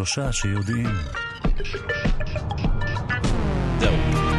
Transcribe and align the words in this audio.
שלושה 0.00 0.32
שיודעים. 0.32 0.86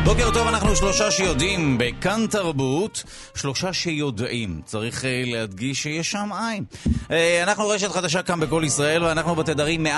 בוקר 0.03 0.31
טוב, 0.33 0.47
אנחנו 0.47 0.75
שלושה 0.75 1.11
שיודעים 1.11 1.77
בכאן 1.77 2.25
תרבות, 2.29 3.03
שלושה 3.35 3.73
שיודעים. 3.73 4.61
צריך 4.65 5.01
uh, 5.01 5.05
להדגיש 5.31 5.83
שיש 5.83 6.11
שם 6.11 6.29
עין. 6.33 6.63
Uh, 7.11 7.13
אנחנו 7.43 7.67
רשת 7.67 7.91
חדשה 7.91 8.21
כאן 8.21 8.39
בכל 8.39 8.63
ישראל, 8.65 9.03
ואנחנו 9.03 9.35
בתדרים 9.35 9.85
104.9, 9.85 9.89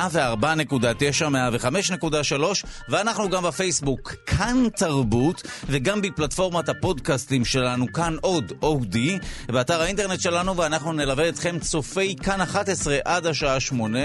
105.3, 2.32 2.43
ואנחנו 2.89 3.29
גם 3.29 3.43
בפייסבוק 3.43 4.14
כאן 4.25 4.68
תרבות, 4.75 5.41
וגם 5.65 6.02
בפלטפורמת 6.02 6.70
הפודקאסטים 6.70 7.46
שלנו, 7.46 7.93
כאן 7.93 8.15
עוד 8.21 8.54
אודי, 8.61 9.20
באתר 9.47 9.82
האינטרנט 9.82 10.20
שלנו, 10.20 10.57
ואנחנו 10.57 10.93
נלווה 10.93 11.29
אתכם 11.29 11.60
צופי 11.60 12.15
כאן 12.15 12.42
11 12.42 12.97
עד 13.06 13.25
השעה 13.25 13.59
8. 13.59 14.00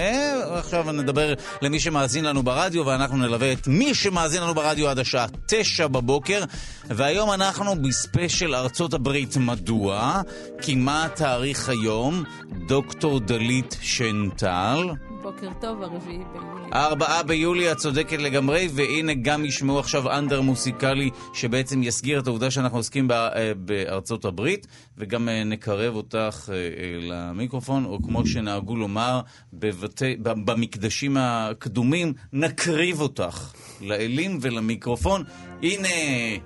עכשיו 0.59 0.93
נדבר 0.93 1.34
למי 1.62 1.80
שמאזין 1.80 2.24
לנו 2.24 2.43
ברדיו, 2.43 2.87
ואנחנו 2.87 3.16
נלווה 3.16 3.52
את 3.52 3.66
מי 3.66 3.95
שמאזין 3.95 4.43
לנו 4.43 4.54
ברדיו 4.54 4.88
עד 4.88 4.98
השעה 4.98 5.27
9 5.46 5.87
בבוקר, 5.87 6.45
והיום 6.84 7.32
אנחנו 7.32 7.82
בספיישל 7.82 8.54
ארצות 8.54 8.95
הברית. 8.95 9.37
מדוע? 9.37 10.23
כי 10.62 10.74
מה 10.74 11.04
התאריך 11.04 11.68
היום? 11.68 12.24
דוקטור 12.66 12.98
דלית 13.05 13.77
שנטל. 13.80 14.88
בוקר 15.23 15.48
טוב, 15.61 15.83
הרביעי 15.83 16.19
ביולי. 16.33 16.73
ארבעה 16.73 17.23
ביולי, 17.23 17.73
את 17.73 17.77
צודקת 17.77 18.19
לגמרי, 18.19 18.69
והנה 18.74 19.15
גם 19.15 19.45
ישמעו 19.45 19.79
עכשיו 19.79 20.19
אנדר 20.19 20.41
מוסיקלי 20.41 21.11
שבעצם 21.34 21.83
יסגיר 21.83 22.21
את 22.21 22.27
העובדה 22.27 22.51
שאנחנו 22.51 22.79
עוסקים 22.79 23.11
אה, 23.11 23.52
בארצות 23.57 24.24
הברית, 24.24 24.66
וגם 24.99 25.29
אה, 25.29 25.45
נקרב 25.45 25.95
אותך 25.95 26.51
אה, 26.52 26.57
למיקרופון, 27.01 27.85
או 27.85 28.02
כמו 28.02 28.27
שנהגו 28.27 28.77
לומר 28.77 29.21
בבתי, 29.52 30.16
במקדשים 30.23 31.16
הקדומים, 31.21 32.12
נקריב 32.33 33.01
אותך 33.01 33.52
לאלים 33.80 34.38
ולמיקרופון. 34.40 35.24
הנה, 35.62 35.88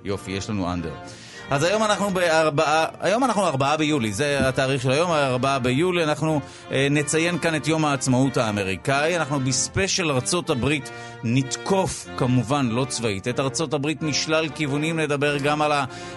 יופי, 0.03 0.31
יש 0.31 0.49
לנו 0.49 0.73
אנדר. 0.73 0.93
אז 1.53 1.63
היום 1.63 1.83
אנחנו 1.83 2.09
בארבעה, 2.09 2.85
היום 2.99 3.23
אנחנו 3.23 3.45
ארבעה 3.45 3.77
ביולי, 3.77 4.13
זה 4.13 4.47
התאריך 4.47 4.81
של 4.81 4.91
היום, 4.91 5.11
ארבעה 5.11 5.59
ביולי, 5.59 6.03
אנחנו 6.03 6.41
אה, 6.71 6.87
נציין 6.91 7.39
כאן 7.39 7.55
את 7.55 7.67
יום 7.67 7.85
העצמאות 7.85 8.37
האמריקאי, 8.37 9.17
אנחנו 9.17 9.39
בספיישל 9.39 10.11
ארצות 10.11 10.49
הברית 10.49 10.89
נתקוף, 11.23 12.07
כמובן 12.17 12.69
לא 12.69 12.85
צבאית, 12.89 13.27
את 13.27 13.39
ארצות 13.39 13.73
הברית 13.73 14.01
משלל 14.01 14.49
כיוונים, 14.49 14.99
נדבר 14.99 15.37
גם 15.37 15.61
על 15.61 15.71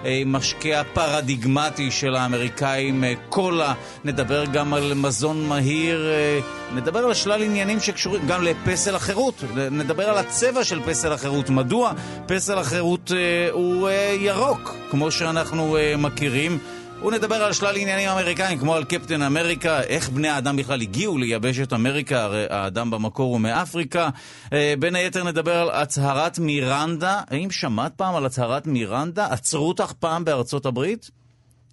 המשקה 0.05 0.81
הפרדיגמטי 0.81 1.91
של 1.91 2.17
האמריקאים, 2.17 3.05
אה, 3.05 3.13
קולה, 3.29 3.75
נדבר 4.05 4.45
גם 4.45 4.75
על 4.75 4.95
מזון 4.95 5.49
מהיר, 5.49 6.11
אה, 6.11 6.41
נדבר 6.75 6.99
על 6.99 7.15
שלל 7.15 7.43
עניינים 7.43 7.81
שקשורים 7.81 8.27
גם 8.27 8.43
לפסל 8.43 8.95
החירות, 8.97 9.45
נדבר 9.71 10.11
על 10.11 10.19
הצבע 10.19 10.65
של 10.65 10.81
פסל 10.87 11.13
החירות, 11.13 11.51
מדוע 11.51 11.93
פסל 12.27 12.59
החירות 12.59 13.13
אה, 13.13 13.49
הוא 13.53 13.89
אה, 13.89 14.17
ירוק, 14.19 14.75
כמו 14.91 15.11
שאנחנו 15.27 15.77
אה, 15.77 15.97
מכירים. 15.97 16.59
ונדבר 17.05 17.35
על 17.35 17.53
שלל 17.53 17.77
עניינים 17.77 18.09
אמריקאים, 18.09 18.59
כמו 18.59 18.75
על 18.75 18.85
קפטן 18.85 19.23
אמריקה, 19.23 19.83
איך 19.83 20.09
בני 20.09 20.29
האדם 20.29 20.57
בכלל 20.57 20.83
הגיעו 20.83 21.19
ליבשת 21.19 21.73
אמריקה, 21.73 22.23
הרי 22.23 22.47
האדם 22.51 22.91
במקור 22.91 23.33
הוא 23.33 23.41
מאפריקה. 23.41 24.09
אה, 24.53 24.75
בין 24.79 24.95
היתר 24.97 25.25
נדבר 25.25 25.57
על 25.57 25.71
הצהרת 25.71 26.39
מירנדה. 26.39 27.21
האם 27.31 27.51
שמעת 27.51 27.93
פעם 27.97 28.15
על 28.15 28.27
הצהרת 28.27 28.67
מירנדה? 28.67 29.27
עצרו 29.31 29.69
אותך 29.69 29.93
פעם 29.93 30.25
בארצות 30.25 30.67
הברית? 30.67 31.11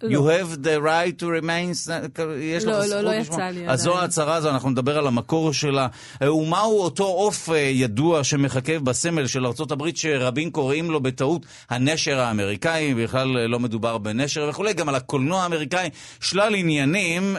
לא. 0.08 0.18
You 0.18 0.42
have 0.42 0.56
the 0.64 0.84
right 0.84 1.22
to 1.22 1.26
remain, 1.42 1.92
יש 2.40 2.64
לא, 2.64 2.78
לך 2.78 2.90
לא, 2.90 3.00
לא 3.00 3.14
לשמוע. 3.14 3.36
יצא 3.36 3.58
לי 3.58 3.68
אז 3.68 3.80
זו 3.80 3.90
עדיין. 3.90 4.02
ההצהרה 4.02 4.34
הזו, 4.34 4.50
אנחנו 4.50 4.70
נדבר 4.70 4.98
על 4.98 5.06
המקור 5.06 5.52
שלה. 5.52 5.86
אה, 6.22 6.34
ומהו 6.34 6.80
אותו 6.80 7.04
עוף 7.04 7.50
אה, 7.50 7.56
ידוע 7.56 8.24
שמחכה 8.24 8.78
בסמל 8.78 9.26
של 9.26 9.44
הברית, 9.70 9.96
שרבים 9.96 10.50
קוראים 10.50 10.90
לו 10.90 11.00
בטעות 11.00 11.46
הנשר 11.70 12.20
האמריקאי, 12.20 12.94
בכלל 12.94 13.38
אה, 13.38 13.46
לא 13.46 13.60
מדובר 13.60 13.98
בנשר 13.98 14.46
וכולי, 14.50 14.72
גם 14.72 14.88
על 14.88 14.94
הקולנוע 14.94 15.42
האמריקאי, 15.42 15.88
שלל 16.20 16.54
עניינים. 16.54 17.36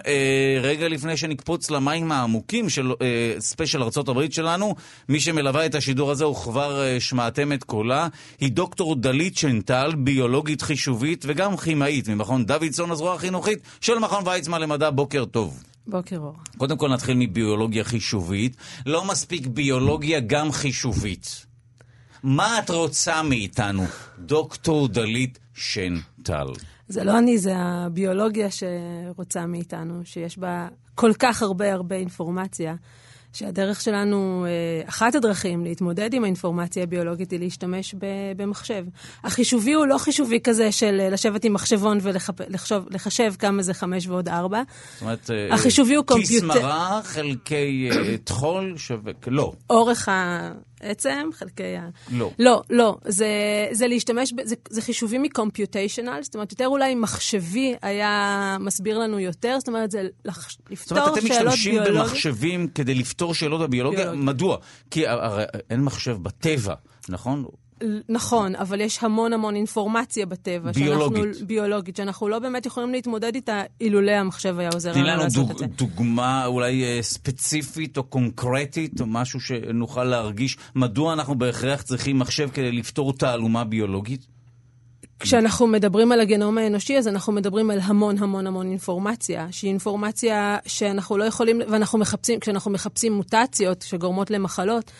רגע 0.61 0.87
לפני 0.87 1.17
שנקפוץ 1.17 1.71
למים 1.71 2.11
העמוקים 2.11 2.69
של 2.69 2.91
ספיישל 3.39 3.81
הברית 4.07 4.33
שלנו, 4.33 4.75
מי 5.09 5.19
שמלווה 5.19 5.65
את 5.65 5.75
השידור 5.75 6.11
הזה, 6.11 6.27
וכבר 6.27 6.99
שמעתם 6.99 7.53
את 7.53 7.63
קולה, 7.63 8.07
היא 8.39 8.51
דוקטור 8.51 8.95
דלית 8.95 9.37
שנטל, 9.37 9.93
ביולוגית 9.97 10.61
חישובית 10.61 11.25
וגם 11.27 11.57
כימאית 11.57 12.09
ממכון 12.09 12.43
דוידסון, 12.57 12.91
הזרוע 12.91 13.13
החינוכית 13.13 13.59
של 13.81 13.99
מכון 13.99 14.27
ויצמן 14.27 14.61
למדע. 14.61 14.89
בוקר 14.89 15.25
טוב. 15.25 15.63
בוקר 15.87 16.17
אור. 16.17 16.35
קודם 16.57 16.77
כל 16.77 16.89
נתחיל 16.89 17.17
מביולוגיה 17.17 17.83
חישובית. 17.83 18.57
לא 18.85 19.05
מספיק 19.05 19.47
ביולוגיה, 19.47 20.19
גם 20.19 20.51
חישובית. 20.51 21.45
מה 22.23 22.59
את 22.59 22.69
רוצה 22.69 23.23
מאיתנו, 23.23 23.83
דוקטור 24.19 24.87
דלית 24.87 25.39
שנטל? 25.53 26.45
זה 26.87 27.03
לא 27.03 27.17
אני, 27.17 27.37
זה 27.37 27.53
הביולוגיה 27.57 28.47
שרוצה 28.51 29.45
מאיתנו, 29.45 30.01
שיש 30.03 30.37
בה 30.37 30.67
כל 30.95 31.11
כך 31.19 31.41
הרבה 31.41 31.73
הרבה 31.73 31.95
אינפורמציה, 31.95 32.75
שהדרך 33.35 33.81
שלנו, 33.81 34.45
אה, 34.47 34.89
אחת 34.89 35.15
הדרכים 35.15 35.63
להתמודד 35.63 36.13
עם 36.13 36.23
האינפורמציה 36.23 36.83
הביולוגית 36.83 37.31
היא 37.31 37.39
להשתמש 37.39 37.95
במחשב. 38.37 38.85
החישובי 39.23 39.73
הוא 39.73 39.85
לא 39.85 39.97
חישובי 39.97 40.39
כזה 40.43 40.71
של 40.71 40.97
אה, 41.01 41.09
לשבת 41.09 41.43
עם 41.43 41.53
מחשבון 41.53 41.97
ולחשב 42.01 43.33
כמה 43.39 43.61
זה 43.61 43.73
חמש 43.73 44.07
ועוד 44.07 44.29
ארבע. 44.29 44.61
זאת 44.93 45.01
אומרת, 45.01 45.31
אה, 45.31 45.53
החישובי 45.53 45.95
הוא 45.95 46.05
כיס 46.07 46.29
קומפיוטר- 46.31 46.61
מרה, 46.61 47.01
חלקי 47.03 47.89
טחול 48.23 48.73
שווה... 48.77 49.11
לא. 49.27 49.51
אורך 49.69 50.09
העצם, 50.81 51.29
חלקי 51.33 51.77
ה... 51.77 51.89
לא. 52.11 52.31
לא, 52.39 52.61
לא. 52.69 52.97
זה, 53.07 53.27
זה 53.71 53.87
להשתמש, 53.87 54.33
ב, 54.33 54.35
זה, 54.43 54.55
זה 54.69 54.81
חישובים 54.81 55.21
מ-computational, 55.23 56.21
זאת 56.21 56.35
אומרת, 56.35 56.51
יותר 56.51 56.67
אולי 56.67 56.95
מחשבי 56.95 57.75
היה 57.81 58.57
מסביר 58.59 58.97
לנו 58.97 59.19
יותר, 59.19 59.55
זאת 59.59 59.67
אומרת, 59.67 59.91
זה 59.91 60.07
לח, 60.25 60.49
זאת 60.49 60.59
לפתור 60.69 60.99
אומרת, 60.99 61.17
אתם 61.17 61.27
שאלות 61.27 61.47
משתמשים 61.47 61.73
ביולוגיות. 61.73 62.07
במחשבים 62.07 62.67
כדי 62.67 62.93
לפתור 62.93 63.33
שאלות 63.33 63.61
הביולוגיה? 63.61 63.99
ביולוגיה. 63.99 64.25
מדוע? 64.25 64.57
כי 64.91 65.07
הרי 65.07 65.43
אין 65.69 65.81
מחשב 65.81 66.17
בטבע, 66.21 66.73
נכון? 67.09 67.45
נכון, 68.09 68.55
אבל 68.55 68.81
יש 68.81 69.03
המון 69.03 69.33
המון 69.33 69.55
אינפורמציה 69.55 70.25
בטבע. 70.25 70.71
ביולוגית. 70.71 71.23
שאנחנו, 71.23 71.47
ביולוגית, 71.47 71.95
שאנחנו 71.95 72.27
לא 72.27 72.39
באמת 72.39 72.65
יכולים 72.65 72.91
להתמודד 72.91 73.35
איתה 73.35 73.63
אילולא 73.81 74.11
המחשב 74.11 74.59
היה 74.59 74.69
עוזר 74.73 74.93
תני 74.93 75.01
לנו 75.01 75.11
לנו 75.11 75.23
לעשות 75.23 75.47
דוג, 75.47 75.51
את 75.51 75.57
זה. 75.57 75.65
דוגמה 75.65 76.45
אולי 76.45 76.83
אה, 76.83 76.99
ספציפית 77.01 77.97
או 77.97 78.03
קונקרטית, 78.03 79.01
או 79.01 79.05
משהו 79.05 79.39
שנוכל 79.39 80.03
להרגיש 80.03 80.57
מדוע 80.75 81.13
אנחנו 81.13 81.37
בהכרח 81.37 81.81
צריכים 81.81 82.19
מחשב 82.19 82.49
כדי 82.53 82.71
לפתור 82.71 83.13
תעלומה 83.13 83.63
ביולוגית? 83.63 84.25
כשאנחנו 85.19 85.67
מדברים 85.67 86.11
על 86.11 86.19
הגנום 86.19 86.57
האנושי, 86.57 86.97
אז 86.97 87.07
אנחנו 87.07 87.33
מדברים 87.33 87.71
על 87.71 87.79
המון 87.83 88.17
המון 88.17 88.47
המון 88.47 88.67
אינפורמציה, 88.67 89.47
שהיא 89.51 89.69
אינפורמציה 89.69 90.57
שאנחנו 90.65 91.17
לא 91.17 91.23
יכולים, 91.23 91.61
ואנחנו 91.69 91.99
מחפשים, 91.99 92.39
כשאנחנו 92.39 92.71
מחפשים 92.71 93.13
מוטציות 93.13 93.81
שגורמות 93.81 94.31
למחלות, 94.31 94.91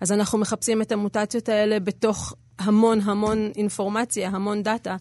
אז 0.00 0.12
אנחנו 0.12 0.38
מחפשים 0.38 0.82
את 0.82 0.92
המוטציות 0.92 1.48
האלה 1.48 1.80
בתוך 1.80 2.34
המון 2.58 3.00
המון 3.00 3.50
אינפורמציה, 3.56 4.28
המון 4.28 4.62
דאטה, 4.62 4.96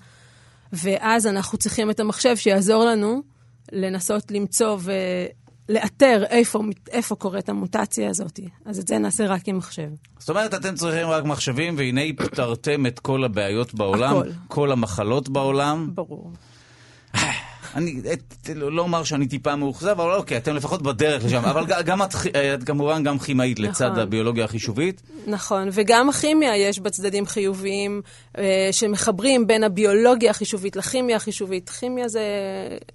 ואז 0.74 1.28
אנחנו 1.28 1.58
צריכים 1.58 1.90
את 1.90 2.00
המחשב 2.00 2.36
שיעזור 2.36 2.86
לנו 2.86 3.22
לנסות 3.72 4.32
למצוא 4.32 4.78
ולאתר 5.70 6.24
איפה, 6.30 6.60
איפה 6.92 7.16
קורית 7.16 7.50
המוטציה 7.50 8.10
הזאת. 8.10 8.40
אז 8.66 8.80
את 8.80 8.88
זה 8.88 8.98
נעשה 8.98 9.28
רק 9.28 9.48
עם 9.48 9.58
מחשב. 9.58 9.90
זאת 10.20 10.30
אומרת, 10.30 10.54
אתם 10.54 10.76
צריכים 10.76 11.08
רק 11.08 11.24
מחשבים, 11.24 11.78
והנה 11.78 12.02
פתרתם 12.18 12.86
את 12.86 13.00
כל 13.00 13.24
הבעיות 13.24 13.74
בעולם, 13.74 14.18
הכל. 14.18 14.30
כל 14.48 14.72
המחלות 14.72 15.30
בעולם. 15.30 15.90
ברור. 15.94 16.32
אני 17.76 18.02
את, 18.14 18.50
לא 18.56 18.72
לא 18.72 18.82
אומר 18.82 19.04
שאני 19.04 19.28
טיפה 19.28 19.56
מאוכזב, 19.56 19.88
אבל 19.90 20.14
אוקיי, 20.14 20.38
אתם 20.38 20.56
לפחות 20.56 20.82
בדרך 20.82 21.26
לשם. 21.26 21.44
אבל 21.46 21.66
גם 21.86 22.02
את, 22.04 22.14
כ- 22.14 22.28
את 22.28 22.64
כמובן 22.64 23.04
גם 23.04 23.20
כימאית 23.20 23.60
לצד 23.60 23.86
נכון. 23.88 24.00
הביולוגיה 24.00 24.46
החישובית. 24.46 25.02
נכון, 25.28 25.68
וגם 25.72 26.10
הכימיה 26.10 26.58
יש 26.58 26.80
בה 26.80 26.90
צדדים 26.90 27.26
חיוביים 27.26 28.02
אה, 28.38 28.44
שמחברים 28.72 29.48
בין 29.48 29.64
הביולוגיה 29.64 30.30
החישובית 30.32 30.76
לכימיה 30.76 31.16
החישובית. 31.16 31.70
כימיה 31.70 32.08
זה 32.08 32.22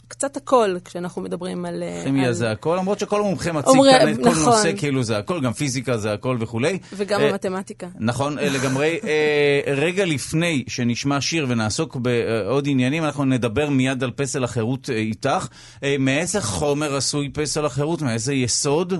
קצת 0.08 0.36
הכל 0.36 0.76
כשאנחנו 0.84 1.22
מדברים 1.22 1.64
על... 1.64 1.82
אה, 1.82 2.00
כימיה 2.04 2.26
על... 2.26 2.32
זה 2.32 2.50
הכל, 2.50 2.76
למרות 2.80 2.98
שכל 2.98 3.22
מומחה 3.22 3.52
מציג 3.52 3.68
אומרי- 3.68 3.90
כאן 4.00 4.08
את 4.08 4.16
כל 4.16 4.28
נכון. 4.30 4.44
נושא 4.44 4.72
כאילו 4.76 5.02
זה 5.02 5.18
הכל, 5.18 5.40
גם 5.40 5.52
פיזיקה 5.52 5.96
זה 5.98 6.12
הכל 6.12 6.36
וכולי. 6.40 6.78
וגם 6.92 7.20
אה, 7.20 7.28
המתמטיקה. 7.30 7.86
נכון, 7.98 8.38
אה, 8.38 8.48
לגמרי. 8.48 8.98
אה, 9.04 9.74
רגע 9.74 10.04
לפני 10.04 10.64
שנשמע 10.68 11.20
שיר 11.20 11.46
ונעסוק 11.48 11.96
בעוד 11.96 12.64
עניינים, 12.68 13.04
אנחנו 13.04 13.24
נדבר 13.24 13.70
מיד 13.70 14.04
על 14.04 14.10
פסל 14.10 14.44
החירות 14.44 14.67
אה, 14.90 14.94
איתך. 14.94 15.48
אה, 15.82 15.96
מאיזה 15.98 16.40
חומר 16.40 16.96
עשוי 16.96 17.28
פסל 17.28 17.66
החירות? 17.66 18.02
מאיזה 18.02 18.34
יסוד? 18.34 18.94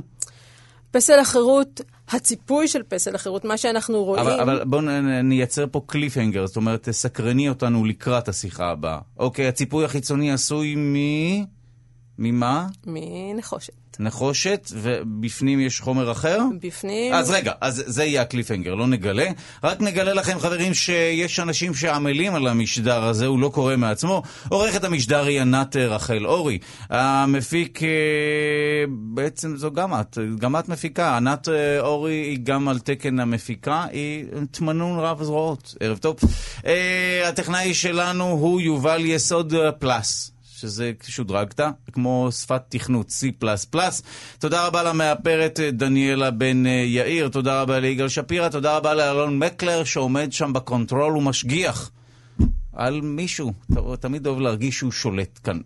פסל 0.91 1.19
החירות, 1.19 1.81
הציפוי 2.11 2.69
של 2.69 2.83
פסל 2.89 3.15
החירות, 3.15 3.45
מה 3.45 3.57
שאנחנו 3.57 4.05
רואים... 4.05 4.27
אבל, 4.27 4.41
אבל 4.41 4.65
בואו 4.65 4.83
נייצר 5.23 5.65
פה 5.71 5.81
קליפהנגר, 5.87 6.47
זאת 6.47 6.57
אומרת, 6.57 6.89
תסקרני 6.89 7.49
אותנו 7.49 7.85
לקראת 7.85 8.29
השיחה 8.29 8.71
הבאה. 8.71 8.99
אוקיי, 9.19 9.49
הציפוי 9.49 9.85
החיצוני 9.85 10.33
עשוי 10.33 10.75
מ... 10.77 10.97
ממה? 12.19 12.67
מנחושת. 12.87 13.88
נחושת, 13.99 14.71
ובפנים 14.75 15.61
יש 15.61 15.81
חומר 15.81 16.13
אחר? 16.13 16.39
בפנים... 16.61 17.13
אז 17.13 17.31
רגע, 17.31 17.53
אז 17.61 17.83
זה 17.87 18.05
יהיה 18.05 18.23
הקליפנגר, 18.23 18.75
לא 18.75 18.87
נגלה. 18.87 19.31
רק 19.65 19.81
נגלה 19.81 20.15
לכם, 20.15 20.39
חברים, 20.39 20.75
שיש 20.75 21.41
אנשים 21.41 21.75
שעמלים 21.75 22.35
על 22.35 22.47
המשדר 22.47 23.05
הזה, 23.05 23.27
הוא 23.27 23.39
לא 23.39 23.49
קורה 23.49 23.77
מעצמו. 23.77 24.23
עורכת 24.49 24.85
המשדר 24.85 25.25
היא 25.25 25.41
ענת 25.41 25.77
רחל 25.77 26.27
אורי. 26.27 26.59
המפיק, 26.91 27.83
אה, 27.83 27.89
בעצם 28.89 29.57
זו 29.57 29.73
גם 29.73 29.95
את, 29.95 30.19
גם 30.39 30.57
את 30.57 30.69
מפיקה. 30.69 31.17
ענת 31.17 31.49
אה, 31.49 31.81
אורי 31.81 32.15
היא 32.15 32.39
גם 32.43 32.69
על 32.69 32.79
תקן 32.79 33.21
המפיקה, 33.21 33.85
היא 33.93 34.25
תמנון 34.51 34.99
רב 34.99 35.23
זרועות. 35.23 35.75
ערב 35.81 35.99
טוב. 35.99 36.17
אה, 36.67 37.29
הטכנאי 37.29 37.75
שלנו 37.75 38.25
הוא 38.25 38.61
יובל 38.61 39.03
יסוד 39.05 39.55
פלאס. 39.79 40.38
שזה 40.61 40.93
שודרגת, 41.09 41.61
כמו 41.93 42.29
שפת 42.33 42.63
תכנות 42.69 43.09
C++. 43.09 43.45
תודה 44.39 44.67
רבה 44.67 44.83
למאפרת 44.83 45.61
דניאלה 45.73 46.31
בן 46.31 46.67
יאיר, 46.67 47.29
תודה 47.29 47.63
רבה 47.63 47.79
ליגאל 47.79 48.09
שפירא, 48.09 48.49
תודה 48.49 48.77
רבה 48.77 48.95
לאלון 48.95 49.39
מקלר 49.39 49.85
שעומד 49.85 50.33
שם 50.33 50.53
בקונטרול 50.53 51.17
ומשגיח. 51.17 51.91
על 52.79 53.01
מישהו. 53.01 53.53
תמיד 54.01 54.27
אוהב 54.27 54.39
להרגיש 54.39 54.79
שהוא 54.79 54.93
שולט 54.93 55.39
כאן 55.45 55.59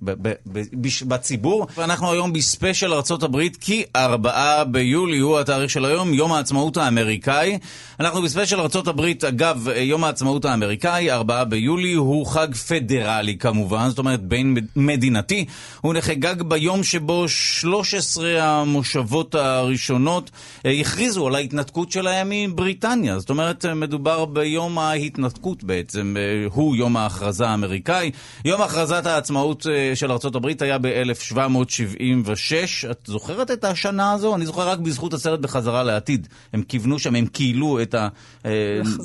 בציבור. 1.03 1.67
ואנחנו 1.77 2.13
היום 2.13 2.33
בספיישל 2.33 2.93
ארה"ב, 2.93 3.41
כי 3.61 3.85
ארבעה 3.97 4.65
ביולי 4.65 5.19
הוא 5.19 5.39
התאריך 5.39 5.71
של 5.71 5.85
היום, 5.85 6.15
יום 6.15 6.33
העצמאות 6.33 6.77
האמריקאי. 6.77 7.59
אנחנו 8.01 8.23
בספיישל 8.23 8.61
ארה"ב, 8.61 9.01
אגב, 9.29 9.69
יום 9.77 10.05
העצמאות 10.05 10.45
האמריקאי, 10.45 11.11
ארבעה 11.11 11.45
ביולי, 11.45 11.93
הוא 11.93 12.27
חג 12.27 12.55
פדרלי 12.55 13.37
כמובן, 13.39 13.89
זאת 13.89 13.99
אומרת 13.99 14.23
בין 14.23 14.57
מדינתי. 14.77 15.45
הוא 15.81 15.95
נחגג 15.95 16.43
ביום 16.43 16.83
שבו 16.85 17.29
13 17.29 18.43
המושבות 18.43 19.35
הראשונות 19.35 20.31
אה, 20.67 20.71
הכריזו 20.81 21.27
על 21.27 21.35
ההתנתקות 21.35 21.93
שלהם 21.93 22.29
מבריטניה. 22.31 23.19
זאת 23.19 23.31
אומרת, 23.31 23.67
מדובר 23.67 24.25
ביום 24.25 24.79
ההתנתקות 24.79 25.65
בעצם, 25.65 26.17
אה, 26.19 26.47
הוא 26.53 26.77
יום 26.77 26.97
ההכרזה 27.03 27.49
האמריקאי. 27.49 28.11
יום 28.45 28.63
הכרזת 28.63 29.07
העצמאות 29.07 29.67
אה, 29.67 29.97
של 29.97 30.13
ארה"ב 30.13 30.47
היה 30.61 30.79
ב-1776. 30.79 32.91
את 32.91 33.01
זוכרת 33.05 33.51
את 33.51 33.65
השנה 33.65 34.13
הזו? 34.13 34.35
אני 34.35 34.47
זוכר 34.47 34.69
רק 34.69 34.79
בזכות 34.79 35.15
הסרט 35.15 35.41
בחזרה 35.41 35.83
לעתיד. 35.83 36.29
הם 36.53 36.63
כיוונו 36.63 36.99
שם, 36.99 37.15
הם 37.15 37.27
כילו 37.27 37.83
את 37.83 37.95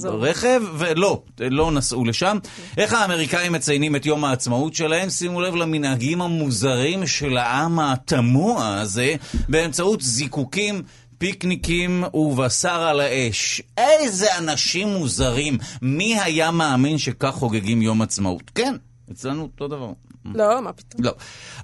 הרכב, 0.04 0.62
ולא, 0.78 1.22
לא 1.40 1.72
נסעו 1.72 2.06
לשם. 2.06 2.38
איך 2.78 2.94
האמריקאים 2.94 3.52
מציינים 3.52 3.96
את 3.96 4.06
יום 4.06 4.26
העצמאות 4.26 4.76
שלהם? 4.76 5.10
שימו 5.10 5.42
לב 5.42 5.56
למנהגים 5.56 6.22
המוזרים 6.22 7.08
של 7.08 7.38
העם 7.38 7.80
התמוה 7.80 8.82
הזה, 8.82 9.16
באמצעות 9.50 10.02
זיקוקים. 10.02 10.84
פיקניקים 11.18 12.04
ובשר 12.14 12.82
על 12.82 13.00
האש. 13.00 13.62
איזה 13.78 14.38
אנשים 14.38 14.88
מוזרים. 14.88 15.58
מי 15.82 16.20
היה 16.20 16.52
מאמין 16.52 16.98
שכך 16.98 17.32
חוגגים 17.32 17.82
יום 17.82 18.02
עצמאות? 18.02 18.52
כן, 18.56 18.76
אצלנו 19.12 19.42
אותו 19.42 19.68
דבר. 19.68 19.92
לא, 20.36 20.62
מה 20.62 20.74
פתאום. 20.74 21.04
לא. 21.04 21.12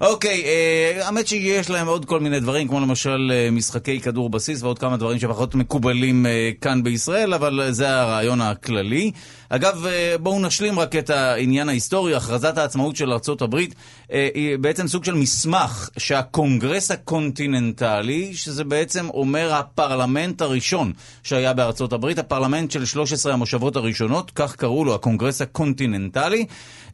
אוקיי, 0.00 0.44
אה, 0.44 1.06
האמת 1.06 1.26
שיש 1.26 1.70
להם 1.70 1.86
עוד 1.86 2.04
כל 2.04 2.20
מיני 2.20 2.40
דברים, 2.40 2.68
כמו 2.68 2.80
למשל 2.80 3.32
אה, 3.32 3.50
משחקי 3.50 4.00
כדור 4.00 4.30
בסיס 4.30 4.62
ועוד 4.62 4.78
כמה 4.78 4.96
דברים 4.96 5.18
שפחות 5.18 5.54
מקובלים 5.54 6.26
אה, 6.26 6.50
כאן 6.60 6.82
בישראל, 6.82 7.34
אבל 7.34 7.68
זה 7.70 8.00
הרעיון 8.00 8.40
הכללי. 8.40 9.10
אגב, 9.48 9.86
אה, 9.86 10.16
בואו 10.20 10.40
נשלים 10.40 10.78
רק 10.78 10.96
את 10.96 11.10
העניין 11.10 11.68
ההיסטורי. 11.68 12.14
הכרזת 12.14 12.58
העצמאות 12.58 12.96
של 12.96 13.12
הברית 13.42 13.74
אה, 14.12 14.28
היא 14.34 14.58
בעצם 14.58 14.88
סוג 14.88 15.04
של 15.04 15.14
מסמך 15.14 15.90
שהקונגרס 15.98 16.90
הקונטיננטלי, 16.90 18.34
שזה 18.34 18.64
בעצם 18.64 19.08
אומר 19.08 19.54
הפרלמנט 19.54 20.40
הראשון 20.42 20.92
שהיה 21.22 21.52
בארצות 21.52 21.92
הברית, 21.92 22.18
הפרלמנט 22.18 22.70
של 22.70 22.84
13 22.84 23.32
המושבות 23.32 23.76
הראשונות, 23.76 24.30
כך 24.30 24.56
קראו 24.56 24.84
לו, 24.84 24.94
הקונגרס 24.94 25.42
הקונטיננטלי. 25.42 26.46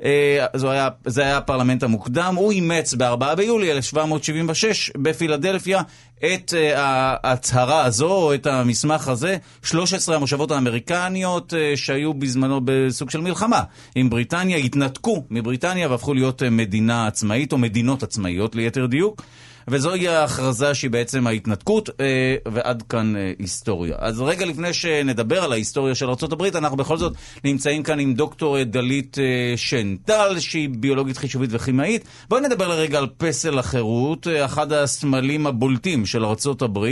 אה, 0.04 0.46
זה 0.54 0.70
היה, 0.70 0.88
זה 1.06 1.22
היה 1.22 1.36
הפרלמנט 1.36 1.82
המוקדם, 1.82 2.34
הוא 2.36 2.52
אימץ 2.52 2.94
ב-4 2.94 3.34
ביולי 3.34 3.72
1776 3.72 4.90
בפילדלפיה 4.96 5.82
את 6.24 6.50
uh, 6.50 6.78
ההצהרה 6.78 7.84
הזו, 7.84 8.12
או 8.12 8.34
את 8.34 8.46
המסמך 8.46 9.08
הזה, 9.08 9.36
13 9.62 10.16
המושבות 10.16 10.50
האמריקניות 10.50 11.52
uh, 11.52 11.56
שהיו 11.76 12.14
בזמנו 12.14 12.60
בסוג 12.64 13.10
של 13.10 13.20
מלחמה 13.20 13.62
עם 13.94 14.10
בריטניה, 14.10 14.56
התנתקו 14.56 15.24
מבריטניה 15.30 15.90
והפכו 15.90 16.14
להיות 16.14 16.42
uh, 16.42 16.50
מדינה 16.50 17.06
עצמאית, 17.06 17.52
או 17.52 17.58
מדינות 17.58 18.02
עצמאיות 18.02 18.54
ליתר 18.54 18.86
דיוק. 18.86 19.22
וזוהי 19.70 20.08
ההכרזה 20.08 20.74
שהיא 20.74 20.90
בעצם 20.90 21.26
ההתנתקות, 21.26 21.90
אה, 22.00 22.36
ועד 22.52 22.82
כאן 22.82 23.16
אה, 23.16 23.32
היסטוריה. 23.38 23.96
אז 23.98 24.20
רגע 24.20 24.46
לפני 24.46 24.72
שנדבר 24.72 25.44
על 25.44 25.52
ההיסטוריה 25.52 25.94
של 25.94 26.06
ארה"ב, 26.08 26.42
אנחנו 26.56 26.76
בכל 26.76 26.96
זאת 26.98 27.12
נמצאים 27.44 27.82
כאן 27.82 28.00
עם 28.00 28.14
דוקטור 28.14 28.62
דלית 28.62 29.18
אה, 29.18 29.56
שנטל, 29.56 30.38
שהיא 30.38 30.68
ביולוגית 30.78 31.16
חישובית 31.16 31.50
וכימאית. 31.52 32.04
בואי 32.28 32.40
נדבר 32.40 32.68
לרגע 32.68 32.98
על 32.98 33.06
פסל 33.16 33.58
החירות, 33.58 34.26
אחד 34.44 34.72
הסמלים 34.72 35.46
הבולטים 35.46 36.06
של 36.06 36.24
ארה"ב. 36.24 36.86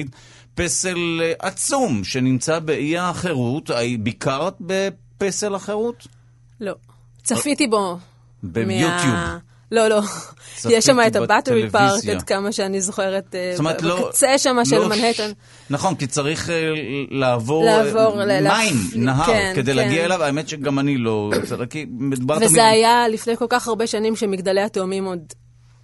פסל 0.54 1.20
עצום 1.38 2.04
שנמצא 2.04 2.58
באי 2.58 2.98
החירות. 2.98 3.70
ביקרת 4.00 4.54
בפסל 4.60 5.54
החירות? 5.54 6.06
לא. 6.60 6.74
צפיתי 7.22 7.66
בו. 7.66 7.98
ביוטיוב. 8.42 9.14
מה... 9.14 9.38
לא, 9.72 9.88
לא. 9.88 10.00
יש 10.70 10.86
שם 10.86 10.98
את 11.06 11.16
הבטרי 11.16 11.70
פארק, 11.70 12.04
עד 12.04 12.22
כמה 12.22 12.52
שאני 12.52 12.80
זוכרת, 12.80 13.34
אה, 13.34 13.54
בקצה 13.64 14.32
לא, 14.32 14.38
שם 14.38 14.56
של 14.64 14.78
לא 14.78 14.88
מנהטן. 14.88 15.30
נכון, 15.70 15.94
כי 15.94 16.06
צריך 16.06 16.50
אה, 16.50 16.72
לעבור 17.10 17.68
אה, 17.68 18.40
מים, 18.40 18.74
נהר, 18.94 19.26
כן, 19.26 19.52
כדי 19.54 19.70
כן. 19.70 19.76
להגיע 19.76 20.04
אליו. 20.04 20.22
האמת 20.22 20.48
שגם 20.48 20.78
אני 20.78 20.96
לא... 20.96 21.30
כי 21.70 21.86
מדובר 21.90 22.36
תמיד... 22.36 22.48
וזה 22.48 22.66
היה 22.66 23.08
לפני 23.08 23.36
כל 23.36 23.46
כך 23.48 23.68
הרבה 23.68 23.86
שנים 23.86 24.16
שמגדלי 24.16 24.60
התאומים 24.62 25.04
עוד... 25.04 25.32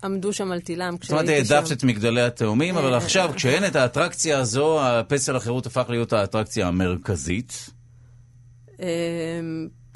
עמדו 0.04 0.32
שם 0.32 0.52
על 0.52 0.60
תילם 0.60 0.96
זאת 1.02 1.10
אומרת, 1.10 1.28
העדפת 1.28 1.72
את 1.72 1.84
מגדלי 1.84 2.22
התאומים, 2.22 2.76
אבל 2.76 2.94
עכשיו, 2.94 3.30
כשאין 3.34 3.66
את 3.66 3.76
האטרקציה 3.76 4.38
הזו, 4.38 4.82
הפסל 4.82 5.36
החירות 5.36 5.66
הפך 5.66 5.84
להיות 5.88 6.12
האטרקציה 6.12 6.68
המרכזית. 6.68 7.70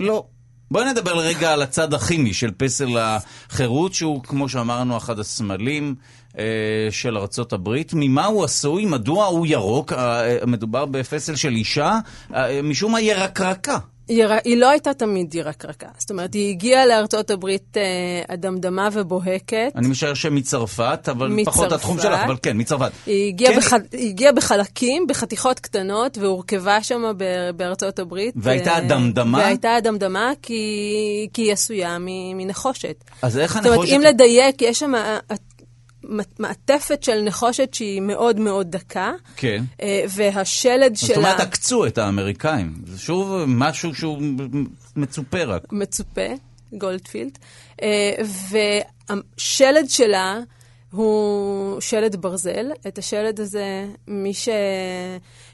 לא. 0.00 0.26
בואי 0.70 0.85
נדבר 0.91 1.19
רגע 1.19 1.53
על 1.53 1.62
הצד 1.62 1.94
הכימי 1.94 2.35
של 2.35 2.50
פסל 2.56 2.98
החירות, 2.98 3.94
שהוא, 3.94 4.22
כמו 4.22 4.48
שאמרנו, 4.48 4.96
אחד 4.96 5.19
הסמלים 5.19 5.94
אה, 6.39 6.44
של 6.91 7.19
ארצות 7.19 7.53
הברית. 7.53 7.93
ממה 7.94 8.27
הוא 8.27 8.44
עשוי? 8.44 8.87
מדוע 8.87 9.27
הוא 9.27 9.46
ירוק? 9.46 9.93
אה, 9.93 10.46
מדובר 10.46 10.87
בפסל 10.87 11.37
של 11.37 11.53
אישה, 11.53 11.98
אה, 12.34 12.63
משום 12.63 12.93
מה 12.93 13.01
ירקרקה. 13.01 13.79
יר... 14.08 14.32
היא 14.44 14.56
לא 14.56 14.70
הייתה 14.70 14.94
תמיד 14.94 15.34
ירקרקה. 15.34 15.86
זאת 15.98 16.10
אומרת, 16.10 16.34
היא 16.34 16.50
הגיעה 16.50 16.86
לארצות 16.86 17.31
הברית 17.31 17.77
אה, 17.77 18.34
אדמדמה 18.34 18.88
ובוהקת. 18.93 19.72
אני 19.77 19.88
משער 19.88 20.15
שמצרפת, 20.15 21.08
אבל 21.10 21.29
מצרפת. 21.29 21.56
פחות 21.56 21.72
התחום 21.72 21.98
שלך, 21.98 22.20
אבל 22.24 22.36
כן, 22.43 22.60
מצרפת. 22.60 22.91
היא 23.06 23.29
הגיעה, 23.29 23.53
כן. 23.53 23.58
בח... 23.58 23.72
היא 23.93 24.08
הגיעה 24.08 24.32
בחלקים, 24.32 25.06
בחתיכות 25.06 25.60
קטנות, 25.60 26.19
והורכבה 26.19 26.82
שם. 26.82 27.03
בארצות 27.56 27.98
הברית. 27.98 28.34
והייתה 28.36 28.70
אה, 28.70 28.79
אדמדמה? 28.79 29.38
והייתה 29.38 29.79
אדמדמה 29.79 30.32
כי, 30.43 31.29
כי 31.32 31.43
היא 31.43 31.53
עשויה 31.53 31.96
מנחושת. 32.34 33.05
אז 33.22 33.38
איך 33.38 33.56
הנחושת... 33.56 33.74
זאת 33.74 33.77
אומרת, 33.77 33.93
אם 33.96 34.00
לדייק, 34.00 34.62
יש 34.62 34.79
שם... 34.79 34.93
מעטפת 36.38 37.03
של 37.03 37.22
נחושת 37.22 37.74
שהיא 37.74 38.00
מאוד 38.00 38.41
מאוד 38.41 38.70
דקה. 38.70 39.12
כן. 39.36 39.65
אה, 39.82 40.05
והשלד 40.08 40.96
שלה... 40.96 41.08
זאת 41.08 41.17
אומרת, 41.17 41.41
עקצו 41.41 41.86
את 41.86 41.98
האמריקאים. 41.98 42.74
זה 42.86 42.98
שוב 42.98 43.44
משהו 43.46 43.94
שהוא 43.94 44.22
מצופה 44.96 45.44
רק. 45.44 45.72
מצופה, 45.72 46.27
גולדפילד. 46.72 47.38
אה, 47.82 48.12
והשלד 48.50 49.88
שלה... 49.88 50.38
הוא 50.93 51.81
שלד 51.81 52.17
ברזל. 52.17 52.67
את 52.88 52.98
השלד 52.98 53.41
הזה, 53.41 53.86
מי, 54.08 54.34
ש... 54.34 54.48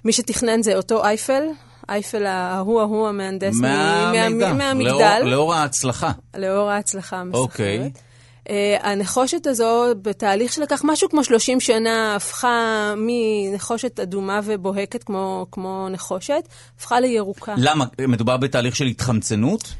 מי 0.04 0.12
שתכנן 0.12 0.62
זה 0.62 0.76
אותו 0.76 1.04
אייפל, 1.04 1.42
אייפל 1.88 2.26
ההוא 2.26 2.80
ההוא 2.80 3.08
המהנדס 3.08 3.54
מה... 3.60 4.12
מה... 4.30 4.52
מהמגדל. 4.52 5.18
לאור, 5.18 5.30
לאור 5.30 5.54
ההצלחה. 5.54 6.12
לאור 6.36 6.70
ההצלחה 6.70 7.16
המסחררת. 7.16 7.44
אוקיי. 7.44 7.90
Okay. 7.94 7.98
Uh, 8.48 8.52
הנחושת 8.82 9.46
הזו, 9.46 9.84
בתהליך 10.02 10.52
שלקח 10.52 10.80
משהו 10.84 11.08
כמו 11.08 11.24
30 11.24 11.60
שנה, 11.60 12.16
הפכה 12.16 12.94
מנחושת 12.96 14.00
אדומה 14.00 14.40
ובוהקת 14.44 15.04
כמו, 15.04 15.46
כמו 15.50 15.88
נחושת, 15.90 16.48
הפכה 16.78 17.00
לירוקה. 17.00 17.54
למה? 17.58 17.84
מדובר 18.08 18.36
בתהליך 18.36 18.76
של 18.76 18.84
התחמצנות? 18.84 19.74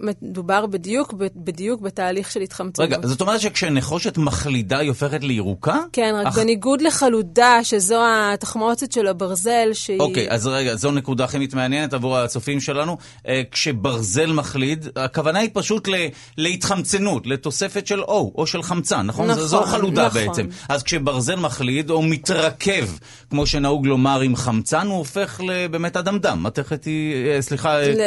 מדובר 0.00 0.66
בדיוק, 0.66 1.14
בדיוק 1.36 1.80
בתהליך 1.80 2.30
של 2.30 2.40
התחמצנות. 2.40 2.88
רגע, 2.88 3.06
זאת 3.06 3.20
אומרת 3.20 3.40
שכשנחושת 3.40 4.18
מחלידה 4.18 4.78
היא 4.78 4.88
הופכת 4.88 5.24
לירוקה? 5.24 5.78
כן, 5.92 6.14
רק 6.16 6.26
אך... 6.26 6.38
בניגוד 6.38 6.80
לחלודה, 6.80 7.58
שזו 7.62 8.00
התחמוצת 8.06 8.92
של 8.92 9.06
הברזל, 9.06 9.68
שהיא... 9.72 10.00
אוקיי, 10.00 10.30
אז 10.30 10.46
רגע, 10.46 10.76
זו 10.76 10.90
נקודה 10.90 11.26
כימית 11.26 11.54
מעניינת 11.54 11.94
עבור 11.94 12.18
הצופים 12.18 12.60
שלנו. 12.60 12.96
אה, 13.28 13.42
כשברזל 13.50 14.32
מחליד, 14.32 14.88
הכוונה 14.96 15.38
היא 15.38 15.50
פשוט 15.52 15.88
ל... 15.88 15.94
להתחמצנות, 16.38 17.26
לתוספת 17.26 17.86
של 17.86 18.00
O 18.00 18.10
או 18.10 18.46
של 18.46 18.62
חמצן, 18.62 19.06
נכון? 19.06 19.30
נכון, 19.30 19.44
זו 19.44 19.62
חלודה 19.62 20.06
נכון. 20.06 20.26
בעצם. 20.26 20.46
אז 20.68 20.82
כשברזל 20.82 21.36
מחליד 21.36 21.90
או 21.90 22.02
מתרכב, 22.02 22.88
כמו 23.30 23.46
שנהוג 23.46 23.86
לומר 23.86 24.20
עם 24.20 24.36
חמצן, 24.36 24.86
הוא 24.86 24.98
הופך 24.98 25.40
באמת 25.70 25.96
אדמדם. 25.96 26.42
מתכת 26.42 26.84
היא, 26.84 27.26
אה, 27.26 27.42
סליחה... 27.42 27.80
ל... 27.80 28.00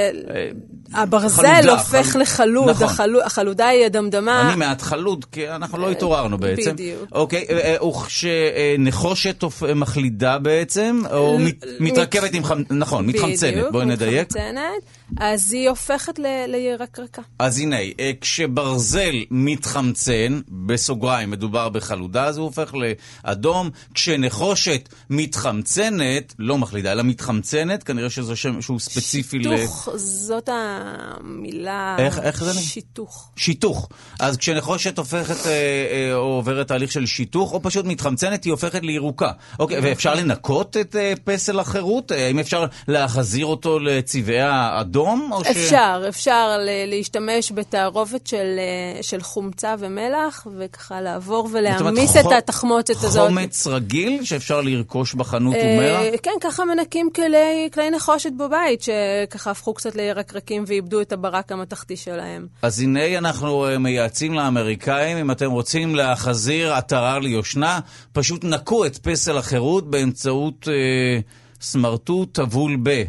הברזל 0.93 1.44
חלודה, 1.47 1.71
הופך 1.71 2.07
חל... 2.07 2.19
לחלוד, 2.21 2.69
נכון. 2.69 2.87
החלוד, 2.87 3.21
החלודה 3.25 3.67
היא 3.67 3.85
אדמדמה. 3.85 4.47
אני 4.49 4.55
מעט 4.55 4.81
חלוד, 4.81 5.25
כי 5.31 5.49
אנחנו 5.49 5.77
לא 5.77 5.91
התעוררנו 5.91 6.37
בעצם. 6.37 6.71
בדיוק. 6.73 7.09
אוקיי, 7.11 7.45
וכשנחושת 7.89 9.43
מחלידה 9.75 10.37
בעצם, 10.37 11.01
או 11.11 11.39
מת, 11.39 11.65
מתרכבת 11.79 12.33
עם 12.33 12.43
חמצן, 12.43 12.77
נכון, 12.77 13.05
מתחמצנת, 13.05 13.65
בואי 13.71 13.85
נדייק. 13.85 14.27
מתחמצנת, 14.27 14.61
אז 15.19 15.53
היא 15.53 15.69
הופכת 15.69 16.19
ל... 16.19 16.25
לירקרקה. 16.48 17.22
אז 17.39 17.60
הנה, 17.60 17.77
אה, 18.00 18.12
כשברזל 18.22 19.15
מתחמצן, 19.31 20.41
בסוגריים, 20.50 21.31
מדובר 21.31 21.69
בחלודה, 21.69 22.25
אז 22.25 22.38
הוא 22.38 22.45
הופך 22.45 22.74
לאדום. 23.25 23.69
כשנחושת 23.93 24.89
מתחמצנת, 25.10 26.34
לא 26.39 26.57
מחלידה, 26.57 26.91
אלא 26.91 27.03
מתחמצנת, 27.03 27.84
כנראה 27.84 28.10
שזה 28.10 28.36
שם 28.36 28.62
שהוא 28.62 28.79
ספציפי 28.79 29.38
שיתוך, 29.38 29.53
ל... 29.53 29.57
שיתוך, 29.57 29.89
זאת 29.95 30.50
המילה... 30.51 31.95
איך, 32.00 32.19
איך 32.19 32.43
זה 32.43 32.51
נראה? 32.51 32.62
שיתוך. 32.62 33.31
שיתוך. 33.36 33.89
אז 34.19 34.38
כשנחושת 34.38 34.98
הופכת, 34.98 35.45
אה, 35.45 35.51
אה, 35.51 36.15
או 36.15 36.19
עוברת 36.19 36.67
תהליך 36.67 36.91
של 36.91 37.05
שיתוך, 37.05 37.53
או 37.53 37.62
פשוט 37.62 37.86
מתחמצנת, 37.86 38.43
היא 38.43 38.51
הופכת 38.51 38.84
לירוקה. 38.84 39.31
אוקיי. 39.60 39.79
ואפשר 39.84 40.15
לנקות 40.15 40.77
את 40.77 40.95
אה, 40.95 41.13
פסל 41.24 41.60
החירות? 41.60 42.12
האם 42.12 42.39
אפשר 42.39 42.65
להחזיר 42.88 43.45
אותו 43.45 43.79
לצבעי 43.79 44.41
האדום? 44.41 45.04
אפשר, 45.51 46.01
ש... 46.03 46.07
אפשר 46.07 46.57
להשתמש 46.88 47.51
בתערובת 47.51 48.27
של, 48.27 48.59
של 49.01 49.21
חומצה 49.21 49.75
ומלח, 49.79 50.47
וככה 50.57 51.01
לעבור 51.01 51.50
ולהעמיס 51.51 52.17
את 52.17 52.31
התחמוצת 52.38 53.03
הזאת. 53.03 53.27
חומץ 53.27 53.67
רגיל 53.67 54.24
שאפשר 54.24 54.62
לרכוש 54.62 55.13
בחנות 55.13 55.55
ומלח? 55.55 56.19
כן, 56.24 56.31
ככה 56.41 56.65
מנקים 56.65 57.09
כלי, 57.15 57.69
כלי 57.74 57.89
נחושת 57.89 58.31
בבית, 58.38 58.81
שככה 58.81 59.51
הפכו 59.51 59.74
קצת 59.74 59.95
לירקרקים 59.95 60.63
ואיבדו 60.67 61.01
את 61.01 61.12
הברק 61.12 61.51
המתכתי 61.51 61.97
שלהם. 61.97 62.47
אז 62.62 62.79
הנה 62.79 63.17
אנחנו 63.17 63.65
מייעצים 63.79 64.33
לאמריקאים, 64.33 65.17
אם 65.17 65.31
אתם 65.31 65.51
רוצים 65.51 65.95
להחזיר 65.95 66.74
עטרה 66.74 67.19
ליושנה, 67.19 67.79
פשוט 68.13 68.43
נקו 68.43 68.85
את 68.85 68.97
פסל 68.97 69.38
החירות 69.38 69.89
באמצעות 69.89 70.67
אה, 70.67 71.19
סמרטוט 71.62 72.33
טבול 72.33 72.77
ב... 72.83 73.03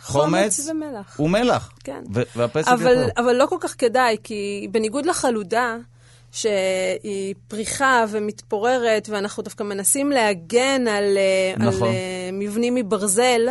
חומץ 0.00 0.68
ומלח. 0.68 1.20
ומלח. 1.20 1.72
כן. 1.84 2.02
והפסל 2.36 2.70
אבל, 2.70 3.08
אבל 3.16 3.32
לא 3.32 3.46
כל 3.46 3.56
כך 3.60 3.74
כדאי, 3.78 4.16
כי 4.22 4.68
בניגוד 4.70 5.06
לחלודה, 5.06 5.76
שהיא 6.34 7.34
פריחה 7.48 8.04
ומתפוררת, 8.08 9.08
ואנחנו 9.08 9.42
דווקא 9.42 9.62
מנסים 9.62 10.10
להגן 10.10 10.88
על, 10.88 11.16
אה, 11.16 11.66
נכון. 11.66 11.88
על 11.88 11.94
אה, 11.94 12.30
מבנים 12.32 12.74
מברזל, 12.74 13.48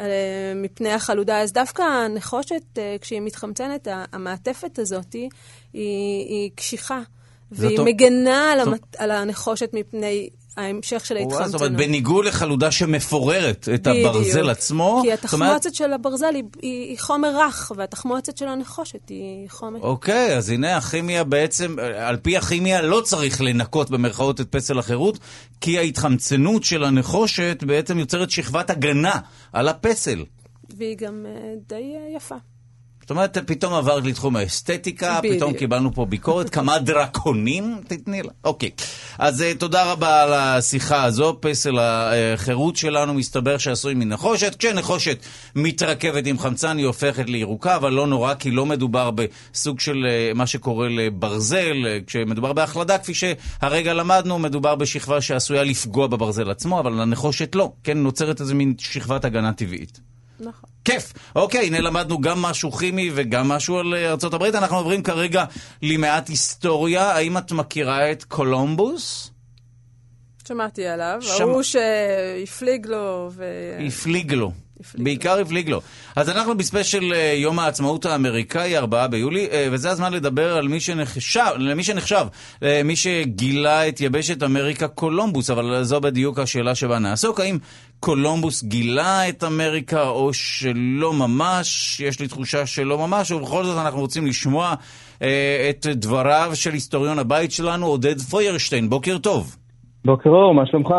אה, 0.00 0.52
מפני 0.56 0.92
החלודה, 0.92 1.40
אז 1.40 1.52
דווקא 1.52 1.82
הנחושת, 1.82 2.78
כשהיא 3.00 3.20
מתחמצנת, 3.20 3.88
המעטפת 4.12 4.78
הזאת 4.78 5.12
היא, 5.12 5.30
היא 5.72 6.50
קשיחה. 6.54 7.00
והיא 7.50 7.80
מגנה 7.80 8.52
על, 8.52 8.60
המת... 8.60 8.96
על 8.98 9.10
הנחושת 9.10 9.70
מפני 9.72 10.28
ההמשך 10.56 11.06
של 11.06 11.16
ההתחמצנות. 11.16 11.50
זאת 11.50 11.60
אומרת, 11.60 11.76
בניגוד 11.76 12.24
לחלודה 12.24 12.70
שמפוררת 12.70 13.68
את 13.74 13.88
בדיוק. 13.88 14.08
הברזל 14.08 14.50
עצמו. 14.50 15.00
כי 15.02 15.12
התחמוצת 15.12 15.44
אומרת... 15.66 15.74
של 15.74 15.92
הברזל 15.92 16.34
היא, 16.34 16.44
היא 16.62 16.98
חומר 16.98 17.38
רך, 17.38 17.72
והתחמוצת 17.76 18.36
של 18.36 18.48
הנחושת 18.48 19.08
היא 19.08 19.50
חומר... 19.50 19.80
אוקיי, 19.80 20.36
אז 20.36 20.50
הנה 20.50 20.76
הכימיה 20.76 21.24
בעצם, 21.24 21.76
על 21.98 22.16
פי 22.16 22.36
הכימיה 22.36 22.82
לא 22.82 23.00
צריך 23.00 23.40
לנקות 23.40 23.90
במרכאות 23.90 24.40
את 24.40 24.48
פסל 24.50 24.78
החירות, 24.78 25.18
כי 25.60 25.78
ההתחמצנות 25.78 26.64
של 26.64 26.84
הנחושת 26.84 27.64
בעצם 27.66 27.98
יוצרת 27.98 28.30
שכבת 28.30 28.70
הגנה 28.70 29.18
על 29.52 29.68
הפסל. 29.68 30.24
והיא 30.76 30.96
גם 30.96 31.26
uh, 31.26 31.68
די 31.68 31.94
uh, 31.94 32.16
יפה. 32.16 32.36
זאת 33.04 33.10
אומרת, 33.10 33.38
פתאום 33.46 33.74
עברת 33.74 34.04
לתחום 34.04 34.36
האסתטיקה, 34.36 35.18
בדיוק. 35.18 35.36
פתאום 35.36 35.52
קיבלנו 35.52 35.94
פה 35.94 36.04
ביקורת, 36.04 36.50
כמה 36.50 36.78
דרקונים 36.78 37.80
תתני 37.88 38.22
לה. 38.22 38.30
אוקיי, 38.44 38.70
אז 39.18 39.40
uh, 39.40 39.58
תודה 39.58 39.92
רבה 39.92 40.22
על 40.22 40.32
השיחה 40.32 41.04
הזו. 41.04 41.36
פסל 41.40 41.78
החירות 41.78 42.76
שלנו 42.76 43.14
מסתבר 43.14 43.58
שעשוי 43.58 43.94
מנחושת. 43.94 44.54
כשנחושת 44.54 45.18
מתרכבת 45.54 46.26
עם 46.26 46.38
חמצן 46.38 46.78
היא 46.78 46.86
הופכת 46.86 47.28
לירוקה, 47.28 47.76
אבל 47.76 47.92
לא 47.92 48.06
נורא, 48.06 48.34
כי 48.34 48.50
לא 48.50 48.66
מדובר 48.66 49.10
בסוג 49.10 49.80
של 49.80 50.06
uh, 50.32 50.36
מה 50.36 50.46
שקורה 50.46 50.88
לברזל. 50.88 51.76
Uh, 51.84 52.06
כשמדובר 52.06 52.52
בהחלדה, 52.52 52.98
כפי 52.98 53.14
שהרגע 53.14 53.94
למדנו, 53.94 54.38
מדובר 54.38 54.74
בשכבה 54.74 55.20
שעשויה 55.20 55.64
לפגוע 55.64 56.06
בברזל 56.06 56.50
עצמו, 56.50 56.80
אבל 56.80 56.92
לנחושת 56.92 57.54
לא. 57.54 57.72
כן, 57.84 57.98
נוצרת 57.98 58.40
איזה 58.40 58.54
מין 58.54 58.74
שכבת 58.78 59.24
הגנה 59.24 59.52
טבעית. 59.52 60.13
נכון. 60.40 60.70
כיף. 60.84 61.12
אוקיי, 61.36 61.66
הנה 61.66 61.80
למדנו 61.80 62.20
גם 62.20 62.42
משהו 62.42 62.72
כימי 62.72 63.10
וגם 63.14 63.48
משהו 63.48 63.78
על 63.78 63.94
אה, 63.94 64.10
ארה"ב. 64.10 64.42
אנחנו 64.42 64.76
עוברים 64.76 65.02
כרגע 65.02 65.44
למעט 65.82 66.28
היסטוריה. 66.28 67.02
האם 67.02 67.38
את 67.38 67.52
מכירה 67.52 68.12
את 68.12 68.24
קולומבוס? 68.24 69.30
שמעתי 70.48 70.86
עליו, 70.86 71.18
שמ... 71.20 71.42
ההוא 71.42 71.62
שהפליג 71.62 72.86
לו 72.86 73.30
ו... 73.32 73.44
הפליג 73.86 74.32
לו. 74.32 74.52
בעיקר 74.94 75.40
הפליג 75.40 75.68
לו. 75.68 75.80
אז 76.16 76.30
אנחנו 76.30 76.56
בספיישל 76.56 77.12
אה, 77.12 77.34
יום 77.36 77.58
העצמאות 77.58 78.06
האמריקאי, 78.06 78.78
4 78.78 79.06
ביולי, 79.06 79.46
אה, 79.52 79.68
וזה 79.70 79.90
הזמן 79.90 80.12
לדבר 80.12 80.56
על 80.56 80.68
מי 80.68 80.80
שנחשב, 80.80 81.50
למי 81.58 81.82
שנחשב, 81.82 82.26
מי 82.84 82.96
שגילה 82.96 83.88
את 83.88 84.00
יבשת 84.00 84.42
אמריקה 84.42 84.88
קולומבוס, 84.88 85.50
אבל 85.50 85.82
זו 85.82 86.00
בדיוק 86.00 86.38
השאלה 86.38 86.74
שבה 86.74 86.98
נעסוק. 86.98 87.40
האם 87.40 87.58
קולומבוס 88.04 88.62
גילה 88.62 89.28
את 89.28 89.44
אמריקה 89.44 90.08
או 90.08 90.32
שלא 90.32 91.12
ממש? 91.12 92.00
יש 92.00 92.20
לי 92.20 92.28
תחושה 92.28 92.66
שלא 92.66 92.98
ממש, 92.98 93.30
ובכל 93.30 93.64
זאת 93.64 93.78
אנחנו 93.78 94.00
רוצים 94.00 94.26
לשמוע 94.26 94.74
אה, 95.22 95.70
את 95.70 95.86
דבריו 95.86 96.50
של 96.54 96.72
היסטוריון 96.72 97.18
הבית 97.18 97.52
שלנו, 97.52 97.86
עודד 97.86 98.20
פוירשטיין. 98.20 98.90
בוקר 98.90 99.18
טוב. 99.18 99.56
בוקר 100.04 100.30
אור, 100.30 100.54
מה 100.54 100.66
שלומך? 100.66 100.94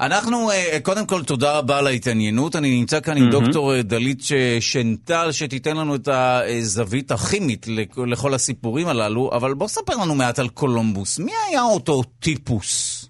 אנחנו, 0.00 0.50
אה, 0.50 0.78
קודם 0.82 1.06
כל, 1.06 1.22
תודה 1.22 1.58
רבה 1.58 1.78
על 1.78 1.86
ההתעניינות. 1.86 2.56
אני 2.56 2.78
נמצא 2.80 3.00
כאן 3.00 3.16
עם 3.16 3.30
דוקטור 3.30 3.74
אה, 3.74 3.82
דלית 3.82 4.20
שנטל, 4.60 5.28
שתיתן 5.30 5.76
לנו 5.76 5.94
את 5.94 6.08
הזווית 6.08 7.10
הכימית 7.10 7.66
לכל 8.06 8.34
הסיפורים 8.34 8.86
הללו, 8.86 9.30
אבל 9.32 9.54
בוא 9.54 9.68
ספר 9.68 9.92
לנו 10.02 10.14
מעט 10.14 10.38
על 10.38 10.48
קולומבוס. 10.48 11.18
מי 11.18 11.32
היה 11.48 11.62
אותו 11.62 12.02
טיפוס? 12.20 13.04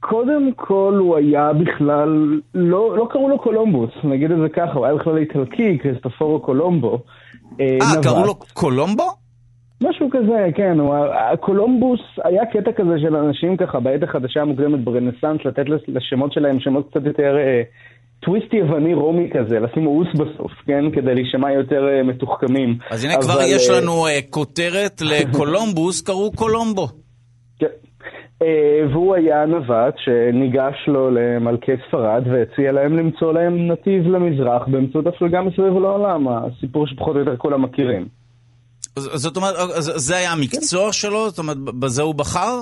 קודם 0.00 0.50
כל 0.56 0.96
הוא 0.98 1.16
היה 1.16 1.50
בכלל, 1.52 2.40
לא, 2.54 2.96
לא 2.96 3.08
קראו 3.10 3.28
לו 3.28 3.38
קולומבוס, 3.38 3.90
נגיד 4.04 4.30
את 4.30 4.38
זה 4.38 4.48
ככה, 4.48 4.72
הוא 4.72 4.86
היה 4.86 4.94
בכלל 4.94 5.18
איטלקי, 5.18 5.78
כריסטופורו 5.82 6.40
קולומבו. 6.40 6.98
אה, 7.60 8.02
קראו 8.02 8.26
לו 8.26 8.34
קולומבו? 8.34 9.27
משהו 9.82 10.08
כזה, 10.10 10.48
כן. 10.54 10.78
הוא, 10.80 10.94
קולומבוס 11.40 12.00
היה 12.24 12.46
קטע 12.46 12.72
כזה 12.72 12.98
של 13.00 13.16
אנשים 13.16 13.56
ככה 13.56 13.80
בעת 13.80 14.02
החדשה 14.02 14.40
המוקדמת 14.40 14.84
ברנסאנס, 14.84 15.40
לתת 15.44 15.64
לשמות 15.88 16.32
שלהם 16.32 16.60
שמות 16.60 16.90
קצת 16.90 17.06
יותר 17.06 17.36
אה, 17.38 17.62
טוויסט 18.20 18.54
יווני 18.54 18.94
רומי 18.94 19.30
כזה, 19.30 19.60
לשים 19.60 19.86
אוס 19.86 20.08
בסוף, 20.14 20.52
כן? 20.66 20.84
כדי 20.90 21.14
להישמע 21.14 21.52
יותר 21.52 21.88
אה, 21.88 22.02
מתוחכמים. 22.02 22.78
אז 22.90 23.04
הנה 23.04 23.14
אבל, 23.14 23.22
כבר 23.22 23.40
יש 23.42 23.70
אה, 23.70 23.80
לנו 23.80 24.06
אה, 24.06 24.18
כותרת 24.30 25.00
לקולומבוס, 25.00 26.02
קראו 26.02 26.32
קולומבו. 26.32 26.86
כן. 27.58 27.66
אה, 28.42 28.80
והוא 28.92 29.14
היה 29.14 29.46
נווט 29.46 29.94
שניגש 29.98 30.74
לו 30.88 31.10
למלכי 31.10 31.72
ספרד 31.88 32.22
והציע 32.26 32.72
להם 32.72 32.96
למצוא 32.96 33.32
להם 33.32 33.72
נתיב 33.72 34.06
למזרח 34.06 34.68
באמצעות 34.68 35.06
הפלגה 35.06 35.40
מסביב 35.42 35.72
לעולם, 35.78 36.28
הסיפור 36.28 36.86
שפחות 36.86 37.14
או 37.14 37.20
יותר 37.20 37.36
כולם 37.36 37.62
מכירים. 37.62 38.17
זאת 38.98 39.36
אומרת, 39.36 39.54
זה 39.80 40.16
היה 40.16 40.32
המקצוע 40.32 40.92
שלו? 40.92 41.28
זאת 41.30 41.38
אומרת, 41.38 41.56
בזה 41.56 42.02
הוא 42.02 42.14
בחר? 42.14 42.60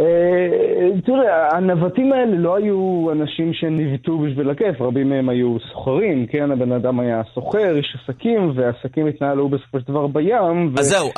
אה, 0.00 1.00
תראה, 1.04 1.56
הנווטים 1.56 2.12
האלה 2.12 2.36
לא 2.36 2.56
היו 2.56 3.08
אנשים 3.12 3.52
שניווטו 3.52 4.18
בשביל 4.18 4.50
הכיף, 4.50 4.80
רבים 4.80 5.08
מהם 5.08 5.28
היו 5.28 5.56
סוחרים, 5.72 6.26
כן? 6.26 6.50
הבן 6.50 6.72
אדם 6.72 7.00
היה 7.00 7.22
סוחר, 7.34 7.76
איש 7.76 7.96
עסקים, 8.02 8.52
והעסקים 8.56 9.06
התנהלו 9.06 9.48
בסופו 9.48 9.80
של 9.80 9.84
דבר 9.88 10.06
בים. 10.06 10.74
אז 10.78 10.86
זהו, 10.86 11.08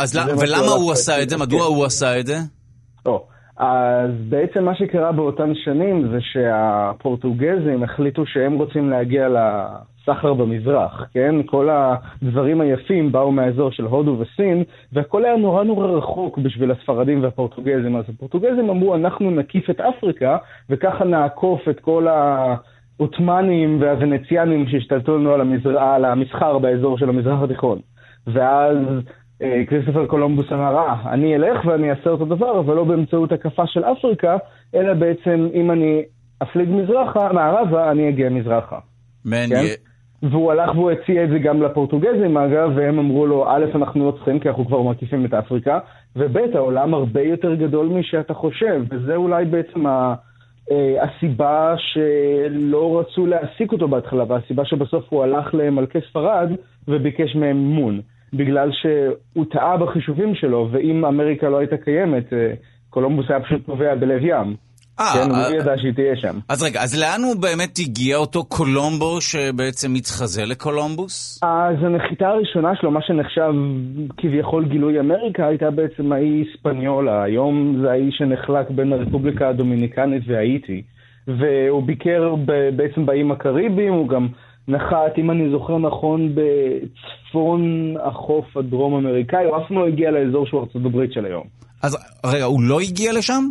ולמה 0.40 0.72
הוא 0.72 0.92
עשה 0.92 1.22
את 1.22 1.30
זה? 1.30 1.36
מדוע 1.38 1.64
הוא 1.64 1.84
עשה 1.84 2.20
את 2.20 2.26
זה? 2.26 2.36
אז 3.60 4.10
בעצם 4.28 4.64
מה 4.64 4.74
שקרה 4.74 5.12
באותן 5.12 5.52
שנים 5.64 6.08
זה 6.10 6.18
שהפורטוגזים 6.20 7.82
החליטו 7.82 8.22
שהם 8.26 8.58
רוצים 8.58 8.90
להגיע 8.90 9.28
סחר 10.06 10.34
במזרח, 10.34 11.04
כן? 11.14 11.34
כל 11.46 11.68
הדברים 11.70 12.60
היפים 12.60 13.12
באו 13.12 13.32
מהאזור 13.32 13.70
של 13.70 13.84
הודו 13.84 14.16
וסין, 14.18 14.64
והכל 14.92 15.24
היה 15.24 15.36
נורא 15.36 15.64
נורא 15.64 15.86
רחוק 15.86 16.38
בשביל 16.38 16.70
הספרדים 16.70 17.22
והפורטוגזים. 17.22 17.96
אז 17.96 18.04
הפורטוגזים 18.08 18.70
אמרו, 18.70 18.94
אנחנו 18.94 19.30
נקיף 19.30 19.70
את 19.70 19.80
אפריקה, 19.80 20.36
וככה 20.70 21.04
נעקוף 21.04 21.68
את 21.68 21.80
כל 21.80 22.06
העות'מאנים 22.08 23.80
והוונציאנים 23.80 24.68
שהשתלטו 24.68 25.18
לנו 25.18 25.32
על, 25.32 25.40
המזר... 25.40 25.78
על 25.78 26.04
המסחר 26.04 26.58
באזור 26.58 26.98
של 26.98 27.08
המזרח 27.08 27.42
התיכון. 27.42 27.78
ואז 28.26 28.76
אה, 29.42 29.62
כריסטופר 29.66 30.06
קולומבוס 30.06 30.52
אמר, 30.52 30.78
אה, 30.78 31.12
אני 31.12 31.36
אלך 31.36 31.64
ואני 31.64 31.90
אעשה 31.90 32.10
אותו 32.10 32.24
דבר, 32.24 32.60
אבל 32.60 32.74
לא 32.74 32.84
באמצעות 32.84 33.32
הקפה 33.32 33.66
של 33.66 33.84
אפריקה, 33.84 34.36
אלא 34.74 34.94
בעצם 34.94 35.48
אם 35.54 35.70
אני 35.70 36.02
אפליג 36.42 36.68
מזרחה, 36.68 37.32
מערבה, 37.32 37.90
אני 37.90 38.08
אגיע 38.08 38.28
מזרחה. 38.28 38.78
מעניין. 39.24 39.66
כן? 39.66 39.89
והוא 40.22 40.52
הלך 40.52 40.74
והוא 40.74 40.90
הציע 40.90 41.24
את 41.24 41.30
זה 41.30 41.38
גם 41.38 41.62
לפורטוגזים 41.62 42.36
אגב, 42.36 42.72
והם 42.74 42.98
אמרו 42.98 43.26
לו, 43.26 43.44
א', 43.48 43.64
אנחנו 43.74 44.06
לא 44.06 44.10
צריכים 44.10 44.40
כי 44.40 44.48
אנחנו 44.48 44.66
כבר 44.66 44.82
מקיפים 44.82 45.24
את 45.24 45.34
אפריקה, 45.34 45.78
וב', 46.16 46.36
העולם 46.54 46.94
הרבה 46.94 47.22
יותר 47.22 47.54
גדול 47.54 47.86
משאתה 47.86 48.34
חושב, 48.34 48.82
וזה 48.90 49.16
אולי 49.16 49.44
בעצם 49.44 49.86
ה... 49.86 50.14
אה, 50.70 51.04
הסיבה 51.04 51.74
שלא 51.76 53.00
רצו 53.00 53.26
להעסיק 53.26 53.72
אותו 53.72 53.88
בהתחלה, 53.88 54.24
והסיבה 54.28 54.64
שבסוף 54.64 55.04
הוא 55.08 55.22
הלך 55.22 55.54
למלכי 55.54 55.98
ספרד 56.10 56.50
וביקש 56.88 57.36
מהם 57.36 57.56
מימון. 57.56 58.00
בגלל 58.32 58.70
שהוא 58.72 59.44
טעה 59.50 59.76
בחישובים 59.76 60.34
שלו, 60.34 60.68
ואם 60.70 61.04
אמריקה 61.04 61.48
לא 61.48 61.58
הייתה 61.58 61.76
קיימת, 61.76 62.32
אה, 62.32 62.52
קולומבוס 62.90 63.26
היה 63.30 63.40
פשוט 63.40 63.66
טובע 63.66 63.94
בלב 63.94 64.20
ים. 64.24 64.56
אה, 65.00 65.12
כן, 65.14 65.30
הוא 65.30 65.38
לא 65.38 65.60
ידע 65.60 65.78
שהיא 65.78 65.92
תהיה 65.92 66.16
שם. 66.16 66.38
אז 66.48 66.62
רגע, 66.62 66.82
אז 66.82 67.00
לאן 67.00 67.22
הוא 67.22 67.36
באמת 67.36 67.78
הגיע 67.78 68.16
אותו 68.16 68.44
קולומבו 68.44 69.20
שבעצם 69.20 69.94
התחזה 69.94 70.44
לקולומבוס? 70.44 71.40
אז 71.42 71.76
הנחיתה 71.84 72.28
הראשונה 72.28 72.76
שלו, 72.80 72.90
מה 72.90 73.00
שנחשב 73.02 73.52
כביכול 74.16 74.64
גילוי 74.68 75.00
אמריקה, 75.00 75.46
הייתה 75.46 75.70
בעצם 75.70 76.12
האי 76.12 76.44
ספניולה. 76.52 77.22
היום 77.22 77.76
זה 77.82 77.90
האי 77.90 78.08
שנחלק 78.12 78.70
בין 78.70 78.92
הרפובליקה 78.92 79.48
הדומיניקנית 79.48 80.22
והאיטי. 80.26 80.82
והוא 81.26 81.82
ביקר 81.82 82.34
בעצם 82.76 83.06
באיים 83.06 83.32
הקריביים, 83.32 83.92
הוא 83.92 84.08
גם 84.08 84.28
נחת, 84.68 85.18
אם 85.18 85.30
אני 85.30 85.50
זוכר 85.50 85.78
נכון, 85.78 86.34
בצפון 86.34 87.94
החוף 88.02 88.56
הדרום-אמריקאי, 88.56 89.44
הוא 89.44 89.56
אף 89.56 89.70
לא 89.70 89.86
הגיע 89.86 90.10
לאזור 90.10 90.46
שהוא 90.46 90.60
ארצות 90.60 90.84
הברית 90.84 91.12
של 91.12 91.24
היום. 91.24 91.44
אז 91.82 91.98
רגע, 92.26 92.44
הוא 92.44 92.62
לא 92.62 92.80
הגיע 92.80 93.12
לשם? 93.12 93.44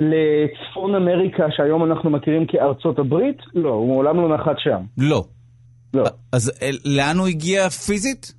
לצפון 0.00 0.94
אמריקה, 0.94 1.44
שהיום 1.50 1.84
אנחנו 1.84 2.10
מכירים 2.10 2.46
כארצות 2.46 2.98
הברית? 2.98 3.36
לא, 3.54 3.68
הוא 3.68 3.88
מעולם 3.88 4.16
לא 4.16 4.34
נחת 4.34 4.56
שם. 4.58 4.80
לא. 4.98 5.24
לא. 5.94 6.04
אז 6.32 6.52
אה, 6.62 6.70
לאן 6.84 7.16
הוא 7.18 7.26
הגיע 7.26 7.68
פיזית? 7.68 8.32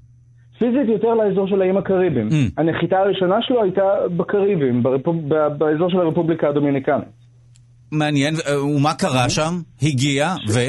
פיזית 0.60 0.88
יותר 0.88 1.14
לאזור 1.14 1.48
של 1.48 1.62
האיים 1.62 1.78
הקריביים. 1.78 2.28
Mm. 2.30 2.34
הנחיתה 2.58 2.98
הראשונה 3.00 3.36
שלו 3.42 3.64
הייתה 3.64 3.82
בקריביים, 4.18 4.84
ברפוב... 4.84 5.30
באזור 5.58 5.90
של 5.90 5.98
הרפובליקה 5.98 6.50
הדומיניקנית. 6.50 7.08
מעניין, 7.92 8.34
אה, 8.48 8.66
ומה 8.66 8.94
קרה 8.94 9.26
mm-hmm. 9.26 9.30
שם? 9.30 9.52
הגיע, 9.82 10.28
ו... 10.54 10.60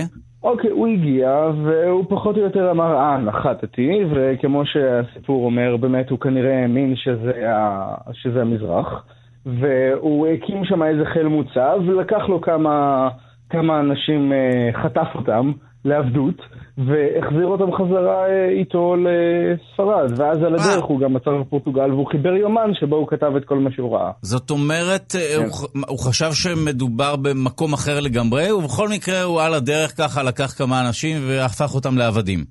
אוקיי, 0.42 0.70
הוא 0.70 0.86
הגיע, 0.86 1.30
והוא 1.64 2.04
פחות 2.08 2.36
או 2.36 2.42
יותר 2.42 2.70
אמר, 2.70 2.96
אה, 2.96 3.18
נחתתי, 3.18 3.90
וכמו 4.10 4.62
שהסיפור 4.66 5.44
אומר, 5.44 5.76
באמת 5.76 6.10
הוא 6.10 6.18
כנראה 6.18 6.62
האמין 6.62 6.94
שזה, 6.96 7.50
ה... 7.50 7.94
שזה 8.12 8.40
המזרח. 8.40 9.04
והוא 9.46 10.26
הקים 10.26 10.64
שם 10.64 10.82
איזה 10.82 11.04
חיל 11.12 11.28
מוצב, 11.28 11.78
ולקח 11.86 12.28
לו 12.28 12.40
כמה, 12.40 13.08
כמה 13.50 13.80
אנשים, 13.80 14.32
אה, 14.32 14.82
חטף 14.82 15.08
אותם 15.14 15.52
לעבדות, 15.84 16.42
והחזיר 16.78 17.46
אותם 17.46 17.72
חזרה 17.72 18.26
אה, 18.26 18.48
איתו 18.48 18.96
לספרד. 18.96 20.18
ואז 20.18 20.38
על 20.42 20.54
הדרך 20.54 20.82
אה. 20.82 20.88
הוא 20.88 21.00
גם 21.00 21.14
מצא 21.14 21.30
בפורטוגל, 21.30 21.92
והוא 21.92 22.06
חיבר 22.10 22.32
יומן 22.32 22.70
שבו 22.74 22.96
הוא 22.96 23.08
כתב 23.08 23.36
את 23.36 23.44
כל 23.44 23.58
מה 23.58 23.70
שהוא 23.70 23.96
ראה. 23.96 24.10
זאת 24.22 24.50
אומרת, 24.50 25.12
כן. 25.12 25.18
הוא, 25.36 25.82
הוא 25.88 25.98
חשב 25.98 26.32
שמדובר 26.32 27.16
במקום 27.16 27.72
אחר 27.72 28.00
לגמרי, 28.00 28.52
ובכל 28.52 28.88
מקרה 28.88 29.22
הוא 29.22 29.40
על 29.40 29.54
הדרך 29.54 29.96
ככה 29.98 30.22
לקח 30.22 30.54
כמה 30.58 30.80
אנשים 30.86 31.16
והפך 31.28 31.74
אותם 31.74 31.98
לעבדים. 31.98 32.44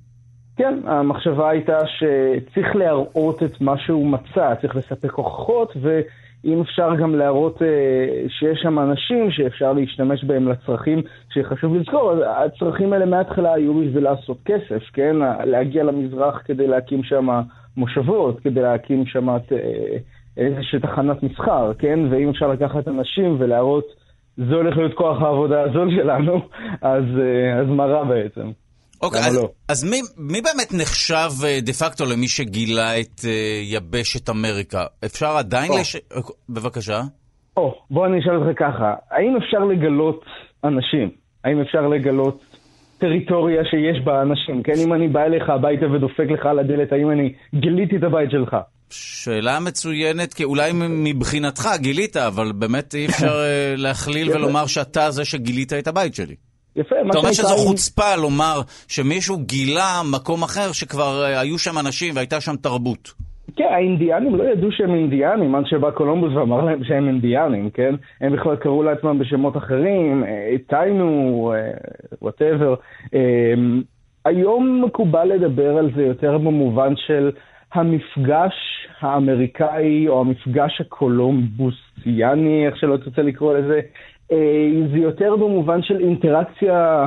כן, 0.56 0.78
המחשבה 0.84 1.50
הייתה 1.50 1.78
שצריך 1.86 2.76
להראות 2.76 3.42
את 3.42 3.60
מה 3.60 3.74
שהוא 3.86 4.06
מצא, 4.06 4.54
צריך 4.60 4.76
לספק 4.76 5.12
הוכחות, 5.12 5.72
ו... 5.82 6.00
אם 6.44 6.60
אפשר 6.60 6.94
גם 6.94 7.14
להראות 7.14 7.62
אה, 7.62 7.68
שיש 8.28 8.58
שם 8.62 8.78
אנשים 8.78 9.30
שאפשר 9.30 9.72
להשתמש 9.72 10.24
בהם 10.24 10.48
לצרכים 10.48 11.02
שחשוב 11.34 11.76
לזכור, 11.76 12.12
הצרכים 12.24 12.92
האלה 12.92 13.06
מההתחלה 13.06 13.54
היו 13.54 13.74
בשביל 13.80 14.04
לעשות 14.04 14.38
כסף, 14.44 14.82
כן? 14.92 15.16
להגיע 15.44 15.84
למזרח 15.84 16.42
כדי 16.44 16.66
להקים 16.66 17.02
שם 17.02 17.28
מושבות, 17.76 18.40
כדי 18.40 18.62
להקים 18.62 19.06
שם 19.06 19.28
אה, 19.28 19.36
איזושהי 20.36 20.80
תחנת 20.80 21.22
מסחר, 21.22 21.72
כן? 21.78 21.98
ואם 22.10 22.28
אפשר 22.28 22.48
לקחת 22.48 22.88
אנשים 22.88 23.36
ולהראות, 23.38 23.84
זה 24.36 24.54
הולך 24.54 24.76
להיות 24.76 24.94
כוח 24.94 25.22
העבודה 25.22 25.62
הזול 25.62 25.90
שלנו, 25.96 26.40
אז, 26.82 27.04
אה, 27.20 27.58
אז 27.60 27.66
מה 27.68 27.84
רע 27.84 28.04
בעצם? 28.04 28.50
אוקיי, 29.02 29.20
אז, 29.20 29.36
לא? 29.36 29.48
אז 29.68 29.84
מי, 29.84 30.00
מי 30.16 30.40
באמת 30.40 30.72
נחשב 30.72 31.44
אה, 31.44 31.58
דה 31.62 31.72
פקטו 31.72 32.04
למי 32.04 32.28
שגילה 32.28 33.00
את 33.00 33.20
uh, 33.20 33.26
יבשת 33.62 34.30
אמריקה? 34.30 34.84
אפשר 35.04 35.36
עדיין 35.36 35.72
או. 35.72 35.78
לש... 35.78 35.96
בבקשה. 36.48 37.00
או, 37.56 37.74
בוא 37.90 38.06
אני 38.06 38.18
אשאל 38.20 38.36
אותך 38.36 38.58
ככה, 38.58 38.94
האם 39.10 39.36
אפשר 39.36 39.58
לגלות 39.58 40.24
אנשים? 40.64 41.10
האם 41.44 41.60
אפשר 41.60 41.88
לגלות 41.88 42.40
טריטוריה 42.98 43.62
שיש 43.64 44.04
בה 44.04 44.22
אנשים? 44.22 44.62
כן, 44.62 44.72
אם 44.84 44.92
אני 44.92 45.08
בא 45.08 45.22
אליך 45.22 45.50
הביתה 45.50 45.86
ודופק 45.90 46.26
לך 46.30 46.46
על 46.46 46.58
הדלת, 46.58 46.92
האם 46.92 47.10
אני 47.10 47.32
גיליתי 47.54 47.96
את 47.96 48.02
הבית 48.02 48.30
שלך? 48.30 48.56
שאלה 48.90 49.60
מצוינת, 49.60 50.34
כי 50.34 50.44
אולי 50.44 50.70
מבחינתך 50.74 51.68
גילית, 51.76 52.16
אבל 52.16 52.52
באמת 52.52 52.94
אי 52.94 53.06
אפשר 53.06 53.34
אה, 53.38 53.74
להכליל 53.76 54.30
ולומר 54.30 54.66
שאתה 54.66 55.10
זה 55.10 55.24
שגילית 55.24 55.72
את 55.72 55.86
הבית 55.86 56.14
שלי. 56.14 56.34
יפה, 56.76 56.96
אתה 57.10 57.18
אומר 57.18 57.32
שזו 57.32 57.56
חוצפה 57.56 58.16
לומר 58.16 58.60
שמישהו 58.88 59.36
גילה 59.38 60.00
מקום 60.12 60.42
אחר 60.42 60.72
שכבר 60.72 61.24
אה, 61.24 61.40
היו 61.40 61.58
שם 61.58 61.78
אנשים 61.78 62.16
והייתה 62.16 62.40
שם 62.40 62.56
תרבות. 62.56 63.12
כן, 63.56 63.68
האינדיאנים 63.70 64.34
לא 64.34 64.44
ידעו 64.44 64.72
שהם 64.72 64.94
אינדיאנים 64.94 65.54
עד 65.54 65.66
שבא 65.66 65.90
קולומבוס 65.90 66.32
ואמר 66.34 66.64
להם 66.64 66.84
שהם 66.84 67.08
אינדיאנים, 67.08 67.70
כן? 67.70 67.94
הם 68.20 68.32
בכלל 68.32 68.56
קראו 68.56 68.82
לעצמם 68.82 69.18
בשמות 69.18 69.56
אחרים, 69.56 70.24
אה, 70.24 70.54
טיינו, 70.68 71.52
whatever. 72.22 72.74
אה, 73.14 73.54
היום 74.24 74.84
מקובל 74.84 75.24
לדבר 75.24 75.76
על 75.78 75.90
זה 75.96 76.02
יותר 76.02 76.38
במובן 76.38 76.92
של 76.96 77.30
המפגש 77.72 78.54
האמריקאי 79.00 80.08
או 80.08 80.20
המפגש 80.20 80.80
הקולומבוסיאני, 80.80 82.66
איך 82.66 82.76
שלא 82.76 82.96
תרצה 82.96 83.22
לקרוא 83.22 83.58
לזה, 83.58 83.80
זה 84.92 84.98
יותר 84.98 85.36
במובן 85.36 85.82
של 85.82 86.00
אינטראקציה 86.00 87.06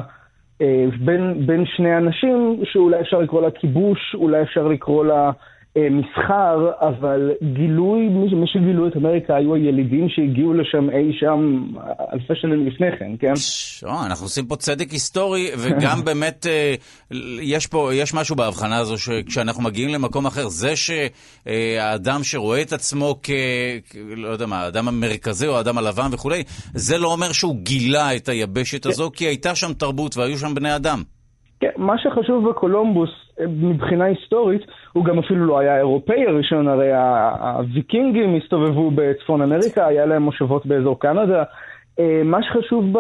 אה, 0.61 0.85
בין, 1.05 1.45
בין 1.45 1.65
שני 1.65 1.97
אנשים, 1.97 2.59
שאולי 2.63 3.01
אפשר 3.01 3.19
לקרוא 3.19 3.41
לה 3.41 3.51
כיבוש, 3.51 4.15
אולי 4.15 4.41
אפשר 4.41 4.67
לקרוא 4.67 5.05
לה 5.05 5.25
אה, 5.25 5.31
מסחר, 5.75 6.71
אבל 6.81 7.31
גילוי, 7.53 8.09
מי 8.09 8.47
שגילו 8.47 8.87
את 8.87 8.95
אמריקה 8.97 9.35
היו 9.35 9.55
הילידים 9.55 10.09
שהגיעו 10.09 10.53
לשם 10.53 10.89
אי 10.89 11.13
שם 11.19 11.65
אלפי 12.13 12.33
שנים 12.35 12.67
לפני 12.67 12.87
כן, 12.99 13.11
כן? 13.19 13.35
שו, 13.35 13.87
אנחנו 14.05 14.25
עושים 14.25 14.45
פה 14.45 14.55
צדק 14.55 14.91
היסטורי, 14.91 15.51
וגם 15.57 16.01
באמת 16.05 16.45
אה, 16.49 16.75
יש 17.41 17.67
פה, 17.67 17.93
יש 17.93 18.13
משהו 18.13 18.35
בהבחנה 18.35 18.77
הזו 18.77 18.97
שכשאנחנו 18.97 19.63
מגיעים 19.63 19.89
למקום 19.89 20.25
אחר, 20.25 20.47
זה 20.47 20.73
שהאדם 20.75 22.23
שרואה 22.23 22.61
את 22.61 22.73
עצמו 22.73 23.19
כ... 23.23 23.29
לא 24.15 24.27
יודע 24.27 24.45
מה, 24.45 24.59
האדם 24.59 24.87
המרכזי 24.87 25.47
או 25.47 25.57
האדם 25.57 25.77
הלבן 25.77 26.09
וכולי, 26.11 26.43
זה 26.73 26.97
לא 26.97 27.11
אומר 27.11 27.31
שהוא 27.31 27.55
גילה 27.55 28.15
את 28.15 28.29
היבשת 28.29 28.85
הזו, 28.85 29.11
כי 29.13 29.25
הייתה 29.25 29.55
שם 29.55 29.73
תרבות 29.73 30.17
והיו 30.17 30.37
שם 30.37 30.55
בני 30.55 30.75
אדם. 30.75 31.14
כן, 31.65 31.71
מה 31.77 31.97
שחשוב 31.97 32.49
בקולומבוס 32.49 33.09
מבחינה 33.47 34.05
היסטורית, 34.05 34.61
הוא 34.93 35.05
גם 35.05 35.19
אפילו 35.19 35.45
לא 35.45 35.59
היה 35.59 35.75
האירופאי 35.75 36.25
הראשון, 36.27 36.67
הרי 36.67 36.89
הוויקינגים 37.39 38.35
הסתובבו 38.35 38.91
בצפון 38.95 39.41
אמריקה, 39.41 39.87
היה 39.87 40.05
להם 40.05 40.21
מושבות 40.21 40.65
באזור 40.65 40.99
קנדה. 40.99 41.43
אה, 41.99 42.21
מה 42.25 42.43
שחשוב 42.43 42.95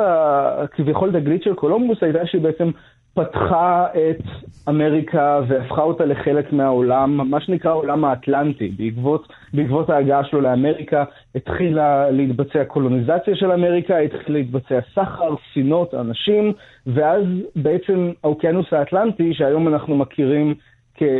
כביכול 0.71 1.11
תגלית 1.11 1.43
של 1.43 1.53
קולומבוס 1.53 2.03
הייתה 2.03 2.25
שהיא 2.25 2.41
בעצם 2.41 2.71
פתחה 3.15 3.87
את 3.93 4.21
אמריקה 4.69 5.41
והפכה 5.47 5.81
אותה 5.81 6.05
לחלק 6.05 6.53
מהעולם, 6.53 7.29
מה 7.29 7.41
שנקרא 7.41 7.71
העולם 7.71 8.05
האטלנטי. 8.05 8.67
בעקבות, 8.67 9.27
בעקבות 9.53 9.89
ההגעה 9.89 10.23
שלו 10.23 10.41
לאמריקה 10.41 11.03
התחילה 11.35 12.11
להתבצע 12.11 12.65
קולוניזציה 12.65 13.35
של 13.35 13.51
אמריקה, 13.51 13.97
התחיל 13.97 14.35
להתבצע 14.35 14.79
סחר, 14.93 15.35
ספינות, 15.51 15.93
אנשים, 15.93 16.53
ואז 16.87 17.23
בעצם 17.55 18.11
האוקיינוס 18.23 18.73
האטלנטי, 18.73 19.33
שהיום 19.33 19.67
אנחנו 19.67 19.95
מכירים 19.95 20.53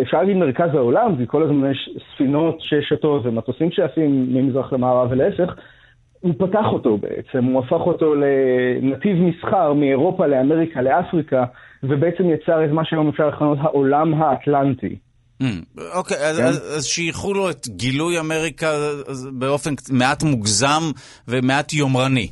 אפשר 0.02 0.18
להגיד 0.18 0.38
מרכז 0.38 0.70
העולם, 0.74 1.16
כי 1.18 1.28
כל 1.28 1.44
הזמן 1.44 1.72
יש 1.72 1.90
ספינות 2.14 2.58
ששטות 2.60 3.26
ומטוסים 3.26 3.72
שעפים 3.72 4.28
ממזרח 4.34 4.74
למערב 4.74 5.08
ולהפך, 5.12 5.56
הוא 6.20 6.34
פתח 6.38 6.66
אותו 6.66 6.98
בעצם, 6.98 7.44
הוא 7.46 7.60
הפך 7.60 7.82
אותו 7.88 8.16
לנתיב 8.16 9.18
מסחר 9.22 9.74
מאירופה 9.74 10.28
לאמריקה 10.28 10.82
לאפריקה, 10.82 11.46
ובעצם 11.90 12.24
יצר 12.30 12.66
את 12.66 12.70
מה 12.72 12.82
שהיום 12.86 13.10
אפשר 13.10 13.28
לכנות 13.28 13.58
העולם 13.62 14.14
האטלנטי. 14.22 14.96
Mm, 15.44 15.46
אוקיי, 15.96 16.18
אז, 16.18 16.38
כן? 16.38 16.44
אז, 16.44 16.78
אז 16.78 16.86
שייכו 16.86 17.34
לו 17.34 17.50
את 17.50 17.68
גילוי 17.68 18.20
אמריקה 18.20 18.68
באופן 19.34 19.74
מעט 19.92 20.24
מוגזם 20.24 20.82
ומעט 21.28 21.74
יומרני. 21.74 22.28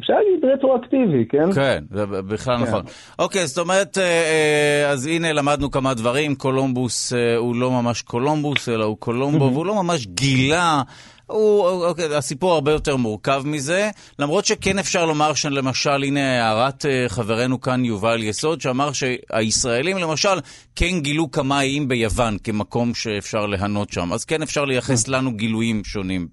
אפשר 0.00 0.12
להגיד 0.12 0.44
רטרואקטיבי, 0.44 1.24
כן? 1.28 1.52
כן, 1.52 1.84
זה 1.90 2.06
בכלל 2.06 2.56
כן. 2.56 2.62
נכון. 2.62 2.82
אוקיי, 3.18 3.46
זאת 3.46 3.58
אומרת, 3.58 3.98
אה, 3.98 4.04
אה, 4.04 4.90
אז 4.90 5.06
הנה 5.06 5.32
למדנו 5.32 5.70
כמה 5.70 5.94
דברים. 5.94 6.34
קולומבוס 6.34 7.12
אה, 7.12 7.36
הוא 7.36 7.56
לא 7.56 7.70
ממש 7.70 8.02
קולומבוס, 8.02 8.68
אלא 8.68 8.84
הוא 8.84 8.96
קולומבו, 8.98 9.50
והוא 9.52 9.66
לא 9.66 9.82
ממש 9.82 10.06
גילה. 10.06 10.82
הוא, 11.30 11.84
אוקיי, 11.84 12.16
הסיפור 12.16 12.52
הרבה 12.52 12.72
יותר 12.72 12.96
מורכב 12.96 13.42
מזה, 13.44 13.90
למרות 14.18 14.44
שכן 14.44 14.78
אפשר 14.78 15.06
לומר 15.06 15.34
שלמשל, 15.34 16.04
הנה 16.04 16.46
הערת 16.46 16.84
חברנו 17.08 17.60
כאן 17.60 17.84
יובל 17.84 18.22
יסוד, 18.22 18.60
שאמר 18.60 18.90
שהישראלים 18.92 19.98
למשל 19.98 20.38
כן 20.76 21.00
גילו 21.00 21.30
כמה 21.30 21.60
איים 21.60 21.88
ביוון 21.88 22.36
כמקום 22.44 22.94
שאפשר 22.94 23.46
ליהנות 23.46 23.92
שם, 23.92 24.12
אז 24.12 24.24
כן 24.24 24.42
אפשר 24.42 24.64
לייחס 24.64 25.08
לנו 25.08 25.32
גילויים 25.32 25.84
שונים 25.84 26.28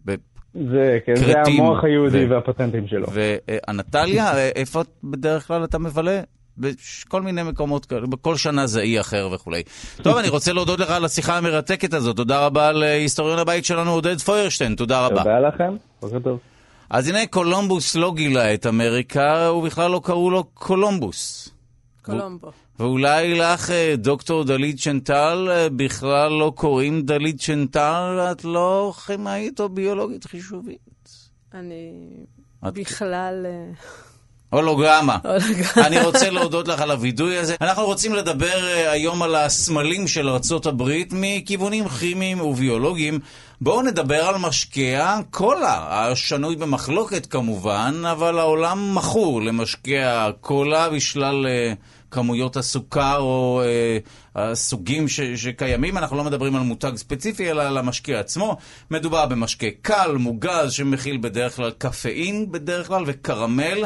זה, 0.72 0.98
כן, 1.06 1.16
זה 1.16 1.34
המוח 1.46 1.84
היהודי 1.84 2.26
ו... 2.26 2.30
והפטנטים 2.30 2.88
שלו. 2.88 3.08
ואנטליה, 3.12 4.48
איפה 4.56 4.82
בדרך 5.04 5.48
כלל 5.48 5.64
אתה 5.64 5.80
מבלה? 5.80 6.22
בכל 6.58 7.22
מיני 7.22 7.44
מקומות 7.44 7.86
כאלה, 7.86 8.08
בכל 8.08 8.38
שנה 8.38 8.68
זה 8.68 8.82
אי 8.82 9.00
אחר 9.00 9.30
וכולי. 9.32 9.64
טוב, 10.02 10.18
אני 10.18 10.30
רוצה 10.30 10.54
להודות 10.54 10.80
לך 10.80 10.90
על 10.90 11.06
השיחה 11.06 11.38
המרתקת 11.38 11.94
הזאת. 11.94 12.16
תודה 12.16 12.46
רבה 12.46 12.72
להיסטוריון 12.72 13.40
הבית 13.40 13.66
שלנו, 13.66 13.92
עודד 13.92 14.20
פוירשטיין. 14.20 14.76
תודה 14.76 15.06
רבה. 15.06 15.24
תודה 15.24 15.40
לכם, 15.40 15.76
בוקר 16.02 16.20
טוב. 16.20 16.40
אז 16.90 17.08
הנה, 17.08 17.28
קולומבוס 17.28 17.96
לא 17.96 18.14
גילה 18.16 18.54
את 18.54 18.66
אמריקה, 18.66 19.52
ובכלל 19.52 19.92
לא 19.92 20.02
קראו 20.04 20.32
לו 20.32 20.44
קולומבוס. 20.44 21.50
קולומבו. 22.02 22.52
ואולי 22.80 23.34
לך, 23.34 23.72
אה, 23.72 23.94
דוקטור 23.98 24.44
דלית 24.44 24.80
שנטל, 24.80 25.48
אה, 25.52 25.68
בכלל 25.70 26.32
לא 26.32 26.52
קוראים 26.56 27.02
דלית 27.02 27.42
שנטל, 27.42 28.28
את 28.32 28.46
לא 28.46 28.94
כימאית 29.06 29.60
או 29.60 29.70
ביולוגית 29.70 30.26
חישובית. 30.26 31.10
אני 31.54 31.94
את... 32.68 32.74
בכלל... 32.74 33.46
אה, 34.54 34.60
הולוגרמה. 34.60 35.18
אני 35.86 36.02
רוצה 36.02 36.30
להודות 36.30 36.68
לך 36.68 36.82
על 36.82 36.92
הווידוי 36.92 37.38
הזה. 37.38 37.56
אנחנו 37.62 37.86
רוצים 37.86 38.14
לדבר 38.14 38.86
היום 38.88 39.24
על 39.24 39.36
הסמלים 39.36 40.08
של 40.08 40.30
ארה"ב 40.30 40.84
מכיוונים 41.12 41.88
כימיים 41.88 42.42
וביולוגיים. 42.42 43.20
בואו 43.62 43.82
נדבר 43.82 44.26
על 44.26 44.38
משקה 44.38 45.20
קולה, 45.32 45.88
השנוי 45.90 46.56
במחלוקת 46.56 47.26
כמובן, 47.26 48.02
אבל 48.12 48.40
העולם 48.40 48.96
מכור 48.96 49.42
למשקה 49.42 50.30
קולה 50.42 50.90
בשלל... 50.90 51.46
Uh, 51.46 51.97
כמויות 52.12 52.58
הסוכר 52.58 53.18
או 53.18 53.62
אה, 53.66 53.98
הסוגים 54.36 55.08
ש, 55.08 55.22
שקיימים. 55.22 55.98
אנחנו 55.98 56.18
לא 56.18 56.24
מדברים 56.24 56.56
על 56.56 56.62
מותג 56.62 56.92
ספציפי, 56.96 57.52
אלא 57.52 57.62
על 57.62 57.78
המשקה 57.78 58.20
עצמו. 58.20 58.58
מדובר 58.92 59.26
במשקה 59.26 59.68
קל, 59.82 60.16
מוגז, 60.20 60.72
שמכיל 60.72 61.18
בדרך 61.18 61.56
כלל 61.56 61.72
קפאין 61.78 62.52
בדרך 62.52 62.88
כלל 62.88 63.04
וקרמל. 63.08 63.84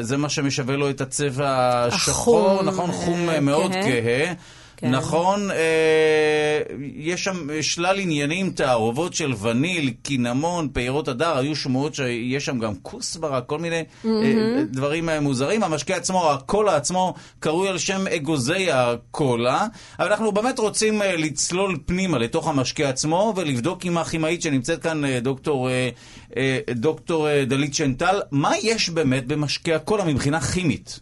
זה 0.00 0.16
מה 0.16 0.28
שמשווה 0.28 0.76
לו 0.76 0.90
את 0.90 1.00
הצבע 1.00 1.84
השחור, 1.86 2.62
נכון? 2.62 2.92
חום 2.92 3.28
אה, 3.30 3.40
מאוד 3.40 3.72
כהה. 3.72 4.32
כן. 4.80 4.90
נכון, 4.90 5.50
אה, 5.50 6.60
יש 6.94 7.24
שם 7.24 7.62
שלל 7.62 7.98
עניינים, 7.98 8.50
תערובות 8.50 9.14
של 9.14 9.32
וניל, 9.42 9.92
קינמון, 10.02 10.68
פירות 10.72 11.08
הדר, 11.08 11.38
היו 11.38 11.56
שמועות 11.56 11.94
שיש 11.94 12.44
שם 12.44 12.58
גם 12.58 12.72
כוסברה, 12.82 13.40
כל 13.40 13.58
מיני 13.58 13.80
mm-hmm. 13.80 14.08
אה, 14.08 14.62
דברים 14.70 15.08
אה, 15.08 15.20
מוזרים. 15.20 15.62
המשקה 15.62 15.96
עצמו, 15.96 16.30
הקולה 16.30 16.76
עצמו, 16.76 17.14
קרוי 17.38 17.68
על 17.68 17.78
שם 17.78 18.06
אגוזי 18.06 18.70
הקולה, 18.72 19.66
אבל 19.98 20.08
אנחנו 20.08 20.32
באמת 20.32 20.58
רוצים 20.58 21.02
אה, 21.02 21.16
לצלול 21.16 21.78
פנימה 21.86 22.18
לתוך 22.18 22.48
המשקה 22.48 22.88
עצמו 22.88 23.32
ולבדוק 23.36 23.84
עם 23.84 23.98
הכימאית 23.98 24.42
שנמצאת 24.42 24.82
כאן, 24.82 25.04
אה, 25.04 25.20
דוקטור, 25.20 25.70
אה, 25.70 25.88
אה, 26.36 26.58
דוקטור 26.74 27.28
אה, 27.28 27.44
דלית 27.44 27.74
שנטל, 27.74 28.20
מה 28.30 28.52
יש 28.62 28.90
באמת 28.90 29.26
במשקה 29.26 29.76
הקולה 29.76 30.04
מבחינה 30.04 30.40
כימית? 30.40 31.00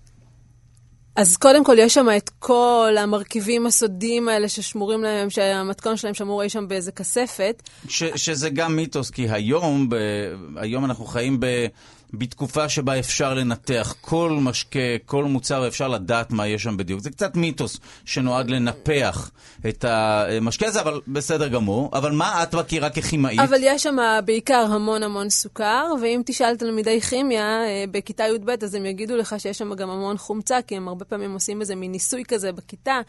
אז 1.18 1.36
קודם 1.36 1.64
כל, 1.64 1.76
יש 1.78 1.94
שם 1.94 2.06
את 2.16 2.30
כל 2.38 2.94
המרכיבים 2.98 3.66
הסודיים 3.66 4.28
האלה 4.28 4.48
ששמורים 4.48 5.02
להם, 5.02 5.30
שהמתכון 5.30 5.96
שלהם 5.96 6.14
שמור 6.14 6.42
אי 6.42 6.48
שם 6.48 6.68
באיזה 6.68 6.92
כספת. 6.92 7.62
ש, 7.88 8.04
שזה 8.04 8.50
גם 8.50 8.76
מיתוס, 8.76 9.10
כי 9.10 9.28
היום, 9.30 9.88
ב, 9.88 9.96
היום 10.56 10.84
אנחנו 10.84 11.04
חיים 11.04 11.40
ב... 11.40 11.46
בתקופה 12.12 12.68
שבה 12.68 12.98
אפשר 12.98 13.34
לנתח 13.34 13.94
כל 14.00 14.38
משקה, 14.40 14.78
כל 15.06 15.24
מוצר, 15.24 15.68
אפשר 15.68 15.88
לדעת 15.88 16.30
מה 16.30 16.46
יש 16.46 16.62
שם 16.62 16.76
בדיוק. 16.76 17.00
זה 17.00 17.10
קצת 17.10 17.36
מיתוס 17.36 17.78
שנועד 18.04 18.50
לנפח 18.50 19.30
את 19.68 19.84
המשקה 19.88 20.66
הזה, 20.66 20.80
אבל 20.80 21.00
בסדר 21.08 21.48
גמור. 21.48 21.90
אבל 21.92 22.12
מה 22.12 22.42
את 22.42 22.54
מכירה 22.54 22.90
ככימאית? 22.90 23.40
אבל 23.40 23.58
יש 23.62 23.82
שם 23.82 23.96
בעיקר 24.24 24.66
המון 24.70 25.02
המון 25.02 25.30
סוכר, 25.30 25.86
ואם 26.02 26.22
תשאל 26.26 26.56
תלמידי 26.56 27.00
כימיה 27.00 27.64
אה, 27.64 27.84
בכיתה 27.90 28.24
י"ב, 28.24 28.50
אז 28.50 28.74
הם 28.74 28.86
יגידו 28.86 29.16
לך 29.16 29.34
שיש 29.38 29.58
שם 29.58 29.74
גם 29.74 29.90
המון 29.90 30.18
חומצה, 30.18 30.62
כי 30.66 30.76
הם 30.76 30.88
הרבה 30.88 31.04
פעמים 31.04 31.32
עושים 31.32 31.60
איזה 31.60 31.74
מין 31.74 31.92
ניסוי 31.92 32.24
כזה 32.28 32.52
בכיתה, 32.52 33.00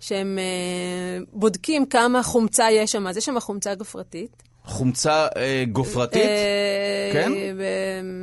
שהם 0.00 0.38
אה, 0.38 1.24
בודקים 1.32 1.86
כמה 1.86 2.22
חומצה 2.22 2.70
יש 2.70 2.92
שם. 2.92 3.06
אז 3.06 3.16
יש 3.16 3.24
שם 3.24 3.40
חומצה 3.40 3.74
גופרתית. 3.74 4.53
חומצה 4.64 5.26
אה, 5.36 5.64
גופרתית? 5.72 6.22
אה, 6.22 7.10
כן? 7.12 7.32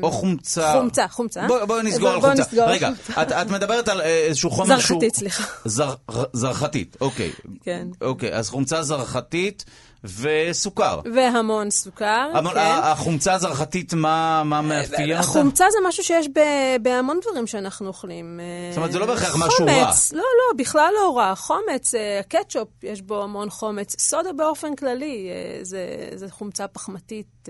או 0.03 0.11
חומצה... 0.11 0.73
חומצה, 0.73 1.07
חומצה. 1.07 1.47
בואי 1.47 1.65
בוא 1.65 1.81
נסגור 1.81 2.09
בוא, 2.09 2.15
על 2.15 2.21
חומצה. 2.21 2.41
נסגור. 2.41 2.65
רגע, 2.65 2.89
את, 3.21 3.31
את 3.31 3.49
מדברת 3.49 3.87
על 3.87 4.01
אה, 4.01 4.25
איזשהו 4.27 4.49
חומר 4.49 4.67
זרחתית, 4.67 4.85
שהוא... 4.85 5.01
זרחתית, 5.01 5.15
סליחה. 5.15 5.43
זר, 5.65 5.93
זרחתית, 6.33 6.97
אוקיי. 7.01 7.31
כן. 7.63 7.87
אוקיי, 8.01 8.33
אז 8.33 8.49
חומצה 8.49 8.83
זרחתית. 8.83 9.65
וסוכר. 10.03 10.99
והמון 11.15 11.69
סוכר, 11.69 12.29
המון, 12.33 12.53
כן. 12.53 12.59
החומצה 12.83 13.33
הזרחתית, 13.33 13.93
מה, 13.93 14.43
מה 14.45 14.61
מאפיין 14.61 15.09
אותה? 15.11 15.19
החומצה 15.19 15.65
זה 15.71 15.77
משהו 15.87 16.03
שיש 16.03 16.27
ב, 16.27 16.39
בהמון 16.81 17.19
דברים 17.21 17.47
שאנחנו 17.47 17.87
אוכלים. 17.87 18.39
זאת 18.69 18.77
אומרת, 18.77 18.91
זה 18.91 18.99
לא 18.99 19.05
בהכרח 19.05 19.35
משהו 19.35 19.65
רע. 19.65 19.83
חומץ, 19.83 20.13
לא, 20.13 20.19
לא, 20.19 20.57
בכלל 20.57 20.93
לא 20.95 21.17
רע. 21.17 21.35
חומץ, 21.35 21.93
הקטשופ, 22.19 22.67
יש 22.83 23.01
בו 23.01 23.23
המון 23.23 23.49
חומץ. 23.49 23.95
סודה 23.99 24.33
באופן 24.33 24.75
כללי, 24.75 25.29
זה, 25.61 25.85
זה 26.15 26.27
חומצה 26.29 26.67
פחמתית 26.67 27.49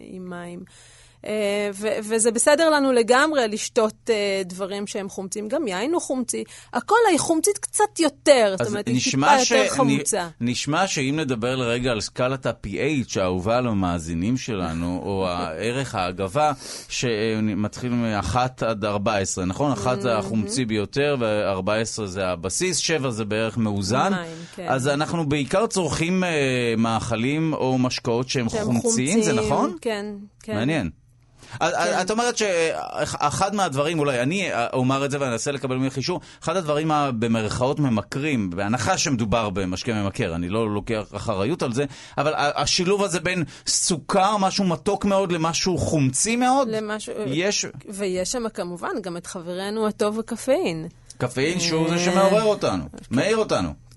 עם 0.00 0.30
מים. 0.30 0.60
אה, 1.26 1.70
וזה 2.02 2.30
בסדר 2.30 2.70
לנו 2.70 2.92
לגמרי 2.92 3.48
לשתות 3.48 4.10
אה, 4.10 4.42
דברים 4.44 4.86
שהם 4.86 5.08
חומצים. 5.08 5.48
גם 5.48 5.68
יין 5.68 5.92
הוא 5.92 6.00
חומצי. 6.00 6.44
הכל 6.72 6.94
היא 7.10 7.18
חומצית 7.18 7.58
קצת 7.58 7.98
יותר, 7.98 8.54
זאת 8.58 8.68
אומרת, 8.68 8.88
היא 8.88 9.00
טיפה 9.04 9.44
ש... 9.44 9.50
יותר 9.50 9.68
חמוצה. 9.68 10.28
נשמע 10.40 10.86
שאם 10.86 11.14
נדבר 11.16 11.56
לרגע 11.56 11.90
על 11.90 12.00
סקלת 12.00 12.46
ה-PH 12.46 13.20
האהובה 13.20 13.58
על 13.58 13.66
המאזינים 13.66 14.36
שלנו, 14.36 15.02
או 15.04 15.26
הערך 15.28 15.94
ההגבה, 15.94 16.52
שמתחיל 16.88 17.92
מ-1 17.92 18.36
עד 18.66 18.84
14, 18.84 19.44
נכון? 19.44 19.72
1 19.72 20.00
זה 20.00 20.16
החומצי 20.16 20.64
ביותר, 20.64 21.16
ו-14 21.20 22.04
זה 22.04 22.26
הבסיס, 22.26 22.76
7 22.76 23.10
זה 23.10 23.24
בערך 23.24 23.58
מאוזן. 23.58 24.12
כן. 24.56 24.66
אז 24.68 24.88
אנחנו 24.88 25.28
בעיקר 25.28 25.66
צורכים 25.66 26.24
אה, 26.24 26.74
מאכלים 26.78 27.52
או 27.52 27.78
משקאות 27.78 28.28
שהם 28.28 28.48
חומציים, 28.48 29.22
זה 29.22 29.32
נכון? 29.32 29.76
כן, 29.80 30.06
כן. 30.42 30.54
מעניין. 30.54 30.90
כן. 31.58 31.66
את 32.00 32.10
אומרת 32.10 32.38
שאחד 32.38 33.54
מהדברים, 33.54 33.98
אולי 33.98 34.22
אני 34.22 34.50
אומר 34.72 35.04
את 35.04 35.10
זה 35.10 35.20
ואנסה 35.20 35.52
לקבל 35.52 35.76
ממך 35.76 35.96
אישור, 35.96 36.20
אחד 36.42 36.56
הדברים 36.56 36.90
במרכאות 37.18 37.80
ממכרים, 37.80 38.50
בהנחה 38.50 38.98
שמדובר 38.98 39.50
במשקה 39.50 39.94
ממכר, 39.94 40.34
אני 40.34 40.48
לא 40.48 40.74
לוקח 40.74 41.04
אחריות 41.16 41.62
על 41.62 41.72
זה, 41.72 41.84
אבל 42.18 42.32
השילוב 42.36 43.02
הזה 43.02 43.20
בין 43.20 43.44
סוכר, 43.66 44.36
משהו 44.36 44.64
מתוק 44.64 45.04
מאוד, 45.04 45.32
למשהו 45.32 45.78
חומצי 45.78 46.36
מאוד, 46.36 46.68
למשהו... 46.68 47.14
יש... 47.26 47.66
ויש 47.88 48.32
שם 48.32 48.48
כמובן 48.54 48.92
גם 49.02 49.16
את 49.16 49.26
חברנו 49.26 49.86
הטוב 49.86 50.18
הקפאין. 50.18 50.88
קפאין 51.18 51.60
שהוא 51.60 51.88
זה 51.88 51.98
שמעורר 51.98 52.42
אותנו, 52.42 52.84
כן. 52.92 53.16
מעיר 53.16 53.36
אותנו. 53.36 53.87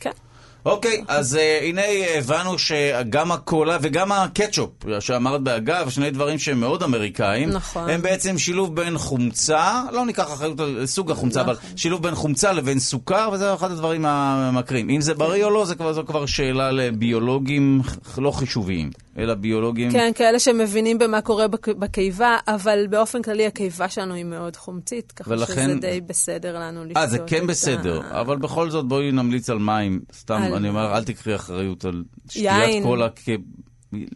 אוקיי, 0.65 1.03
אז 1.07 1.35
uh, 1.35 1.63
הנה 1.63 1.81
הבנו 2.17 2.59
שגם 2.59 3.31
הקולה 3.31 3.77
וגם 3.81 4.11
הקטשופ, 4.11 4.69
שאמרת 4.99 5.41
באגב, 5.41 5.89
שני 5.89 6.11
דברים 6.11 6.39
שהם 6.39 6.59
מאוד 6.59 6.83
אמריקאים, 6.83 7.49
נכון. 7.49 7.89
הם 7.89 8.01
בעצם 8.01 8.37
שילוב 8.37 8.75
בין 8.75 8.97
חומצה, 8.97 9.81
לא 9.91 10.05
ניקח 10.05 10.33
אחריות 10.33 10.59
על 10.59 10.85
סוג 10.85 11.11
החומצה, 11.11 11.41
נכון. 11.41 11.53
אבל 11.53 11.61
שילוב 11.75 12.03
בין 12.03 12.15
חומצה 12.15 12.51
לבין 12.51 12.79
סוכר, 12.79 13.29
וזה 13.33 13.53
אחד 13.53 13.71
הדברים 13.71 14.05
המקרים. 14.05 14.89
אם 14.89 15.01
זה 15.01 15.13
בריא 15.13 15.45
או 15.45 15.49
לא, 15.49 15.65
זה 15.65 15.75
כבר, 15.75 15.93
זו 15.93 16.05
כבר 16.05 16.25
שאלה 16.25 16.71
לביולוגים 16.71 17.81
לא 18.17 18.31
חישוביים. 18.31 18.91
אלא 19.17 19.33
ביולוגים... 19.33 19.91
כן, 19.91 20.11
כאלה 20.15 20.39
שמבינים 20.39 20.97
במה 20.97 21.21
קורה 21.21 21.47
בקיבה, 21.79 22.37
אבל 22.47 22.87
באופן 22.89 23.21
כללי 23.21 23.45
הקיבה 23.47 23.89
שלנו 23.89 24.13
היא 24.13 24.25
מאוד 24.25 24.55
חומצית, 24.55 25.11
ככה 25.11 25.31
ולכן... 25.31 25.69
שזה 25.69 25.79
די 25.79 26.01
בסדר 26.01 26.59
לנו 26.59 26.85
לשתות 26.85 26.97
אה, 26.97 27.07
זה 27.07 27.19
כן 27.27 27.47
בסדר, 27.47 28.01
ה... 28.01 28.21
אבל 28.21 28.37
בכל 28.37 28.69
זאת 28.69 28.87
בואי 28.87 29.11
נמליץ 29.11 29.49
על 29.49 29.59
מים. 29.59 29.99
סתם, 30.13 30.41
על... 30.41 30.53
אני 30.53 30.69
אומר, 30.69 30.97
אל 30.97 31.03
תקחי 31.03 31.35
אחריות 31.35 31.85
על 31.85 32.03
שתיית 32.29 32.83
קולה. 32.83 33.07
כ... 33.15 33.29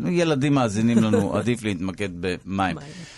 ילדים 0.06 0.54
מאזינים 0.54 0.98
לנו, 0.98 1.34
עדיף 1.38 1.64
להתמקד 1.64 2.10
במים. 2.20 2.78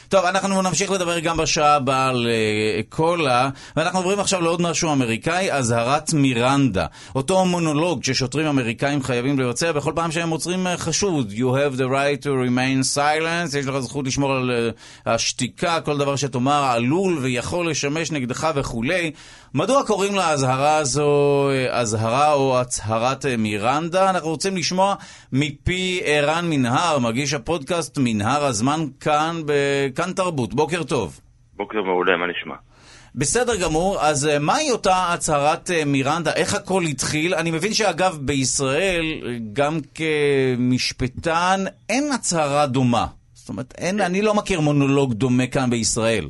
טוב, 0.10 0.26
אנחנו 0.26 0.62
נמשיך 0.62 0.92
לדבר 0.92 1.20
גם 1.20 1.38
בשעה 1.38 1.76
הבאה 1.76 2.08
על 2.08 2.28
uh, 2.28 2.84
קולה, 2.90 3.50
ואנחנו 3.76 4.00
עוברים 4.00 4.20
עכשיו 4.20 4.42
לעוד 4.42 4.62
משהו 4.62 4.92
אמריקאי, 4.92 5.52
אזהרת 5.52 6.14
מירנדה. 6.14 6.86
אותו 7.16 7.46
מונולוג 7.46 8.04
ששוטרים 8.04 8.48
אמריקאים 8.48 9.04
חייבים 9.04 9.40
לבצע 9.40 9.72
בכל 9.72 9.92
פעם 9.96 10.12
שהם 10.12 10.30
עוצרים 10.30 10.68
uh, 10.68 10.70
חשוד. 10.78 11.32
You 11.32 11.42
have 11.42 11.78
the 11.78 11.88
right 11.90 12.24
to 12.24 12.28
remain 12.28 12.96
silent, 12.96 13.58
יש 13.58 13.66
לך 13.66 13.80
זכות 13.80 14.08
לשמור 14.08 14.32
על 14.32 14.52
uh, 14.52 15.10
השתיקה, 15.10 15.82
כל 15.82 15.98
דבר 15.98 16.16
שתאמר 16.16 16.64
עלול 16.64 17.18
ויכול 17.22 17.70
לשמש 17.70 18.12
נגדך 18.12 18.48
וכולי. 18.56 19.12
מדוע 19.54 19.84
קוראים 19.84 20.16
לאזהרה 20.16 20.76
הזו 20.76 21.50
אזהרה 21.70 22.34
או 22.34 22.60
הצהרת 22.60 23.26
מירנדה? 23.38 24.10
אנחנו 24.10 24.30
רוצים 24.30 24.58
לשמוע 24.58 24.96
מפי 25.32 26.02
ערן 26.06 26.50
מנהר, 26.50 27.00
מגיש 27.00 27.34
הפודקאסט 27.34 27.98
מנהר 27.98 28.46
הזמן 28.46 28.86
כאן 29.00 29.42
בכאן 29.98 30.14
תרבות. 30.14 30.54
בוקר 30.54 30.84
טוב. 30.84 31.20
בוקר 31.56 31.82
מעולה, 31.82 32.18
מה 32.18 32.26
נשמע? 32.28 32.56
בסדר 33.16 33.56
גמור, 33.62 34.02
אז 34.02 34.30
מהי 34.40 34.72
אותה 34.72 35.14
הצהרת 35.14 35.70
מירנדה? 35.86 36.34
איך 36.34 36.56
הכל 36.56 36.84
התחיל? 36.84 37.36
אני 37.36 37.52
מבין 37.52 37.74
שאגב, 37.74 38.18
בישראל, 38.22 39.04
גם 39.54 39.80
כמשפטן, 39.96 41.64
אין 41.90 42.12
הצהרה 42.12 42.68
דומה. 42.68 43.08
זאת 43.34 43.50
אומרת, 43.50 43.74
אין, 43.78 44.02
אני 44.02 44.22
לא 44.22 44.34
מכיר 44.34 44.62
מונולוג 44.62 45.14
דומה 45.14 45.48
כאן 45.48 45.70
בישראל. 45.70 46.30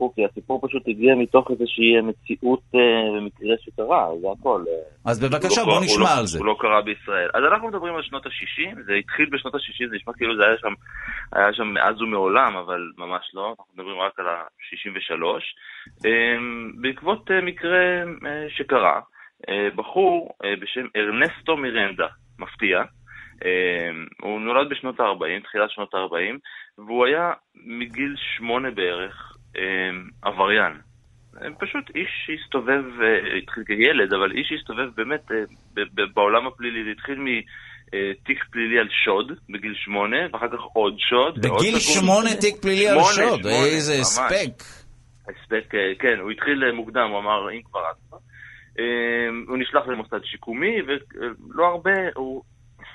הסיפור, 0.00 0.12
כי 0.14 0.24
הסיפור 0.24 0.60
פשוט 0.68 0.82
הגיע 0.88 1.14
מתוך 1.14 1.50
איזושהי 1.50 2.00
מציאות 2.00 2.60
ומקרה 3.16 3.54
שקרה, 3.60 4.08
זה 4.20 4.26
הכל. 4.38 4.64
אז 5.06 5.20
בבקשה, 5.20 5.64
בוא 5.64 5.80
נשמע 5.84 6.18
על 6.18 6.26
זה. 6.26 6.38
הוא 6.38 6.46
לא 6.46 6.56
קרה 6.58 6.82
בישראל. 6.82 7.30
אז 7.34 7.42
אנחנו 7.52 7.68
מדברים 7.68 7.94
על 7.94 8.02
שנות 8.02 8.26
ה-60, 8.26 8.82
זה 8.86 8.94
התחיל 8.94 9.28
בשנות 9.32 9.54
ה-60, 9.54 9.88
זה 9.90 9.96
נשמע 9.96 10.12
כאילו 10.12 10.36
זה 10.36 10.46
היה 10.46 10.56
שם, 10.58 10.74
היה 11.32 11.52
שם 11.52 11.66
מאז 11.66 12.02
ומעולם, 12.02 12.56
אבל 12.56 12.90
ממש 12.98 13.30
לא, 13.34 13.48
אנחנו 13.58 13.72
מדברים 13.74 14.00
רק 14.00 14.18
על 14.18 14.26
ה-63. 14.28 15.22
בעקבות 16.80 17.30
מקרה 17.42 18.02
שקרה, 18.48 19.00
בחור 19.74 20.32
בשם 20.60 20.86
ארנסטו 20.96 21.56
מירנדה, 21.56 22.06
מפתיע, 22.38 22.82
הוא 24.22 24.40
נולד 24.40 24.70
בשנות 24.70 25.00
ה-40, 25.00 25.42
תחילת 25.44 25.70
שנות 25.70 25.94
ה-40, 25.94 26.38
והוא 26.78 27.06
היה 27.06 27.32
מגיל 27.54 28.14
שמונה 28.36 28.70
בערך 28.70 29.29
עבריין. 30.22 30.72
פשוט 31.58 31.90
איש 31.94 32.08
שהסתובב, 32.26 32.84
התחיל 33.42 33.64
כילד, 33.64 34.12
אבל 34.12 34.32
איש 34.32 34.48
שהסתובב 34.48 34.88
באמת 34.96 35.20
בעולם 36.14 36.46
הפלילי, 36.46 36.84
זה 36.84 36.90
התחיל 36.90 37.18
מתיק 37.18 38.44
פלילי 38.50 38.78
על 38.78 38.88
שוד 39.04 39.32
בגיל 39.50 39.74
שמונה, 39.74 40.16
ואחר 40.32 40.48
כך 40.48 40.62
עוד 40.72 40.96
שוד. 40.98 41.38
בגיל 41.38 41.78
שמונה 41.78 42.30
תיק 42.40 42.62
פלילי 42.62 42.88
על 42.88 42.98
שוד, 43.02 43.46
איזה 43.46 43.92
הספק. 44.00 44.62
הספק, 45.22 45.74
כן, 45.98 46.18
הוא 46.20 46.30
התחיל 46.30 46.72
מוקדם, 46.72 47.08
הוא 47.10 47.18
אמר, 47.18 47.50
אם 47.52 47.62
כבר 47.62 47.80
אז. 47.90 48.20
הוא 49.48 49.58
נשלח 49.58 49.88
למוסד 49.88 50.24
שיקומי, 50.24 50.76
ולא 50.86 51.66
הרבה, 51.66 51.90
הוא 52.14 52.42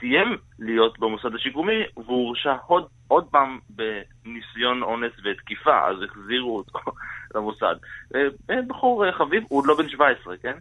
סיים 0.05 0.37
להיות 0.59 0.99
במוסד 0.99 1.35
השיקומי, 1.35 1.83
והוא 1.95 2.27
הורשע 2.27 2.55
עוד, 2.67 2.83
עוד 3.07 3.23
פעם 3.31 3.59
בניסיון 3.69 4.83
אונס 4.83 5.11
ותקיפה, 5.25 5.87
אז 5.89 5.95
החזירו 6.03 6.57
אותו 6.57 6.79
למוסד. 7.35 7.75
בחור 8.67 9.05
חביב, 9.17 9.43
הוא 9.47 9.59
עוד 9.59 9.65
לא 9.67 9.77
בן 9.77 9.89
17, 9.89 10.37
כן? 10.37 10.53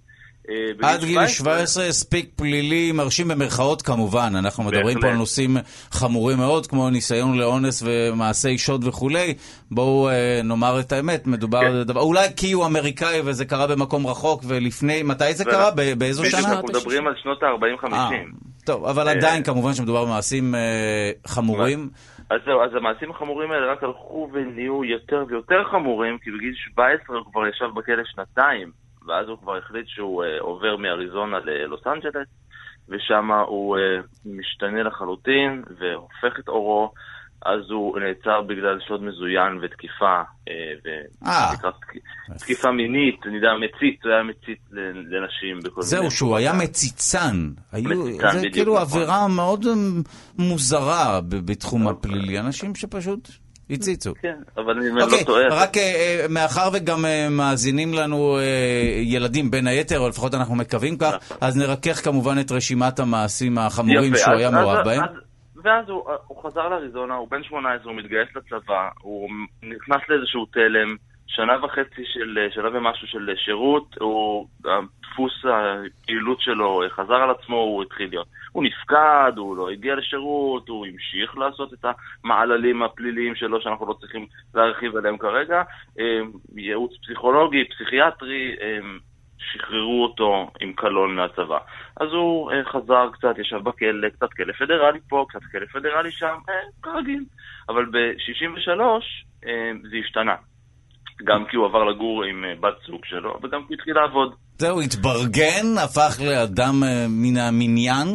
עד 0.83 1.05
גיל 1.05 1.27
17 1.27 1.85
הספיק 1.85 2.31
פלילי 2.37 2.93
מרשים 2.93 3.29
במרכאות 3.29 3.83
כמובן, 3.83 4.33
אנחנו 4.39 4.65
מדברים 4.65 5.01
פה 5.01 5.07
על 5.07 5.17
נושאים 5.17 5.57
חמורים 5.91 6.39
מאוד, 6.39 6.67
כמו 6.67 6.91
ניסיון 6.91 7.39
לאונס 7.39 7.83
ומעשי 7.87 8.59
שוד 8.59 8.85
וכולי. 8.85 9.35
בואו 9.71 10.09
נאמר 10.45 10.81
את 10.81 10.93
האמת, 10.93 11.27
מדובר 11.27 11.59
על 11.59 11.85
דבר, 11.85 12.01
אולי 12.01 12.29
כי 12.37 12.53
הוא 12.53 12.67
אמריקאי 12.67 13.21
וזה 13.25 13.45
קרה 13.45 13.67
במקום 13.67 14.07
רחוק 14.07 14.43
ולפני, 14.49 15.03
מתי 15.03 15.35
זה 15.35 15.45
קרה? 15.45 15.71
באיזו 15.99 16.25
שנה? 16.25 16.41
אנחנו 16.41 16.69
מדברים 16.69 17.07
על 17.07 17.15
שנות 17.23 17.43
ה-40-50. 17.43 18.54
טוב, 18.67 18.85
אבל 18.85 19.09
עדיין 19.09 19.43
כמובן 19.43 19.73
שמדובר 19.73 20.05
במעשים 20.05 20.55
חמורים. 21.27 21.89
אז 22.31 22.41
זהו, 22.47 22.63
אז 22.63 22.75
המעשים 22.75 23.11
החמורים 23.11 23.51
האלה 23.51 23.73
רק 23.73 23.83
הלכו 23.83 24.29
ונהיו 24.33 24.85
יותר 24.85 25.25
ויותר 25.29 25.65
חמורים, 25.65 26.19
כי 26.19 26.31
בגיל 26.31 26.55
17 26.55 27.17
הוא 27.17 27.25
כבר 27.33 27.47
ישב 27.47 27.67
בכלא 27.75 28.03
שנתיים. 28.05 28.85
ואז 29.07 29.29
הוא 29.29 29.39
כבר 29.39 29.57
החליט 29.57 29.89
שהוא 29.89 30.25
uh, 30.25 30.43
עובר 30.43 30.77
מאריזונה 30.77 31.39
ללוס 31.39 31.87
אנג'לס, 31.87 32.29
ושם 32.89 33.31
הוא 33.47 33.77
uh, 33.77 33.81
משתנה 34.25 34.83
לחלוטין 34.83 35.63
והופך 35.79 36.39
את 36.39 36.49
אורו, 36.49 36.93
אז 37.45 37.71
הוא 37.71 37.99
נעצר 37.99 38.43
בגלל 38.43 38.79
שוד 38.89 39.03
מזוין 39.03 39.59
ותקיפה, 39.63 40.23
uh, 40.49 41.29
ותקיפה 42.35 42.71
מינית, 42.73 43.21
אני 43.27 43.37
יודע, 43.37 43.49
מצית, 43.55 44.05
הוא 44.05 44.13
היה 44.13 44.23
מצית 44.23 44.59
לנשים. 45.11 45.59
זהו, 45.81 46.11
שהוא 46.11 46.37
היה 46.37 46.53
מציצן. 46.53 47.51
זה 48.33 48.49
כאילו 48.53 48.75
נכון. 48.75 48.83
עבירה 48.83 49.29
מאוד 49.29 49.67
מוזרה 50.39 51.21
בתחום 51.29 51.89
הפלילי, 51.89 52.39
אנשים 52.39 52.75
שפשוט... 52.75 53.29
הציצו. 53.71 54.13
כן, 54.23 54.35
אבל 54.57 54.79
אני 54.79 55.03
okay, 55.03 55.19
לא 55.19 55.25
טועה. 55.27 55.43
רק 55.51 55.77
uh, 55.77 55.81
מאחר 56.29 56.69
וגם 56.73 57.05
uh, 57.05 57.09
מאזינים 57.31 57.95
לנו 57.95 58.39
uh, 58.39 58.41
ילדים 59.03 59.51
בין 59.51 59.67
היתר, 59.67 59.99
או 59.99 60.09
לפחות 60.09 60.35
אנחנו 60.35 60.55
מקווים 60.55 60.97
כך, 60.97 61.15
אז 61.41 61.57
נרכך 61.57 62.05
כמובן 62.05 62.41
את 62.41 62.53
רשימת 62.53 62.99
המעשים 62.99 63.59
החמורים 63.59 64.15
יפה, 64.15 64.19
שהוא 64.19 64.35
אז, 64.35 64.39
היה 64.41 64.51
מעורב 64.51 64.85
בהם. 64.85 65.03
אז, 65.03 65.09
ואז 65.65 65.89
הוא, 65.89 66.11
הוא 66.27 66.43
חזר 66.43 66.69
לאריזונה, 66.69 67.15
הוא 67.15 67.29
בן 67.31 67.43
18, 67.43 67.93
הוא 67.93 67.99
מתגייס 67.99 68.29
לצבא, 68.37 68.89
הוא 69.01 69.31
נכנס 69.63 70.01
לאיזשהו 70.09 70.47
תלם, 70.47 70.97
שנה 71.27 71.65
וחצי 71.65 72.05
של, 72.05 72.49
שנה 72.51 72.69
ומשהו 72.73 73.07
של 73.07 73.31
שירות, 73.37 73.97
הוא, 74.01 74.47
דפוס 74.61 75.45
הפעילות 75.45 76.41
שלו 76.41 76.83
חזר 76.89 77.15
על 77.15 77.31
עצמו, 77.31 77.57
הוא 77.57 77.83
התחיל 77.83 78.09
להיות. 78.11 78.27
הוא 78.53 78.65
נפקד, 78.65 79.33
הוא 79.37 79.57
לא 79.57 79.71
הגיע 79.71 79.95
לשירות, 79.95 80.69
הוא 80.69 80.87
המשיך 80.87 81.39
לעשות 81.39 81.73
את 81.73 81.85
המעללים 82.25 82.83
הפליליים 82.83 83.35
שלו, 83.35 83.61
שאנחנו 83.61 83.87
לא 83.87 83.93
צריכים 83.93 84.27
להרחיב 84.55 84.97
עליהם 84.97 85.19
כרגע. 85.19 85.63
ייעוץ 86.57 86.93
פסיכולוגי, 87.03 87.65
פסיכיאטרי, 87.65 88.57
שחררו 89.53 90.03
אותו 90.03 90.51
עם 90.61 90.73
קלון 90.73 91.17
מהצבא. 91.17 91.59
אז 92.01 92.09
הוא 92.13 92.51
חזר 92.73 93.09
קצת, 93.13 93.39
ישב 93.39 93.57
בכלא, 93.57 94.09
קצת 94.09 94.33
כלא 94.37 94.53
פדרלי 94.53 94.99
פה, 95.09 95.27
קצת 95.29 95.41
כלא 95.53 95.67
פדרלי 95.73 96.13
שם, 96.13 96.35
כרגיל. 96.83 97.25
אבל 97.69 97.85
ב-63 97.85 98.81
זה 99.91 99.97
השתנה. 100.05 100.35
גם 101.25 101.45
כי 101.51 101.57
הוא 101.57 101.67
עבר 101.67 101.85
לגור 101.85 102.25
עם 102.25 102.45
בת 102.61 102.75
זוג 102.87 103.05
שלו, 103.05 103.39
וגם 103.43 103.61
כי 103.61 103.67
הוא 103.69 103.75
התחיל 103.75 103.95
לעבוד. 103.95 104.35
זהו, 104.59 104.81
התברגן, 104.81 105.67
הפך 105.85 106.21
לאדם 106.27 106.75
מן 107.09 107.37
המניין? 107.37 108.09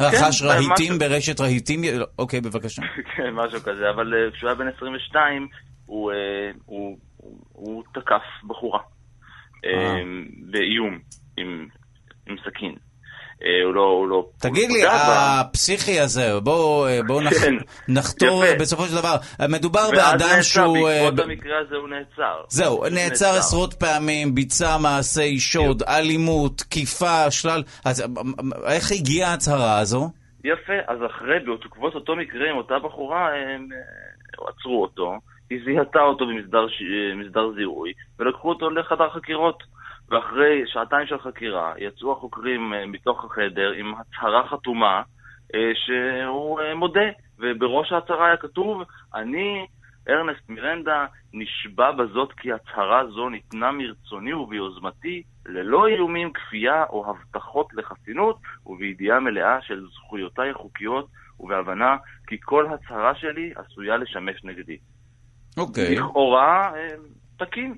רכש 0.00 0.42
רהיטים 0.42 0.98
ברשת 0.98 1.40
רהיטים? 1.40 1.80
אוקיי, 2.18 2.40
בבקשה. 2.40 2.82
כן, 3.16 3.30
משהו 3.34 3.60
כזה, 3.60 3.90
אבל 3.90 4.30
כשהוא 4.32 4.48
היה 4.48 4.54
בן 4.58 4.68
22, 4.68 5.48
הוא 5.86 7.82
תקף 7.94 8.22
בחורה. 8.46 8.80
באיום, 10.50 10.98
עם 11.36 12.36
סכין. 12.44 12.74
הוא 13.64 13.74
לא, 13.74 13.80
הוא 13.80 14.08
לא... 14.08 14.28
תגיד 14.40 14.70
לי, 14.70 14.82
הפסיכי 14.86 16.00
הזה, 16.00 16.40
בואו 16.40 16.86
בוא 17.06 17.22
כן, 17.30 17.54
נחתור 17.88 18.42
בסופו 18.60 18.86
של 18.86 18.96
דבר. 18.96 19.16
מדובר 19.48 19.90
באדם 19.90 20.42
שהוא... 20.42 20.88
ואז 20.88 20.94
נעצר, 20.94 21.12
בעקבות 21.12 21.18
המקרה 21.18 21.58
הזה 21.58 21.76
הוא 21.76 21.88
נעצר. 21.88 22.44
זהו, 22.48 22.84
נעצר 22.92 23.38
עשרות 23.38 23.74
פעמים, 23.74 24.34
ביצע 24.34 24.78
מעשי 24.78 25.38
שוד, 25.38 25.82
אלימות, 25.82 26.58
תקיפה, 26.58 27.30
שלל... 27.30 27.62
אז 27.84 28.04
איך 28.66 28.92
הגיעה 28.92 29.30
ההצהרה 29.30 29.78
הזו? 29.78 30.10
יפה, 30.44 30.72
אז 30.88 30.98
אחרי, 31.06 31.38
בעקבות 31.46 31.94
אותו 31.94 32.16
מקרה 32.16 32.50
עם 32.50 32.56
אותה 32.56 32.74
בחורה, 32.84 33.28
הם 33.54 33.68
עצרו 34.32 34.82
אותו, 34.82 35.14
היא 35.50 35.64
זיהתה 35.64 36.00
אותו 36.00 36.26
במסדר 36.26 37.52
זיהוי, 37.54 37.92
ולקחו 38.18 38.48
אותו 38.48 38.70
לחדר 38.70 39.10
חקירות. 39.10 39.62
ואחרי 40.10 40.62
שעתיים 40.66 41.06
של 41.06 41.18
חקירה 41.18 41.72
יצאו 41.78 42.12
החוקרים 42.12 42.72
מתוך 42.86 43.24
החדר 43.24 43.72
עם 43.72 43.94
הצהרה 43.94 44.48
חתומה 44.48 45.02
שהוא 45.74 46.60
מודה, 46.76 47.08
ובראש 47.38 47.92
ההצהרה 47.92 48.26
היה 48.26 48.36
כתוב, 48.36 48.82
אני, 49.14 49.66
ארנסט 50.08 50.48
מירנדה, 50.48 51.06
נשבע 51.34 51.90
בזאת 51.90 52.32
כי 52.32 52.52
הצהרה 52.52 53.06
זו 53.06 53.28
ניתנה 53.28 53.72
מרצוני 53.72 54.32
וביוזמתי, 54.32 55.22
ללא 55.46 55.86
איומים, 55.86 56.32
כפייה 56.32 56.84
או 56.84 57.10
הבטחות 57.10 57.74
לחסינות, 57.74 58.36
ובידיעה 58.66 59.20
מלאה 59.20 59.62
של 59.62 59.86
זכויותיי 59.86 60.50
החוקיות, 60.50 61.06
ובהבנה 61.40 61.96
כי 62.26 62.36
כל 62.40 62.66
הצהרה 62.66 63.14
שלי 63.14 63.52
עשויה 63.56 63.96
לשמש 63.96 64.44
נגדי. 64.44 64.78
אוקיי. 65.60 65.94
לכאורה, 65.94 66.72
תקין. 67.36 67.74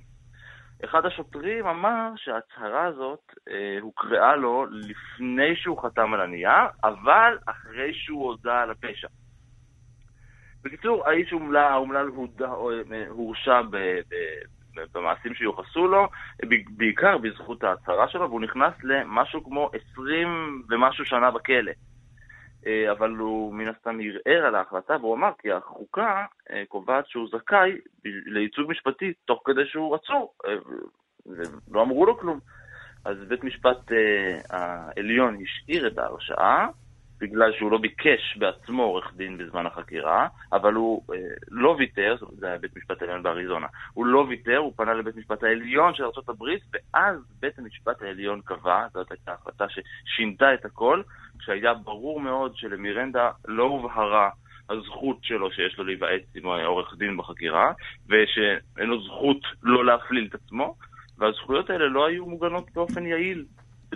אחד 0.84 1.06
השוטרים 1.06 1.66
אמר 1.66 2.08
שההצהרה 2.16 2.84
הזאת 2.84 3.34
אה, 3.48 3.78
הוקראה 3.80 4.36
לו 4.36 4.66
לפני 4.70 5.56
שהוא 5.56 5.82
חתם 5.82 6.14
על 6.14 6.20
הנייר, 6.20 6.66
אבל 6.84 7.38
אחרי 7.46 7.94
שהוא 7.94 8.24
הודה 8.26 8.60
על 8.62 8.70
הפשע. 8.70 9.08
בקיצור, 10.62 11.08
האיש 11.08 11.32
האומלל 11.56 12.08
הורשע 13.08 13.60
במעשים 14.94 15.34
שיוחסו 15.34 15.86
לו, 15.86 16.08
בעיקר 16.76 17.18
בזכות 17.18 17.64
ההצהרה 17.64 18.08
שלו, 18.08 18.28
והוא 18.28 18.40
נכנס 18.40 18.72
למשהו 18.82 19.44
כמו 19.44 19.70
20 19.92 20.62
ומשהו 20.70 21.04
שנה 21.04 21.30
בכלא. 21.30 21.72
אה, 22.66 22.92
אבל 22.92 23.10
הוא 23.10 23.54
מן 23.54 23.68
הסתם 23.68 23.98
ערער 24.00 24.46
על 24.46 24.54
ההחלטה 24.54 24.96
והוא 25.00 25.14
אמר 25.14 25.30
כי 25.38 25.52
החוקה 25.52 26.24
אה, 26.50 26.62
קובעת 26.68 27.06
שהוא 27.06 27.28
זכאי 27.32 27.72
לייצוג 28.04 28.70
משפטי 28.70 29.12
תוך 29.24 29.42
כדי 29.44 29.66
שהוא 29.66 29.94
עצור, 29.94 30.34
אה, 30.46 30.54
ולא 31.26 31.82
אמרו 31.82 32.06
לו 32.06 32.18
כלום. 32.18 32.40
אז 33.04 33.16
בית 33.28 33.44
משפט 33.44 33.92
העליון 34.50 35.36
השאיר 35.42 35.86
את 35.86 35.98
ההרשעה 35.98 36.68
בגלל 37.22 37.52
שהוא 37.58 37.70
לא 37.70 37.78
ביקש 37.78 38.36
בעצמו 38.38 38.82
עורך 38.82 39.12
דין 39.16 39.38
בזמן 39.38 39.66
החקירה, 39.66 40.28
אבל 40.52 40.74
הוא 40.74 41.02
לא 41.48 41.76
ויתר, 41.78 42.16
זה 42.38 42.46
היה 42.46 42.58
בית 42.58 42.76
משפט 42.76 43.02
העליון 43.02 43.22
באריזונה, 43.22 43.66
הוא 43.94 44.06
לא 44.06 44.18
ויתר, 44.28 44.56
הוא 44.56 44.72
פנה 44.76 44.94
לבית 44.94 45.16
משפט 45.16 45.42
העליון 45.42 45.94
של 45.94 46.04
ארה"ב, 46.04 46.44
ואז 46.72 47.16
בית 47.40 47.58
המשפט 47.58 48.02
העליון 48.02 48.40
קבע, 48.44 48.86
זאת 48.94 49.10
הייתה 49.10 49.32
החלטה 49.32 49.64
ששינתה 49.68 50.54
את 50.54 50.64
הכל, 50.64 51.02
כשהיה 51.38 51.74
ברור 51.74 52.20
מאוד 52.20 52.56
שלמירנדה 52.56 53.30
לא 53.48 53.64
הובהרה 53.64 54.30
הזכות 54.70 55.16
שלו 55.22 55.52
שיש 55.52 55.78
לו 55.78 55.84
להיוועץ 55.84 56.22
עם 56.34 56.46
עורך 56.46 56.94
דין 56.98 57.16
בחקירה, 57.16 57.72
ושאין 58.08 58.88
לו 58.88 59.02
זכות 59.02 59.40
לא 59.62 59.84
להפליל 59.84 60.26
את 60.30 60.34
עצמו, 60.34 60.74
והזכויות 61.18 61.70
האלה 61.70 61.88
לא 61.88 62.06
היו 62.06 62.26
מוגנות 62.26 62.70
באופן 62.74 63.06
יעיל 63.06 63.44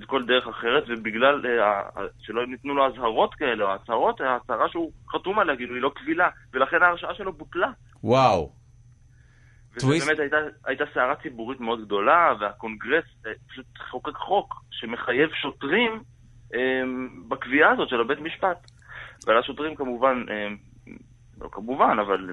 בכל 0.01 0.25
דרך 0.25 0.47
אחרת, 0.49 0.85
ובגלל 0.89 1.43
uh, 1.45 2.01
שלא 2.19 2.47
ניתנו 2.47 2.75
לו 2.75 2.87
אזהרות 2.87 3.35
כאלה, 3.35 3.65
או 3.65 3.75
הצהרות, 3.75 4.21
ההצהרה 4.21 4.69
שהוא 4.69 4.93
חתום 5.13 5.39
עליה, 5.39 5.57
כאילו, 5.57 5.75
היא 5.75 5.83
לא 5.83 5.93
קבילה, 5.95 6.29
ולכן 6.53 6.83
ההרשעה 6.83 7.15
שלו 7.15 7.33
בוטלה. 7.33 7.71
וואו. 8.05 8.53
וזה 9.77 10.07
באמת 10.07 10.19
הייתה, 10.19 10.37
הייתה 10.65 10.85
סערה 10.95 11.15
ציבורית 11.23 11.61
מאוד 11.61 11.85
גדולה, 11.85 12.33
והקונגרס 12.41 13.05
uh, 13.25 13.29
פשוט 13.49 13.67
חוקק 13.91 14.17
חוק 14.17 14.55
שמחייב 14.71 15.31
שוטרים 15.43 16.03
אמ, 16.55 17.29
בקביעה 17.29 17.71
הזאת 17.73 17.89
של 17.89 18.01
הבית 18.01 18.21
משפט. 18.21 18.71
ועל 19.27 19.39
השוטרים 19.39 19.75
כמובן, 19.75 20.25
אמ, 20.29 20.57
לא 21.41 21.49
כמובן, 21.53 21.97
אבל 22.07 22.31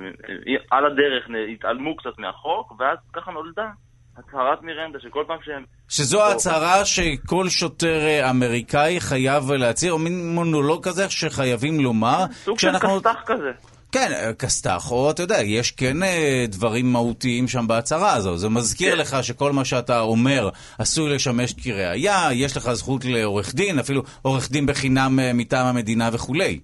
אה, 0.47 0.77
על 0.77 0.85
הדרך 0.85 1.27
התעלמו 1.53 1.95
קצת 1.95 2.17
מהחוק, 2.17 2.73
ואז 2.79 2.97
ככה 3.13 3.31
נולדה 3.31 3.71
הצהרת 4.17 4.61
מירנדה, 4.61 4.99
שכל 4.99 5.23
פעם 5.27 5.37
שהם... 5.45 5.63
שזו 5.89 6.23
ההצהרה 6.23 6.85
שכל 6.85 7.49
שוטר 7.49 7.99
אה, 7.99 8.29
אמריקאי 8.29 8.99
חייב 8.99 9.51
להצהיר, 9.51 9.93
או 9.93 9.99
מין 9.99 10.35
מונולוג 10.35 10.83
כזה 10.83 11.09
שחייבים 11.09 11.79
לומר. 11.79 12.25
סוג 12.43 12.59
של 12.59 12.79
כסת"ח 12.79 13.23
כזה. 13.25 13.51
כן, 13.91 14.11
אה, 14.13 14.33
כסת"ח, 14.33 14.91
או 14.91 15.11
אתה 15.11 15.23
יודע, 15.23 15.41
יש 15.41 15.71
כן 15.71 16.03
אה, 16.03 16.45
דברים 16.47 16.93
מהותיים 16.93 17.47
שם 17.47 17.67
בהצהרה 17.67 18.13
הזו. 18.13 18.37
זה 18.37 18.49
מזכיר 18.49 18.91
כן. 18.91 18.97
לך 18.97 19.23
שכל 19.23 19.51
מה 19.51 19.65
שאתה 19.65 19.99
אומר 19.99 20.49
עשוי 20.77 21.09
לשמש 21.15 21.53
כראיה, 21.53 22.29
יש 22.31 22.57
לך 22.57 22.73
זכות 22.73 23.05
לעורך 23.05 23.55
דין, 23.55 23.79
אפילו 23.79 24.03
עורך 24.21 24.51
דין 24.51 24.65
בחינם 24.65 25.19
מטעם 25.33 25.65
המדינה 25.65 26.09
וכולי. 26.13 26.59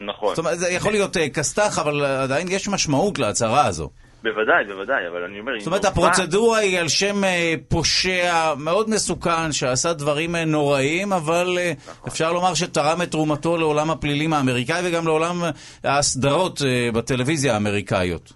נכון. 0.00 0.28
זאת 0.28 0.38
אומרת, 0.38 0.58
זה 0.58 0.68
יכול 0.68 0.92
להיות 0.92 1.16
כסת"ח, 1.34 1.78
אבל 1.78 2.04
עדיין 2.04 2.48
יש 2.50 2.68
משמעות 2.68 3.18
להצהרה 3.18 3.66
הזו. 3.66 3.90
בוודאי, 4.26 4.64
בוודאי, 4.64 5.08
אבל 5.08 5.22
אני 5.24 5.40
אומר... 5.40 5.52
זאת 5.58 5.66
אומרת, 5.66 5.84
הפרוצדורה 5.84 6.58
היא 6.58 6.78
על 6.78 6.88
שם 6.88 7.24
אה, 7.24 7.54
פושע 7.68 8.54
מאוד 8.58 8.90
מסוכן, 8.90 9.52
שעשה 9.52 9.92
דברים 9.92 10.36
אה, 10.36 10.44
נוראים, 10.44 11.12
אבל 11.12 11.58
אה, 11.58 11.72
נכון. 11.88 12.10
אפשר 12.10 12.32
לומר 12.32 12.54
שתרם 12.54 13.02
את 13.02 13.10
תרומתו 13.10 13.56
לעולם 13.56 13.90
הפלילים 13.90 14.32
האמריקאי 14.32 14.80
וגם 14.84 15.06
לעולם 15.06 15.42
הסדרות 15.84 16.62
בטלוויזיה 16.94 17.54
האמריקאיות. 17.54 18.32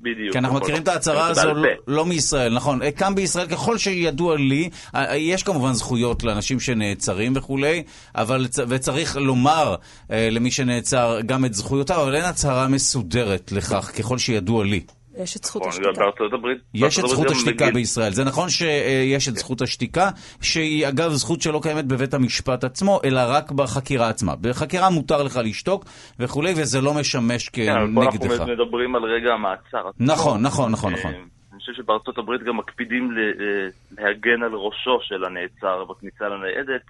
בדיוק. 0.00 0.32
כי 0.32 0.38
אנחנו 0.38 0.56
מכירים 0.56 0.82
את 0.82 0.88
ההצהרה 0.88 1.26
הזו 1.28 1.54
לא, 1.54 1.68
לא 1.86 2.06
מישראל, 2.06 2.54
נכון. 2.54 2.80
כאן 2.96 3.14
בישראל, 3.14 3.46
ככל 3.46 3.78
שידוע 3.78 4.36
לי, 4.36 4.70
יש 5.14 5.42
כמובן 5.42 5.72
זכויות 5.72 6.22
לאנשים 6.24 6.60
שנעצרים 6.60 7.32
וכולי, 7.36 7.82
אבל, 8.14 8.46
וצריך 8.68 9.16
לומר 9.16 9.74
למי 10.10 10.50
שנעצר 10.50 11.18
גם 11.26 11.44
את 11.44 11.54
זכויותיו, 11.54 12.02
אבל 12.02 12.14
אין 12.14 12.24
הצהרה 12.24 12.68
מסודרת 12.68 13.52
לכך, 13.52 13.90
ככל 13.98 14.18
שידוע 14.18 14.64
לי. 14.64 14.80
יש 15.22 15.36
את 15.36 15.44
זכות 15.44 15.62
נכון, 15.62 15.72
השתיקה. 15.72 16.00
בארצות 16.00 16.32
הברית... 16.32 16.58
יש 16.74 16.98
את 16.98 17.04
זכות 17.08 17.30
השתיקה 17.30 17.70
בישראל. 17.70 18.12
זה 18.12 18.24
נכון 18.24 18.48
שיש 18.48 19.28
את 19.28 19.36
זכות 19.36 19.62
השתיקה, 19.62 20.10
שהיא 20.40 20.88
אגב 20.88 21.10
זכות 21.10 21.42
שלא 21.42 21.60
קיימת 21.62 21.84
בבית 21.84 22.14
המשפט 22.14 22.64
עצמו, 22.64 23.00
אלא 23.04 23.20
רק 23.26 23.52
בחקירה 23.52 24.08
עצמה. 24.08 24.34
בחקירה 24.40 24.90
מותר 24.90 25.22
לך 25.22 25.40
לשתוק 25.44 25.84
וכולי, 26.18 26.52
וזה 26.56 26.80
לא 26.80 26.94
משמש 26.94 27.48
כנגדך. 27.48 27.70
כן, 27.70 28.06
אבל 28.06 28.28
פה 28.28 28.34
אנחנו 28.34 28.52
מדברים 28.52 28.96
על 28.96 29.02
רגע 29.04 29.32
המעצר. 29.32 29.90
נכון, 30.00 30.42
נכון, 30.42 30.72
נכון, 30.72 30.92
נכון. 30.92 31.10
אה, 31.14 31.18
אני 31.52 31.58
חושב 31.60 31.72
שבארצות 31.72 32.18
הברית 32.18 32.42
גם 32.42 32.56
מקפידים 32.56 33.10
אה, 33.18 33.68
להגן 33.98 34.42
על 34.42 34.54
ראשו 34.54 34.98
של 35.02 35.24
הנעצר 35.24 35.84
בכניסה 35.84 36.24
לניידת. 36.28 36.82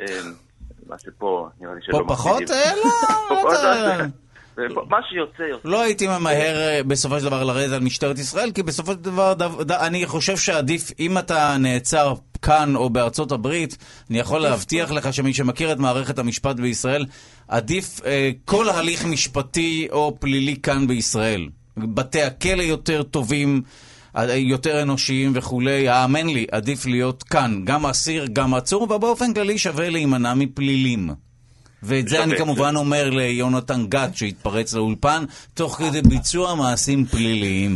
אה, 0.00 0.30
מה 0.88 0.98
שפה, 0.98 1.48
נראה 1.60 1.74
לי 1.74 1.80
שלא 1.82 2.04
מקפידים. 2.04 2.46
פה 3.28 3.34
פחות? 3.36 3.52
לא, 3.52 3.98
לא, 3.98 4.04
מה 4.88 4.98
שיוצא 5.10 5.42
יוצא. 5.42 5.68
לא 5.68 5.82
הייתי 5.82 6.06
ממהר 6.06 6.56
אה, 6.56 6.82
בסופו 6.82 7.18
של 7.18 7.24
דבר 7.24 7.44
לרדת 7.44 7.72
על 7.72 7.80
משטרת 7.80 8.18
ישראל, 8.18 8.50
כי 8.52 8.62
בסופו 8.62 8.92
של 8.92 8.98
דבר 8.98 9.34
אני 9.70 10.06
חושב 10.06 10.36
שעדיף, 10.36 10.92
אם 11.00 11.18
אתה 11.18 11.56
נעצר 11.58 12.14
כאן 12.42 12.76
או 12.76 12.90
בארצות 12.90 13.32
הברית, 13.32 13.76
אני 14.10 14.18
יכול 14.18 14.40
להבטיח 14.40 14.90
לך 14.90 15.12
שמי 15.12 15.34
שמכיר 15.34 15.72
את 15.72 15.78
מערכת 15.78 16.18
המשפט 16.18 16.56
בישראל, 16.56 17.06
עדיף 17.48 18.00
אה, 18.06 18.30
כל 18.44 18.68
הליך 18.68 19.04
משפטי 19.04 19.88
או 19.92 20.16
פלילי 20.20 20.56
כאן 20.56 20.86
בישראל. 20.86 21.48
בתי 21.76 22.22
הכלא 22.22 22.62
יותר 22.62 23.02
טובים. 23.02 23.62
אה, 24.16 24.34
יותר 24.34 24.82
אנושיים 24.82 25.32
וכולי, 25.34 25.88
האמן 25.88 26.26
לי, 26.26 26.46
עדיף 26.52 26.86
להיות 26.86 27.22
כאן, 27.22 27.60
גם 27.64 27.86
אסיר, 27.86 28.26
גם 28.32 28.54
עצור, 28.54 28.82
ובאופן 28.82 29.34
כללי 29.34 29.58
שווה 29.58 29.88
להימנע 29.88 30.34
מפלילים. 30.34 31.27
ואת 31.82 32.08
זה 32.08 32.24
אני 32.24 32.36
כמובן 32.36 32.72
אומר 32.76 33.10
ליונתן 33.10 33.86
גת 33.88 34.14
שהתפרץ 34.14 34.74
לאולפן, 34.74 35.22
תוך 35.54 35.76
כדי 35.76 36.02
ביצוע 36.02 36.54
מעשים 36.54 37.04
פליליים. 37.04 37.72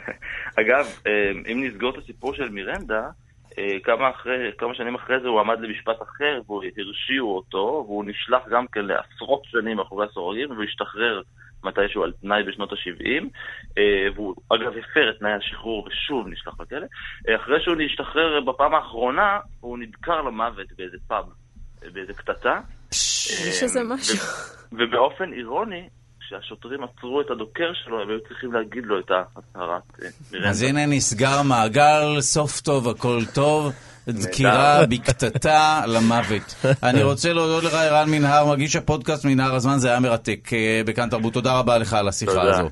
אגב, 0.60 0.86
אה, 1.06 1.52
אם 1.52 1.64
נסגור 1.64 1.90
את 1.90 2.02
הסיפור 2.02 2.34
של 2.34 2.48
מירנדה, 2.48 3.02
אה, 3.58 3.80
כמה, 3.84 4.10
אחרי, 4.10 4.50
כמה 4.58 4.74
שנים 4.74 4.94
אחרי 4.94 5.20
זה 5.20 5.28
הוא 5.28 5.40
עמד 5.40 5.60
למשפט 5.60 6.02
אחר 6.02 6.40
והוא 6.46 6.62
הרשיעו 6.76 7.36
אותו, 7.36 7.84
והוא 7.86 8.04
נשלח 8.04 8.42
גם 8.50 8.66
כן 8.72 8.84
לעשרות 8.84 9.42
שנים 9.44 9.80
אחורי 9.80 10.06
הסורגים, 10.06 10.50
והוא 10.50 10.64
השתחרר 10.64 11.22
מתישהו 11.64 12.04
על 12.04 12.12
תנאי 12.20 12.42
בשנות 12.42 12.72
ה-70, 12.72 13.24
אה, 13.78 14.06
והוא 14.14 14.34
אגב 14.54 14.72
הפר 14.78 15.10
את 15.10 15.18
תנאי 15.18 15.32
השחרור 15.32 15.86
ושוב 15.86 16.28
נשלח 16.28 16.60
לכלא. 16.60 16.86
אחרי 17.36 17.60
שהוא 17.62 17.76
נשתחרר 17.78 18.40
בפעם 18.40 18.74
האחרונה, 18.74 19.38
הוא 19.60 19.78
נדקר 19.78 20.22
למוות 20.22 20.66
באיזה 20.78 20.96
פאב, 21.08 21.24
באיזה 21.92 22.12
קטטה. 22.12 22.60
יש 23.30 23.62
איזה 23.62 23.80
משהו. 23.84 24.18
ובאופן 24.72 25.32
אירוני, 25.38 25.88
כשהשוטרים 26.20 26.80
עצרו 26.84 27.20
את 27.20 27.30
הדוקר 27.30 27.72
שלו, 27.84 28.02
הם 28.02 28.08
היו 28.08 28.20
צריכים 28.28 28.52
להגיד 28.52 28.84
לו 28.84 29.00
את 29.00 29.10
ההצהרת 29.10 29.82
מירנדה. 30.32 30.50
אז 30.50 30.62
הנה 30.62 30.86
נסגר 30.86 31.42
מעגל, 31.42 32.20
סוף 32.20 32.60
טוב, 32.60 32.88
הכל 32.88 33.20
טוב. 33.34 33.72
דקירה 34.08 34.86
בקטטה 34.86 35.82
למוות. 35.86 36.54
אני 36.82 37.02
רוצה 37.02 37.32
להודות 37.32 37.64
לך, 37.64 37.74
ערן 37.74 38.10
מנהר, 38.10 38.52
מגיש 38.52 38.76
הפודקאסט 38.76 39.24
מנהר 39.24 39.54
הזמן, 39.54 39.78
זה 39.78 39.88
היה 39.88 40.00
מרתק 40.00 40.50
אה, 40.52 40.82
בכאן 40.86 41.08
תרבות. 41.08 41.32
תודה 41.32 41.58
רבה 41.58 41.78
לך 41.78 41.92
על 41.92 42.08
השיחה 42.08 42.42
הזו. 42.42 42.70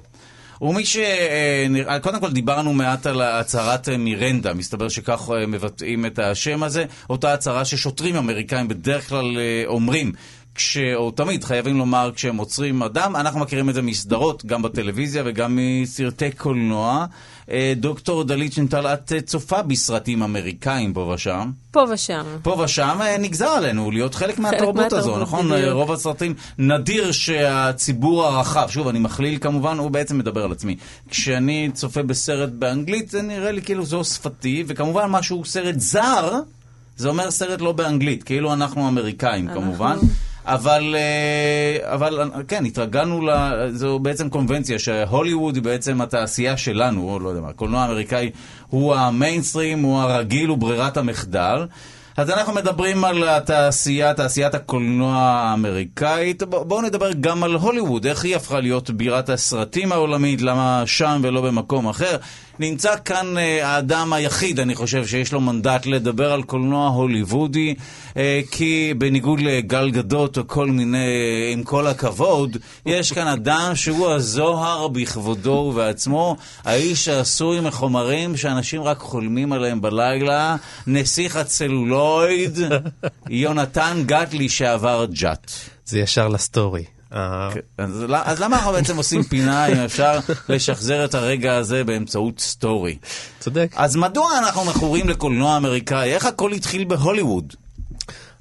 ומי 0.60 0.84
ש... 0.84 0.96
אה, 0.96 2.00
קודם 2.00 2.20
כל 2.20 2.32
דיברנו 2.32 2.72
מעט 2.72 3.06
על 3.06 3.22
הצהרת 3.22 3.88
מירנדה, 3.88 4.54
מסתבר 4.54 4.88
שכך 4.88 5.30
אה, 5.30 5.46
מבטאים 5.46 6.06
את 6.06 6.18
השם 6.18 6.62
הזה, 6.62 6.84
אותה 7.10 7.32
הצהרה 7.32 7.64
ששוטרים 7.64 8.16
אמריקאים 8.16 8.68
בדרך 8.68 9.08
כלל 9.08 9.38
אה, 9.38 9.62
אומרים. 9.66 10.12
כש... 10.54 10.78
או 10.94 11.10
תמיד 11.10 11.44
חייבים 11.44 11.78
לומר 11.78 12.10
כשהם 12.14 12.36
עוצרים 12.36 12.82
אדם, 12.82 13.16
אנחנו 13.16 13.40
מכירים 13.40 13.68
את 13.68 13.74
זה 13.74 13.82
מסדרות, 13.82 14.44
גם 14.44 14.62
בטלוויזיה 14.62 15.22
וגם 15.26 15.58
מסרטי 15.60 16.30
קולנוע. 16.30 17.06
אה, 17.50 17.72
דוקטור 17.76 18.24
דלית 18.24 18.52
שנטל, 18.52 18.86
את 18.86 19.12
אה, 19.12 19.20
צופה 19.20 19.62
בסרטים 19.62 20.22
אמריקאים 20.22 20.92
פה 20.92 21.00
ושם. 21.14 21.50
פה 21.70 21.84
ושם. 21.92 22.22
פה 22.42 22.60
ושם 22.64 22.98
אה, 23.00 23.18
נגזר 23.18 23.48
עלינו 23.48 23.90
להיות 23.90 24.14
חלק 24.14 24.38
מהתרבות 24.38 24.92
הזו, 24.92 25.18
נכון? 25.18 25.48
בדיוק. 25.52 25.72
רוב 25.72 25.92
הסרטים, 25.92 26.34
נדיר 26.58 27.12
שהציבור 27.12 28.24
הרחב, 28.24 28.68
שוב, 28.68 28.88
אני 28.88 28.98
מכליל 28.98 29.38
כמובן, 29.40 29.78
הוא 29.78 29.90
בעצם 29.90 30.18
מדבר 30.18 30.44
על 30.44 30.52
עצמי. 30.52 30.76
כשאני 31.08 31.70
צופה 31.74 32.02
בסרט 32.02 32.50
באנגלית, 32.50 33.10
זה 33.10 33.22
נראה 33.22 33.52
לי 33.52 33.62
כאילו 33.62 33.84
זו 33.84 34.04
שפתי, 34.04 34.64
וכמובן 34.66 35.06
משהו 35.06 35.44
סרט 35.44 35.78
זר, 35.78 36.40
זה 36.96 37.08
אומר 37.08 37.30
סרט 37.30 37.60
לא 37.60 37.72
באנגלית, 37.72 38.22
כאילו 38.22 38.52
אנחנו 38.52 38.88
אמריקאים 38.88 39.48
אנחנו... 39.48 39.62
כמובן. 39.62 39.96
אבל, 40.46 40.96
אה, 40.98 41.94
אבל 41.94 42.30
כן, 42.48 42.64
התרגלנו, 42.64 43.26
ל... 43.26 43.30
זו 43.70 43.98
בעצם 43.98 44.28
קונבנציה 44.28 44.78
שהוליווד 44.78 45.54
היא 45.54 45.62
בעצם 45.62 46.00
התעשייה 46.00 46.56
שלנו, 46.56 47.10
או 47.10 47.18
לא 47.18 47.28
יודע 47.28 47.40
מה, 47.40 47.48
הקולנוע 47.48 47.82
האמריקאי 47.82 48.30
הוא 48.68 48.94
המיינסטרים, 48.94 49.82
הוא 49.82 49.98
הרגיל, 49.98 50.48
הוא 50.48 50.58
ברירת 50.58 50.96
המחדל. 50.96 51.66
אז 52.16 52.30
אנחנו 52.30 52.52
מדברים 52.52 53.04
על 53.04 53.28
התעשייה, 53.28 54.14
תעשיית 54.14 54.54
הקולנוע 54.54 55.16
האמריקאית. 55.16 56.42
בואו 56.42 56.82
נדבר 56.82 57.12
גם 57.12 57.44
על 57.44 57.54
הוליווד, 57.54 58.06
איך 58.06 58.24
היא 58.24 58.36
הפכה 58.36 58.60
להיות 58.60 58.90
בירת 58.90 59.28
הסרטים 59.28 59.92
העולמית, 59.92 60.42
למה 60.42 60.82
שם 60.86 61.20
ולא 61.24 61.40
במקום 61.40 61.88
אחר. 61.88 62.16
נמצא 62.58 62.94
כאן 63.04 63.38
אה, 63.38 63.68
האדם 63.68 64.12
היחיד, 64.12 64.60
אני 64.60 64.74
חושב, 64.74 65.06
שיש 65.06 65.32
לו 65.32 65.40
מנדט 65.40 65.86
לדבר 65.86 66.32
על 66.32 66.42
קולנוע 66.42 66.88
הוליוודי, 66.88 67.74
אה, 68.16 68.40
כי 68.50 68.94
בניגוד 68.98 69.40
לגל 69.40 69.90
גדות 69.90 70.38
או 70.38 70.46
כל 70.46 70.66
מיני, 70.66 71.50
עם 71.52 71.62
כל 71.62 71.86
הכבוד, 71.86 72.56
יש 72.86 73.12
כאן 73.12 73.26
אדם 73.26 73.72
שהוא 73.74 74.10
הזוהר 74.10 74.88
בכבודו 74.88 75.70
ובעצמו, 75.70 76.36
האיש 76.64 77.04
שעשוי 77.04 77.60
מחומרים 77.60 78.36
שאנשים 78.36 78.82
רק 78.82 78.98
חולמים 78.98 79.52
עליהם 79.52 79.80
בלילה, 79.80 80.56
נסיך 80.86 81.36
הצלולויד, 81.36 82.58
יונתן 83.30 84.02
גטלי 84.06 84.48
שעבר 84.48 85.06
ג'אט. 85.12 85.50
זה 85.86 85.98
ישר 85.98 86.28
לסטורי. 86.28 86.93
כן, 87.54 87.60
אז 88.24 88.40
למה 88.40 88.56
אנחנו 88.56 88.72
בעצם 88.72 88.96
עושים 88.96 89.22
פינה 89.22 89.66
אם 89.66 89.76
אפשר 89.76 90.18
לשחזר 90.48 91.04
את 91.04 91.14
הרגע 91.14 91.56
הזה 91.56 91.84
באמצעות 91.84 92.40
סטורי? 92.40 92.98
צודק. 93.40 93.72
אז 93.76 93.96
מדוע 93.96 94.38
אנחנו 94.38 94.64
מכורים 94.64 95.08
לקולנוע 95.08 95.56
אמריקאי? 95.56 96.14
איך 96.14 96.26
הכל 96.26 96.52
התחיל 96.52 96.84
בהוליווד? 96.84 97.52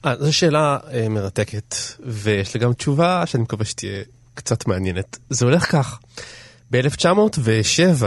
אה, 0.06 0.16
זו 0.20 0.34
שאלה 0.34 0.78
אה, 0.94 1.10
מרתקת, 1.10 1.76
ויש 2.06 2.54
לי 2.54 2.60
גם 2.60 2.74
תשובה 2.74 3.26
שאני 3.26 3.44
מקווה 3.44 3.66
שתהיה 3.66 4.04
קצת 4.34 4.68
מעניינת. 4.68 5.18
זה 5.30 5.46
הולך 5.46 5.72
כך, 5.72 6.00
ב-1907 6.72 8.04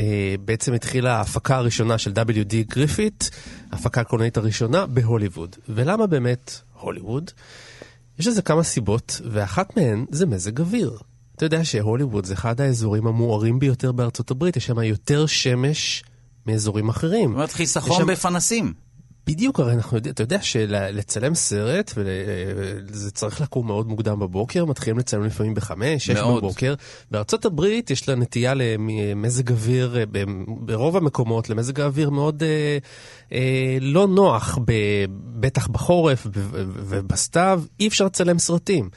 אה, 0.00 0.34
בעצם 0.44 0.72
התחילה 0.72 1.16
ההפקה 1.16 1.56
הראשונה 1.56 1.98
של 1.98 2.12
W.D. 2.12 2.54
גריפיט, 2.68 3.24
ההפקה 3.72 4.00
הקולנועית 4.00 4.36
הראשונה 4.36 4.86
בהוליווד. 4.86 5.56
ולמה 5.68 6.06
באמת 6.06 6.60
הוליווד? 6.80 7.30
יש 8.18 8.26
לזה 8.26 8.42
כמה 8.42 8.62
סיבות, 8.62 9.20
ואחת 9.30 9.76
מהן 9.76 10.04
זה 10.10 10.26
מזג 10.26 10.60
אוויר. 10.60 10.98
אתה 11.36 11.46
יודע 11.46 11.64
שהוליווד 11.64 12.24
זה 12.24 12.34
אחד 12.34 12.60
האזורים 12.60 13.06
המוארים 13.06 13.58
ביותר 13.58 13.92
בארצות 13.92 14.30
הברית, 14.30 14.56
יש 14.56 14.66
שם 14.66 14.78
יותר 14.78 15.26
שמש 15.26 16.02
מאזורים 16.46 16.88
אחרים. 16.88 17.28
זאת 17.28 17.34
אומרת 17.34 17.52
חיסכון 17.52 17.98
שם... 17.98 18.06
בפנסים. 18.06 18.72
בדיוק, 19.28 19.60
הרי 19.60 19.72
אנחנו 19.72 19.96
יודעים, 19.96 20.12
אתה 20.12 20.22
יודע 20.22 20.42
שלצלם 20.42 21.34
סרט, 21.34 21.92
וזה 21.96 23.10
צריך 23.10 23.40
לקום 23.40 23.66
מאוד 23.66 23.88
מוקדם 23.88 24.18
בבוקר, 24.18 24.64
מתחילים 24.64 24.98
לצלם 24.98 25.24
לפעמים 25.24 25.54
בחמש, 25.54 26.06
שש 26.06 26.16
בבוקר. 26.18 26.74
בארצות 27.10 27.44
הברית 27.44 27.90
יש 27.90 28.08
לה 28.08 28.14
נטייה 28.14 28.54
למזג 28.54 29.50
אוויר, 29.50 29.98
אה, 29.98 30.04
ברוב 30.46 30.96
המקומות, 30.96 31.50
למזג 31.50 31.80
האוויר 31.80 32.10
מאוד 32.10 32.42
אה, 32.42 32.78
אה, 33.32 33.78
לא 33.80 34.06
נוח, 34.06 34.58
ב, 34.64 34.72
בטח 35.40 35.68
בחורף 35.68 36.26
ובסתיו, 36.32 37.62
אי 37.80 37.88
אפשר 37.88 38.04
לצלם 38.04 38.38
סרטים. 38.38 38.90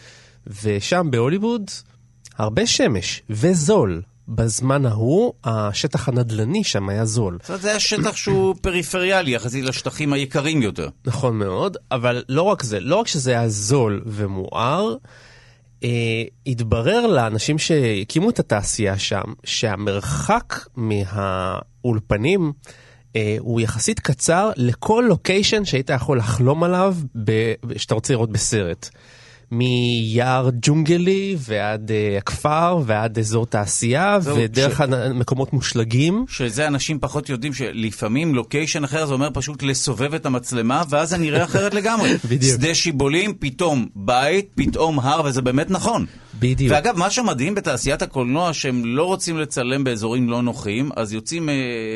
ושם 0.64 1.08
בהוליווד, 1.12 1.72
הרבה 2.38 2.66
שמש 2.66 3.22
וזול. 3.30 4.02
בזמן 4.28 4.86
ההוא, 4.86 5.34
השטח 5.44 6.10
הנדל"ני 6.10 6.64
שם 6.64 6.90
היה 6.90 7.06
זול. 7.06 7.38
זאת 7.42 7.50
אומרת, 7.50 7.62
זה 7.62 7.70
היה 7.70 7.80
שטח 7.80 8.16
שהוא 8.16 8.56
פריפריאלי 8.62 9.32
יחסית 9.32 9.66
לשטחים 9.66 10.14
היקרים 10.14 10.62
יותר. 10.62 10.90
נכון 11.06 11.38
מאוד, 11.38 11.78
אבל 11.92 12.24
לא 12.30 12.42
רק 12.42 12.64
זה, 12.64 12.80
לא 12.80 12.96
רק 12.96 13.08
שזה 13.08 13.32
היה 13.32 13.50
זול 13.50 14.02
ומואר, 14.06 14.96
אה, 15.84 16.24
התברר 16.48 17.08
לאנשים 17.08 17.58
שהקימו 17.60 18.30
את 18.30 18.40
התעשייה 18.40 19.00
שם, 19.00 19.24
שהמרחק 19.44 20.66
מהאולפנים 20.76 22.52
אה, 23.16 23.36
הוא 23.40 23.62
יחסית 23.62 24.00
קצר 24.00 24.52
לכל 24.56 25.06
לוקיישן 25.08 25.66
שהיית 25.66 25.90
יכול 25.90 26.18
לחלום 26.18 26.64
עליו, 26.64 26.96
ב- 27.24 27.54
שאתה 27.78 27.94
רוצה 27.94 28.14
לראות 28.14 28.32
בסרט. 28.32 28.90
מיער 29.52 30.50
ג'ונגלי 30.62 31.36
ועד 31.40 31.92
uh, 31.92 32.18
הכפר 32.18 32.80
ועד 32.86 33.20
אזור 33.20 33.46
תעשייה 33.46 34.18
ודרך 34.24 34.78
ש... 34.78 34.82
מקומות 35.14 35.54
מושלגים. 35.54 36.26
שזה 36.30 36.68
אנשים 36.68 37.00
פחות 37.00 37.30
יודעים 37.30 37.54
שלפעמים 37.54 38.36
לוקיישן 38.36 38.84
אחר 38.84 39.06
זה 39.06 39.14
אומר 39.14 39.30
פשוט 39.34 39.64
לסובב 39.64 40.14
את 40.14 40.26
המצלמה 40.26 40.84
ואז 40.90 41.10
זה 41.10 41.18
נראה 41.18 41.44
אחרת 41.44 41.74
לגמרי. 41.74 42.10
בדיוק. 42.30 42.58
שדה 42.58 42.76
שיבולים, 42.76 43.34
פתאום 43.40 43.88
בית, 43.96 44.50
פתאום 44.56 45.00
הר 45.00 45.22
וזה 45.26 45.42
באמת 45.42 45.72
נכון. 45.72 46.06
בדיוק. 46.40 46.72
ואגב, 46.74 46.98
מה 46.98 47.10
שמדהים 47.10 47.56
בתעשיית 47.56 48.02
הקולנוע, 48.02 48.54
שהם 48.54 48.86
לא 48.86 49.04
רוצים 49.04 49.38
לצלם 49.38 49.84
באזורים 49.84 50.30
לא 50.30 50.42
נוחים, 50.42 50.90
אז 50.96 51.14
יוצאים 51.14 51.50
uh, 51.50 51.52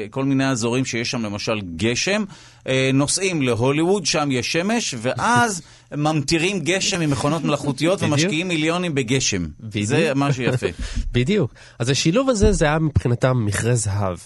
כל 0.09 0.25
מיני 0.25 0.49
אזורים 0.49 0.85
שיש 0.85 1.11
שם 1.11 1.21
למשל 1.21 1.61
גשם, 1.75 2.23
uh, 2.59 2.67
נוסעים 2.93 3.41
להוליווד, 3.41 4.05
שם 4.05 4.29
יש 4.31 4.51
שמש, 4.51 4.95
ואז 5.01 5.61
ממטירים 5.93 6.59
גשם 6.59 6.99
ממכונות 6.99 7.43
מלאכותיות 7.43 8.03
ומשקיעים 8.03 8.47
מיליונים 8.47 8.95
בגשם. 8.95 9.45
בדיוק. 9.59 9.85
זה 9.87 10.11
מה 10.15 10.33
שיפה. 10.33 10.67
בדיוק. 11.11 11.53
אז 11.79 11.89
השילוב 11.89 12.29
הזה, 12.29 12.51
זה 12.51 12.65
היה 12.65 12.79
מבחינתם 12.79 13.45
מכרה 13.45 13.75
זהב. 13.75 14.17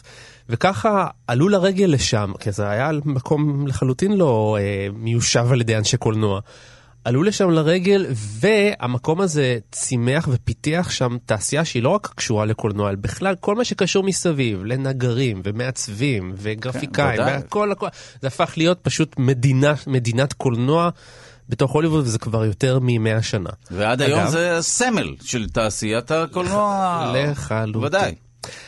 וככה 0.49 1.07
עלו 1.28 1.49
לרגל 1.49 1.86
לשם, 1.86 2.32
כי 2.39 2.51
זה 2.51 2.70
היה 2.70 2.91
מקום 3.05 3.68
לחלוטין 3.68 4.18
לא 4.18 4.57
אה, 4.60 4.88
מיושב 4.93 5.47
על 5.51 5.62
ידי 5.62 5.78
אנשי 5.78 5.97
קולנוע. 5.97 6.39
עלו 7.03 7.24
לשם 7.24 7.49
לרגל, 7.49 8.05
והמקום 8.12 9.22
הזה 9.22 9.57
צימח 9.72 10.28
ופיתח 10.32 10.88
שם 10.91 11.18
תעשייה 11.26 11.66
שהיא 11.66 11.84
לא 11.84 11.89
רק 11.89 12.14
קשורה 12.16 12.45
לקולנוע, 12.45 12.89
אלא 12.89 12.97
בכלל 13.01 13.36
כל 13.36 13.55
מה 13.55 13.66
שקשור 13.66 14.03
מסביב, 14.03 14.64
לנגרים 14.66 15.41
ומעצבים 15.43 16.34
וגרפיקאים, 16.36 17.18
כן, 17.18 17.22
והכל, 17.22 17.72
הכל, 17.72 17.88
זה 18.22 18.28
הפך 18.28 18.53
להיות 18.57 18.80
פשוט 18.82 19.16
מדינה, 19.18 19.74
מדינת 19.88 20.34
קולנוע. 20.34 20.89
בתוך 21.50 21.72
הוליווד, 21.72 22.04
וזה 22.04 22.20
כבר 22.20 22.45
יותר 22.45 22.80
מ-100 22.80 23.22
שנה. 23.22 23.50
ועד 23.72 24.02
אגב, 24.02 24.18
היום 24.18 24.30
זה 24.30 24.58
סמל 24.62 25.16
של 25.24 25.50
תעשיית 25.50 26.12
הקולנוע. 26.12 27.14
לחלוטין. 27.16 27.84
ודאי. 27.84 28.16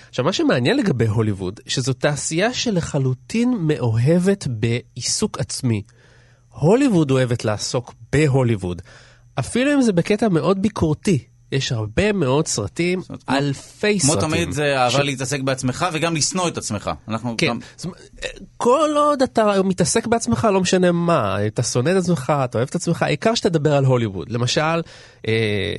עכשיו, 0.09 0.25
מה 0.25 0.33
שמעניין 0.33 0.77
לגבי 0.77 1.07
הוליווד, 1.07 1.59
שזו 1.67 1.93
תעשייה 1.93 2.53
שלחלוטין 2.53 3.57
מאוהבת 3.59 4.47
בעיסוק 4.47 5.39
עצמי. 5.39 5.81
הוליווד 6.49 7.11
אוהבת 7.11 7.45
לעסוק 7.45 7.93
בהוליווד, 8.13 8.81
אפילו 9.39 9.73
אם 9.73 9.81
זה 9.81 9.93
בקטע 9.93 10.29
מאוד 10.29 10.61
ביקורתי. 10.61 11.30
יש 11.51 11.71
הרבה 11.71 12.11
מאוד 12.11 12.47
סרטים, 12.47 13.01
אלפי 13.29 13.99
כמו 13.99 14.13
סרטים. 14.13 14.29
כמו 14.29 14.29
תמיד 14.29 14.51
זה 14.51 14.77
אהבה 14.77 14.97
ש... 14.97 14.99
להתעסק 14.99 15.41
בעצמך 15.41 15.85
וגם 15.93 16.15
לשנוא 16.15 16.47
את 16.47 16.57
עצמך. 16.57 16.91
אנחנו 17.07 17.35
כן, 17.37 17.47
גם... 17.47 17.59
זאת, 17.77 17.91
כל 18.57 18.89
עוד 18.95 19.21
אתה 19.21 19.61
מתעסק 19.63 20.07
בעצמך, 20.07 20.47
לא 20.53 20.61
משנה 20.61 20.91
מה, 20.91 21.47
אתה 21.47 21.63
שונא 21.63 21.89
את 21.89 21.95
עצמך, 21.95 22.33
אתה 22.45 22.57
אוהב 22.57 22.67
את 22.69 22.75
עצמך, 22.75 23.03
העיקר 23.03 23.35
שתדבר 23.35 23.73
על 23.73 23.85
הוליווד. 23.85 24.29
למשל, 24.29 24.61
אה, 24.61 24.79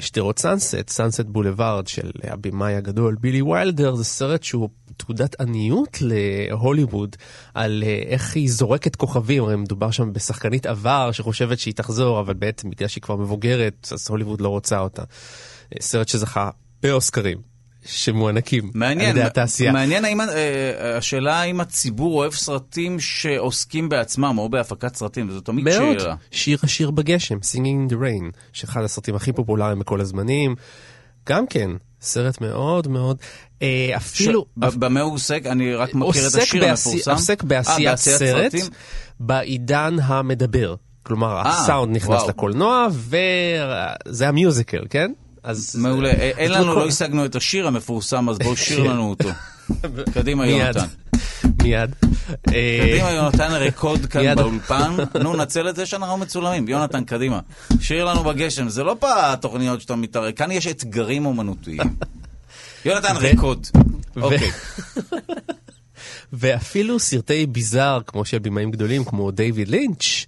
שדרות 0.00 0.38
סאנסט, 0.38 0.88
Sunset 0.90 1.24
Boulevard 1.26 1.86
של 1.86 2.10
הבמאי 2.24 2.74
הגדול 2.74 3.16
בילי 3.20 3.42
ויילדר, 3.42 3.94
זה 3.94 4.04
סרט 4.04 4.42
שהוא 4.42 4.68
תעודת 4.96 5.40
עניות 5.40 5.98
להוליווד 6.00 7.16
על 7.54 7.84
אה, 7.86 8.02
איך 8.06 8.36
היא 8.36 8.50
זורקת 8.50 8.96
כוכבים, 8.96 9.44
הרי 9.44 9.56
מדובר 9.56 9.90
שם 9.90 10.12
בשחקנית 10.12 10.66
עבר 10.66 11.12
שחושבת 11.12 11.58
שהיא 11.58 11.74
תחזור, 11.74 12.20
אבל 12.20 12.34
בעצם 12.34 12.70
בגלל 12.70 12.88
שהיא 12.88 13.02
כבר 13.02 13.16
מבוגרת, 13.16 13.88
אז 13.92 14.06
הוליווד 14.10 14.40
לא 14.40 14.48
רוצה 14.48 14.78
אותה. 14.80 15.02
סרט 15.80 16.08
שזכה 16.08 16.50
באוסקרים. 16.82 17.51
שמוענקים 17.84 18.70
מעניין, 18.74 19.10
על 19.10 19.16
ידי 19.16 19.26
התעשייה. 19.26 19.72
מעניין 19.72 20.04
האם, 20.04 20.20
אה, 20.20 20.96
השאלה 20.96 21.40
האם 21.40 21.60
הציבור 21.60 22.18
אוהב 22.18 22.32
סרטים 22.32 23.00
שעוסקים 23.00 23.88
בעצמם 23.88 24.38
או 24.38 24.48
בהפקת 24.48 24.96
סרטים, 24.96 25.30
זו 25.30 25.40
תמיד 25.40 25.70
שאלה. 25.70 25.84
מאוד, 25.84 26.18
שיר 26.30 26.58
השיר 26.62 26.90
בגשם, 26.90 27.36
Singing 27.36 27.90
in 27.90 27.92
the 27.92 27.96
Rain, 27.96 28.36
שאחד 28.52 28.82
הסרטים 28.82 29.14
הכי 29.14 29.32
פופולריים 29.32 29.78
בכל 29.78 30.00
הזמנים. 30.00 30.54
גם 31.28 31.46
כן, 31.46 31.70
סרט 32.00 32.40
מאוד 32.40 32.88
מאוד, 32.88 33.16
אה, 33.62 33.92
אפילו... 33.96 34.46
ש... 34.60 34.64
אפ... 34.64 34.74
במה 34.74 35.00
הוא 35.00 35.14
עוסק? 35.14 35.42
אני 35.46 35.74
רק 35.74 35.94
מכיר 35.94 36.28
את 36.28 36.34
השיר 36.34 36.60
בעשי... 36.60 36.70
המפורסם. 36.70 37.10
עוסק 37.10 37.42
בעשיית 37.42 37.98
아, 37.98 38.00
סרט 38.00 38.52
סרטים? 38.52 38.66
בעידן 39.20 39.96
המדבר. 40.02 40.74
כלומר, 41.02 41.42
아, 41.42 41.48
הסאונד 41.48 41.96
נכנס 41.96 42.08
וואו. 42.08 42.28
לקולנוע, 42.28 42.86
וזה 42.92 44.28
המיוזיקל, 44.28 44.84
כן? 44.90 45.12
אז... 45.42 45.76
מעולה. 45.76 46.10
אין 46.10 46.52
לנו, 46.52 46.74
לא 46.74 46.86
השגנו 46.86 47.24
את 47.24 47.36
השיר 47.36 47.66
המפורסם, 47.66 48.28
אז 48.28 48.38
בואו 48.38 48.56
שיר 48.56 48.82
לנו 48.82 49.10
אותו. 49.10 49.28
קדימה, 50.14 50.46
יונתן. 50.46 50.86
מיד. 51.62 51.94
קדימה, 52.42 53.10
יונתן 53.10 53.50
רקוד 53.52 54.06
כאן 54.06 54.34
באולפן. 54.34 54.96
נו, 55.22 55.36
נצל 55.36 55.68
את 55.68 55.76
זה 55.76 55.86
שאנחנו 55.86 56.16
מצולמים. 56.16 56.68
יונתן, 56.68 57.04
קדימה. 57.04 57.40
שיר 57.80 58.04
לנו 58.04 58.24
בגשם. 58.24 58.68
זה 58.68 58.84
לא 58.84 58.96
פעם 58.98 59.32
התוכניות 59.32 59.80
שאתה 59.80 59.96
מתערב. 59.96 60.30
כאן 60.30 60.50
יש 60.50 60.66
אתגרים 60.66 61.26
אומנותיים. 61.26 61.80
יונתן 62.84 63.14
רקוד. 63.16 63.66
אוקיי. 64.16 64.50
ואפילו 66.32 66.98
סרטי 66.98 67.46
ביזאר, 67.46 68.00
כמו 68.06 68.24
של 68.24 68.38
בימאים 68.38 68.70
גדולים, 68.70 69.04
כמו 69.04 69.30
דייוויד 69.30 69.68
לינץ', 69.68 70.26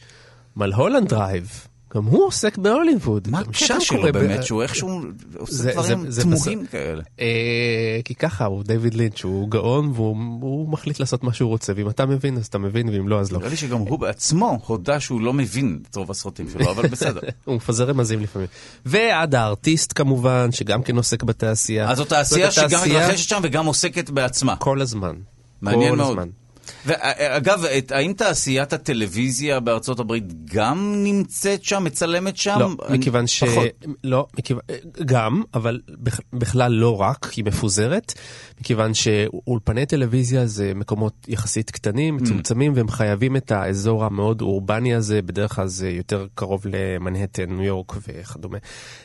Mulholland 0.56 1.08
Drive, 1.08 1.66
גם 1.96 2.04
הוא 2.04 2.26
עוסק 2.26 2.58
בהוליווד. 2.58 3.28
מה 3.30 3.38
הקטע 3.38 3.80
שלו 3.80 4.12
באמת, 4.12 4.44
שהוא 4.44 4.62
איכשהו 4.62 5.00
עושה 5.36 5.72
דברים 5.72 6.04
תמוהים. 6.22 6.66
כאלה? 6.66 7.02
אה, 7.20 8.00
כי 8.04 8.14
ככה 8.14 8.44
הוא 8.44 8.64
דיוויד 8.64 8.94
לינץ', 8.94 9.24
הוא 9.24 9.48
גאון 9.48 9.92
והוא 9.94 10.16
הוא 10.40 10.68
מחליט 10.68 11.00
לעשות 11.00 11.24
מה 11.24 11.32
שהוא 11.32 11.48
רוצה, 11.48 11.72
ואם 11.76 11.88
אתה 11.88 12.06
מבין 12.06 12.36
אז 12.36 12.46
אתה 12.46 12.58
מבין, 12.58 12.88
ואם 12.88 13.08
לא 13.08 13.20
אז 13.20 13.32
לא. 13.32 13.38
נראה 13.38 13.50
לי 13.50 13.56
שגם 13.56 13.78
הוא 13.78 13.98
בעצמו 13.98 14.58
הודה 14.66 15.00
שהוא 15.00 15.20
לא 15.20 15.32
מבין 15.32 15.78
את 15.90 15.96
רוב 15.96 16.10
הסרטים 16.10 16.46
שלו, 16.52 16.70
אבל 16.70 16.88
בסדר. 16.88 17.20
הוא 17.44 17.56
מפזר 17.56 17.84
רמזים 17.84 18.20
לפעמים. 18.20 18.48
ועד 18.86 19.34
הארטיסט 19.34 19.92
כמובן, 19.94 20.52
שגם 20.52 20.82
כן 20.82 20.96
עוסק 20.96 21.22
בתעשייה. 21.22 21.90
אז 21.90 21.96
זו 21.96 22.04
תעשייה 22.04 22.50
שגם 22.50 22.80
מתרחשת 22.86 23.28
שם 23.28 23.40
וגם 23.42 23.66
עוסקת 23.66 24.10
בעצמה. 24.10 24.56
כל 24.56 24.80
הזמן. 24.80 25.14
מעניין 25.62 25.94
מאוד. 25.94 26.43
ואגב, 26.86 27.64
את- 27.64 27.92
האם 27.92 28.12
תעשיית 28.12 28.72
הטלוויזיה 28.72 29.60
בארצות 29.60 30.00
הברית 30.00 30.44
גם 30.44 30.94
נמצאת 31.04 31.64
שם, 31.64 31.84
מצלמת 31.84 32.36
שם? 32.36 32.56
לא, 32.60 32.70
אני- 32.88 32.98
מכיוון 32.98 33.26
ש... 33.26 33.44
פחות. 33.44 33.64
לא, 34.04 34.26
מכיוון... 34.38 34.62
גם, 35.04 35.42
אבל 35.54 35.80
בכ- 35.88 36.20
בכלל 36.32 36.72
לא 36.72 37.00
רק, 37.00 37.30
היא 37.36 37.44
מפוזרת, 37.44 38.12
מכיוון 38.60 38.94
שאולפני 38.94 39.86
טלוויזיה 39.86 40.46
זה 40.46 40.72
מקומות 40.74 41.14
יחסית 41.28 41.70
קטנים, 41.70 42.16
מצומצמים, 42.16 42.72
והם 42.76 42.88
חייבים 42.88 43.36
את 43.36 43.52
האזור 43.52 44.04
המאוד 44.04 44.40
אורבני 44.42 44.94
הזה, 44.94 45.22
בדרך 45.22 45.54
כלל 45.54 45.66
זה 45.66 45.90
יותר 45.90 46.26
קרוב 46.34 46.62
למנהטן, 46.66 47.50
ניו 47.50 47.62
יורק 47.64 47.92
וכדומה. 48.08 48.58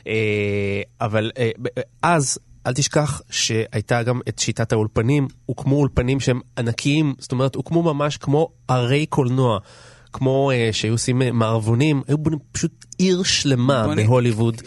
אה, 0.07 0.13
אבל 1.01 1.31
אה, 1.37 1.49
ב- 1.61 1.67
אז... 2.01 2.39
אל 2.67 2.73
תשכח 2.73 3.21
שהייתה 3.29 4.03
גם 4.03 4.19
את 4.29 4.39
שיטת 4.39 4.71
האולפנים, 4.71 5.27
הוקמו 5.45 5.75
אולפנים 5.75 6.19
שהם 6.19 6.39
ענקיים, 6.57 7.13
זאת 7.19 7.31
אומרת, 7.31 7.55
הוקמו 7.55 7.83
ממש 7.83 8.17
כמו 8.17 8.49
ערי 8.67 9.05
קולנוע. 9.05 9.59
כמו 10.13 10.51
uh, 10.51 10.73
שהיו 10.73 10.93
עושים 10.93 11.21
אה, 11.21 11.31
מערבונים, 11.31 12.01
היו 12.07 12.17
בונים 12.17 12.39
פשוט 12.51 12.85
עיר 12.97 13.23
שלמה 13.23 13.83
בונים- 13.87 14.07
בהוליווד. 14.07 14.61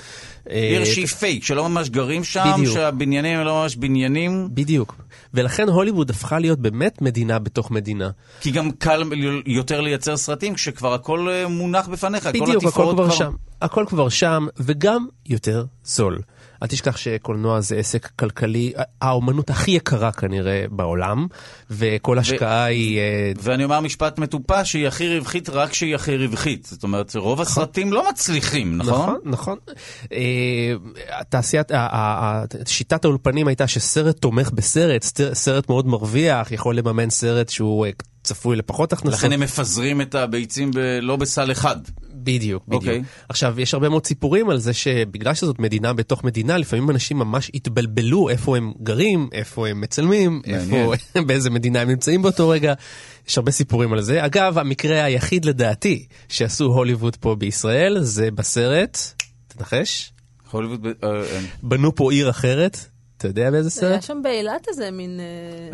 עיר 0.49 0.81
אה, 0.81 0.87
שהיא 0.87 1.07
פייק, 1.07 1.45
שלא 1.45 1.69
ממש 1.69 1.91
גרים 1.91 2.25
שם, 2.25 2.53
בדיוק. 2.59 2.75
שהבניינים 2.75 3.39
הם 3.39 3.47
לא 3.47 3.63
ממש 3.63 3.77
בניינים, 3.77 4.49
בדיוק. 4.53 4.95
ולכן 5.35 5.69
הוליווד 5.69 6.11
הפכה 6.11 6.39
להיות 6.39 6.59
באמת 6.59 7.03
מדינה 7.03 7.39
בתוך 7.39 7.71
מדינה. 7.71 8.11
כי 8.41 8.51
גם 8.51 8.71
קל 8.71 9.03
יותר 9.47 9.81
לייצר 9.81 10.17
סרטים 10.17 10.55
כשכבר 10.55 10.95
הכל 10.95 11.29
מונח 11.49 11.89
בפניך, 11.89 12.23
כל 12.23 12.31
בדיוק, 12.31 12.49
הכל 12.49 12.69
התפאורות 12.69 12.95
כבר 12.95 13.11
שם. 13.11 13.33
הכל 13.63 13.85
כבר 13.89 14.09
שם, 14.09 14.47
וגם 14.57 15.07
יותר 15.27 15.65
זול. 15.85 16.21
אל 16.63 16.67
תשכח 16.67 16.97
שקולנוע 16.97 17.61
זה 17.61 17.77
עסק 17.77 18.07
כלכלי, 18.19 18.73
האומנות 19.03 19.51
הכי 19.51 19.71
יקרה 19.71 20.13
כנראה 20.13 20.65
בעולם, 20.71 21.27
וכל 21.71 22.19
השקעה 22.19 22.65
היא... 22.65 22.99
אה, 22.99 23.33
ואני 23.43 23.65
אומר 23.65 23.81
משפט 23.81 24.19
מטופש, 24.19 24.73
שהיא 24.73 24.89
הכי 24.89 25.19
רווחית 25.19 25.49
רק 25.51 25.71
כשהיא 25.71 25.95
הכי 25.95 26.17
רווחית. 26.17 26.67
זאת 26.71 26.83
אומרת, 26.83 27.17
רוב 27.17 27.41
הסרטים 27.41 27.93
לא 27.93 28.09
מצליחים, 28.11 28.77
נכון? 28.79 28.93
נכון, 28.93 29.19
נכון. 29.25 29.57
אה, 30.13 30.75
התעשיית, 31.21 31.69
שיטת 32.67 33.05
האולפנים 33.05 33.49
הייתה 33.49 33.67
שסרט 33.67 34.17
תומך 34.21 34.51
בסרט, 34.51 35.03
סרט- 35.03 35.33
סרט 35.35 35.69
מאוד 35.69 35.87
מרוויח, 35.87 36.53
יכול 36.53 36.77
לממן 36.77 37.11
סרט 37.11 37.49
שהוא 37.49 37.87
אה, 37.87 37.91
צפוי 38.25 38.57
לפחות 38.57 38.93
הכנסות. 38.93 39.19
לכן 39.19 39.33
הם 39.33 39.41
מפזרים 39.41 40.01
את 40.01 40.15
הביצים 40.15 40.71
ב- 40.71 40.79
לא 41.03 41.17
בסל 41.17 41.53
אחד. 41.53 41.77
בדיוק, 42.25 42.65
בדיוק. 42.67 42.83
אוקיי. 42.83 43.03
עכשיו, 43.29 43.61
יש 43.61 43.75
הרבה 43.75 43.89
מאוד 43.89 44.07
סיפורים 44.07 44.51
על 44.51 44.59
זה 44.59 44.73
שבגלל 44.73 45.35
שזאת 45.35 45.59
מדינה 45.59 45.93
בתוך 45.93 46.25
מדינה, 46.25 46.59
לפעמים 46.59 46.91
אנשים 46.91 47.19
ממש 47.19 47.51
התבלבלו 47.55 48.29
איפה 48.29 48.57
הם 48.57 48.73
גרים, 48.83 49.29
איפה 49.33 49.69
הם 49.69 49.81
מצלמים, 49.81 50.43
איפה, 50.45 50.93
באיזה 51.27 51.51
מדינה 51.51 51.81
הם 51.81 51.89
נמצאים 51.89 52.23
באותו 52.23 52.49
רגע. 52.49 52.75
יש 53.29 53.39
הרבה 53.39 53.51
סיפורים 53.51 53.93
על 53.93 54.01
זה. 54.01 54.25
אגב, 54.27 54.59
המקרה 54.59 55.05
היחיד 55.05 55.45
לדעתי 55.45 56.07
שעשו 56.29 56.65
הוליווד 56.65 57.17
פה 57.17 57.35
בישראל, 57.35 57.99
זה 58.01 58.31
בסרט, 58.31 58.99
תנחש, 59.49 60.13
הוליווד... 60.51 60.87
אה, 61.05 61.23
בנו 61.63 61.95
פה 61.95 62.13
עיר 62.13 62.31
אחרת. 62.31 62.92
אתה 63.23 63.31
יודע 63.31 63.51
באיזה 63.51 63.87
היה 63.87 63.93
סרט? 63.93 64.03
שם 64.03 64.21
באילת 64.23 64.67
איזה 64.69 64.91
מין... 64.91 65.21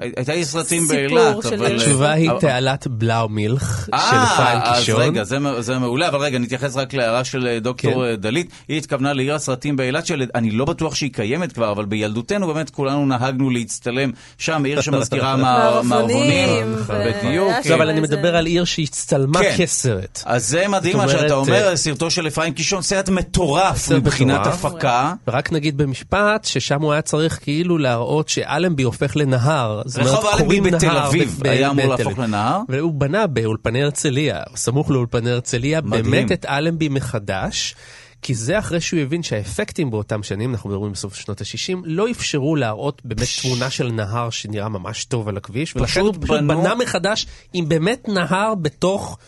אה, 0.03 0.09
הייתה 0.17 0.35
לי 0.35 0.45
סרטים 0.45 0.83
סיפור 0.83 0.97
באילת, 0.97 1.43
של- 1.43 1.55
אבל... 1.55 1.75
התשובה 1.77 2.13
היא 2.13 2.31
תעלת 2.41 2.87
בלאומילך 2.87 3.85
של 3.87 3.93
אה, 3.95 4.27
חיים 4.27 4.59
אז 4.63 4.79
קישון. 4.79 5.01
רגע, 5.01 5.25
זה, 5.25 5.37
זה 5.61 5.79
מעולה, 5.79 6.09
אבל 6.09 6.19
רגע, 6.19 6.39
נתייחס 6.39 6.77
רק 6.77 6.95
להערה 6.95 7.25
של 7.25 7.47
אה, 7.47 7.61
דוקטור 7.61 8.05
כן. 8.15 8.21
דלית. 8.21 8.51
היא 8.69 8.79
התכוונה 8.79 9.13
לעיר 9.13 9.35
הסרטים 9.35 9.77
באילת, 9.77 10.07
שאני 10.07 10.51
לא 10.51 10.65
בטוח 10.65 10.95
שהיא 10.95 11.13
קיימת 11.13 11.53
כבר, 11.53 11.73
אבל 11.73 11.85
בילדותנו 11.85 12.47
באמת 12.47 12.71
כולנו 12.71 13.07
נהגנו 13.07 13.51
להצטלם 13.51 14.11
שם, 14.39 14.65
עיר 14.65 14.81
שמזכירה 14.81 15.37
מע- 15.37 15.83
מערבונים. 15.83 16.75
בדיוק. 16.91 17.49
היה 17.51 17.61
לא, 17.71 17.75
אבל 17.75 17.89
אני 17.89 18.01
מדבר 18.01 18.37
על 18.37 18.47
עיר 18.47 18.65
שהצטלמה 18.65 19.41
כן. 19.41 19.55
כסרט. 19.59 20.23
אז 20.25 20.49
זה 20.49 20.69
מדהים 20.69 20.97
מה 20.97 21.09
שאתה 21.09 21.35
אומר, 21.35 21.77
סרטו 21.77 22.11
של 22.11 22.27
אפרים 22.27 22.53
קישון, 22.55 22.83
סרט 22.83 23.09
מטורף 23.09 23.91
מבחינת. 23.93 24.47
הפקה. 24.47 25.13
ורק 25.29 25.53
נגיד 25.53 25.77
במשפט, 25.77 26.45
ששם 26.45 26.83
הוא 26.83 26.93
היה 26.93 27.03
צריך 27.03 27.38
כאילו 27.39 27.79
להראות 27.79 28.29
שאלנבי 28.29 28.83
הופך 28.83 29.17
לנהר. 29.17 29.83
רחוב 29.97 30.27
אלנבי 30.41 30.61
בתל 30.61 30.97
אביב 30.97 31.41
היה 31.45 31.71
אמור 31.71 31.87
להפוך. 31.87 32.19
לנהר. 32.19 32.61
והוא 32.69 32.93
בנה 32.93 33.27
באולפני 33.27 33.83
הרצליה, 33.83 34.41
סמוך 34.57 34.91
לאולפני 34.91 35.31
הרצליה. 35.31 35.81
באמת 35.81 36.33
את 36.33 36.47
אלנבי 36.47 36.89
מחדש. 36.89 37.75
כי 38.23 38.35
זה 38.35 38.59
אחרי 38.59 38.81
שהוא 38.81 39.01
הבין 39.01 39.23
שהאפקטים 39.23 39.91
באותם 39.91 40.23
שנים, 40.23 40.51
אנחנו 40.55 40.71
מדברים 40.71 40.93
בסוף 40.93 41.15
שנות 41.15 41.41
ה-60, 41.41 41.77
לא 41.85 42.11
אפשרו 42.11 42.57
להראות 42.57 43.03
באמת 43.05 43.29
תמונה 43.43 43.71
של 43.71 43.91
נהר 43.93 44.31
שנראה 44.31 44.69
ממש 44.69 45.05
טוב 45.05 45.29
על 45.29 45.37
הכביש, 45.37 45.77
ולכן 45.77 46.01
הוא 46.01 46.13
פשוט 46.21 46.29
בנו- 46.29 46.61
בנה 46.63 46.75
מחדש 46.75 47.27
עם 47.53 47.69
באמת 47.69 48.09
נהר 48.09 48.55
בתוך 48.55 49.19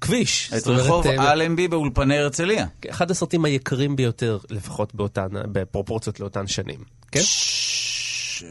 כביש. 0.00 0.52
את 0.56 0.66
רחוב 0.66 1.06
אה, 1.06 1.32
אלנבי 1.32 1.68
באולפני 1.68 2.18
הרצליה. 2.18 2.66
אחד 2.90 3.10
הסרטים 3.10 3.44
היקרים 3.44 3.96
ביותר, 3.96 4.38
לפחות 4.50 4.94
באותן, 4.94 5.28
בפרופורציות 5.52 6.20
לאותן 6.20 6.46
שנים. 6.46 6.78
כן? 7.12 7.20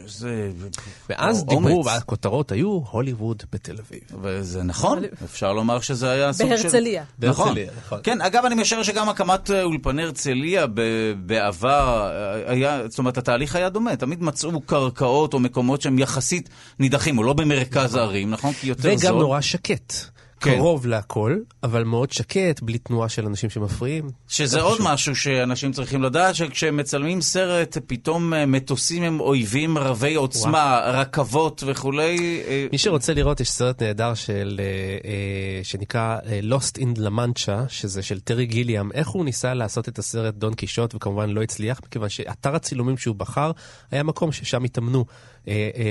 זה... 0.06 0.50
ואז 1.08 1.44
אומץ. 1.48 1.66
דיברו, 1.66 1.84
והכותרות 1.84 2.52
היו 2.52 2.80
הוליווד 2.90 3.42
בתל 3.52 3.76
אביב. 3.78 4.00
וזה 4.22 4.62
נכון, 4.62 5.02
אפשר 5.24 5.52
לומר 5.52 5.80
שזה 5.80 6.10
היה 6.10 6.32
סוג 6.32 6.56
של... 6.56 6.62
בהרצליה. 6.62 7.04
נכון. 7.18 7.44
בהרצליה, 7.46 7.70
נכון. 7.86 8.00
כן, 8.02 8.20
אגב, 8.20 8.44
אני 8.44 8.54
משער 8.54 8.82
שגם 8.82 9.08
הקמת 9.08 9.50
אה, 9.50 9.62
אולפני 9.62 10.02
הרצליה 10.02 10.66
ב- 10.66 11.12
בעבר, 11.26 12.08
אה, 12.10 12.52
היה, 12.52 12.88
זאת 12.88 12.98
אומרת, 12.98 13.18
התהליך 13.18 13.56
היה 13.56 13.68
דומה. 13.68 13.96
תמיד 13.96 14.22
מצאו 14.22 14.60
קרקעות 14.60 15.34
או 15.34 15.38
מקומות 15.38 15.82
שהם 15.82 15.98
יחסית 15.98 16.48
נידחים, 16.78 17.18
או 17.18 17.22
לא 17.22 17.32
במרכז 17.32 17.94
הערים, 17.94 18.30
נכון? 18.30 18.52
כי 18.52 18.66
יותר 18.66 18.88
וגם 18.88 18.98
זול. 18.98 19.18
נורא 19.18 19.40
שקט. 19.40 19.94
כן. 20.40 20.56
קרוב 20.56 20.86
להכל, 20.86 21.38
אבל 21.62 21.84
מאוד 21.84 22.12
שקט, 22.12 22.60
בלי 22.62 22.78
תנועה 22.78 23.08
של 23.08 23.26
אנשים 23.26 23.50
שמפריעים. 23.50 24.10
שזה 24.28 24.46
זה 24.46 24.60
עוד 24.60 24.74
חשוב. 24.74 24.92
משהו 24.92 25.16
שאנשים 25.16 25.72
צריכים 25.72 26.02
לדעת, 26.02 26.34
שכשהם 26.34 26.76
מצלמים 26.76 27.20
סרט, 27.20 27.78
פתאום 27.86 28.34
אה, 28.34 28.46
מטוסים 28.46 29.02
הם 29.02 29.20
אויבים 29.20 29.78
רבי 29.78 30.14
עוצמה, 30.14 30.80
רכבות 30.84 31.62
וכולי. 31.66 32.42
אה, 32.48 32.66
מי 32.72 32.78
שרוצה 32.78 33.14
לראות, 33.14 33.40
יש 33.40 33.50
סרט 33.50 33.82
נהדר 33.82 34.14
של, 34.14 34.60
אה, 35.04 35.64
שנקרא 35.64 36.18
Lost 36.50 36.78
in 36.78 36.98
La 36.98 37.10
Mancha, 37.10 37.68
שזה 37.68 38.02
של 38.02 38.20
טרי 38.20 38.46
גיליאם, 38.46 38.92
איך 38.92 39.08
הוא 39.08 39.24
ניסה 39.24 39.54
לעשות 39.54 39.88
את 39.88 39.98
הסרט 39.98 40.34
דון 40.34 40.54
קישוט, 40.54 40.94
וכמובן 40.94 41.30
לא 41.30 41.42
הצליח, 41.42 41.80
מכיוון 41.86 42.08
שאתר 42.08 42.54
הצילומים 42.54 42.96
שהוא 42.96 43.16
בחר, 43.16 43.50
היה 43.90 44.02
מקום 44.02 44.32
ששם 44.32 44.64
התאמנו 44.64 45.04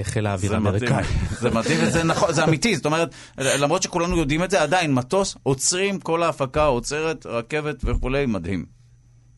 חיל 0.03 0.27
האוויר 0.27 0.51
זה 0.51 0.59
מדהים, 0.59 0.93
האמריקאי. 0.93 1.15
זה 1.41 1.49
מדהים 1.49 1.77
וזה 1.83 2.03
נכון, 2.03 2.33
זה 2.33 2.43
אמיתי, 2.43 2.75
זאת 2.75 2.85
אומרת, 2.85 3.09
למרות 3.37 3.83
שכולנו 3.83 4.17
יודעים 4.17 4.43
את 4.43 4.51
זה, 4.51 4.61
עדיין 4.61 4.93
מטוס, 4.93 5.35
עוצרים, 5.43 5.99
כל 5.99 6.23
ההפקה 6.23 6.65
עוצרת, 6.65 7.25
רכבת 7.25 7.75
וכולי, 7.83 8.25
מדהים. 8.25 8.78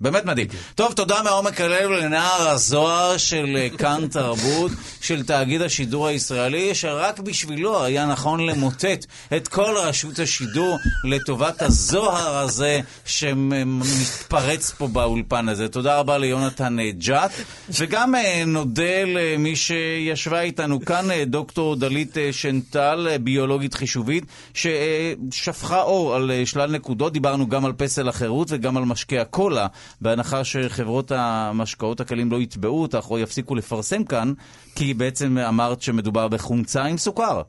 באמת 0.02 0.26
מדהים. 0.26 0.47
טוב, 0.76 0.93
תודה 0.93 1.24
מעומק 1.24 1.62
הלב 1.62 1.89
לנער 1.89 2.49
הזוהר 2.49 3.18
של 3.18 3.58
אה, 3.58 3.68
כאן 3.78 4.08
תרבות, 4.12 4.72
של 5.02 5.24
תאגיד 5.24 5.62
השידור 5.62 6.08
הישראלי, 6.08 6.76
שרק 6.76 7.20
בשבילו 7.20 7.84
היה 7.84 8.06
נכון 8.06 8.45
למוטט 8.45 9.06
את 9.36 9.47
כל 9.47 9.76
רשות 9.78 10.20
השידור 10.20 10.78
לטובת 11.04 11.62
הזוהר 11.62 12.38
הזה 12.38 12.80
שמתפרץ 13.06 14.72
פה 14.72 14.88
באולפן 14.88 15.49
הזה. 15.49 15.68
תודה 15.68 15.99
רבה 15.99 16.18
ליונתן 16.18 16.80
אה, 16.80 16.91
ג'אט, 16.97 17.32
וגם 17.80 18.16
אה, 18.16 18.43
נודה 18.45 19.04
למי 19.06 19.56
שישבה 19.56 20.41
איתנו 20.41 20.86
כאן, 20.86 21.06
דוקטור 21.28 21.76
דלית 21.76 22.18
שנטל, 22.32 23.08
ביולוגית 23.22 23.74
חישובית, 23.74 24.24
ששפכה 24.54 25.82
אור 25.82 26.16
על 26.16 26.32
שלל 26.45 26.72
נקודות. 26.72 27.14
דיברנו 27.14 27.47
גם 27.47 27.66
על 27.66 27.74
פסל 27.74 28.10
החירות 28.10 28.47
וגם 28.52 28.78
על 28.78 28.86
משקי 28.86 29.20
הקולה. 29.20 29.68
בהנחה 30.02 30.44
שחברות 30.44 31.12
המשקאות 31.16 32.00
הקלים 32.00 32.32
לא 32.32 32.42
יתבעו 32.42 32.82
אותך 32.82 33.06
או 33.10 33.20
יפסיקו 33.20 33.56
לפרסם 33.56 34.04
כאן, 34.04 34.34
כי 34.76 34.94
בעצם 34.94 35.38
אמרת 35.38 35.82
שמדובר 35.82 36.28
בחומצה 36.28 36.84
עם 36.84 36.98
סוכר. 36.98 37.42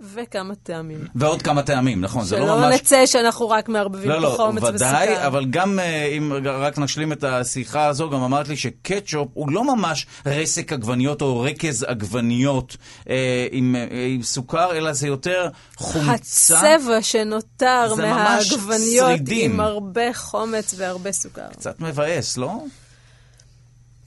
וכמה 0.00 0.54
טעמים. 0.54 1.06
ועוד 1.14 1.42
כמה 1.42 1.62
טעמים, 1.62 2.00
נכון, 2.00 2.24
זה 2.24 2.38
לא 2.38 2.46
ממש... 2.46 2.56
שלא 2.58 2.74
נצא 2.74 3.06
שאנחנו 3.06 3.48
רק 3.48 3.68
מערבבים 3.68 4.08
לא, 4.08 4.20
לא, 4.20 4.34
חומץ 4.36 4.62
וסוכר. 4.62 4.74
ודאי, 4.74 5.26
אבל 5.26 5.44
גם 5.44 5.78
אה, 5.78 6.04
אם 6.04 6.32
רק 6.44 6.78
נשלים 6.78 7.12
את 7.12 7.24
השיחה 7.24 7.86
הזו, 7.86 8.10
גם 8.10 8.22
אמרת 8.22 8.48
לי 8.48 8.56
שקטשופ 8.56 9.28
הוא 9.34 9.50
לא 9.50 9.76
ממש 9.76 10.06
רסק 10.26 10.72
עגבניות 10.72 11.22
או 11.22 11.40
רכז 11.40 11.82
עגבניות 11.82 12.76
אה, 13.10 13.46
עם, 13.50 13.76
אה, 13.76 14.06
עם 14.14 14.22
סוכר, 14.22 14.76
אלא 14.76 14.92
זה 14.92 15.06
יותר 15.06 15.48
חומצה. 15.76 16.58
הצבע 16.58 17.02
שנותר 17.02 17.94
מהעגבניות. 17.94 19.20
עם 19.30 19.60
הרבה 19.60 20.14
חומץ 20.14 20.74
והרבה 20.76 21.12
סוכר. 21.12 21.48
קצת 21.52 21.80
מבאס, 21.80 22.36
לא? 22.36 22.58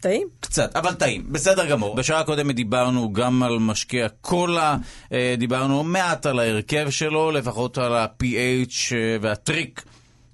טעים? 0.01 0.27
קצת, 0.39 0.75
אבל 0.75 0.93
טעים, 0.93 1.33
בסדר 1.33 1.69
גמור. 1.69 1.95
בשעה 1.95 2.19
הקודמת 2.19 2.55
דיברנו 2.55 3.13
גם 3.13 3.43
על 3.43 3.59
משקה 3.59 4.05
הקולה, 4.05 4.77
אה, 5.13 5.35
דיברנו 5.37 5.83
מעט 5.83 6.25
על 6.25 6.39
ההרכב 6.39 6.89
שלו, 6.89 7.31
לפחות 7.31 7.77
על 7.77 7.95
ה-pH 7.95 8.95
אה, 8.95 9.17
והטריק. 9.21 9.83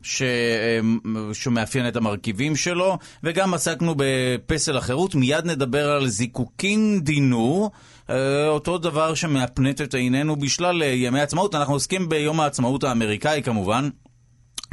ש... 0.01 0.22
אה, 0.22 0.80
שמאפיין 1.34 1.88
את 1.88 1.95
המרכיבים 1.95 2.55
שלו, 2.55 2.97
וגם 3.24 3.53
עסקנו 3.53 3.95
בפסל 3.97 4.78
החירות. 4.78 5.16
מיד 5.16 5.45
נדבר 5.45 5.91
על 5.91 6.07
זיקוקין 6.07 6.99
דינור, 7.03 7.72
אותו 8.47 8.78
דבר 8.78 9.13
שמאפנט 9.13 9.82
את 9.82 9.93
עינינו 9.93 10.36
בשלל 10.36 10.82
ימי 10.82 11.22
עצמאות. 11.22 11.55
אנחנו 11.55 11.74
עוסקים 11.74 12.09
ביום 12.09 12.39
העצמאות 12.39 12.84
האמריקאי 12.84 13.41
כמובן. 13.43 13.89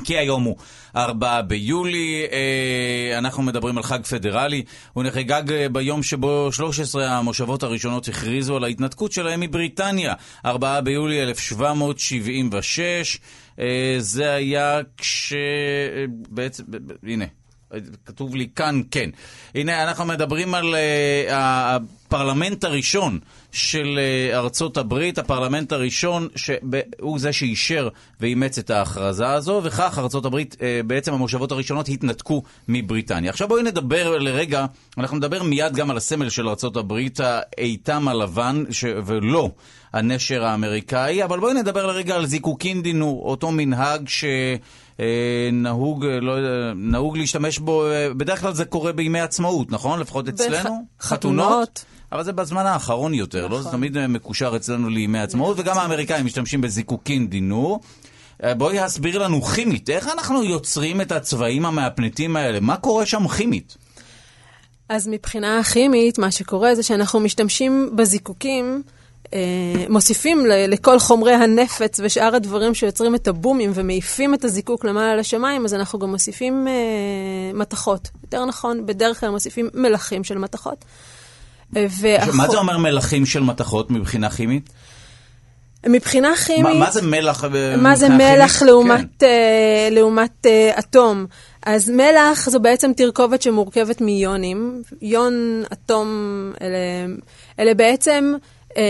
כי 0.04 0.18
היום 0.18 0.42
הוא 0.42 0.56
4 0.96 1.42
ביולי, 1.42 2.26
אה, 2.32 3.18
אנחנו 3.18 3.42
מדברים 3.42 3.76
על 3.76 3.82
חג 3.82 4.02
פדרלי, 4.02 4.62
הוא 4.92 5.04
נחגג 5.04 5.52
אה, 5.52 5.68
ביום 5.68 6.02
שבו 6.02 6.48
13 6.52 7.10
המושבות 7.10 7.62
הראשונות 7.62 8.08
הכריזו 8.08 8.56
על 8.56 8.64
ההתנתקות 8.64 9.12
שלהם 9.12 9.40
מבריטניה, 9.40 10.14
4 10.44 10.80
ביולי 10.80 11.22
1776. 11.22 13.18
אה, 13.60 13.94
זה 13.98 14.32
היה 14.32 14.80
כש... 14.96 15.32
בעצם, 16.28 16.62
הנה. 17.02 17.24
כתוב 18.06 18.36
לי 18.36 18.48
כאן, 18.56 18.80
כן. 18.90 19.10
הנה, 19.54 19.82
אנחנו 19.82 20.04
מדברים 20.04 20.54
על 20.54 20.74
uh, 20.74 21.32
הפרלמנט 21.32 22.64
הראשון 22.64 23.18
של 23.52 23.98
uh, 24.32 24.36
ארצות 24.36 24.76
הברית, 24.76 25.18
הפרלמנט 25.18 25.72
הראשון 25.72 26.28
שהוא 26.36 27.18
זה 27.18 27.32
שאישר 27.32 27.88
ואימץ 28.20 28.58
את 28.58 28.70
ההכרזה 28.70 29.28
הזו, 29.30 29.60
וכך 29.64 29.98
ארצות 29.98 30.24
הברית, 30.24 30.54
uh, 30.54 30.62
בעצם 30.86 31.12
המושבות 31.14 31.52
הראשונות 31.52 31.88
התנתקו 31.88 32.42
מבריטניה. 32.68 33.30
עכשיו 33.30 33.48
בואי 33.48 33.62
נדבר 33.62 34.18
לרגע, 34.18 34.66
אנחנו 34.98 35.16
נדבר 35.16 35.42
מיד 35.42 35.74
גם 35.74 35.90
על 35.90 35.96
הסמל 35.96 36.28
של 36.28 36.48
ארצות 36.48 36.76
הברית, 36.76 37.20
האיתם 37.22 38.08
הלבן, 38.08 38.64
ש... 38.70 38.84
ולא 39.06 39.50
הנשר 39.92 40.44
האמריקאי, 40.44 41.24
אבל 41.24 41.40
בואי 41.40 41.54
נדבר 41.54 41.86
לרגע 41.86 42.14
על 42.14 42.26
זיקוקין 42.26 42.82
דינור, 42.82 43.30
אותו 43.30 43.50
מנהג 43.50 44.08
ש... 44.08 44.24
אה, 45.00 45.06
נהוג, 45.52 46.04
אה, 46.06 46.20
לא, 46.20 46.34
נהוג 46.74 47.18
להשתמש 47.18 47.58
בו, 47.58 47.86
אה, 47.86 48.14
בדרך 48.14 48.40
כלל 48.40 48.52
זה 48.54 48.64
קורה 48.64 48.92
בימי 48.92 49.20
עצמאות, 49.20 49.70
נכון? 49.72 50.00
לפחות 50.00 50.28
אצלנו? 50.28 50.70
בח- 50.98 51.06
חתונות. 51.06 51.84
אבל 52.12 52.24
זה 52.24 52.32
בזמן 52.32 52.66
האחרון 52.66 53.14
יותר, 53.14 53.46
לא? 53.46 53.56
זה 53.56 53.68
נכון. 53.68 53.72
תמיד 53.72 53.96
אה, 53.96 54.06
מקושר 54.06 54.52
אצלנו 54.56 54.88
לימי 54.88 55.18
עצמאות, 55.18 55.58
וגם 55.60 55.78
האמריקאים 55.78 56.26
משתמשים 56.26 56.60
בזיקוקין 56.60 57.28
דינור. 57.28 57.80
אה, 58.44 58.54
בואי 58.54 58.78
הסביר 58.80 59.18
לנו 59.18 59.42
כימית, 59.42 59.90
איך 59.90 60.08
אנחנו 60.08 60.44
יוצרים 60.44 61.00
את 61.00 61.12
הצבעים 61.12 61.66
המאפנטים 61.66 62.36
האלה? 62.36 62.60
מה 62.60 62.76
קורה 62.76 63.06
שם 63.06 63.28
כימית? 63.28 63.76
אז 64.88 65.08
מבחינה 65.08 65.62
כימית, 65.64 66.18
מה 66.18 66.30
שקורה 66.30 66.74
זה 66.74 66.82
שאנחנו 66.82 67.20
משתמשים 67.20 67.90
בזיקוקים, 67.96 68.82
אה, 69.34 69.38
מוסיפים 69.88 70.46
ל- 70.46 70.66
לכל 70.72 70.98
חומרי 70.98 71.34
הנפץ 71.34 72.00
ושאר 72.02 72.34
הדברים 72.34 72.74
שיוצרים 72.74 73.14
את 73.14 73.28
הבומים 73.28 73.70
ומעיפים 73.74 74.34
את 74.34 74.44
הזיקוק 74.44 74.84
למעלה 74.84 75.16
לשמיים, 75.16 75.64
אז 75.64 75.74
אנחנו 75.74 75.98
גם 75.98 76.10
מוסיפים 76.10 76.68
אה, 76.68 76.72
מתכות. 77.54 78.08
יותר 78.22 78.44
נכון, 78.44 78.86
בדרך 78.86 79.20
כלל 79.20 79.30
מוסיפים 79.30 79.68
מלחים 79.74 80.24
של 80.24 80.38
מתכות. 80.38 80.84
מה 82.32 82.48
זה 82.48 82.58
אומר 82.58 82.78
מלחים 82.78 83.26
של 83.26 83.42
מתכות 83.42 83.90
מבחינה 83.90 84.30
כימית? 84.30 84.70
מבחינה 85.86 86.36
כימית... 86.36 86.62
מה, 86.62 86.74
מה 86.74 86.90
זה 86.90 87.02
מלח? 87.02 87.44
אה, 87.44 87.76
מה 87.76 87.96
זה 87.96 88.08
מלח 88.08 88.58
כימית? 88.58 88.62
לעומת, 88.62 89.06
כן. 89.18 89.26
אה, 89.26 89.88
לעומת 89.90 90.46
אה, 90.46 90.78
אטום? 90.78 91.26
אז 91.66 91.90
מלח 91.90 92.48
זו 92.50 92.60
בעצם 92.60 92.92
תרכובת 92.96 93.42
שמורכבת 93.42 94.00
מיונים. 94.00 94.82
יון, 95.02 95.62
אטום, 95.72 96.08
אלה, 96.62 96.76
אלה 97.58 97.74
בעצם 97.74 98.34
אה, 98.76 98.82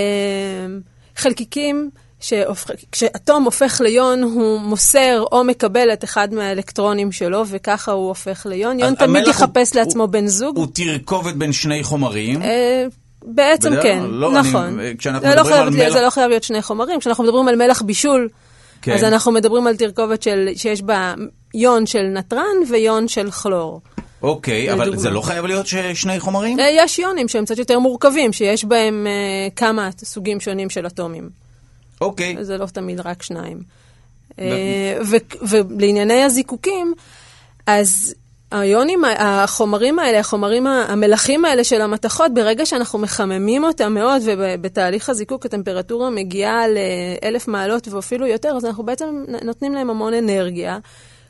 חלקיקים 1.16 1.90
שכשאטום 2.22 3.44
הופך 3.44 3.80
ליון, 3.84 4.22
הוא 4.22 4.60
מוסר 4.60 5.24
או 5.32 5.44
מקבל 5.44 5.92
את 5.92 6.04
אחד 6.04 6.34
מהאלקטרונים 6.34 7.12
שלו, 7.12 7.42
וככה 7.46 7.92
הוא 7.92 8.08
הופך 8.08 8.46
ליון. 8.50 8.80
יון 8.80 8.94
תמיד 8.94 9.08
המלח 9.22 9.24
הוא- 9.24 9.30
יחפש 9.30 9.74
לעצמו 9.76 10.02
הוא- 10.02 10.10
בן 10.10 10.26
זוג. 10.26 10.56
הוא 10.56 10.66
תרכובת 10.74 11.34
בין 11.34 11.52
שני 11.52 11.82
חומרים. 11.82 12.42
אה, 12.42 12.84
בעצם 13.24 13.70
בדרך 13.70 13.82
כן, 13.82 14.02
לא, 14.08 14.38
אני- 14.38 14.48
נכון. 14.48 14.78
כשאנחנו 14.98 15.28
זה 15.28 15.34
לא 15.34 15.42
מדברים 15.42 15.54
חייב 15.56 15.66
על 15.66 15.84
מלח- 15.86 15.92
זה 15.92 16.00
לא 16.00 16.10
חייב 16.10 16.28
להיות 16.28 16.42
שני 16.42 16.62
חומרים. 16.62 17.00
כשאנחנו 17.00 17.24
מדברים 17.24 17.48
על 17.48 17.56
מלח 17.56 17.82
בישול, 17.82 18.28
כן. 18.82 18.92
אז 18.92 19.04
אנחנו 19.04 19.32
מדברים 19.32 19.66
על 19.66 19.76
תרכובת 19.76 20.22
של, 20.22 20.48
שיש 20.56 20.82
בה 20.82 21.14
יון 21.54 21.86
של 21.86 22.02
נתרן 22.02 22.42
ויון 22.70 23.08
של 23.08 23.30
כלור. 23.30 23.80
אוקיי, 24.22 24.72
אבל 24.72 24.82
לדוגמה. 24.82 25.00
זה 25.00 25.10
לא 25.10 25.20
חייב 25.20 25.46
להיות 25.46 25.66
שני 25.94 26.20
חומרים? 26.20 26.60
אה, 26.60 26.68
יש 26.76 26.98
יונים 26.98 27.28
שהם 27.28 27.44
קצת 27.44 27.58
יותר 27.58 27.78
מורכבים, 27.78 28.32
שיש 28.32 28.64
בהם 28.64 29.06
אה, 29.06 29.50
כמה 29.56 29.88
סוגים 30.04 30.40
שונים 30.40 30.70
של 30.70 30.86
אטומים. 30.86 31.41
אוקיי. 32.04 32.36
זה 32.40 32.58
לא 32.58 32.66
תמיד 32.66 33.00
רק 33.00 33.22
שניים. 33.22 33.62
אה, 34.38 34.98
ולענייני 35.42 36.22
הזיקוקים, 36.22 36.94
אז 37.66 38.14
היונים, 38.50 39.04
החומרים 39.18 39.98
האלה, 39.98 40.18
החומרים, 40.18 40.66
המלחים 40.66 41.44
האלה 41.44 41.64
של 41.64 41.80
המתכות, 41.80 42.34
ברגע 42.34 42.66
שאנחנו 42.66 42.98
מחממים 42.98 43.64
אותם 43.64 43.94
מאוד, 43.94 44.22
ובתהליך 44.26 45.10
הזיקוק 45.10 45.46
הטמפרטורה 45.46 46.10
מגיעה 46.10 46.64
לאלף 46.68 47.48
מעלות 47.48 47.88
ואפילו 47.88 48.26
יותר, 48.26 48.48
אז 48.56 48.64
אנחנו 48.64 48.84
בעצם 48.84 49.24
נותנים 49.42 49.74
להם 49.74 49.90
המון 49.90 50.14
אנרגיה. 50.14 50.78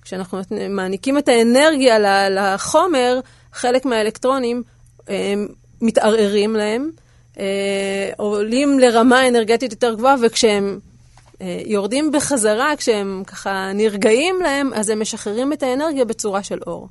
כשאנחנו 0.02 0.40
מעניקים 0.70 1.18
את 1.18 1.28
האנרגיה 1.28 2.28
לחומר, 2.28 3.20
חלק 3.52 3.84
מהאלקטרונים 3.84 4.62
אה, 5.08 5.34
מתערערים 5.80 6.56
להם, 6.56 6.90
עולים 8.16 8.78
לרמה 8.78 9.28
אנרגטית 9.28 9.72
יותר 9.72 9.95
גבוהה, 9.95 10.14
וכשהם 10.22 10.78
אה, 11.41 11.61
יורדים 11.66 12.12
בחזרה, 12.12 12.72
כשהם 12.76 13.22
ככה 13.26 13.70
נרגעים 13.74 14.37
להם, 14.43 14.70
אז 14.74 14.89
הם 14.89 15.01
משחררים 15.01 15.53
את 15.53 15.62
האנרגיה 15.62 16.05
בצורה 16.05 16.43
של 16.43 16.59
אור. 16.66 16.89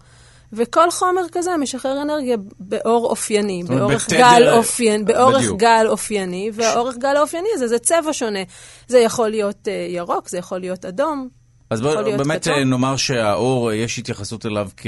וכל 0.54 0.92
חומר 0.92 1.22
כזה 1.32 1.58
משחרר 1.58 2.02
אנרגיה 2.02 2.38
באור 2.60 3.06
אופייני, 3.10 3.64
באורך 3.68 4.06
בתדר- 4.08 4.18
גל 4.18 4.50
אופייני, 4.52 5.04
באורך 5.04 5.38
בדיוק. 5.44 5.60
גל 5.60 5.86
אופייני, 5.89 6.52
והאורך 6.54 6.98
גל 6.98 7.16
האופייני 7.18 7.48
הזה 7.54 7.68
זה 7.68 7.80
צבע 7.80 8.14
שונה. 8.14 8.39
זה 8.88 9.00
יכול 9.00 9.30
להיות 9.30 9.68
אה, 9.68 9.86
ירוק, 9.89 10.30
זה 10.30 10.38
יכול 10.38 10.60
להיות 10.60 10.86
אדום. 10.86 11.28
אז 11.72 11.82
בואו 11.82 12.17
באמת 12.17 12.41
כתום. 12.41 12.53
אה, 12.53 12.63
נאמר 12.63 12.95
שהאור, 12.97 13.69
אה, 13.69 13.76
יש 13.76 13.99
התייחסות 13.99 14.45
אליו 14.45 14.69
כ- 14.78 14.88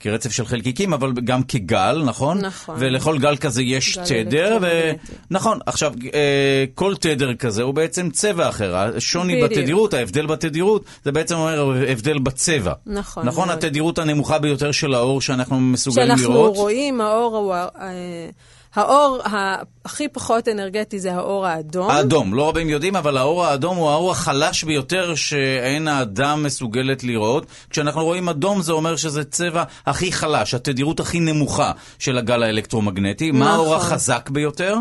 כרצף 0.00 0.32
של 0.32 0.46
חלקיקים, 0.46 0.92
אבל 0.92 1.12
גם 1.24 1.42
כגל, 1.42 2.02
נכון? 2.04 2.40
נכון. 2.40 2.76
ולכל 2.78 3.18
גל 3.18 3.36
כזה 3.36 3.62
יש 3.62 3.98
גל 3.98 4.04
תדר, 4.04 4.58
ו... 4.62 4.92
נכון, 5.30 5.58
עכשיו, 5.66 5.92
אה, 6.14 6.64
כל 6.74 6.94
תדר 6.96 7.34
כזה 7.34 7.62
הוא 7.62 7.74
בעצם 7.74 8.10
צבע 8.10 8.48
אחר. 8.48 8.76
השוני 8.76 9.34
בדיוק. 9.34 9.50
בתדירות, 9.50 9.94
ההבדל 9.94 10.26
בתדירות, 10.26 10.84
זה 11.04 11.12
בעצם 11.12 11.34
אומר 11.34 11.74
הבדל 11.88 12.18
בצבע. 12.18 12.72
נכון 12.86 13.26
נכון, 13.26 13.48
מאוד. 13.48 13.58
התדירות 13.58 13.98
הנמוכה 13.98 14.38
ביותר 14.38 14.72
של 14.72 14.94
האור 14.94 15.20
שאנחנו 15.20 15.60
מסוגלים 15.60 16.08
שאנחנו 16.08 16.32
לראות. 16.34 16.56
רואים, 16.56 17.00
האור 17.00 17.36
הוא... 17.36 17.54
האור 18.74 19.18
הכי 19.84 20.08
פחות 20.08 20.48
אנרגטי 20.48 21.00
זה 21.00 21.14
האור 21.14 21.46
האדום. 21.46 21.90
האדום, 21.90 22.34
לא 22.34 22.48
רבים 22.48 22.68
יודעים, 22.68 22.96
אבל 22.96 23.16
האור 23.16 23.44
האדום 23.44 23.76
הוא 23.76 23.90
האור 23.90 24.10
החלש 24.10 24.64
ביותר 24.64 25.14
שאין 25.14 25.88
האדם 25.88 26.42
מסוגלת 26.42 27.04
לראות. 27.04 27.46
כשאנחנו 27.70 28.04
רואים 28.04 28.28
אדום 28.28 28.62
זה 28.62 28.72
אומר 28.72 28.96
שזה 28.96 29.24
צבע 29.24 29.64
הכי 29.86 30.12
חלש, 30.12 30.54
התדירות 30.54 31.00
הכי 31.00 31.20
נמוכה 31.20 31.72
של 31.98 32.18
הגל 32.18 32.42
האלקטרומגנטי. 32.42 33.30
מה 33.30 33.54
האור 33.54 33.76
נכון. 33.76 33.86
החזק 33.86 34.30
ביותר? 34.30 34.76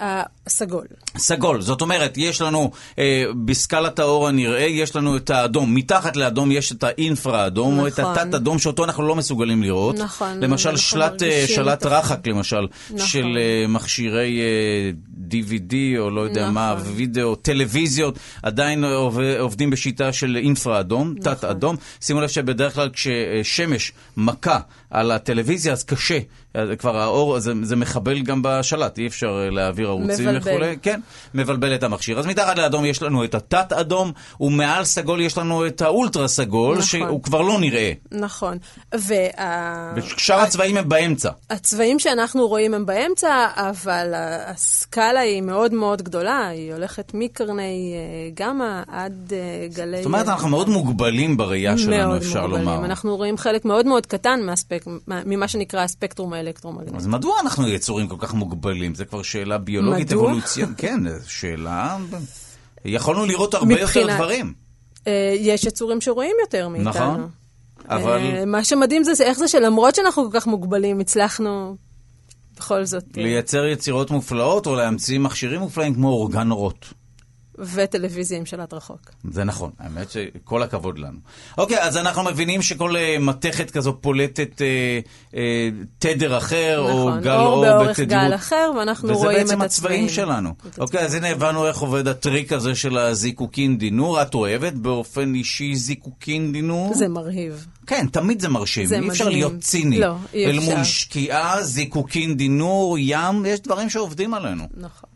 הסגול. 0.00 0.84
סגול. 1.18 1.60
זאת 1.60 1.80
אומרת, 1.80 2.14
יש 2.16 2.40
לנו 2.40 2.70
אה, 2.98 3.24
בסקלת 3.44 3.98
האור 3.98 4.28
הנראה, 4.28 4.60
יש 4.60 4.96
לנו 4.96 5.16
את 5.16 5.30
האדום. 5.30 5.74
מתחת 5.74 6.16
לאדום 6.16 6.52
יש 6.52 6.72
את 6.72 6.84
האינפרה 6.84 7.46
אדום, 7.46 7.78
או 7.78 7.86
את 7.86 8.00
נכון. 8.00 8.18
התת 8.18 8.34
אדום 8.34 8.58
שאותו 8.58 8.84
אנחנו 8.84 9.08
לא 9.08 9.16
מסוגלים 9.16 9.62
לראות. 9.62 9.96
נכון, 9.98 10.40
למשל, 10.40 10.76
שלט, 10.76 11.22
אה, 11.22 11.44
שלט 11.48 11.86
רחק, 11.86 12.26
למשל, 12.26 12.66
נכון. 12.90 13.06
של 13.06 13.38
אה, 13.38 13.66
מכשירי 13.68 14.40
אה, 14.40 14.90
DVD, 15.30 15.74
או 15.98 16.10
לא 16.10 16.20
יודע 16.20 16.50
מה, 16.50 16.74
נכון. 16.80 16.92
וידאו, 16.96 17.34
טלוויזיות, 17.34 18.18
עדיין 18.42 18.84
עוב- 18.84 19.20
עובדים 19.38 19.70
בשיטה 19.70 20.12
של 20.12 20.36
אינפרה 20.36 20.80
אדום, 20.80 21.14
נכון. 21.18 21.34
תת 21.34 21.44
אדום. 21.44 21.76
שימו 22.00 22.20
לב 22.20 22.28
שבדרך 22.28 22.74
כלל 22.74 22.90
כששמש 22.92 23.92
מכה 24.16 24.58
על 24.90 25.10
הטלוויזיה, 25.10 25.72
אז 25.72 25.84
קשה. 25.84 26.18
כבר 26.78 26.96
האור, 26.96 27.38
זה, 27.40 27.52
זה 27.62 27.76
מחבל 27.76 28.20
גם 28.22 28.40
בשלט, 28.42 28.98
אי 28.98 29.06
אפשר 29.06 29.42
אה, 29.44 29.50
להעביר 29.50 29.88
ערוצים 29.88 30.28
מבלבל. 30.28 30.38
וכולי. 30.50 30.76
כן, 30.82 31.00
מבלבל 31.34 31.74
את 31.74 31.82
המכשיר. 31.82 32.18
אז 32.18 32.26
מתחת 32.26 32.58
לאדום 32.58 32.84
יש 32.84 33.02
לנו 33.02 33.24
את 33.24 33.34
התת-אדום, 33.34 34.12
ומעל 34.40 34.84
סגול 34.84 35.20
יש 35.20 35.38
לנו 35.38 35.66
את 35.66 35.82
האולטרה 35.82 36.28
סגול, 36.28 36.72
נכון. 36.76 36.86
שהוא 36.86 37.22
כבר 37.22 37.42
לא 37.42 37.60
נראה. 37.60 37.92
נכון. 38.12 38.58
וה... 38.94 39.92
ושאר 39.96 40.40
הצבעים 40.40 40.76
הם 40.76 40.88
באמצע. 40.88 41.30
הצבעים 41.50 41.98
שאנחנו 41.98 42.48
רואים 42.48 42.74
הם 42.74 42.86
באמצע, 42.86 43.28
אבל 43.56 44.12
הסקאלה 44.46 45.20
היא 45.20 45.42
מאוד 45.42 45.74
מאוד 45.74 46.02
גדולה, 46.02 46.48
היא 46.48 46.72
הולכת 46.72 47.10
מקרני 47.14 47.94
אה, 47.94 48.30
גמא 48.34 48.82
עד 48.88 49.32
אה, 49.32 49.66
גלי... 49.74 49.96
זאת 49.96 50.06
אומרת, 50.06 50.28
אנחנו 50.28 50.48
מאוד 50.48 50.68
מוגבלים 50.68 51.36
בראייה 51.36 51.78
שלנו, 51.78 52.08
מאוד 52.08 52.16
אפשר 52.22 52.42
מוגבלים. 52.46 52.64
לומר. 52.68 52.84
אנחנו 52.84 53.16
רואים 53.16 53.38
חלק 53.38 53.64
מאוד 53.64 53.86
מאוד 53.86 54.06
קטן 54.06 54.40
מהספק... 54.42 54.84
מה- 55.06 55.22
ממה 55.26 55.48
שנקרא 55.48 55.80
הספקטרום 55.80 56.32
האלקטרומגנטי. 56.48 56.96
אז 56.96 57.06
מדוע 57.06 57.40
אנחנו 57.40 57.68
יצורים 57.68 58.08
כל 58.08 58.16
כך 58.18 58.34
מוגבלים? 58.34 58.94
זו 58.94 59.04
כבר 59.08 59.22
שאלה 59.22 59.58
ביולוגית? 59.58 60.12
אבולוציונית. 60.12 60.78
כן, 60.82 61.00
שאלה... 61.26 61.98
יכולנו 62.84 63.26
לראות 63.26 63.54
הרבה 63.54 63.72
יותר 63.80 63.84
מבחינת- 63.84 64.16
דברים. 64.16 64.52
אה, 65.06 65.34
יש 65.38 65.64
יצורים 65.64 66.00
שרואים 66.00 66.36
יותר 66.40 66.68
מאיתנו. 66.68 66.90
נכון. 66.90 67.28
אבל... 67.88 68.18
אה, 68.18 68.44
מה 68.44 68.64
שמדהים 68.64 69.04
זה 69.04 69.12
איך 69.24 69.38
זה 69.38 69.48
שלמרות 69.48 69.94
שאנחנו 69.94 70.30
כל 70.30 70.40
כך 70.40 70.46
מוגבלים, 70.46 71.00
הצלחנו 71.00 71.76
בכל 72.56 72.84
זאת... 72.84 73.04
אה, 73.18 73.22
לייצר 73.22 73.66
יצירות 73.66 74.10
מופלאות 74.10 74.66
או 74.66 74.74
להמציא 74.74 75.18
מכשירים 75.18 75.60
מופלאים 75.60 75.94
כמו 75.94 76.08
אורגן 76.08 76.50
אורות. 76.50 76.92
וטלוויזיה 77.58 78.38
עם 78.38 78.46
שלט 78.46 78.74
רחוק. 78.74 79.00
זה 79.30 79.44
נכון, 79.44 79.70
האמת 79.78 80.10
שכל 80.10 80.62
הכבוד 80.62 80.98
לנו. 80.98 81.18
אוקיי, 81.58 81.82
אז 81.82 81.96
אנחנו 81.96 82.24
מבינים 82.24 82.62
שכל 82.62 82.96
אה, 82.96 83.16
מתכת 83.20 83.70
כזו 83.70 83.98
פולטת 84.00 84.62
אה, 84.62 85.00
אה, 85.34 85.68
תדר 85.98 86.38
אחר, 86.38 86.78
או 86.78 87.08
נכון, 87.08 87.20
גל 87.20 87.30
אור 87.30 87.84
בתדירות. 87.84 88.10
גל 88.10 88.34
אחר, 88.34 88.70
ואנחנו 88.78 89.08
וזה 89.08 89.18
רואים 89.18 89.38
בעצם 89.38 89.62
את 89.62 89.66
הצבעים 89.66 90.04
הצבעים. 90.04 90.26
שלנו. 90.26 90.54
אוקיי, 90.78 91.00
אז 91.00 91.14
הנה 91.14 91.28
הבנו 91.28 91.66
איך 91.66 91.78
עובד 91.78 92.08
הטריק 92.08 92.52
הזה 92.52 92.74
של 92.74 92.98
הזיקוקין 92.98 93.78
דינור. 93.78 94.22
את 94.22 94.34
אוהבת 94.34 94.72
באופן 94.72 95.34
אישי 95.34 95.74
זיקוקין 95.74 96.52
דינור? 96.52 96.94
זה 96.94 97.08
מרהיב. 97.08 97.66
כן, 97.86 98.06
תמיד 98.12 98.40
זה 98.40 98.48
מרשים. 98.48 98.86
זה 98.86 98.98
אי 98.98 99.08
אפשר. 99.08 99.28
להיות 99.28 99.60
ציני. 99.60 99.98
לא, 99.98 100.14
אי 100.34 100.46
אל 100.46 100.58
אפשר. 100.58 100.74
מול 100.74 100.84
שקיעה, 100.84 101.62
זיקוקין 101.62 102.36
דינור, 102.36 102.96
ים, 102.98 103.46
יש 103.46 103.60
דברים 103.60 103.90
שעובדים 103.90 104.34
עלינו. 104.34 104.64
נכון. 104.76 105.07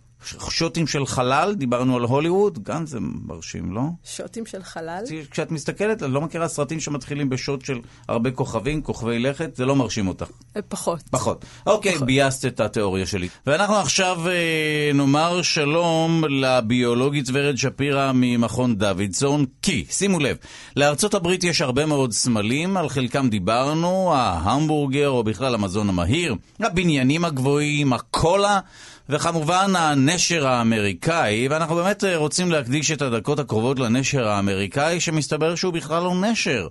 שוטים 0.51 0.87
של 0.87 1.07
חלל, 1.07 1.55
דיברנו 1.55 1.97
על 1.97 2.03
הוליווד, 2.03 2.59
גם 2.63 2.87
זה 2.87 2.99
מרשים, 3.01 3.73
לא? 3.73 3.83
שוטים 4.05 4.47
של 4.47 4.63
חלל. 4.63 5.05
כשאת 5.31 5.51
מסתכלת, 5.51 6.03
את 6.03 6.09
לא 6.09 6.21
מכירה 6.21 6.49
סרטים 6.49 6.81
שמתחילים 6.81 7.29
בשוט 7.31 7.65
של 7.65 7.79
הרבה 8.09 8.31
כוכבים, 8.31 8.83
כוכבי 8.83 9.19
לכת, 9.19 9.57
זה 9.57 9.67
לא 9.67 9.77
מרשים 9.77 10.09
אותך. 10.09 10.27
אה, 10.57 10.63
פחות. 10.63 11.03
פחות. 11.11 11.45
אוקיי, 11.67 11.99
בייסת 11.99 12.47
את 12.47 12.61
התיאוריה 12.61 13.07
שלי. 13.07 13.29
ואנחנו 13.47 13.77
עכשיו 13.77 14.29
אה, 14.29 14.91
נאמר 14.95 15.43
שלום 15.43 16.25
לביולוגית 16.29 17.27
ורד 17.33 17.57
שפירא 17.57 18.13
ממכון 18.15 18.77
דוידסון, 18.77 19.45
כי, 19.63 19.85
שימו 19.91 20.19
לב, 20.19 20.37
לארצות 20.77 21.15
הברית 21.15 21.45
יש 21.45 21.61
הרבה 21.61 21.87
מאוד 21.87 22.13
סמלים, 22.13 22.77
על 22.77 22.89
חלקם 22.89 23.29
דיברנו, 23.29 24.15
ההמבורגר 24.15 25.09
או 25.09 25.25
בכלל 25.25 25.55
המזון 25.55 25.89
המהיר, 25.89 26.35
הבניינים 26.61 27.25
הגבוהים, 27.25 27.93
הקולה. 27.93 28.61
וכמובן 29.09 29.73
הנשר 30.13 30.47
האמריקאי, 30.47 31.49
ואנחנו 31.49 31.75
באמת 31.75 32.05
אה, 32.05 32.17
רוצים 32.17 32.51
להקדיש 32.51 32.91
את 32.93 33.03
הדקות 33.03 33.39
הקרובות 33.39 33.79
לנשר 33.79 34.29
האמריקאי, 34.29 35.01
שמסתבר 35.01 35.55
שהוא 35.55 35.73
בכלל 35.73 36.03
לא 36.03 36.15
נשר. 36.21 36.69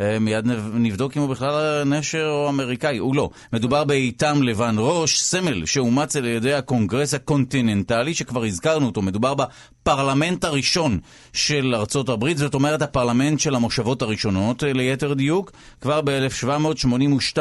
אה, 0.00 0.18
מיד 0.18 0.46
נב- 0.46 0.74
נבדוק 0.74 1.16
אם 1.16 1.22
הוא 1.22 1.30
בכלל 1.30 1.82
נשר 1.86 2.26
או 2.26 2.48
אמריקאי, 2.48 2.96
הוא 2.98 3.16
לא. 3.16 3.30
מדובר 3.52 3.84
בעיטם 3.84 4.42
לבן 4.42 4.74
ראש, 4.78 5.20
סמל 5.20 5.66
שאומץ 5.66 6.16
על 6.16 6.24
ידי 6.26 6.54
הקונגרס 6.54 7.14
הקונטיננטלי, 7.14 8.14
שכבר 8.14 8.44
הזכרנו 8.44 8.86
אותו. 8.86 9.02
מדובר 9.02 9.34
בפרלמנט 9.90 10.44
הראשון 10.44 10.98
של 11.32 11.74
ארצות 11.74 12.08
הברית, 12.08 12.38
זאת 12.38 12.54
אומרת 12.54 12.82
הפרלמנט 12.82 13.40
של 13.40 13.54
המושבות 13.54 14.02
הראשונות, 14.02 14.64
אה, 14.64 14.72
ליתר 14.72 15.14
דיוק, 15.14 15.50
כבר 15.80 16.00
ב-1782. 16.00 17.38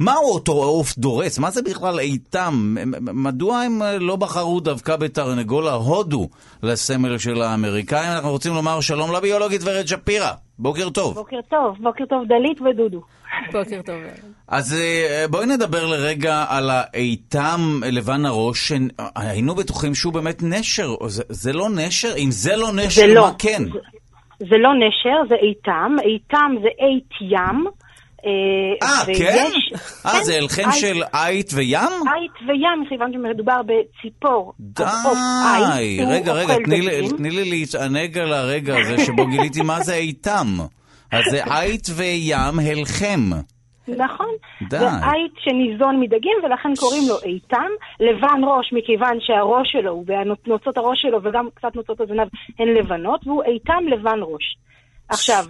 מהו 0.00 0.34
אותו 0.34 0.52
עוף 0.52 0.98
דורס? 0.98 1.38
מה 1.38 1.50
זה 1.50 1.62
בכלל 1.62 2.00
איתם? 2.00 2.74
מדוע 3.00 3.58
הם 3.58 3.82
אה, 3.82 3.98
לא 3.98 4.16
בחרו 4.16 4.60
דווקא 4.60 4.96
בתרנגול 4.96 5.68
ההודו 5.68 6.28
לסמל 6.62 7.18
של 7.18 7.42
האמריקאים? 7.42 8.10
אנחנו 8.10 8.30
רוצים 8.30 8.54
לומר 8.54 8.80
שלום 8.80 9.12
לביולוגית 9.12 9.60
ורד 9.64 9.86
שפירא. 9.86 10.32
בוקר 10.58 10.90
טוב. 10.90 11.14
בוקר 11.14 11.40
טוב, 11.50 11.76
בוקר 11.80 12.04
טוב 12.04 12.24
דלית 12.28 12.60
ודודו. 12.60 13.00
בוקר 13.52 13.80
טוב. 13.86 13.96
אז 14.48 14.74
אה, 14.74 15.24
בואי 15.30 15.46
נדבר 15.46 15.86
לרגע 15.86 16.44
על 16.48 16.70
האיתם 16.72 17.60
לבן 17.92 18.26
הראש, 18.26 18.68
שהיינו 18.72 19.54
בטוחים 19.54 19.94
שהוא 19.94 20.12
באמת 20.12 20.42
נשר. 20.42 20.94
זה, 21.06 21.22
זה 21.28 21.52
לא 21.52 21.68
נשר? 21.70 22.12
אם 22.16 22.30
זה 22.30 22.56
לא 22.56 22.72
נשר, 22.72 23.00
זה 23.00 23.14
לא. 23.14 23.26
מה 23.26 23.32
כן? 23.38 23.62
זה, 23.64 23.78
זה 24.38 24.56
לא 24.58 24.70
נשר, 24.74 25.28
זה 25.28 25.34
איתם. 25.34 25.96
איתם 26.04 26.54
זה 26.62 26.68
אית 26.86 27.32
ים. 27.32 27.66
אה, 28.26 29.02
ויש- 29.06 29.18
כן? 29.18 29.46
אה, 30.06 30.12
כן, 30.12 30.22
זה 30.24 30.34
הלחם 30.36 30.62
אית- 30.70 30.80
של 30.80 31.02
עית 31.12 31.50
וים? 31.54 31.78
אית 31.78 32.48
וים, 32.48 32.82
מכיוון 32.86 33.12
שמדובר 33.12 33.60
בציפור. 33.62 34.52
די, 34.60 34.82
אית, 35.78 36.00
רגע, 36.08 36.32
רגע. 36.32 36.54
תני 37.16 37.30
לי 37.30 37.50
להתענג 37.50 38.18
על 38.18 38.32
הרגע 38.32 38.74
הזה 38.80 39.04
שבו 39.04 39.26
גיליתי 39.26 39.62
מה 39.62 39.80
זה 39.80 39.94
איתם. 40.08 40.46
אז 41.12 41.24
זה 41.30 41.44
עית 41.44 41.86
וים 41.96 42.58
הלחם. 42.70 43.30
נכון. 43.88 44.34
די. 44.62 44.78
זה 44.78 44.86
עית 44.86 45.32
שניזון 45.38 46.00
מדגים, 46.00 46.36
ולכן 46.44 46.68
קוראים 46.78 47.02
לו 47.08 47.16
איתם. 47.24 47.70
לבן 48.00 48.40
ראש, 48.44 48.72
מכיוון 48.72 49.18
שהראש 49.20 49.72
שלו, 49.72 50.04
ונוצות 50.06 50.76
הראש 50.76 51.02
שלו, 51.02 51.18
וגם 51.22 51.48
קצת 51.54 51.76
נוצות 51.76 52.00
הזנב, 52.00 52.28
הן 52.58 52.68
לבנות, 52.68 53.26
והוא 53.26 53.42
איתם 53.42 53.84
לבן 53.88 54.18
ראש. 54.22 54.56
עכשיו, 55.08 55.44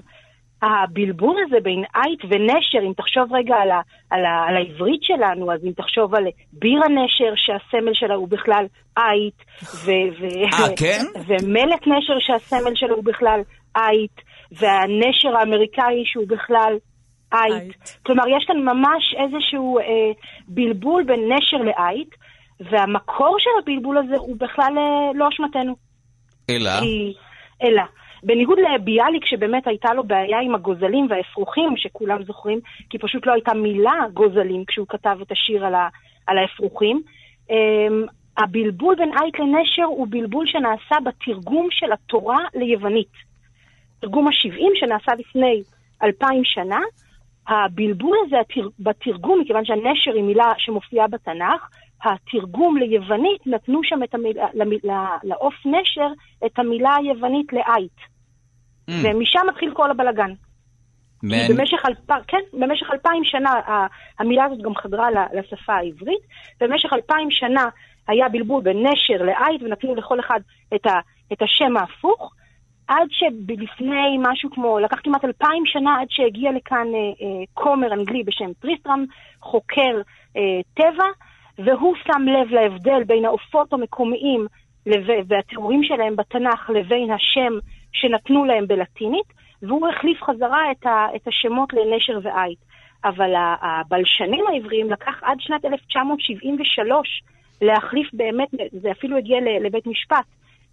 הבלבול 0.62 1.36
הזה 1.46 1.56
בין 1.62 1.84
עית 1.94 2.20
ונשר, 2.24 2.78
אם 2.88 2.92
תחשוב 2.96 3.34
רגע 3.34 3.54
על, 3.54 3.70
ה, 3.70 3.80
על, 4.10 4.24
ה, 4.24 4.44
על 4.48 4.56
העברית 4.56 5.02
שלנו, 5.02 5.52
אז 5.52 5.60
אם 5.64 5.72
תחשוב 5.76 6.14
על 6.14 6.24
בירה 6.52 6.88
נשר, 6.88 7.32
שהסמל 7.36 7.94
שלה 7.94 8.14
הוא 8.14 8.28
בכלל 8.28 8.64
עית, 8.96 9.38
ו, 9.84 9.90
ו, 10.20 10.24
אה, 10.24 10.76
כן? 10.76 11.04
ומלט 11.26 11.86
נשר, 11.86 12.18
שהסמל 12.18 12.72
שלו 12.74 12.96
הוא 12.96 13.04
בכלל 13.04 13.40
עית, 13.76 14.31
והנשר 14.52 15.36
האמריקאי 15.36 16.02
שהוא 16.04 16.28
בכלל. 16.28 16.76
עית. 17.32 17.98
כלומר, 18.06 18.28
יש 18.28 18.44
כאן 18.46 18.56
ממש 18.56 19.14
איזשהו 19.18 19.78
אה, 19.78 19.84
בלבול 20.48 21.04
בין 21.04 21.32
נשר 21.32 21.56
לעית, 21.56 22.14
והמקור 22.60 23.36
של 23.38 23.50
הבלבול 23.62 23.98
הזה 23.98 24.16
הוא 24.16 24.36
בכלל 24.36 24.78
אה, 24.78 25.10
לא 25.14 25.28
אשמתנו. 25.28 25.76
אלא? 26.50 26.80
כי, 26.80 27.14
אלא, 27.62 27.82
בניגוד 28.22 28.58
לביאליק, 28.58 29.24
שבאמת 29.26 29.66
הייתה 29.66 29.94
לו 29.94 30.04
בעיה 30.04 30.40
עם 30.40 30.54
הגוזלים 30.54 31.06
והאפרוחים, 31.10 31.76
שכולם 31.76 32.24
זוכרים, 32.24 32.60
כי 32.90 32.98
פשוט 32.98 33.26
לא 33.26 33.32
הייתה 33.32 33.54
מילה 33.54 34.04
גוזלים 34.14 34.64
כשהוא 34.64 34.86
כתב 34.88 35.18
את 35.22 35.32
השיר 35.32 35.66
על, 35.66 35.74
ה, 35.74 35.88
על 36.26 36.38
האפרוחים, 36.38 37.02
אמ, 37.50 38.04
הבלבול 38.38 38.94
בין 38.94 39.10
עית 39.22 39.38
לנשר 39.38 39.84
הוא 39.84 40.06
בלבול 40.10 40.46
שנעשה 40.46 40.96
בתרגום 41.04 41.68
של 41.70 41.92
התורה 41.92 42.38
ליוונית. 42.54 43.31
תרגום 44.02 44.28
ה-70 44.28 44.64
שנעשה 44.74 45.12
לפני 45.18 45.62
אלפיים 46.02 46.44
שנה, 46.44 46.80
הבלבול 47.48 48.16
הזה 48.26 48.36
התר... 48.40 48.68
בתרגום, 48.78 49.40
מכיוון 49.40 49.64
שהנשר 49.64 50.12
היא 50.14 50.22
מילה 50.22 50.52
שמופיעה 50.58 51.08
בתנ"ך, 51.08 51.68
התרגום 52.04 52.76
ליוונית 52.76 53.46
נתנו 53.46 53.80
שם 53.84 54.02
את 54.02 54.14
המילה. 54.14 55.06
לעוף 55.22 55.54
נשר 55.66 56.08
את 56.46 56.58
המילה 56.58 56.96
היוונית 56.96 57.52
לעית. 57.52 57.96
Mm, 58.90 58.92
ומשם 59.02 59.40
מתחיל 59.48 59.74
כל 59.74 59.90
הבלגן. 59.90 60.32
מעניין. 61.22 61.56
במשך, 61.56 61.78
אלפ... 61.86 62.24
כן, 62.28 62.40
במשך 62.52 62.86
אלפיים 62.92 63.24
שנה 63.24 63.50
המילה 64.18 64.44
הזאת 64.44 64.62
גם 64.62 64.74
חדרה 64.74 65.08
לשפה 65.10 65.72
העברית, 65.74 66.22
במשך 66.60 66.92
אלפיים 66.92 67.30
שנה 67.30 67.68
היה 68.08 68.28
בלבול 68.28 68.62
בין 68.62 68.86
נשר 68.86 69.24
לעית 69.24 69.62
ונתנו 69.62 69.94
לכל 69.94 70.20
אחד 70.20 70.40
את, 70.74 70.86
ה... 70.86 71.00
את 71.32 71.42
השם 71.42 71.76
ההפוך, 71.76 72.34
עד 72.88 73.08
שלפני 73.10 74.18
משהו 74.18 74.50
כמו, 74.50 74.78
לקח 74.78 75.00
כמעט 75.04 75.24
אלפיים 75.24 75.62
שנה 75.66 76.00
עד 76.00 76.06
שהגיע 76.10 76.52
לכאן 76.52 76.86
אה, 76.94 76.98
אה, 76.98 77.44
כומר 77.54 77.92
אנגלי 77.92 78.22
בשם 78.22 78.52
טריסטרם, 78.60 79.04
חוקר 79.40 80.00
אה, 80.36 80.60
טבע, 80.74 81.06
והוא 81.58 81.94
שם 82.04 82.22
לב 82.26 82.50
להבדל 82.50 83.04
בין 83.06 83.24
העופות 83.24 83.72
המקומיים 83.72 84.46
לב- 84.86 85.26
והתיאורים 85.28 85.84
שלהם 85.84 86.16
בתנ"ך 86.16 86.70
לבין 86.70 87.10
השם 87.10 87.52
שנתנו 87.92 88.44
להם 88.44 88.66
בלטינית, 88.66 89.32
והוא 89.62 89.88
החליף 89.88 90.22
חזרה 90.22 90.70
את, 90.70 90.86
ה, 90.86 91.06
את 91.16 91.28
השמות 91.28 91.72
לנשר 91.72 92.18
ועית. 92.22 92.58
אבל 93.04 93.32
הבלשנים 93.62 94.44
העבריים 94.46 94.90
לקח 94.90 95.22
עד 95.22 95.40
שנת 95.40 95.64
1973 95.64 97.22
להחליף 97.62 98.10
באמת, 98.12 98.48
זה 98.72 98.90
אפילו 98.90 99.16
הגיע 99.16 99.36
לבית 99.60 99.86
משפט. 99.86 100.24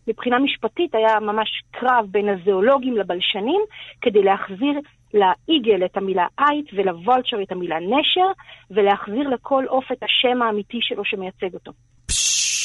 מבחינה 0.10 0.40
משפטית 0.40 0.96
היה 0.96 1.20
ממש 1.20 1.50
קרב 1.72 2.06
בין 2.12 2.30
הזואולוגים 2.30 2.98
לבלשנים 2.98 3.62
כדי 4.02 4.24
להחזיר 4.24 4.80
לאיגל 5.14 5.86
את 5.86 5.98
המילה 5.98 6.26
אייט 6.40 6.70
ולוולצ'ר 6.74 7.42
את 7.44 7.52
המילה 7.52 7.76
נשר, 7.80 8.30
ולהחזיר 8.72 9.30
לכל 9.30 9.64
עוף 9.68 9.86
את 9.92 10.04
השם 10.04 10.42
האמיתי 10.42 10.78
שלו 10.82 11.06
שמייצג 11.06 11.54
אותו. 11.54 11.72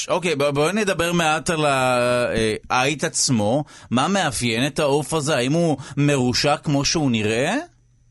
אוקיי, 0.09 0.37
בוא- 0.37 0.51
בואי 0.51 0.73
נדבר 0.73 1.13
מעט 1.13 1.51
על 1.51 1.61
האייט 2.71 3.05
עצמו. 3.05 3.65
מה 3.91 4.07
מאפיין 4.15 4.67
את 4.67 4.79
העוף 4.79 5.15
הזה? 5.15 5.37
האם 5.37 5.53
הוא 5.53 5.77
מרושע 5.97 6.57
כמו 6.57 6.85
שהוא 6.85 7.11
נראה? 7.11 7.55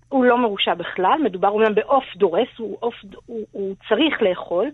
הוא 0.10 0.26
לא 0.26 0.38
מרושע 0.38 0.74
בכלל, 0.74 1.18
מדובר 1.24 1.48
אומנם 1.50 1.76
בעוף 1.76 2.04
דורס, 2.16 2.48
הוא, 2.58 2.78
עוף, 2.80 2.94
הוא, 3.26 3.46
הוא 3.52 3.76
צריך 3.90 4.22
לאכול, 4.22 4.70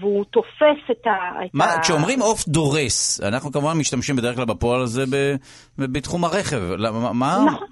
והוא 0.00 0.24
תופס 0.24 0.90
את 0.90 1.06
ה... 1.06 1.10
את 1.44 1.50
מה, 1.54 1.64
ה... 1.64 1.80
כשאומרים 1.82 2.20
עוף 2.20 2.48
דורס, 2.48 3.20
אנחנו 3.28 3.52
כמובן 3.52 3.78
משתמשים 3.78 4.16
בדרך 4.16 4.36
כלל 4.36 4.44
בפועל 4.44 4.82
הזה 4.82 5.04
ב- 5.12 5.36
בתחום 5.78 6.24
הרכב. 6.24 6.56
למה- 6.78 7.12
מה? 7.12 7.38
נכון. 7.46 7.66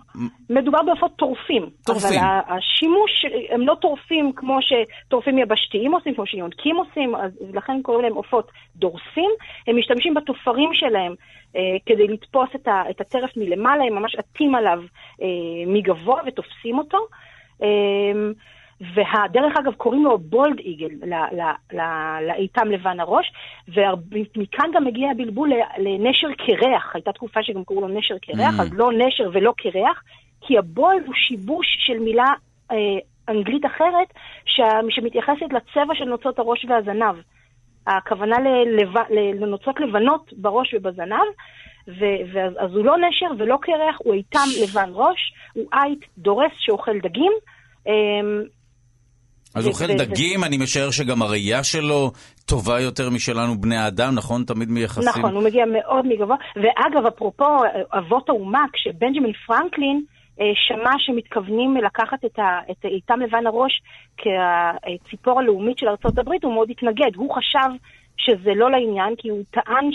מדובר 0.51 0.79
בעופות 0.87 1.17
טורפים. 1.17 1.71
טורפים. 1.85 2.21
אבל 2.21 2.39
השימוש, 2.49 3.11
הם 3.51 3.61
לא 3.67 3.75
טורפים 3.81 4.33
כמו 4.37 4.59
שטורפים 4.63 5.39
יבשתיים 5.39 5.95
עושים, 5.95 6.15
כמו 6.15 6.27
שיונקים 6.27 6.77
עושים, 6.77 7.15
אז 7.17 7.31
לכן 7.55 7.81
קוראים 7.83 8.05
להם 8.05 8.15
עופות 8.15 8.51
דורסים. 8.77 9.31
הם 9.67 9.79
משתמשים 9.79 10.15
בתופרים 10.15 10.71
שלהם 10.73 11.15
אה, 11.57 11.61
כדי 11.87 12.09
לתפוס 12.09 12.49
את, 12.55 12.69
ה, 12.69 12.83
את 12.91 13.01
הטרף 13.01 13.31
מלמעלה, 13.37 13.85
הם 13.85 13.95
ממש 13.95 14.15
עטים 14.15 14.55
עליו 14.55 14.79
אה, 15.23 15.27
מגבוה 15.67 16.21
ותופסים 16.27 16.79
אותו. 16.79 16.99
אה, 17.63 17.69
והדרך 18.95 19.57
אגב, 19.57 19.73
קוראים 19.73 20.05
לו 20.05 20.19
בולד 20.19 20.59
איגל, 20.59 20.89
לאיתם 22.27 22.71
לבן 22.71 23.01
הראש, 23.01 23.33
ומכאן 23.69 24.71
גם 24.75 24.85
מגיע 24.85 25.11
הבלבול 25.11 25.51
לנשר 25.79 26.29
קרח, 26.39 26.95
הייתה 26.95 27.13
תקופה 27.13 27.43
שגם 27.43 27.65
קראו 27.65 27.81
לו 27.81 27.89
נשר 27.89 28.19
קרח, 28.19 28.59
Mm. 28.59 28.63
אז 28.63 28.73
לא 28.73 28.91
נשר 28.93 29.31
ולא 29.33 29.53
קרח, 29.57 30.03
כי 30.41 30.59
הבולד 30.59 31.07
הוא 31.07 31.15
שיבוש 31.15 31.67
של 31.87 31.99
מילה 31.99 32.27
אה, 32.71 32.77
אנגלית 33.29 33.67
אחרת, 33.67 34.09
שמתייחסת 34.89 35.53
לצבע 35.53 35.95
של 35.95 36.05
נוצות 36.05 36.39
הראש 36.39 36.65
והזנב. 36.69 37.15
הכוונה 37.87 38.37
לנוצות 39.41 39.81
לבנות 39.81 40.33
בראש 40.37 40.75
ובזנב, 40.75 41.27
ו- 41.89 42.23
ואז 42.33 42.53
אז 42.59 42.75
הוא 42.75 42.85
לא 42.85 42.97
נשר 42.99 43.27
ולא 43.39 43.59
קרח, 43.63 43.97
הוא 43.99 44.15
איתם 44.15 44.47
לבן 44.63 44.91
ראש, 44.93 45.33
הוא 45.55 45.65
אייט 45.73 46.05
דורס 46.19 46.53
שאוכל 46.59 46.99
דגים. 46.99 47.33
אז 49.55 49.67
ו- 49.67 49.69
אוכל 49.69 49.87
דגים, 49.87 50.45
אני 50.45 50.57
משער 50.59 50.91
שגם 50.91 51.23
הראייה 51.23 51.65
שלו 51.65 52.11
טובה 52.47 52.81
יותר 52.81 53.11
משלנו 53.11 53.61
בני 53.61 53.77
האדם, 53.77 54.15
נכון? 54.15 54.45
תמיד 54.45 54.69
מייחסים... 54.69 55.09
נכון, 55.09 55.35
הוא 55.35 55.45
מגיע 55.45 55.65
מאוד 55.67 56.07
מגבוה. 56.07 56.37
ואגב, 56.57 57.07
אפרופו 57.07 57.45
אה, 57.45 57.99
אבות 57.99 58.29
האומה, 58.29 58.65
כשבנג'מין 58.73 59.33
פרנקלין 59.47 60.03
אה, 60.41 60.47
שמע 60.55 60.91
שמתכוונים 60.99 61.77
לקחת 61.77 62.25
את, 62.25 62.39
ה, 62.39 62.61
את 62.71 62.85
איתם 62.85 63.21
לבן 63.21 63.47
הראש 63.47 63.83
כציפור 64.17 65.41
הלאומית 65.41 65.79
של 65.79 65.87
הברית, 66.19 66.45
הוא 66.45 66.55
מאוד 66.55 66.71
התנגד. 66.71 67.17
הוא 67.17 67.35
חשב 67.35 67.69
שזה 68.17 68.51
לא 68.57 68.71
לעניין, 68.71 69.15
כי 69.19 69.29
הוא 69.29 69.43
טען 69.51 69.91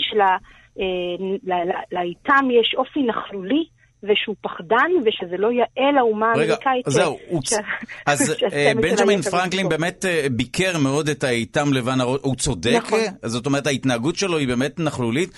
שלאיתם 1.90 2.48
יש 2.60 2.74
אופי 2.78 3.02
נכלולי. 3.02 3.64
ושהוא 4.02 4.36
פחדן, 4.40 4.76
ושזה 5.06 5.36
לא 5.38 5.48
יאה 5.52 5.92
לאומה 5.96 6.26
רגע, 6.36 6.40
האמריקאית. 6.42 6.84
זהו, 6.86 7.16
ש- 7.18 7.30
הוא... 7.30 7.40
ש- 7.50 7.52
אז 8.06 8.34
אה, 8.52 8.72
בנג'מין 8.76 9.22
פרנקלין 9.22 9.68
באמת 9.68 10.04
אה, 10.04 10.26
ביקר 10.32 10.78
מאוד 10.82 11.08
את 11.08 11.24
האיתם 11.24 11.72
לבן 11.72 12.00
הראש, 12.00 12.20
הוא 12.22 12.34
צודק? 12.36 12.72
נכון. 12.76 12.98
אז 13.22 13.30
זאת 13.32 13.46
אומרת, 13.46 13.66
ההתנהגות 13.66 14.16
שלו 14.16 14.38
היא 14.38 14.48
באמת 14.48 14.80
נכלולית. 14.80 15.30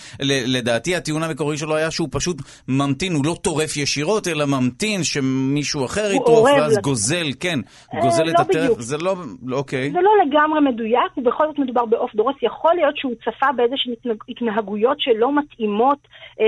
לדעתי 0.47 0.97
הטיעון 0.97 1.23
המקורי 1.23 1.57
שלו 1.59 1.77
היה 1.77 1.91
שהוא 1.91 2.09
פשוט 2.13 2.37
ממתין, 2.69 3.13
הוא 3.13 3.25
לא 3.27 3.35
טורף 3.43 3.77
ישירות, 3.77 4.29
אלא 4.29 4.45
ממתין 4.47 5.05
שמישהו 5.05 5.85
אחר 5.85 6.11
יטרוף, 6.13 6.49
ואז 6.59 6.77
לת- 6.77 6.83
גוזל, 6.83 7.27
כן, 7.41 7.59
אה, 7.95 8.01
גוזל 8.01 8.29
את 8.29 8.35
לא 8.35 8.41
הטרף. 8.41 8.81
זה 8.81 8.97
לא... 8.99 9.15
אוקיי. 9.53 9.91
זה 9.91 9.99
לא 10.01 10.11
לגמרי 10.27 10.61
מדויק, 10.61 10.91
ובכל 11.19 11.45
זאת 11.47 11.59
מדובר 11.59 11.85
בעוף 11.85 12.15
דורס. 12.15 12.35
יכול 12.43 12.71
להיות 12.75 12.97
שהוא 12.97 13.15
צפה 13.15 13.47
באיזשהן 13.57 13.93
התנהג- 13.93 14.25
התנהגויות 14.29 14.97
שלא 15.01 15.39
מתאימות 15.39 15.99
אה, 16.41 16.47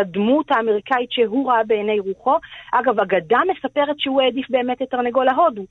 לדמות 0.00 0.46
האמריקאית 0.50 1.08
שהוא 1.10 1.43
ראה 1.48 1.64
בעיני 1.66 1.98
רוחו. 2.00 2.36
אגב, 2.72 3.00
אגדה 3.00 3.38
מספרת 3.56 3.98
שהוא 3.98 4.22
העדיף 4.22 4.46
באמת 4.50 4.82
את 4.82 4.90
תרנגול 4.90 5.28
ההודו. 5.28 5.64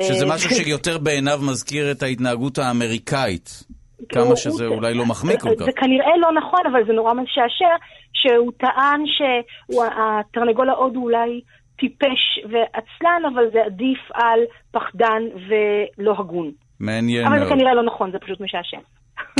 שזה 0.00 0.24
אה, 0.24 0.34
משהו 0.34 0.50
שיותר 0.64 0.98
בעיניו 0.98 1.38
מזכיר 1.42 1.90
את 1.90 2.02
ההתנהגות 2.02 2.58
האמריקאית. 2.58 3.64
כמה 4.08 4.36
שזה 4.36 4.66
אולי 4.66 4.94
לא 4.94 5.06
מחמיא 5.06 5.36
כל 5.38 5.54
כך. 5.58 5.64
זה 5.64 5.72
כנראה 5.76 6.16
לא 6.16 6.32
נכון, 6.32 6.60
אבל 6.72 6.86
זה 6.86 6.92
נורא 6.92 7.14
משעשע, 7.14 7.74
שהוא 8.12 8.52
טען 8.58 9.04
שהתרנגול 9.06 10.70
ההודו 10.70 11.00
אולי 11.00 11.40
טיפש 11.78 12.38
ועצלן, 12.44 13.22
אבל 13.34 13.42
זה 13.52 13.58
עדיף 13.66 13.98
על 14.14 14.40
פחדן 14.70 15.22
ולא 15.48 16.14
הגון. 16.18 16.50
מעניין 16.80 17.26
אבל 17.26 17.38
זה 17.38 17.44
מאוד. 17.44 17.52
כנראה 17.52 17.74
לא 17.74 17.82
נכון, 17.82 18.12
זה 18.12 18.18
פשוט 18.18 18.40
משעשע. 18.40 18.76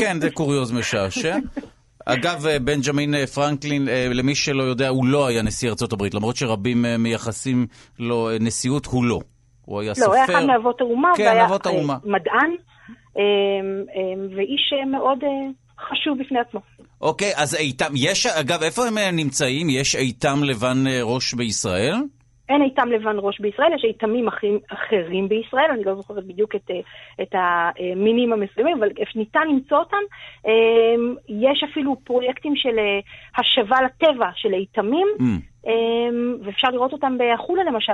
כן, 0.00 0.20
זה 0.20 0.30
קוריוז 0.30 0.72
משעשע. 0.72 1.36
אגב, 2.06 2.46
אה, 2.46 2.58
בנג'מין 2.58 3.14
אה, 3.14 3.26
פרנקלין, 3.26 3.88
אה, 3.88 4.08
למי 4.10 4.34
שלא 4.34 4.62
יודע, 4.62 4.88
הוא 4.88 5.06
לא 5.06 5.26
היה 5.26 5.42
נשיא 5.42 5.68
ארצות 5.68 5.92
הברית, 5.92 6.14
למרות 6.14 6.36
שרבים 6.36 6.84
מייחסים 6.98 7.66
לו 7.98 8.28
נשיאות, 8.40 8.86
הוא 8.86 9.04
לא. 9.04 9.20
הוא 9.64 9.80
היה 9.80 9.94
סופר. 9.94 10.06
לא, 10.06 10.14
הוא 10.14 10.14
היה 10.14 10.24
אחד 10.24 10.46
מאבות 10.46 10.80
האומה, 10.80 11.08
כן, 11.16 11.22
והיה 11.22 11.48
האומה. 11.64 11.96
מדען, 12.04 12.50
אה, 13.18 13.22
אה, 13.96 14.36
ואיש 14.36 14.72
מאוד 14.90 15.18
חשוב 15.90 16.18
בפני 16.18 16.38
עצמו. 16.48 16.60
אוקיי, 17.00 17.32
אז 17.36 17.54
איתם, 17.54 17.92
יש, 17.96 18.26
אגב, 18.26 18.62
איפה 18.62 18.86
הם 18.86 18.98
נמצאים? 18.98 19.70
יש 19.70 19.96
איתם 19.96 20.44
לבן 20.44 20.84
ראש 21.02 21.34
בישראל? 21.34 21.94
אין 22.52 22.62
איתם 22.62 22.88
לבן 22.88 23.16
ראש 23.18 23.40
בישראל, 23.40 23.72
יש 23.74 23.84
איתמים 23.84 24.28
אחרים, 24.28 24.58
אחרים 24.68 25.28
בישראל, 25.28 25.70
אני 25.74 25.84
לא 25.84 25.94
זוכרת 25.94 26.26
בדיוק 26.26 26.54
את, 26.54 26.70
אה, 26.70 26.80
את 27.22 27.34
המינים 27.34 28.32
המסוימים, 28.32 28.76
אבל 28.78 28.88
ניתן 29.16 29.48
למצוא 29.48 29.78
אותם. 29.78 30.04
אה, 30.46 30.52
יש 31.28 31.64
אפילו 31.72 31.96
פרויקטים 32.04 32.56
של 32.56 32.78
אה, 32.78 33.00
השבה 33.38 33.76
לטבע 33.82 34.30
של 34.34 34.54
איתמים, 34.54 35.06
Mm. 35.18 35.24
אה, 35.66 35.72
ואפשר 36.44 36.68
לראות 36.68 36.92
אותם 36.92 37.16
בחולה 37.18 37.64
למשל. 37.64 37.92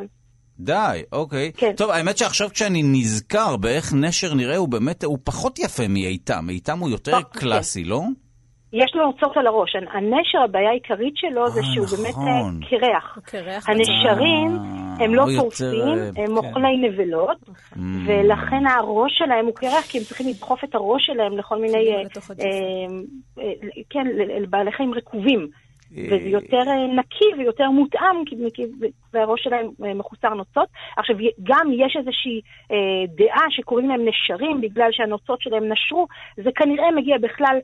די, 0.60 1.02
אוקיי. 1.12 1.52
כן. 1.56 1.72
טוב, 1.76 1.90
האמת 1.90 2.18
שעכשיו 2.18 2.48
כשאני 2.50 2.82
נזכר 2.82 3.56
באיך 3.56 3.92
נשר 3.94 4.34
נראה, 4.34 4.56
הוא 4.56 4.68
באמת, 4.68 5.04
הוא 5.04 5.18
פחות 5.24 5.58
יפה 5.58 5.88
מאיתם. 5.88 6.50
איתם 6.50 6.78
הוא 6.78 6.90
יותר 6.90 7.14
אה, 7.14 7.22
קלאסי, 7.22 7.84
לא? 7.84 8.02
יש 8.72 8.94
לו 8.94 9.06
נוצות 9.06 9.36
על 9.36 9.46
הראש. 9.46 9.76
הנשר, 9.76 10.38
הבעיה 10.44 10.70
העיקרית 10.70 11.16
שלו 11.16 11.48
זה 11.48 11.60
אה, 11.60 11.66
שהוא 11.74 11.86
באמת 11.86 12.10
נכון. 12.10 12.60
אה, 12.62 12.68
קרח. 12.70 13.18
קרח 13.24 13.68
הנשרים 13.68 14.56
אה, 14.56 15.04
הם 15.04 15.14
לא 15.14 15.22
אה, 15.22 15.28
הם 16.16 16.26
כן. 16.26 16.36
אוכלי 16.36 16.76
נבלות. 16.88 17.38
ולכן 18.06 18.66
הראש 18.66 19.18
שלהם 19.18 19.46
הוא 19.46 19.54
קרח, 19.54 19.86
כי 19.88 19.98
הם 19.98 20.04
צריכים 20.04 20.28
לדחוף 20.28 20.64
את 20.64 20.74
הראש 20.74 21.06
שלהם 21.06 21.38
לכל 21.38 21.58
מיני, 21.60 22.04
כן, 23.90 24.06
לבעלי 24.42 24.72
חיים 24.72 24.94
רקובים. 24.94 25.48
אה, 25.96 26.02
וזה 26.06 26.28
יותר 26.28 26.62
אה, 26.68 26.86
נקי 26.86 27.24
ויותר 27.38 27.70
מותאם, 27.70 28.24
כי- 28.24 28.66
והראש 29.12 29.44
שלהם 29.44 29.70
אה, 29.84 29.94
מחוסר 29.94 30.34
נוצות. 30.34 30.68
עכשיו, 30.96 31.16
גם 31.42 31.66
יש 31.72 31.96
איזושהי 31.98 32.40
דעה 33.16 33.46
שקוראים 33.50 33.88
להם 33.88 34.00
נשרים 34.08 34.60
בגלל 34.60 34.88
שהנוצות 34.92 35.40
שלהם 35.40 35.72
נשרו, 35.72 36.06
זה 36.36 36.50
כנראה 36.56 36.90
מגיע 36.90 37.18
בכלל 37.18 37.58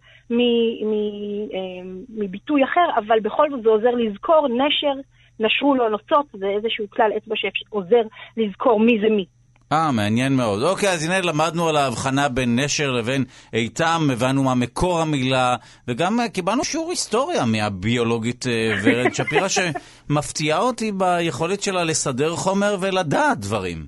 מביטוי 2.09 2.65
אחר, 2.65 2.87
אבל 2.97 3.21
בכל 3.21 3.51
זאת 3.51 3.63
זה 3.63 3.69
עוזר 3.69 3.91
לזכור 3.91 4.49
נשר, 4.49 4.93
נשרו 5.41 5.75
לו 5.75 5.89
נוצות, 5.89 6.27
זה 6.33 6.47
איזשהו 6.49 6.91
כלל 6.91 7.11
אצבע 7.17 7.35
שעוזר 7.37 8.03
לזכור 8.37 8.81
מי 8.81 9.01
זה 9.01 9.09
מי. 9.11 9.25
אה, 9.73 9.93
מעניין 9.93 10.37
מאוד. 10.37 10.63
אוקיי, 10.63 10.91
אז 10.91 11.05
הנה 11.05 11.21
למדנו 11.21 11.69
על 11.69 11.77
ההבחנה 11.77 12.29
בין 12.29 12.59
נשר 12.59 12.91
לבין 12.91 13.25
איתם, 13.53 14.09
הבנו 14.13 14.43
מה 14.43 14.55
מקור 14.55 15.01
המילה, 15.01 15.57
וגם 15.89 16.21
אה, 16.21 16.29
קיבלנו 16.29 16.65
שיעור 16.65 16.91
היסטוריה 16.91 17.45
מהביולוגית 17.45 18.47
אה, 18.47 18.53
ורד 18.83 19.15
שפירא, 19.17 19.49
שמפתיעה 19.49 20.59
אותי 20.59 20.93
ביכולת 20.93 21.63
שלה 21.63 21.85
לסדר 21.85 22.37
חומר 22.37 22.77
ולדעת 22.81 23.39
דברים. 23.41 23.87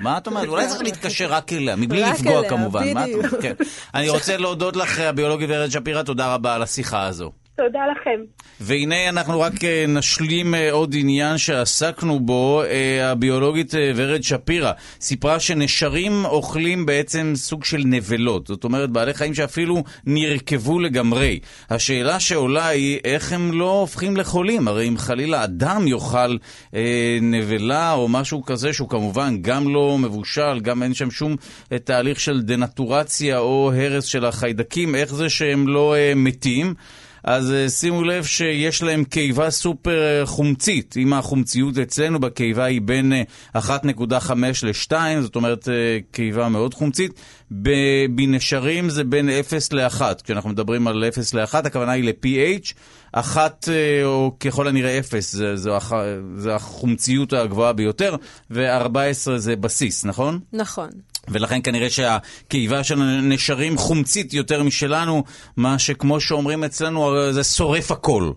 מה 0.00 0.18
את 0.18 0.26
אומרת? 0.26 0.48
אולי 0.48 0.68
צריך 0.68 0.82
להתקשר 0.82 1.32
רק 1.32 1.52
אליה, 1.52 1.76
מבלי 1.76 2.02
רק 2.02 2.14
לפגוע 2.14 2.38
אליה, 2.38 2.50
כמובן. 2.50 2.94
מה 2.94 3.04
את 3.04 3.08
בדיוק. 3.08 3.26
כן. 3.42 3.54
אני 3.94 4.08
רוצה 4.08 4.36
להודות 4.36 4.76
לך, 4.76 4.98
הביולוגית 4.98 5.50
ורד 5.52 5.70
שפירא, 5.70 6.02
תודה 6.02 6.34
רבה 6.34 6.54
על 6.54 6.62
השיחה 6.62 7.06
הזו. 7.06 7.32
תודה 7.58 7.80
לכם. 7.92 8.20
והנה 8.60 9.08
אנחנו 9.08 9.40
רק 9.40 9.64
אה, 9.64 9.84
נשלים 9.88 10.54
אה, 10.54 10.72
עוד 10.72 10.94
עניין 10.98 11.38
שעסקנו 11.38 12.20
בו. 12.20 12.62
אה, 12.62 13.10
הביולוגית 13.10 13.74
ורד 13.96 14.22
שפירא 14.22 14.72
סיפרה 15.00 15.40
שנשרים 15.40 16.24
אוכלים 16.24 16.86
בעצם 16.86 17.32
סוג 17.36 17.64
של 17.64 17.82
נבלות. 17.84 18.46
זאת 18.46 18.64
אומרת, 18.64 18.90
בעלי 18.90 19.14
חיים 19.14 19.34
שאפילו 19.34 19.84
נרקבו 20.06 20.78
לגמרי. 20.80 21.38
השאלה 21.70 22.20
שעולה 22.20 22.66
היא, 22.66 22.98
איך 23.04 23.32
הם 23.32 23.52
לא 23.52 23.80
הופכים 23.80 24.16
לחולים? 24.16 24.68
הרי 24.68 24.88
אם 24.88 24.98
חלילה 24.98 25.44
אדם 25.44 25.86
יאכל 25.88 26.36
אה, 26.74 27.18
נבלה 27.22 27.92
או 27.92 28.08
משהו 28.08 28.44
כזה, 28.44 28.72
שהוא 28.72 28.88
כמובן 28.88 29.36
גם 29.40 29.74
לא 29.74 29.98
מבושל, 29.98 30.60
גם 30.62 30.82
אין 30.82 30.94
שם 30.94 31.10
שום 31.10 31.36
תהליך 31.84 32.20
של 32.20 32.42
דנטורציה 32.42 33.38
או 33.38 33.72
הרס 33.76 34.04
של 34.04 34.24
החיידקים, 34.24 34.94
איך 34.94 35.14
זה 35.14 35.28
שהם 35.28 35.68
לא 35.68 35.94
אה, 35.94 36.12
מתים? 36.16 36.74
אז 37.24 37.50
uh, 37.50 37.70
שימו 37.70 38.04
לב 38.04 38.24
שיש 38.24 38.82
להם 38.82 39.04
קיבה 39.04 39.50
סופר 39.50 40.22
חומצית. 40.26 40.94
אם 40.96 41.12
החומציות 41.12 41.78
אצלנו 41.78 42.20
בקיבה 42.20 42.64
היא 42.64 42.80
בין 42.80 43.12
uh, 43.54 43.58
1.5 43.58 44.32
ל-2, 44.62 44.92
זאת 45.20 45.36
אומרת 45.36 45.68
קיבה 46.10 46.48
מאוד 46.48 46.74
חומצית, 46.74 47.20
בנשרים 48.10 48.90
זה 48.90 49.04
בין 49.04 49.30
0 49.30 49.72
ל-1. 49.72 50.02
כשאנחנו 50.24 50.50
מדברים 50.50 50.88
על 50.88 51.04
0 51.04 51.34
ל-1, 51.34 51.54
הכוונה 51.54 51.92
היא 51.92 52.04
ל-pH. 52.04 52.72
אחת, 53.12 53.68
אה, 53.68 54.04
או 54.04 54.32
ככל 54.40 54.68
הנראה 54.68 54.98
אפס, 54.98 55.32
זה, 55.32 55.56
זה, 55.56 55.70
זה 56.36 56.54
החומציות 56.54 57.32
הגבוהה 57.32 57.72
ביותר, 57.72 58.16
ו-14 58.50 59.36
זה 59.36 59.56
בסיס, 59.56 60.04
נכון? 60.04 60.40
נכון. 60.52 60.88
ולכן 61.28 61.60
כנראה 61.64 61.90
שהקיבה 61.90 62.84
של 62.84 63.02
הנשרים 63.02 63.78
חומצית 63.78 64.34
יותר 64.34 64.62
משלנו, 64.62 65.24
מה 65.56 65.78
שכמו 65.78 66.20
שאומרים 66.20 66.64
אצלנו, 66.64 67.32
זה 67.32 67.44
שורף 67.44 67.90
הכל. 67.90 68.30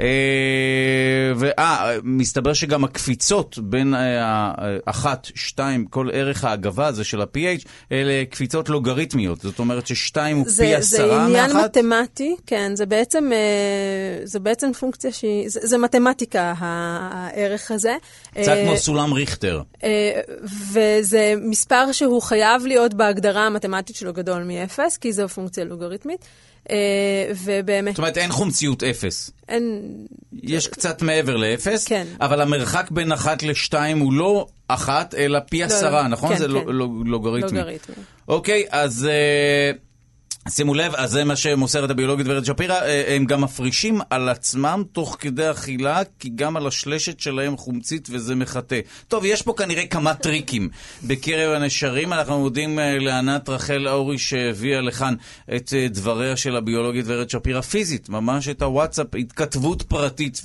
אה, 0.00 1.96
מסתבר 2.02 2.52
שגם 2.52 2.84
הקפיצות 2.84 3.58
בין 3.58 3.94
אה, 3.94 4.52
אחת, 4.84 5.26
שתיים, 5.34 5.86
כל 5.86 6.08
ערך 6.12 6.44
ההגבה 6.44 6.86
הזה 6.86 7.04
של 7.04 7.20
ה-pH, 7.20 7.68
אלה 7.92 8.24
קפיצות 8.30 8.68
לוגריתמיות. 8.68 9.40
זאת 9.40 9.58
אומרת 9.58 9.86
ששתיים 9.86 10.36
הוא 10.36 10.46
פי 10.46 10.74
עשרה 10.74 11.06
מאחת? 11.06 11.30
זה 11.30 11.44
עניין 11.44 11.64
מתמטי, 11.64 12.36
כן, 12.46 12.76
זה 12.76 12.86
בעצם, 12.86 13.30
אה, 13.32 14.26
זה 14.26 14.38
בעצם 14.38 14.72
פונקציה 14.72 15.12
שהיא, 15.12 15.48
זה, 15.48 15.60
זה 15.62 15.78
מתמטיקה, 15.78 16.54
הערך 16.58 17.70
הזה. 17.70 17.96
קצת 18.30 18.56
כמו 18.64 18.76
סולם 18.76 19.12
ריכטר. 19.12 19.62
וזה 20.72 21.34
מספר 21.40 21.92
שהוא 21.92 22.22
חייב 22.22 22.66
להיות 22.66 22.94
בהגדרה 22.94 23.46
המתמטית 23.46 23.96
שלו 23.96 24.12
גדול 24.12 24.42
מאפס, 24.42 24.96
כי 24.96 25.12
זו 25.12 25.28
פונקציה 25.28 25.64
לוגריתמית. 25.64 26.24
אה, 26.70 26.76
ובאמת... 27.44 27.92
זאת 27.94 27.98
אומרת, 27.98 28.18
אין 28.18 28.30
חומציות 28.30 28.82
אפס. 28.82 29.30
אין... 29.48 29.82
יש 30.42 30.68
קצת 30.68 31.02
מעבר 31.02 31.36
לאפס, 31.36 31.84
כן. 31.84 32.06
אבל 32.20 32.40
המרחק 32.40 32.90
בין 32.90 33.12
אחת 33.12 33.42
לשתיים 33.42 33.98
הוא 33.98 34.12
לא 34.12 34.46
אחת, 34.68 35.14
אלא 35.14 35.38
פי 35.38 35.60
לא, 35.60 35.64
עשרה, 35.64 36.02
לא, 36.02 36.08
נכון? 36.08 36.28
כן, 36.32 36.38
זה 36.38 36.46
כן. 36.46 36.50
לוגריתמי. 37.04 37.58
לוגריתמי. 37.58 37.94
אוקיי, 38.28 38.64
אז... 38.70 39.08
שימו 40.48 40.74
לב, 40.74 40.94
אז 40.94 41.10
זה 41.10 41.24
מה 41.24 41.36
שמוסרת 41.36 41.90
הביולוגית 41.90 42.26
ורד 42.28 42.44
שפירא, 42.44 42.80
אה, 42.80 43.14
הם 43.16 43.24
גם 43.24 43.40
מפרישים 43.40 44.00
על 44.10 44.28
עצמם 44.28 44.82
תוך 44.92 45.16
כדי 45.20 45.50
אכילה, 45.50 46.00
כי 46.18 46.30
גם 46.34 46.56
על 46.56 46.66
השלשת 46.66 47.20
שלהם 47.20 47.56
חומצית 47.56 48.08
וזה 48.10 48.34
מחטא. 48.34 48.80
טוב, 49.08 49.24
יש 49.24 49.42
פה 49.42 49.54
כנראה 49.56 49.86
כמה 49.86 50.14
טריקים 50.14 50.68
בקרב 51.02 51.52
הנשרים. 51.52 52.12
אנחנו 52.12 52.38
מודים 52.38 52.78
אה, 52.78 52.98
לענת 52.98 53.48
רחל 53.48 53.88
אורי 53.88 54.18
שהביאה 54.18 54.80
לכאן 54.80 55.14
את 55.56 55.72
אה, 55.76 55.86
דבריה 55.88 56.36
של 56.36 56.56
הביולוגית 56.56 57.04
ורד 57.08 57.30
שפירא 57.30 57.60
פיזית, 57.60 58.08
ממש 58.08 58.48
את 58.48 58.62
הוואטסאפ, 58.62 59.14
התכתבות 59.14 59.82
פרטית, 59.82 60.42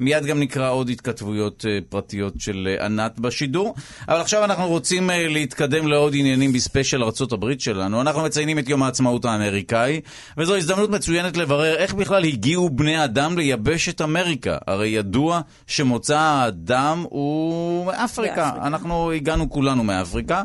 ומיד 0.00 0.24
גם 0.24 0.40
נקרא 0.40 0.70
עוד 0.70 0.88
התכתבויות 0.88 1.64
פרטיות 1.88 2.34
של 2.38 2.76
ענת 2.80 3.18
בשידור. 3.18 3.74
אבל 4.08 4.20
עכשיו 4.20 4.44
אנחנו 4.44 4.68
רוצים 4.68 5.10
להתקדם 5.12 5.86
לעוד 5.86 6.14
עניינים 6.16 6.52
בספיישל 6.52 7.02
ארה"ב 7.02 7.58
שלנו. 7.58 8.00
אנחנו 8.00 8.22
מציינים 8.22 8.58
את 8.58 8.68
יום 8.68 8.82
העצמאות 8.82 9.27
האמריקאי, 9.28 10.00
וזו 10.38 10.56
הזדמנות 10.56 10.90
מצוינת 10.90 11.36
לברר 11.36 11.76
איך 11.76 11.94
בכלל 11.94 12.24
הגיעו 12.24 12.70
בני 12.70 13.04
אדם 13.04 13.38
ליבשת 13.38 14.00
אמריקה. 14.00 14.56
הרי 14.66 14.88
ידוע 14.88 15.40
שמוצא 15.66 16.18
האדם 16.18 17.04
הוא 17.08 17.86
מאפריקה. 17.86 18.52
אנחנו 18.62 19.12
הגענו 19.12 19.50
כולנו 19.50 19.84
מאפריקה. 19.84 20.42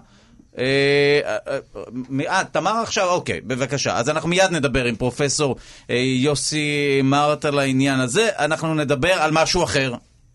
אה, 0.57 1.19
אה, 1.25 1.59
אה, 2.29 2.43
תמר 2.51 2.71
עכשיו, 2.71 3.09
אוקיי, 3.09 3.41
בבקשה. 3.41 3.97
אז 3.97 4.09
אנחנו 4.09 4.29
מיד 4.29 4.51
נדבר 4.51 4.85
עם 4.85 4.95
פרופסור 4.95 5.55
יוסי 6.19 7.01
מארט 7.03 7.45
על 7.45 7.59
העניין 7.59 7.99
הזה. 7.99 8.29
אנחנו 8.39 8.75
נדבר 8.75 9.13
על 9.13 9.31
משהו 9.31 9.63
אחר. 9.63 9.93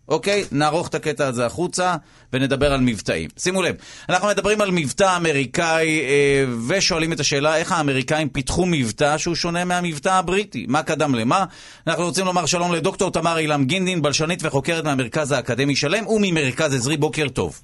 אוקיי? 0.09 0.43
נערוך 0.51 0.87
את 0.87 0.95
הקטע 0.95 1.27
הזה 1.27 1.45
החוצה 1.45 1.95
ונדבר 2.33 2.73
על 2.73 2.79
מבטאים. 2.81 3.29
שימו 3.37 3.61
לב, 3.61 3.75
אנחנו 4.09 4.27
מדברים 4.27 4.61
על 4.61 4.71
מבטא 4.71 5.17
אמריקאי 5.17 5.99
אה, 6.01 6.45
ושואלים 6.67 7.13
את 7.13 7.19
השאלה 7.19 7.57
איך 7.57 7.71
האמריקאים 7.71 8.29
פיתחו 8.29 8.65
מבטא 8.65 9.17
שהוא 9.17 9.35
שונה 9.35 9.65
מהמבטא 9.65 10.09
הבריטי. 10.09 10.65
מה 10.69 10.83
קדם 10.83 11.15
למה? 11.15 11.45
אנחנו 11.87 12.03
רוצים 12.03 12.25
לומר 12.25 12.45
שלום 12.45 12.73
לדוקטור 12.73 13.11
תמר 13.11 13.37
אילם 13.37 13.65
גינדין, 13.65 14.01
בלשנית 14.01 14.39
וחוקרת 14.43 14.83
מהמרכז 14.83 15.31
האקדמי 15.31 15.75
שלם 15.75 16.07
וממרכז 16.07 16.73
עזרי. 16.73 16.97
בוקר 16.97 17.27
טוב. 17.29 17.61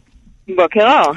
בוקר 0.56 1.02
אור. 1.04 1.14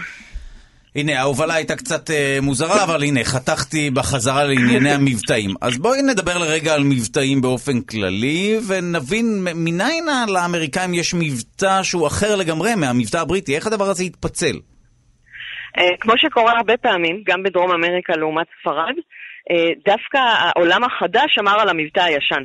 הנה, 0.97 1.21
ההובלה 1.21 1.55
הייתה 1.55 1.77
קצת 1.77 2.11
uh, 2.11 2.13
מוזרה, 2.43 2.85
אבל 2.85 3.03
הנה, 3.03 3.25
חתכתי 3.25 3.91
בחזרה 3.91 4.45
לענייני 4.45 4.91
המבטאים. 4.91 5.51
אז 5.61 5.79
בואי 5.79 6.03
נדבר 6.03 6.39
לרגע 6.39 6.75
על 6.75 6.83
מבטאים 6.85 7.41
באופן 7.41 7.81
כללי, 7.81 8.59
ונבין 8.69 9.25
מניין 9.55 10.05
לאמריקאים 10.29 10.95
יש 10.95 11.15
מבטא 11.15 11.83
שהוא 11.83 12.07
אחר 12.07 12.37
לגמרי 12.37 12.75
מהמבטא 12.75 13.17
הבריטי. 13.17 13.57
איך 13.57 13.67
הדבר 13.67 13.85
הזה 13.85 14.05
התפצל? 14.05 14.57
Uh, 14.57 15.81
כמו 16.01 16.13
שקורה 16.17 16.53
הרבה 16.57 16.77
פעמים, 16.77 17.23
גם 17.27 17.43
בדרום 17.43 17.71
אמריקה 17.71 18.13
לעומת 18.17 18.47
ספרד, 18.61 18.95
uh, 18.97 19.55
דווקא 19.87 20.19
העולם 20.19 20.85
החדש 20.85 21.39
אמר 21.41 21.61
על 21.61 21.69
המבטא 21.69 22.01
הישן. 22.01 22.43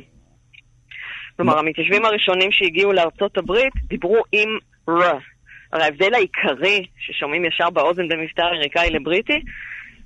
כלומר, 1.36 1.58
המתיישבים 1.58 2.04
הראשונים 2.04 2.52
שהגיעו 2.52 2.92
לארצות 2.92 3.38
הברית 3.38 3.72
דיברו 3.88 4.22
עם 4.32 4.48
ר. 4.88 5.33
הרי 5.74 5.84
ההבדל 5.84 6.14
העיקרי 6.14 6.86
ששומעים 6.98 7.44
ישר 7.44 7.70
באוזן 7.70 8.08
בין 8.08 8.20
מבטא 8.20 8.42
אמריקאי 8.42 8.90
לבריטי, 8.90 9.40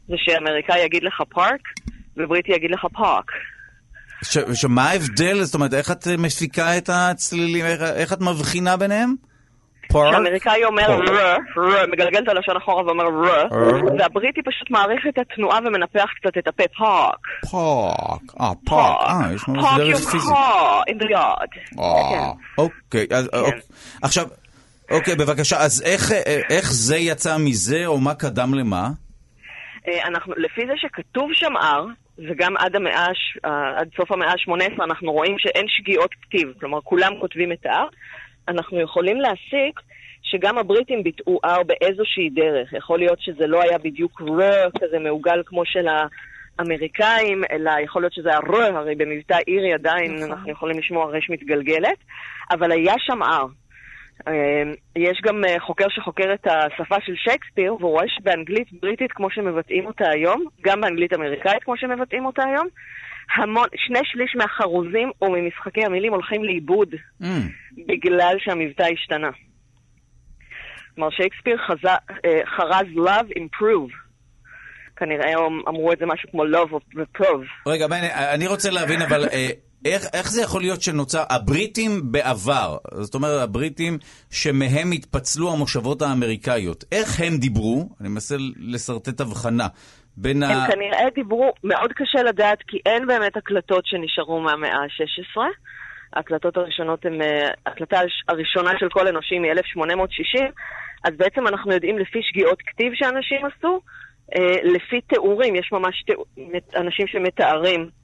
זה 0.09 0.15
שאמריקאי 0.19 0.79
יגיד 0.85 1.03
לך 1.03 1.23
פארק, 1.29 1.61
ובריטי 2.17 2.53
יגיד 2.53 2.71
לך 2.71 2.87
פארק. 2.93 3.31
שמה 4.55 4.91
ההבדל? 4.91 5.43
זאת 5.43 5.55
אומרת, 5.55 5.75
איך 5.75 5.91
את 5.91 6.07
מפיקה 6.19 6.79
את 6.79 6.91
הצלילים? 6.93 7.65
איך, 7.65 7.81
איך 7.83 8.13
את 8.13 8.21
מבחינה 8.21 8.77
ביניהם? 8.77 9.15
פארק? 9.93 10.15
האמריקאי 10.15 10.65
אומר 10.65 11.01
ר, 11.01 11.37
ר, 11.57 11.87
מגלגל 11.93 12.23
את 12.23 12.29
הלשון 12.29 12.57
אחורה 12.57 12.85
ואומר 12.85 13.05
ר, 13.05 13.47
והבריטי 13.99 14.43
פשוט 14.43 14.71
מאריך 14.71 15.07
את 15.09 15.19
התנועה 15.19 15.59
ומנפח 15.59 16.09
קצת 16.21 16.39
את 16.39 16.49
הפה 16.49 16.65
park. 16.79 17.51
park, 17.51 18.41
אה, 18.41 18.51
פארק, 18.65 19.09
אה, 19.09 19.33
יש 19.35 19.49
לנו 19.49 19.63
דרך 19.77 19.97
פיזית. 19.97 20.31
פארק, 20.31 20.89
in 20.89 21.03
the 21.03 21.07
yard. 21.07 21.81
אה, 21.81 22.31
אוקיי, 22.59 23.07
אוקיי. 23.33 23.61
עכשיו... 24.03 24.27
אוקיי, 24.91 25.15
בבקשה, 25.15 25.57
אז 25.57 25.83
איך, 25.87 26.13
איך 26.51 26.73
זה 26.73 26.97
יצא 26.97 27.37
מזה, 27.39 27.87
או 27.87 27.99
מה 27.99 28.15
קדם 28.15 28.55
למה? 28.55 28.89
אה, 29.89 30.07
אנחנו, 30.07 30.35
לפי 30.37 30.61
זה 30.67 30.73
שכתוב 30.77 31.31
שם 31.33 31.57
R, 31.57 31.85
וגם 32.29 32.57
עד, 32.57 32.77
המאה, 32.77 33.07
אה, 33.45 33.79
עד 33.79 33.89
סוף 33.97 34.13
המאה 34.13 34.31
ה-18 34.31 34.85
אנחנו 34.85 35.13
רואים 35.13 35.39
שאין 35.39 35.67
שגיאות 35.69 36.15
כתיב, 36.23 36.53
כלומר 36.61 36.81
כולם 36.81 37.13
כותבים 37.21 37.53
את 37.53 37.67
ה-R, 37.67 37.95
אנחנו 38.49 38.81
יכולים 38.81 39.21
להסיק 39.21 39.81
שגם 40.23 40.59
הבריטים 40.59 41.03
ביטאו 41.03 41.41
R 41.47 41.63
באיזושהי 41.67 42.31
דרך. 42.31 42.73
יכול 42.73 42.99
להיות 42.99 43.21
שזה 43.21 43.47
לא 43.47 43.63
היה 43.63 43.79
בדיוק 43.79 44.21
ר 44.21 44.71
כזה 44.81 44.99
מעוגל 44.99 45.43
כמו 45.47 45.63
של 45.65 45.87
האמריקאים, 46.59 47.43
אלא 47.51 47.71
יכול 47.85 48.03
להיות 48.03 48.13
שזה 48.13 48.29
היה 48.29 48.39
ר, 48.39 48.77
הרי 48.77 48.95
במבטא 48.95 49.39
אירי 49.49 49.73
עדיין 49.75 50.15
נכון. 50.15 50.31
אנחנו 50.31 50.51
יכולים 50.51 50.79
לשמוע 50.79 51.07
רש 51.07 51.31
מתגלגלת, 51.31 51.99
אבל 52.51 52.73
היה 52.73 52.95
שם 52.99 53.23
R. 53.23 53.47
אמ, 54.27 54.75
יש 54.97 55.21
גם 55.25 55.45
אה, 55.45 55.61
חוקר 55.61 55.87
שחוקר 55.89 56.35
את 56.35 56.47
השפה 56.47 56.97
של 57.07 57.15
שייקספיר, 57.17 57.75
והוא 57.75 57.91
רואה 57.91 58.05
שבאנגלית 58.09 58.73
בריטית 58.83 59.13
כמו 59.13 59.31
שמבטאים 59.31 59.87
אותה 59.87 60.05
היום, 60.11 60.45
גם 60.63 60.81
באנגלית 60.81 61.13
אמריקאית 61.13 61.65
כמו 61.65 61.77
שמבטאים 61.77 62.27
אותה 62.27 62.43
היום, 62.45 62.69
המון, 63.37 63.69
שני 63.77 64.01
שליש 64.05 64.37
מהחרוזים 64.37 65.11
או 65.23 65.31
ממשחקי 65.31 65.85
המילים 65.85 66.13
הולכים 66.13 66.45
לאיבוד 66.45 66.95
mm. 67.23 67.27
בגלל 67.89 68.37
שהמבטא 68.39 68.87
השתנה. 68.93 69.31
כלומר, 70.95 71.11
שייקספיר 71.11 71.57
חזה, 71.67 71.91
אה, 72.25 72.41
חרז 72.57 72.87
love 72.97 73.31
improve. 73.39 73.93
כנראה 74.97 75.33
אמרו 75.69 75.93
את 75.93 75.99
זה 75.99 76.07
משהו 76.07 76.31
כמו 76.31 76.45
love 76.45 76.71
of 76.71 76.99
reprove. 76.99 77.47
רגע, 77.67 77.87
אני 78.35 78.47
רוצה 78.47 78.71
להבין, 78.71 79.03
אבל 79.03 79.25
אה, 79.33 79.49
איך, 79.85 80.03
איך 80.15 80.31
זה 80.31 80.43
יכול 80.43 80.61
להיות 80.61 80.83
שנוצר, 80.83 81.25
הבריטים 81.31 82.13
בעבר, 82.13 82.77
זאת 83.01 83.15
אומרת 83.15 83.43
הבריטים 83.43 83.99
שמהם 84.31 84.93
התפצלו 84.93 85.53
המושבות 85.53 86.03
האמריקאיות, 86.03 86.85
איך 86.93 87.21
הם 87.21 87.37
דיברו, 87.37 87.89
אני 88.01 88.09
מנסה 88.09 88.37
לשרטט 88.57 89.21
הבחנה, 89.21 89.67
בין 90.17 90.43
הם 90.43 90.59
ה... 90.59 90.67
כנראה 90.73 91.11
דיברו, 91.15 91.53
מאוד 91.65 91.93
קשה 91.93 92.23
לדעת 92.23 92.59
כי 92.69 92.79
אין 92.87 93.07
באמת 93.07 93.37
הקלטות 93.37 93.87
שנשארו 93.87 94.41
מהמאה 94.41 94.77
ה-16. 94.77 95.41
ההקלטות 96.13 96.57
הראשונות 96.57 97.07
הן, 97.07 97.23
אה, 97.23 97.49
ההקלטה 97.67 98.01
הראשונה 98.29 98.71
של 98.79 98.89
כל 98.89 99.09
אנושי 99.09 99.39
מ-1860, 99.39 100.43
אז 101.05 101.13
בעצם 101.17 101.47
אנחנו 101.47 101.73
יודעים 101.73 101.99
לפי 101.99 102.19
שגיאות 102.23 102.59
כתיב 102.67 102.93
שאנשים 102.95 103.41
עשו, 103.47 103.81
אה, 104.37 104.57
לפי 104.65 105.01
תיאורים, 105.01 105.57
יש 105.57 105.69
ממש 105.73 106.03
תיאור, 106.07 106.25
אנשים 106.77 107.07
שמתארים 107.07 107.81
אה, 107.81 107.98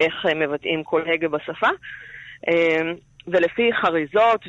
איך 0.00 0.26
מבטאים 0.36 0.84
כל 0.84 1.02
הגה 1.10 1.28
בשפה, 1.28 1.68
אה, 2.48 2.92
ולפי 3.26 3.70
חריזות 3.72 4.44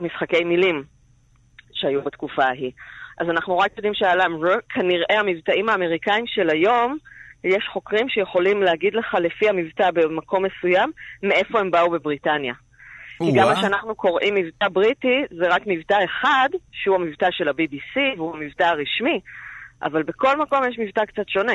ומשחקי 0.00 0.36
אה, 0.36 0.44
מילים 0.44 0.82
שהיו 1.72 2.02
בתקופה 2.02 2.44
ההיא. 2.44 2.70
אז 3.18 3.30
אנחנו 3.30 3.58
רק 3.58 3.70
יודעים 3.76 3.94
שעל 3.94 4.20
ר, 4.20 4.58
כנראה 4.68 5.20
המבטאים 5.20 5.68
האמריקאים 5.68 6.26
של 6.26 6.50
היום 6.50 6.98
יש 7.44 7.68
חוקרים 7.72 8.08
שיכולים 8.08 8.62
להגיד 8.62 8.94
לך 8.94 9.14
לפי 9.14 9.48
המבטא 9.48 9.90
במקום 9.90 10.44
מסוים, 10.44 10.90
מאיפה 11.22 11.60
הם 11.60 11.70
באו 11.70 11.90
בבריטניה. 11.90 12.54
כי 13.18 13.32
גם 13.36 13.46
מה 13.46 13.60
שאנחנו 13.60 13.94
קוראים 13.94 14.34
מבטא 14.34 14.68
בריטי, 14.68 15.24
זה 15.30 15.48
רק 15.48 15.62
מבטא 15.66 16.04
אחד, 16.04 16.48
שהוא 16.72 16.96
המבטא 16.96 17.28
של 17.30 17.48
ה-BBC, 17.48 18.00
והוא 18.16 18.36
המבטא 18.36 18.62
הרשמי, 18.62 19.20
אבל 19.82 20.02
בכל 20.02 20.38
מקום 20.38 20.60
יש 20.68 20.78
מבטא 20.78 21.04
קצת 21.04 21.28
שונה. 21.28 21.52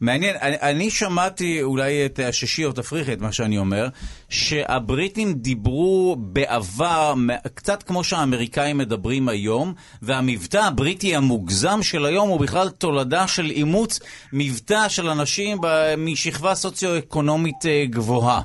מעניין, 0.00 0.36
אני, 0.42 0.56
אני 0.62 0.90
שמעתי, 0.90 1.62
אולי 1.62 2.08
תאששי 2.08 2.64
או 2.64 2.72
תפריכי 2.72 3.12
את 3.12 3.20
מה 3.20 3.32
שאני 3.32 3.58
אומר, 3.58 3.88
שהבריטים 4.28 5.32
דיברו 5.32 6.16
בעבר, 6.18 7.14
קצת 7.54 7.82
כמו 7.82 8.04
שהאמריקאים 8.04 8.78
מדברים 8.78 9.28
היום, 9.28 9.74
והמבטא 10.02 10.56
הבריטי 10.56 11.16
המוגזם 11.16 11.82
של 11.82 12.06
היום 12.06 12.28
הוא 12.28 12.40
בכלל 12.40 12.68
תולדה 12.68 13.26
של 13.26 13.50
אימוץ 13.50 14.00
מבטא 14.32 14.88
של 14.88 15.08
אנשים 15.08 15.58
משכבה 15.98 16.54
סוציו-אקונומית 16.54 17.66
אה, 17.66 17.84
גבוהה. 17.90 18.40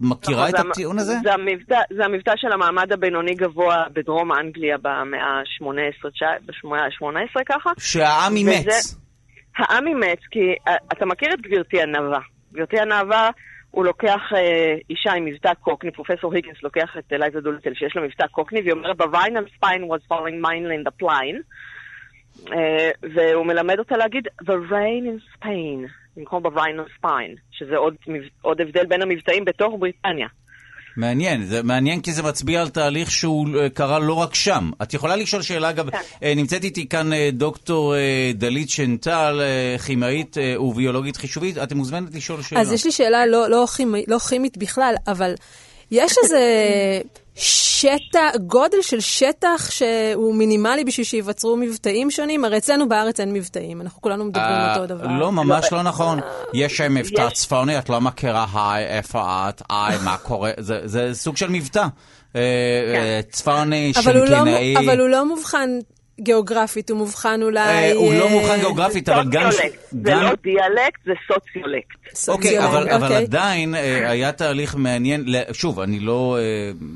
מכירה 0.00 0.48
את 0.48 0.54
הטיעון 0.54 0.98
הזה? 0.98 1.14
זה 1.22 1.32
המבטא, 1.32 1.80
זה 1.96 2.04
המבטא 2.04 2.32
של 2.36 2.52
המעמד 2.52 2.92
הבינוני 2.92 3.34
גבוה 3.34 3.84
בדרום 3.92 4.32
אנגליה 4.32 4.76
במאה 4.78 5.20
ה-18, 5.20 6.08
במאה 6.62 6.80
ה-18 6.84 7.40
ככה. 7.46 7.70
שהעם 7.78 8.36
אימץ. 8.36 9.00
העם 9.56 9.86
אימץ, 9.86 10.18
כי 10.30 10.54
uh, 10.68 10.72
אתה 10.92 11.06
מכיר 11.06 11.32
את 11.34 11.40
גברתי 11.40 11.82
ענווה. 11.82 12.20
גברתי 12.52 12.80
ענווה, 12.80 13.30
הוא 13.70 13.84
לוקח 13.84 14.20
uh, 14.32 14.36
אישה 14.90 15.12
עם 15.12 15.24
מבטא 15.24 15.54
קוקני, 15.54 15.90
פרופסור 15.90 16.34
היגינס 16.34 16.62
לוקח 16.62 16.96
את 16.98 17.12
אלייזה 17.12 17.40
דולטל 17.40 17.74
שיש 17.74 17.96
לה 17.96 18.02
מבטא 18.02 18.26
קוקני, 18.26 18.60
והיא 18.60 18.72
אומרת, 18.72 18.96
בוויינל 18.96 19.44
ספיין 19.56 19.84
was 19.84 20.12
falling 20.12 20.44
mainly 20.46 20.74
in 20.80 20.88
the 20.88 21.04
plane, 21.04 21.38
uh, 22.46 22.52
והוא 23.14 23.46
מלמד 23.46 23.78
אותה 23.78 23.96
להגיד, 23.96 24.28
the 24.42 24.70
rain 24.70 25.04
in 25.04 25.36
Spain, 25.36 25.90
במקום 26.16 26.42
בוויינל 26.42 26.84
ספיין, 26.98 27.34
שזה 27.50 27.76
עוד, 27.76 27.94
עוד 28.42 28.60
הבדל 28.60 28.86
בין 28.86 29.02
המבטאים 29.02 29.44
בתוך 29.44 29.74
בריטניה. 29.78 30.28
מעניין, 31.00 31.44
זה 31.44 31.62
מעניין 31.62 32.00
כי 32.00 32.12
זה 32.12 32.22
מצביע 32.22 32.60
על 32.60 32.68
תהליך 32.68 33.10
שהוא 33.10 33.46
אה, 33.58 33.68
קרה 33.68 33.98
לא 33.98 34.14
רק 34.14 34.34
שם. 34.34 34.70
את 34.82 34.94
יכולה 34.94 35.16
לשאול 35.16 35.42
שאלה, 35.42 35.70
אגב, 35.70 35.90
כן. 35.90 35.98
אה, 36.22 36.32
נמצאת 36.36 36.64
איתי 36.64 36.88
כאן 36.88 37.12
אה, 37.12 37.30
דוקטור 37.32 37.94
דלית 38.34 38.70
שנטל, 38.70 39.40
כימאית 39.86 40.36
וביולוגית 40.58 41.16
חישובית, 41.16 41.58
את 41.58 41.72
מוזמנת 41.72 42.14
לשאול 42.14 42.42
שאלה. 42.42 42.60
אז 42.60 42.72
יש 42.72 42.84
לי 42.84 42.92
שאלה 42.92 43.26
לא, 43.26 43.50
לא, 43.50 43.66
כימי, 43.76 44.04
לא 44.08 44.18
כימית 44.18 44.58
בכלל, 44.58 44.94
אבל 45.06 45.34
יש 45.90 46.14
איזה 46.22 46.40
שטח, 47.34 48.36
גודל 48.46 48.82
של 48.82 49.00
שטח 49.00 49.70
שהוא 49.70 50.34
מינימלי 50.34 50.84
בשביל 50.84 51.04
שייווצרו 51.04 51.56
מבטאים 51.56 52.10
שונים? 52.10 52.44
הרי 52.44 52.56
אצלנו 52.56 52.88
בארץ 52.88 53.20
אין 53.20 53.32
מבטאים, 53.32 53.80
אנחנו 53.80 54.00
כולנו 54.00 54.24
מדברים 54.24 54.46
אה, 54.46 54.74
אותו 54.74 54.86
דבר. 54.86 55.06
לא, 55.06 55.32
ממש 55.32 55.72
לא 55.72 55.82
נכון. 55.82 56.18
יש 56.54 56.80
מבטא 56.80 57.30
צפוני, 57.30 57.78
את 57.78 57.88
לא 57.88 58.00
מכירה 58.00 58.46
היי, 58.54 58.86
איפה 58.86 59.48
את, 59.48 59.62
היי, 59.70 59.98
מה 60.04 60.16
קורה, 60.16 60.50
זה 60.58 61.10
סוג 61.12 61.36
של 61.36 61.48
מבטא. 61.50 61.78
אה, 62.36 62.40
אה, 62.40 63.20
כן. 63.22 63.30
צפוני, 63.30 63.92
שינקינאי. 63.94 64.76
אבל 64.76 65.00
הוא 65.00 65.08
לא 65.08 65.26
מובחן 65.26 65.70
גיאוגרפית, 66.20 66.90
הוא 66.90 66.98
מובחן 66.98 67.42
אולי... 67.42 67.92
הוא 67.92 68.14
לא 68.14 68.28
מובחן 68.28 68.58
גיאוגרפית, 68.58 69.08
אבל 69.08 69.24
גם... 69.30 69.50
זה 69.50 70.14
לא 70.14 70.30
דיאלקט, 70.42 71.00
זה 71.04 71.12
סוציולקט. 71.26 71.99
אוקיי, 72.28 72.64
אבל, 72.66 72.88
אבל 72.88 73.02
אוקיי. 73.02 73.16
עדיין 73.16 73.74
אה, 73.74 74.10
היה 74.10 74.32
תהליך 74.32 74.74
מעניין, 74.74 75.24
שוב, 75.52 75.80
אני 75.80 76.00
לא 76.00 76.38
אה, 76.38 76.42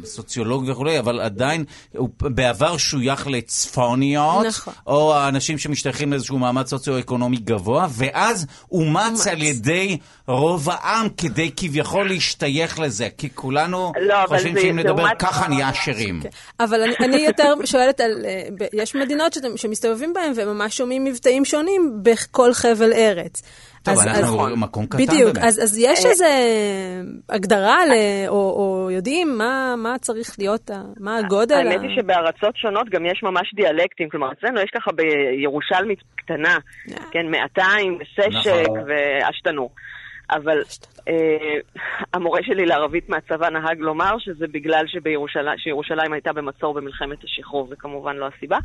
סוציולוג 0.05 0.65
וכולי, 0.69 0.99
אבל 0.99 1.21
עדיין 1.21 1.65
הוא 1.97 2.09
בעבר 2.21 2.77
שוייך 2.77 3.27
לצפוניות, 3.27 4.47
נכון. 4.47 4.75
או 4.87 5.15
האנשים 5.15 5.59
שמשתייכים 5.59 6.13
לאיזשהו 6.13 6.39
מעמד 6.39 6.67
סוציו-אקונומי 6.67 7.37
גבוה, 7.37 7.87
ואז 7.91 8.47
אומץ 8.73 9.27
על 9.27 9.43
ידי 9.43 9.99
רוב 10.27 10.69
העם 10.71 11.09
כדי 11.17 11.51
כביכול 11.57 12.09
להשתייך 12.09 12.81
לזה, 12.81 13.09
כי 13.19 13.29
כולנו 13.35 13.93
לא, 14.01 14.15
חושבים 14.27 14.59
שאם 14.59 14.79
נדבר 14.79 15.07
ככה 15.19 15.49
נהיה 15.49 15.69
עשירים. 15.69 16.21
Okay. 16.23 16.27
אוקיי. 16.27 16.41
אבל 16.61 16.83
אני, 16.83 16.95
אני 17.01 17.23
יותר 17.23 17.55
שואלת 17.73 18.01
על, 18.01 18.25
אה, 18.25 18.67
יש 18.73 18.95
מדינות 18.95 19.37
שמסתובבים 19.57 20.13
בהן 20.13 20.33
וממש 20.37 20.77
שומעים 20.77 21.05
מבטאים 21.05 21.45
שונים 21.45 21.99
בכל 22.03 22.55
חבל 22.55 22.93
ארץ. 22.93 23.43
טוב, 23.85 23.95
אז, 23.95 24.07
אנחנו 24.07 24.47
אז, 24.47 24.53
מקום 24.57 24.87
קטן 24.87 24.99
בדיוק, 24.99 25.35
באמת. 25.35 25.45
אז, 25.45 25.63
אז 25.63 25.79
יש 25.79 26.07
איזו 26.07 26.25
הגדרה, 27.29 27.87
ל, 27.87 27.93
או, 28.29 28.35
או 28.35 28.91
יודעים 28.91 29.39
מה, 29.39 29.75
מה 29.77 29.99
צריך 30.01 30.37
להיות, 30.39 30.71
מה 31.01 31.19
הגודל? 31.19 31.55
האמת 31.55 31.81
היא 31.83 31.97
שבארצות 31.97 32.57
שונות 32.57 32.89
גם 32.91 33.07
יש 33.07 33.23
ממש 33.23 33.55
דיאלקטים, 33.55 34.09
כלומר 34.09 34.33
אצלנו 34.33 34.61
יש 34.61 34.71
ככה 34.75 34.91
בירושלמית 34.93 35.99
קטנה, 36.17 36.59
כן, 37.11 37.27
200, 37.31 37.99
סשק 38.17 38.51
נכון. 38.67 38.79
ואשתנור. 38.87 39.71
אבל 40.31 40.63
אה, 41.09 41.59
המורה 42.15 42.41
שלי 42.43 42.67
לערבית 42.67 43.09
מהצבא 43.09 43.51
נהג 43.51 43.79
לומר 43.79 44.19
שזה 44.19 44.47
בגלל 44.53 44.85
שבירושלים, 44.87 45.59
שירושלים 45.59 46.13
הייתה 46.13 46.33
במצור 46.33 46.75
במלחמת 46.75 47.25
השחרור, 47.25 47.69
זה 47.69 47.77
כמובן 47.79 48.17
לא 48.17 48.29
הסיבה. 48.37 48.59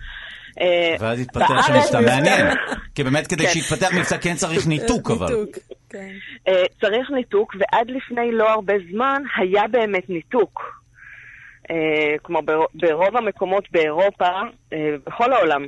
אה, 0.62 0.95
ואז 0.99 1.20
התפתח 1.20 1.68
שם 1.68 1.74
מבצע 1.74 2.01
מעניין, 2.01 2.47
כי 2.95 3.03
באמת 3.03 3.28
כדי 3.28 3.43
כן. 3.43 3.49
שיתפתח 3.49 3.93
מבצע 3.93 4.18
כן 4.18 4.36
צריך 4.36 4.68
ניתוק 4.74 5.12
אבל. 5.12 5.45
כן. 5.89 6.10
אה, 6.47 6.64
צריך 6.82 7.12
ניתוק, 7.12 7.55
ועד 7.60 7.89
לפני 7.89 8.32
לא 8.32 8.49
הרבה 8.49 8.74
זמן 8.91 9.22
היה 9.38 9.68
באמת 9.68 10.10
ניתוק. 10.10 10.80
אה, 11.72 12.16
כמו 12.24 12.41
ברוב 12.74 13.18
המקומות 13.18 13.72
באירופה, 13.72 14.30
בכל 15.05 15.34
העולם, 15.34 15.66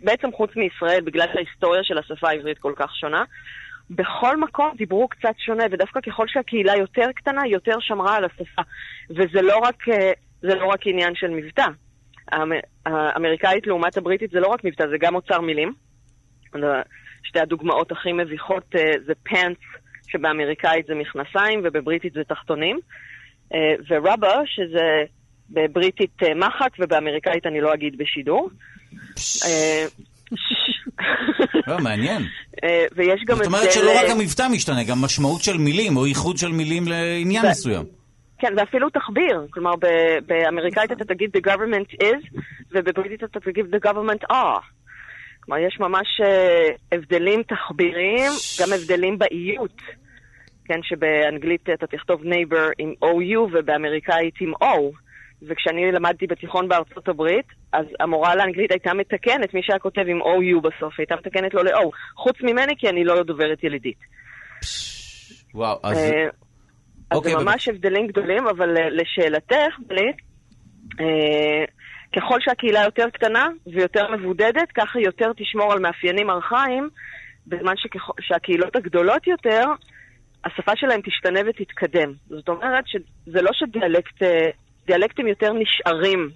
בעצם 0.00 0.32
חוץ 0.32 0.50
מישראל, 0.56 1.00
בגלל 1.00 1.26
שההיסטוריה 1.32 1.84
של 1.84 1.98
השפה 1.98 2.28
העברית 2.28 2.58
כל 2.58 2.72
כך 2.76 2.96
שונה, 2.96 3.24
בכל 3.90 4.36
מקום 4.36 4.72
דיברו 4.76 5.08
קצת 5.08 5.34
שונה, 5.38 5.64
ודווקא 5.70 6.00
ככל 6.00 6.24
שהקהילה 6.28 6.76
יותר 6.76 7.12
קטנה, 7.16 7.46
יותר 7.46 7.76
שמרה 7.80 8.16
על 8.16 8.24
השפה. 8.24 8.62
וזה 9.10 9.42
לא 9.42 9.58
רק, 9.58 9.84
לא 10.42 10.66
רק 10.66 10.80
עניין 10.86 11.14
של 11.14 11.30
מבטא. 11.30 11.66
האמריקאית 12.86 13.66
לעומת 13.66 13.96
הבריטית 13.96 14.30
זה 14.30 14.40
לא 14.40 14.46
רק 14.46 14.64
מבטא, 14.64 14.86
זה 14.90 14.96
גם 15.00 15.14
אוצר 15.14 15.40
מילים. 15.40 15.72
שתי 17.22 17.40
הדוגמאות 17.40 17.92
הכי 17.92 18.12
מביכות 18.12 18.64
אה, 18.76 18.92
זה 19.06 19.12
פאנס, 19.22 19.56
שבאמריקאית 20.08 20.86
זה 20.86 20.94
מכנסיים 20.94 21.60
ובבריטית 21.64 22.12
זה 22.12 22.20
תחתונים, 22.28 22.78
אה, 23.54 23.74
ורבה, 23.90 24.40
שזה 24.46 25.02
בבריטית 25.50 26.22
אה, 26.22 26.34
מחט 26.34 26.72
ובאמריקאית 26.78 27.46
אני 27.46 27.60
לא 27.60 27.74
אגיד 27.74 27.98
בשידור. 27.98 28.50
לא, 31.66 31.78
מעניין. 31.78 32.22
ויש 32.96 33.20
גם 33.26 33.36
זאת 33.36 33.46
אומרת 33.46 33.72
שלא 33.72 33.90
רק 33.98 34.10
המבטא 34.10 34.46
משתנה, 34.52 34.84
גם 34.84 35.00
משמעות 35.00 35.42
של 35.42 35.58
מילים 35.58 35.96
או 35.96 36.06
ייחוד 36.06 36.36
של 36.36 36.52
מילים 36.52 36.88
לעניין 36.88 37.46
מסוים. 37.50 37.99
כן, 38.40 38.52
ואפילו 38.56 38.90
תחביר. 38.90 39.46
כלומר, 39.50 39.74
באמריקאית 40.26 40.92
אתה 40.92 41.04
תגיד 41.04 41.36
the 41.36 41.50
government 41.50 42.02
is, 42.02 42.40
ובבריטית 42.72 43.24
אתה 43.24 43.40
תגיד 43.40 43.74
the 43.74 43.88
government 43.88 44.32
are. 44.32 44.64
כלומר, 45.40 45.60
יש 45.66 45.80
ממש 45.80 46.20
uh, 46.20 46.96
הבדלים 46.96 47.42
תחביריים, 47.42 48.30
גם 48.60 48.72
הבדלים 48.72 49.18
באיות. 49.18 49.76
כן, 50.64 50.82
שבאנגלית 50.82 51.70
אתה 51.74 51.86
תכתוב 51.86 52.22
neighbor 52.22 52.70
עם 52.78 52.94
OU 53.04 53.38
ובאמריקאית 53.52 54.34
עם 54.40 54.52
O. 54.54 54.92
וכשאני 55.42 55.92
למדתי 55.92 56.26
בתיכון 56.26 56.68
בארצות 56.68 57.08
הברית, 57.08 57.46
אז 57.72 57.86
המורה 58.00 58.34
לאנגלית 58.34 58.70
הייתה 58.70 58.94
מתקנת, 58.94 59.54
מי 59.54 59.62
שהיה 59.62 59.78
כותב 59.78 60.02
עם 60.06 60.22
OU 60.22 60.60
בסוף, 60.60 60.94
הייתה 60.98 61.14
מתקנת 61.16 61.54
לו 61.54 61.62
ל-O. 61.62 61.90
חוץ 62.16 62.36
ממני, 62.42 62.72
כי 62.78 62.88
אני 62.88 63.04
לא 63.04 63.22
דוברת 63.22 63.64
ילידית. 63.64 63.98
וואו, 65.54 65.78
אז... 65.82 65.98
אז 67.10 67.18
okay, 67.18 67.22
זה 67.22 67.34
אוקיי, 67.34 67.44
ממש 67.44 67.68
הבדלים 67.68 68.06
גדולים, 68.06 68.46
אבל 68.46 68.76
אה, 68.76 68.90
לשאלתך, 68.90 69.78
בלי, 69.86 70.12
אה, 71.00 71.64
ככל 72.16 72.38
שהקהילה 72.40 72.84
יותר 72.84 73.10
קטנה 73.10 73.48
ויותר 73.66 74.10
מבודדת, 74.16 74.72
ככה 74.74 75.00
יותר 75.00 75.32
תשמור 75.36 75.72
על 75.72 75.78
מאפיינים 75.78 76.30
ארכאיים, 76.30 76.88
בזמן 77.46 77.72
שכח... 77.76 78.08
שהקהילות 78.20 78.76
הגדולות 78.76 79.26
יותר, 79.26 79.64
השפה 80.44 80.72
שלהם 80.76 81.00
תשתנה 81.00 81.40
ותתקדם. 81.46 82.12
זאת 82.28 82.48
אומרת 82.48 82.84
שזה 82.86 83.42
לא 83.42 83.50
שדיאלקטים 83.52 85.26
אה, 85.26 85.30
יותר 85.30 85.52
נשארים 85.52 86.30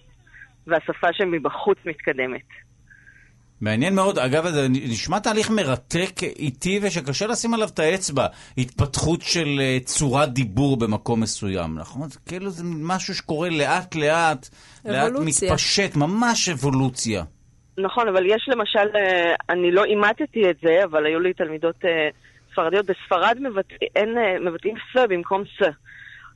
והשפה 0.66 1.08
שמבחוץ 1.12 1.78
מתקדמת. 1.84 2.63
מעניין 3.60 3.94
מאוד. 3.94 4.18
אגב, 4.18 4.48
זה 4.48 4.66
נשמע 4.68 5.18
תהליך 5.18 5.50
מרתק, 5.50 6.22
איטי, 6.38 6.80
ושקשה 6.82 7.26
לשים 7.26 7.54
עליו 7.54 7.68
את 7.74 7.78
האצבע. 7.78 8.26
התפתחות 8.58 9.22
של 9.22 9.60
אה, 9.60 9.78
צורת 9.84 10.28
דיבור 10.28 10.76
במקום 10.76 11.20
מסוים, 11.20 11.78
נכון? 11.78 12.08
זה 12.08 12.18
כאילו 12.26 12.50
זה 12.50 12.64
משהו 12.64 13.14
שקורה 13.14 13.48
לאט-לאט, 13.50 14.48
לאט 14.84 15.12
מתפשט, 15.20 15.96
ממש 15.96 16.48
אבולוציה. 16.48 17.24
נכון, 17.78 18.08
אבל 18.08 18.26
יש 18.26 18.48
למשל, 18.52 18.96
אה, 18.96 19.34
אני 19.50 19.70
לא 19.70 19.84
אימטתי 19.84 20.50
את 20.50 20.56
זה, 20.62 20.84
אבל 20.84 21.06
היו 21.06 21.20
לי 21.20 21.32
תלמידות 21.32 21.84
אה, 21.84 22.08
ספרדיות. 22.52 22.86
בספרד 22.86 23.38
מבטאים 24.40 24.76
ס 24.92 24.96
במקום 25.08 25.42
ס. 25.44 25.62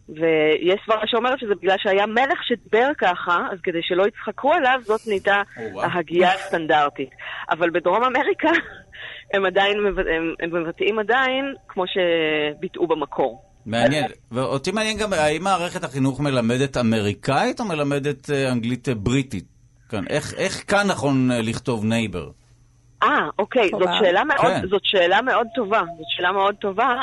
ויש 0.09 0.81
סברה 0.87 1.07
שאומרת 1.07 1.39
שזה 1.39 1.55
בגלל 1.55 1.77
שהיה 1.79 2.07
מלך 2.07 2.43
שדיבר 2.43 2.89
ככה, 2.99 3.47
אז 3.53 3.59
כדי 3.63 3.79
שלא 3.83 4.05
יצחקו 4.07 4.53
עליו, 4.53 4.81
זאת 4.85 5.01
נהייתה. 5.07 5.43
ההגייה 5.83 6.35
הסטנדרטית. 6.35 7.11
אבל 7.51 7.71
בדרום 7.71 8.05
אמריקה 8.05 8.51
הם 9.35 9.45
עדיין, 9.45 9.79
הם, 9.79 10.35
הם 10.41 10.63
מבטאים 10.63 10.99
עדיין 10.99 11.55
כמו 11.69 11.85
שביטאו 11.87 12.87
במקור. 12.87 13.43
מעניין. 13.67 14.07
ואותי 14.33 14.71
מעניין 14.73 14.99
גם, 14.99 15.13
האם 15.13 15.45
מערכת 15.45 15.85
החינוך 15.85 16.21
מלמדת 16.21 16.77
אמריקאית 16.77 17.61
או 17.61 17.65
מלמדת 17.65 18.31
אה, 18.31 18.53
אנגלית 18.53 18.89
אה, 18.89 18.95
בריטית? 18.95 19.45
כן, 19.89 20.05
איך, 20.11 20.35
איך 20.37 20.65
כאן 20.71 20.87
נכון 20.87 21.31
אה, 21.31 21.43
לכתוב 21.43 21.85
neighbor? 21.85 22.31
אה, 23.03 23.29
אוקיי. 23.39 23.69
זאת 23.69 23.89
שאלה, 23.99 24.25
מאוד, 24.25 24.41
כן. 24.41 24.69
זאת 24.71 24.83
שאלה 24.85 25.23
מאוד 25.23 25.47
טובה. 25.55 25.81
זאת 25.81 26.07
שאלה 26.09 26.33
מאוד 26.33 26.55
טובה. 26.55 26.95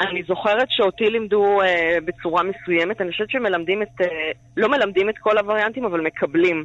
אני 0.00 0.22
זוכרת 0.28 0.66
שאותי 0.70 1.10
לימדו 1.10 1.60
אה, 1.62 1.98
בצורה 2.04 2.42
מסוימת, 2.42 3.00
אני 3.00 3.10
חושבת 3.10 3.30
שמלמדים 3.30 3.82
את, 3.82 4.00
אה, 4.00 4.06
לא 4.56 4.68
מלמדים 4.68 5.08
את 5.10 5.14
כל 5.18 5.38
הווריאנטים, 5.38 5.84
אבל 5.84 6.00
מקבלים 6.00 6.64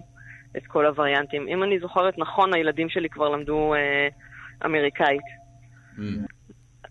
את 0.57 0.67
כל 0.67 0.85
הווריאנטים. 0.85 1.47
אם 1.47 1.63
אני 1.63 1.79
זוכרת 1.79 2.17
נכון, 2.17 2.53
הילדים 2.53 2.89
שלי 2.89 3.09
כבר 3.09 3.29
למדו 3.29 3.73
אה, 3.73 4.07
אמריקאית. 4.65 5.21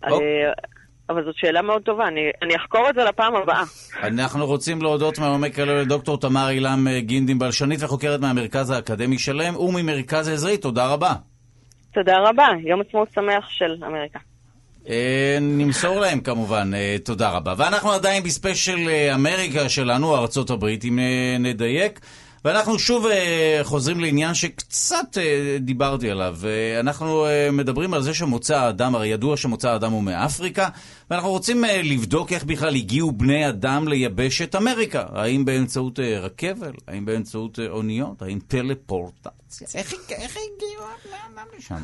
אוקיי. 0.03 0.45
אה, 0.45 0.51
אבל 1.09 1.23
זאת 1.25 1.35
שאלה 1.37 1.61
מאוד 1.61 1.81
טובה, 1.81 2.07
אני, 2.07 2.21
אני 2.41 2.55
אחקור 2.55 2.89
את 2.89 2.95
זה 2.95 3.03
לפעם 3.03 3.35
הבאה. 3.35 3.63
אנחנו 4.03 4.45
רוצים 4.45 4.81
להודות 4.81 5.19
מעומק 5.19 5.59
הלב 5.59 5.77
לדוקטור 5.77 6.19
תמר 6.19 6.49
אילם 6.49 6.87
אה, 6.87 6.99
גינדין, 6.99 7.39
בלשנית 7.39 7.83
וחוקרת 7.83 8.19
מהמרכז 8.19 8.69
האקדמי 8.69 9.19
שלם 9.19 9.55
וממרכז 9.55 10.29
עזרי, 10.29 10.57
תודה 10.57 10.93
רבה. 10.93 11.13
תודה 11.93 12.17
רבה, 12.19 12.47
יום 12.65 12.81
עצמאות 12.81 13.11
שמח 13.11 13.49
של 13.49 13.83
אמריקה. 13.87 14.19
אה, 14.89 15.37
נמסור 15.41 15.99
להם 15.99 16.19
כמובן, 16.19 16.71
אה, 16.75 16.95
תודה 17.03 17.29
רבה. 17.29 17.53
ואנחנו 17.57 17.91
עדיין 17.91 18.23
בספיישל 18.23 18.89
אה, 18.89 19.15
אמריקה 19.15 19.69
שלנו, 19.69 20.15
ארצות 20.15 20.49
הברית, 20.49 20.85
אם 20.85 20.99
נדייק. 21.39 21.99
ואנחנו 22.45 22.79
שוב 22.79 23.05
אה, 23.05 23.59
חוזרים 23.63 23.99
לעניין 23.99 24.33
שקצת 24.33 25.17
אה, 25.17 25.57
דיברתי 25.59 26.09
עליו. 26.11 26.35
אה, 26.45 26.79
אנחנו 26.79 27.25
אה, 27.25 27.51
מדברים 27.51 27.93
על 27.93 28.01
זה 28.01 28.13
שמוצא 28.13 28.57
האדם, 28.57 28.95
הרי 28.95 29.07
ידוע 29.07 29.37
שמוצא 29.37 29.69
האדם 29.69 29.91
הוא 29.91 30.03
מאפריקה, 30.03 30.67
ואנחנו 31.11 31.29
רוצים 31.29 31.65
אה, 31.65 31.81
לבדוק 31.83 32.33
איך 32.33 32.43
בכלל 32.43 32.75
הגיעו 32.75 33.11
בני 33.11 33.49
אדם 33.49 33.87
ליבשת 33.87 34.55
אמריקה. 34.55 35.05
האם 35.13 35.45
באמצעות 35.45 35.99
אה, 35.99 36.19
רכבל? 36.19 36.71
האם 36.87 37.05
באמצעות 37.05 37.59
אה, 37.59 37.67
אוניות? 37.67 38.21
האם 38.21 38.39
טלפורטציה? 38.47 39.67
איך, 39.75 39.93
איך 40.09 40.37
הגיעו 40.37 40.83
בני 41.05 41.17
אדם 41.33 41.47
לשם? 41.57 41.75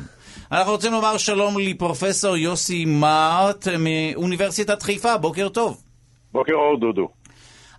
אנחנו 0.52 0.72
רוצים 0.72 0.92
לומר 0.92 1.16
שלום 1.16 1.58
לפרופסור 1.58 2.36
יוסי 2.36 2.84
מארט 2.84 3.68
מאוניברסיטת 3.78 4.82
חיפה, 4.82 5.16
בוקר 5.16 5.48
טוב. 5.48 5.82
בוקר 6.32 6.52
אור 6.52 6.80
דודו. 6.80 7.08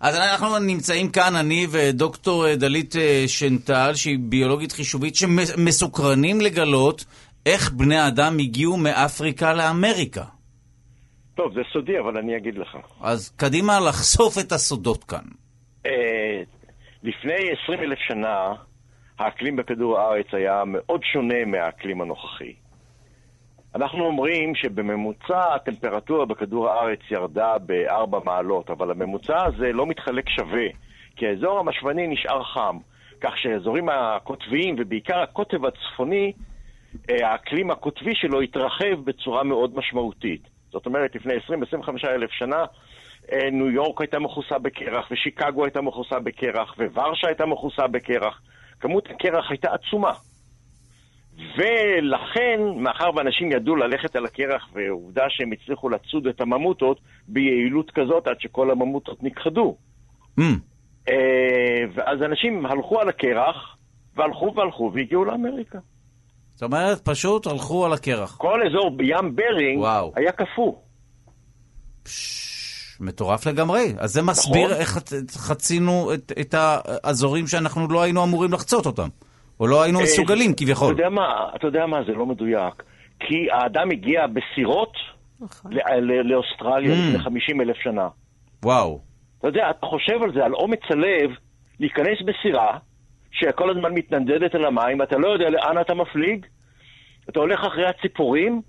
אז 0.00 0.16
אנחנו 0.16 0.58
נמצאים 0.58 1.08
כאן, 1.08 1.36
אני 1.40 1.66
ודוקטור 1.70 2.54
דלית 2.54 2.96
אה, 2.96 3.24
שנטל, 3.26 3.94
שהיא 3.94 4.18
ביולוגית 4.20 4.72
חישובית, 4.72 5.14
שמסוקרנים 5.14 6.40
לגלות 6.40 7.04
איך 7.46 7.70
בני 7.70 8.08
אדם 8.08 8.38
הגיעו 8.38 8.76
מאפריקה 8.76 9.52
לאמריקה. 9.52 10.24
טוב, 11.34 11.54
זה 11.54 11.60
סודי, 11.72 11.98
אבל 11.98 12.16
אני 12.16 12.36
אגיד 12.36 12.58
לך. 12.58 12.76
אז 13.00 13.30
קדימה 13.36 13.80
לחשוף 13.80 14.38
את 14.38 14.52
הסודות 14.52 15.04
כאן. 15.04 15.24
אה, 15.86 16.42
לפני 17.02 17.34
20 17.64 17.80
אלף 17.80 17.98
שנה, 17.98 18.52
האקלים 19.18 19.56
בכדור 19.56 19.98
הארץ 19.98 20.26
היה 20.32 20.62
מאוד 20.66 21.00
שונה 21.12 21.44
מהאקלים 21.46 22.00
הנוכחי. 22.00 22.54
אנחנו 23.74 24.06
אומרים 24.06 24.54
שבממוצע 24.54 25.54
הטמפרטורה 25.54 26.26
בכדור 26.26 26.68
הארץ 26.68 26.98
ירדה 27.10 27.58
בארבע 27.58 28.18
מעלות, 28.24 28.70
אבל 28.70 28.90
הממוצע 28.90 29.44
הזה 29.44 29.72
לא 29.72 29.86
מתחלק 29.86 30.28
שווה, 30.28 30.66
כי 31.16 31.26
האזור 31.26 31.58
המשוני 31.58 32.06
נשאר 32.06 32.44
חם, 32.44 32.78
כך 33.20 33.38
שהאזורים 33.38 33.88
הקוטביים, 33.88 34.76
ובעיקר 34.78 35.18
הקוטב 35.18 35.66
הצפוני, 35.66 36.32
אה, 37.10 37.30
האקלים 37.30 37.70
הקוטבי 37.70 38.14
שלו 38.14 38.40
התרחב 38.40 39.04
בצורה 39.04 39.42
מאוד 39.42 39.76
משמעותית. 39.76 40.42
זאת 40.70 40.86
אומרת, 40.86 41.14
לפני 41.14 41.34
20-25 41.36 42.04
אלף 42.04 42.30
שנה, 42.30 42.64
אה, 43.32 43.50
ניו 43.52 43.70
יורק 43.70 44.00
הייתה 44.00 44.18
מכוסה 44.18 44.58
בקרח, 44.58 45.08
ושיקגו 45.10 45.64
הייתה 45.64 45.80
מכוסה 45.80 46.18
בקרח, 46.18 46.74
וורשה 46.94 47.26
הייתה 47.26 47.46
מכוסה 47.46 47.86
בקרח. 47.86 48.40
כמות 48.80 49.10
הקרח 49.10 49.50
הייתה 49.50 49.68
עצומה. 49.74 50.12
ולכן, 51.56 52.60
מאחר 52.76 53.10
ואנשים 53.16 53.52
ידעו 53.52 53.76
ללכת 53.76 54.16
על 54.16 54.24
הקרח, 54.24 54.68
ועובדה 54.72 55.24
שהם 55.28 55.52
הצליחו 55.52 55.88
לצוד 55.88 56.26
את 56.26 56.40
הממוטות 56.40 57.00
ביעילות 57.28 57.90
כזאת 57.90 58.26
עד 58.26 58.40
שכל 58.40 58.70
הממוטות 58.70 59.22
נכחדו. 59.22 59.76
Mm, 60.40 60.42
אה, 61.08 61.14
ואז 61.94 62.22
אנשים 62.22 62.66
הלכו 62.66 63.00
על 63.00 63.08
הקרח, 63.08 63.76
והלכו 64.16 64.52
והלכו 64.56 64.90
והגיעו 64.94 65.24
לאמריקה. 65.24 65.78
זאת 66.54 66.62
אומרת, 66.62 67.00
פשוט 67.04 67.46
הלכו 67.46 67.86
על 67.86 67.92
הקרח. 67.92 68.36
כל 68.36 68.60
אזור 68.66 68.96
ים 69.02 69.36
ברינג 69.36 69.80
וואו. 69.80 70.12
היה 70.16 70.32
קפוא. 70.32 70.72
מטורף 73.00 73.46
לגמרי. 73.46 73.94
אז 73.98 74.12
זה 74.12 74.22
מסביר 74.22 74.66
נכון. 74.66 74.76
איך 74.80 74.98
חצינו 75.30 76.14
את, 76.14 76.32
את 76.40 76.54
האזורים 76.58 77.46
שאנחנו 77.46 77.88
לא 77.88 78.02
היינו 78.02 78.24
אמורים 78.24 78.52
לחצות 78.52 78.86
אותם. 78.86 79.08
או 79.60 79.66
לא 79.66 79.82
היינו 79.82 79.98
אה, 79.98 80.04
מסוגלים, 80.04 80.50
אתה 80.52 80.64
כביכול. 80.64 80.90
יודע 80.90 81.08
מה, 81.08 81.22
אתה 81.56 81.66
יודע 81.66 81.86
מה, 81.86 82.02
זה 82.06 82.12
לא 82.12 82.26
מדויק. 82.26 82.82
כי 83.20 83.50
האדם 83.52 83.90
הגיע 83.90 84.26
בסירות 84.26 84.92
נכון. 85.40 85.72
ל- 85.72 86.00
ל- 86.00 86.22
לאוסטרליה 86.32 86.92
Mm. 86.94 86.98
לפני 87.08 87.18
50 87.18 87.60
אלף 87.60 87.76
שנה. 87.76 88.08
וואו. 88.64 89.00
אתה 89.38 89.48
יודע, 89.48 89.70
אתה 89.70 89.86
חושב 89.86 90.22
על 90.22 90.32
זה, 90.34 90.44
על 90.44 90.54
אומץ 90.54 90.80
הלב, 90.90 91.30
להיכנס 91.80 92.18
בסירה, 92.24 92.78
שכל 93.32 93.70
הזמן 93.70 93.92
מתנדדת 93.94 94.54
על 94.54 94.64
המים, 94.64 95.02
אתה 95.02 95.18
לא 95.18 95.28
יודע 95.28 95.50
לאן 95.50 95.80
אתה 95.80 95.94
מפליג, 95.94 96.46
אתה 97.28 97.40
הולך 97.40 97.60
אחרי 97.64 97.86
הציפורים, 97.86 98.62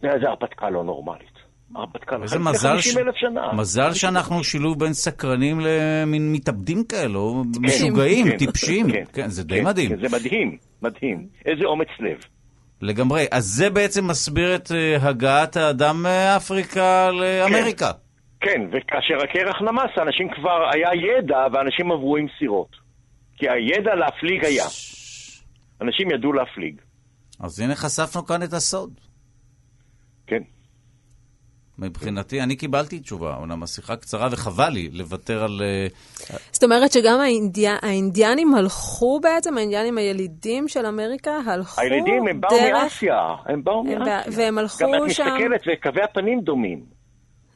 זה 0.00 0.08
זה 0.20 0.28
הרפתקה 0.28 0.70
לא 0.70 0.84
נורמלית. 0.84 1.33
הרפתקה 1.76 2.16
איזה 2.22 2.38
מזל, 2.38 2.76
50 2.76 2.98
אלף 2.98 3.14
שנה. 3.16 3.52
מזל 3.52 3.92
שאנחנו 3.92 4.44
שילוב 4.44 4.78
בין 4.78 4.92
סקרנים 4.92 5.60
למין 5.60 6.32
מתאבדים 6.32 6.84
כאלו, 6.84 7.44
משוגעים, 7.60 8.30
כן, 8.30 8.38
טיפשים. 8.38 8.92
כן, 8.92 9.04
כן, 9.12 9.28
זה 9.28 9.44
די 9.44 9.58
כן, 9.58 9.64
מדהים. 9.64 9.88
כן, 9.88 10.08
זה 10.08 10.16
מדהים, 10.16 10.56
מדהים. 10.82 11.26
איזה 11.46 11.64
אומץ 11.64 11.88
לב. 12.00 12.18
לגמרי. 12.80 13.26
אז 13.30 13.44
זה 13.44 13.70
בעצם 13.70 14.06
מסביר 14.06 14.54
את 14.54 14.72
אה, 14.72 15.08
הגעת 15.08 15.56
האדם 15.56 16.02
מאפריקה 16.02 17.10
לאמריקה. 17.10 17.90
כן, 18.40 18.60
וכאשר 18.68 19.14
הקרח 19.24 19.62
נמס, 19.62 19.98
אנשים 20.06 20.28
כבר, 20.34 20.68
היה 20.72 20.88
ידע, 20.94 21.46
ואנשים 21.52 21.92
עברו 21.92 22.16
עם 22.16 22.26
סירות. 22.38 22.76
כי 23.36 23.46
הידע 23.48 23.94
להפליג 23.94 24.44
היה. 24.44 24.64
אנשים 25.80 26.10
ידעו 26.10 26.32
להפליג. 26.32 26.80
אז 27.40 27.60
הנה 27.60 27.74
חשפנו 27.74 28.26
כאן 28.26 28.42
את 28.42 28.52
הסוד. 28.52 28.90
כן. 30.26 30.42
מבחינתי, 31.78 32.40
אני 32.42 32.56
קיבלתי 32.56 33.00
תשובה, 33.00 33.36
אומנם 33.36 33.62
השיחה 33.62 33.96
קצרה 33.96 34.28
וחבל 34.30 34.68
לי 34.68 34.88
לוותר 34.92 35.44
על... 35.44 35.62
אה, 35.64 35.86
זאת 36.52 36.64
אומרת 36.64 36.92
שגם 36.92 37.20
האינדי... 37.20 37.66
האינדיאנים 37.82 38.54
הלכו 38.54 39.20
בעצם, 39.22 39.56
האינדיאנים 39.58 39.98
הילידים 39.98 40.68
של 40.68 40.86
אמריקה 40.86 41.30
הלכו 41.46 41.80
הילידים 41.80 42.28
הם 42.30 42.40
באו 42.40 42.50
דרך... 42.50 42.82
מאסיה, 42.82 43.16
הם 43.46 43.64
באו 43.64 43.84
מאסיה. 43.84 44.32
והם 44.36 44.58
הלכו 44.58 44.78
גם 44.84 45.04
את 45.06 45.10
שם- 45.10 45.24
מסתכלת 45.24 45.78
וקווי 45.78 46.02
הפנים 46.02 46.40
דומים. 46.40 46.84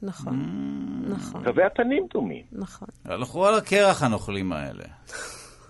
נכון, 0.03 0.33
Mm. 0.33 1.11
נכון, 1.11 1.45
קווי 1.45 1.65
הפנים 1.65 2.07
דומים. 2.15 2.43
נכון. 2.53 2.89
הלכו 3.05 3.47
על 3.47 3.55
הקרח 3.55 4.03
הנוכלים 4.03 4.53
האלה. 4.53 4.85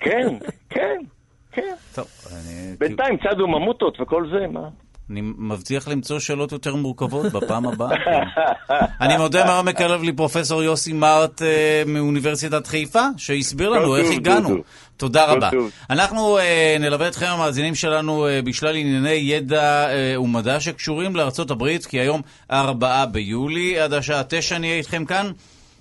כן, 0.00 0.28
כן, 0.70 0.96
כן. 1.52 1.74
טוב, 1.94 2.06
אני... 2.32 2.76
בינתיים 2.78 3.16
צדו 3.16 3.46
ממוטות 3.48 4.00
וכל 4.00 4.26
זה, 4.30 4.46
מה? 4.52 4.68
אני 5.10 5.20
מבטיח 5.22 5.88
למצוא 5.88 6.18
שאלות 6.18 6.52
יותר 6.52 6.74
מורכבות 6.74 7.32
בפעם 7.32 7.66
הבאה. 7.66 7.96
אני 9.00 9.16
מודה 9.16 9.44
מעומק 9.44 9.80
הלב 9.80 10.02
לפרופסור 10.02 10.62
יוסי 10.62 10.92
מארט 10.92 11.42
אה, 11.42 11.82
מאוניברסיטת 11.86 12.66
חיפה, 12.66 13.02
שהסביר 13.16 13.68
לנו 13.68 13.96
איך 13.96 14.10
הגענו. 14.10 14.56
תודה 14.96 15.24
רבה. 15.24 15.50
אנחנו 15.90 16.38
אה, 16.38 16.76
נלווה 16.80 17.08
אתכם, 17.08 17.26
המאזינים 17.26 17.74
שלנו, 17.74 18.26
אה, 18.26 18.42
בשלל 18.42 18.76
ענייני 18.76 19.10
ידע 19.10 19.88
ומדע 20.18 20.60
שקשורים 20.60 21.16
לארצות 21.16 21.50
הברית, 21.50 21.86
כי 21.86 22.00
היום 22.00 22.22
4 22.50 23.06
ביולי, 23.06 23.78
עד 23.78 23.92
השעה 23.92 24.22
9 24.28 24.58
נהיה 24.58 24.74
איתכם 24.74 25.04
כאן. 25.04 25.30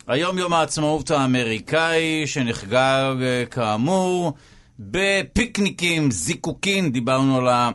היום 0.07 0.37
יום 0.37 0.53
העצמאות 0.53 1.11
האמריקאי, 1.11 2.27
שנחגג 2.27 3.15
כאמור 3.51 4.33
בפיקניקים, 4.79 6.11
זיקוקים, 6.11 6.91
דיברנו 6.91 7.37
על 7.37 7.47
ה... 7.47 7.69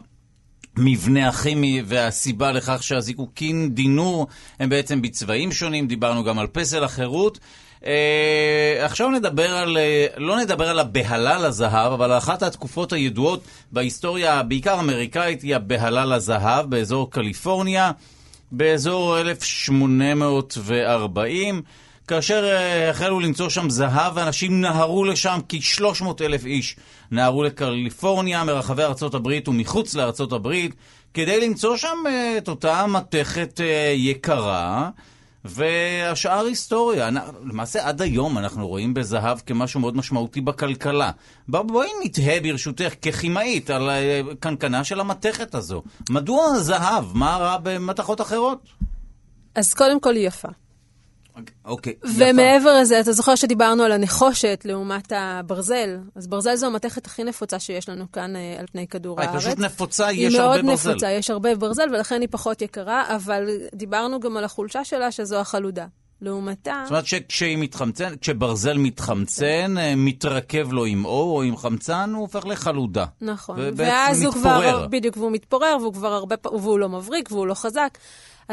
המבנה 0.77 1.29
הכימי 1.29 1.83
והסיבה 1.87 2.53
לכך 2.53 2.83
שהזיקוקין 2.83 3.75
דינור 3.75 4.27
הם 4.61 4.69
בעצם 4.69 5.03
בצבעים 5.03 5.53
שונים, 5.53 5.87
דיברנו 5.87 6.25
גם 6.25 6.39
על 6.39 6.47
פסל 6.47 6.85
החירות. 6.85 7.39
אה, 7.87 8.83
עכשיו 8.85 9.11
נדבר 9.11 9.57
על, 9.57 9.77
אה, 9.77 10.07
לא 10.17 10.37
נדבר 10.37 10.69
על 10.69 10.79
הבהלה 10.79 11.39
לזהב, 11.39 11.93
אבל 11.93 12.19
אחת 12.19 12.43
התקופות 12.43 12.93
הידועות 12.93 13.45
בהיסטוריה, 13.73 14.43
בעיקר 14.43 14.81
אמריקאית, 14.81 15.43
היא 15.43 15.57
הבהלה 15.57 16.05
לזהב 16.05 16.71
באזור 16.71 17.11
קליפורניה, 17.11 17.91
באזור 18.53 19.21
1840. 19.21 21.63
כאשר 22.09 22.45
אה, 22.45 22.91
החלו 22.91 23.21
למצוא 23.21 23.49
שם 23.49 23.71
זהב, 23.71 24.13
ואנשים 24.17 24.61
נהרו 24.61 25.05
לשם, 25.05 25.39
כ-300 25.49 26.05
אלף 26.21 26.47
איש 26.47 26.77
נהרו 27.11 27.43
לקליפורניה, 27.43 28.45
מרחבי 28.45 28.83
ארצות 28.83 29.15
הברית 29.15 29.49
ומחוץ 29.49 29.95
לארצות 29.95 30.33
הברית, 30.33 30.75
כדי 31.15 31.49
למצוא 31.49 31.77
שם 31.77 31.97
אה, 32.07 32.39
את 32.39 32.49
אותה 32.49 32.87
מתכת 32.87 33.61
אה, 33.61 33.93
יקרה. 33.97 34.91
והשאר 35.45 36.45
היסטוריה. 36.45 37.11
למעשה 37.45 37.89
עד 37.89 38.03
היום 38.03 38.39
אנחנו 38.39 38.69
רואים 38.69 38.95
בזהב 38.95 39.39
כמשהו 39.47 39.81
מאוד 39.81 39.97
משמעותי 39.97 40.41
בכלכלה. 40.41 41.11
בואי 41.49 41.89
נתהה 42.05 42.41
ברשותך 42.41 42.95
ככימאית 43.03 43.71
על 43.71 43.91
קנקנה 44.41 44.85
של 44.85 45.01
המתכת 45.01 45.55
הזו. 45.55 45.83
מדוע 46.11 46.59
זהב? 46.59 47.05
מה 47.15 47.37
רע 47.37 47.57
במתכות 47.63 48.21
אחרות? 48.21 48.59
אז 49.55 49.75
קודם 49.75 50.01
כל 50.01 50.15
היא 50.15 50.27
יפה. 50.27 50.49
אוקיי, 51.65 51.95
ומעבר 52.17 52.81
לזה, 52.81 53.01
אתה 53.01 53.13
זוכר 53.13 53.35
שדיברנו 53.35 53.83
על 53.83 53.93
הנחושת 53.93 54.63
לעומת 54.65 55.13
הברזל? 55.17 55.99
אז 56.15 56.27
ברזל 56.27 56.55
זו 56.55 56.67
המתכת 56.67 57.07
הכי 57.07 57.25
נפוצה 57.25 57.59
שיש 57.59 57.89
לנו 57.89 58.13
כאן 58.13 58.37
אה, 58.37 58.57
על 58.59 58.67
פני 58.73 58.87
כדור 58.87 59.21
הארץ. 59.21 59.31
היא 59.33 59.39
פשוט 59.41 59.59
נפוצה, 59.59 60.13
יש 60.13 60.35
הרבה 60.35 60.49
ברזל. 60.49 60.59
היא 60.59 60.65
מאוד 60.67 60.79
נפוצה, 60.79 61.11
יש 61.11 61.31
הרבה 61.31 61.55
ברזל, 61.55 61.89
ולכן 61.93 62.21
היא 62.21 62.29
פחות 62.31 62.63
יקרה, 62.63 63.17
אבל 63.17 63.49
דיברנו 63.75 64.21
גם 64.21 64.37
על 64.37 64.45
החולשה 64.45 64.85
שלה, 64.85 65.13
שזו 65.13 65.37
החלודה. 65.37 65.87
לעומתה... 66.23 66.81
זאת 66.85 66.91
אומרת 66.91 67.07
שכשהיא 67.07 67.57
מתחמצן, 67.57 68.17
כשברזל 68.21 68.79
מתחמצן, 68.79 69.79
אה, 69.79 69.95
מתרכב 69.97 70.73
לו 70.73 70.85
עם 70.85 71.05
אור 71.05 71.37
או 71.37 71.43
עם 71.43 71.57
חמצן, 71.57 72.11
הוא 72.15 72.21
הופך 72.21 72.47
לחלודה. 72.47 73.05
נכון. 73.21 73.59
ואז 73.77 74.23
מתפורר. 74.23 74.55
הוא 74.55 74.73
כבר, 74.73 74.87
בדיוק, 74.91 75.17
והוא 75.17 75.33
מתפורר, 75.33 75.77
והוא 75.81 75.95
כבר 75.95 76.13
הרבה, 76.13 76.37
והוא 76.53 76.79
לא 76.79 76.89
מבריק, 76.89 77.33
והוא 77.33 77.47
לא 77.47 77.55
חזק. 77.55 77.99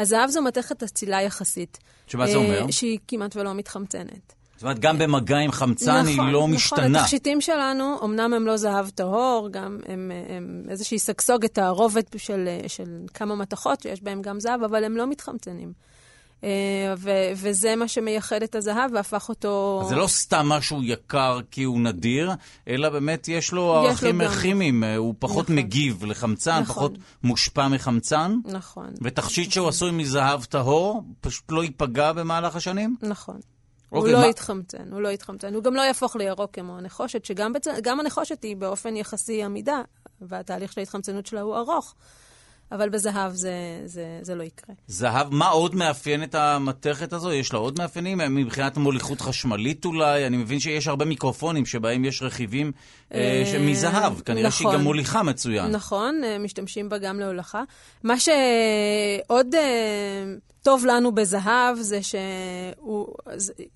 הזהב 0.00 0.30
זו 0.30 0.42
מתכת 0.42 0.82
אצילה 0.82 1.22
יחסית. 1.22 1.78
שמה 2.06 2.26
זה 2.26 2.36
אומר? 2.36 2.66
אה, 2.66 2.72
שהיא 2.72 2.98
כמעט 3.08 3.36
ולא 3.36 3.54
מתחמצנת. 3.54 4.34
זאת 4.56 4.62
אומרת, 4.62 4.78
גם 4.78 4.98
במגע 4.98 5.36
עם 5.36 5.52
חמצן 5.52 5.92
נכון, 5.92 6.06
היא 6.06 6.32
לא 6.32 6.38
נכון, 6.38 6.50
משתנה. 6.50 6.88
נכון, 6.88 6.96
התכשיטים 6.96 7.40
שלנו, 7.40 7.98
אמנם 8.04 8.34
הם 8.34 8.46
לא 8.46 8.56
זהב 8.56 8.88
טהור, 8.88 9.48
גם 9.52 9.78
הם, 9.86 10.10
הם 10.28 10.62
איזושהי 10.68 10.98
סגסוגת 10.98 11.54
תערובת 11.54 12.14
של, 12.18 12.48
של 12.66 13.04
כמה 13.14 13.34
מתכות 13.34 13.82
שיש 13.82 14.02
בהם 14.02 14.22
גם 14.22 14.40
זהב, 14.40 14.62
אבל 14.62 14.84
הם 14.84 14.96
לא 14.96 15.06
מתחמצנים. 15.06 15.72
אה, 16.44 16.94
ו- 16.98 17.30
וזה 17.36 17.76
מה 17.76 17.88
שמייחד 17.88 18.42
את 18.42 18.54
הזהב 18.54 18.90
והפך 18.92 19.28
אותו... 19.28 19.80
אז 19.82 19.88
זה 19.88 19.96
לא 19.96 20.06
סתם 20.06 20.46
משהו 20.46 20.82
יקר 20.82 21.40
כי 21.50 21.62
הוא 21.62 21.80
נדיר, 21.80 22.32
אלא 22.68 22.88
באמת 22.88 23.28
יש 23.28 23.52
לו 23.52 23.74
ערכים 23.74 24.20
כימיים. 24.42 24.84
אה, 24.84 24.96
הוא 24.96 25.14
פחות 25.18 25.44
נכון. 25.44 25.56
מגיב 25.56 26.04
לחמצן, 26.04 26.60
נכון. 26.60 26.66
פחות 26.66 26.92
מושפע 27.22 27.68
מחמצן. 27.68 28.36
נכון. 28.44 28.90
ותכשיט 29.02 29.44
נכון. 29.44 29.52
שהוא 29.52 29.68
עשוי 29.68 29.90
מזהב 29.90 30.44
טהור, 30.44 31.02
פשוט 31.20 31.52
לא 31.52 31.64
ייפגע 31.64 32.12
במהלך 32.12 32.56
השנים? 32.56 32.96
נכון. 33.02 33.40
אוקיי, 33.92 34.12
הוא 34.12 34.22
לא 34.22 34.26
יתחמצן, 34.26 34.92
הוא 34.92 35.00
לא 35.00 35.08
יתחמצן. 35.08 35.54
הוא 35.54 35.62
גם 35.62 35.74
לא 35.74 35.82
יהפוך 35.82 36.16
לירוק 36.16 36.50
כמו 36.54 36.78
הנחושת, 36.78 37.24
שגם 37.24 37.52
בצ... 37.52 37.66
הנחושת 37.86 38.42
היא 38.42 38.56
באופן 38.56 38.96
יחסי 38.96 39.42
עמידה, 39.42 39.82
והתהליך 40.20 40.72
של 40.72 40.80
ההתחמצנות 40.80 41.26
שלה 41.26 41.40
הוא 41.40 41.56
ארוך. 41.56 41.94
אבל 42.72 42.88
בזהב 42.88 43.32
זה, 43.32 43.52
זה, 43.84 44.18
זה 44.22 44.34
לא 44.34 44.42
יקרה. 44.42 44.74
זהב, 44.86 45.34
מה 45.34 45.48
עוד 45.48 45.74
מאפיין 45.74 46.22
את 46.22 46.34
המתכת 46.34 47.12
הזו? 47.12 47.32
יש 47.32 47.52
לה 47.52 47.58
עוד 47.58 47.78
מאפיינים? 47.78 48.18
מבחינת 48.18 48.76
מוליכות 48.76 49.20
חשמלית 49.20 49.84
אולי? 49.84 50.26
אני 50.26 50.36
מבין 50.36 50.60
שיש 50.60 50.88
הרבה 50.88 51.04
מיקרופונים 51.04 51.66
שבהם 51.66 52.04
יש 52.04 52.22
רכיבים 52.22 52.72
אה, 53.14 53.42
אה 53.54 53.58
מזהב. 53.58 54.20
כנראה 54.20 54.48
נכון, 54.48 54.66
שהיא 54.66 54.78
גם 54.78 54.84
מוליכה 54.84 55.22
מצוין. 55.22 55.70
נכון, 55.70 56.24
אה, 56.24 56.38
משתמשים 56.38 56.88
בה 56.88 56.98
גם 56.98 57.20
להולכה. 57.20 57.62
מה 58.02 58.14
שעוד 58.18 59.54
אה, 59.54 60.24
טוב 60.62 60.86
לנו 60.86 61.12
בזהב 61.12 61.76
זה 61.76 62.00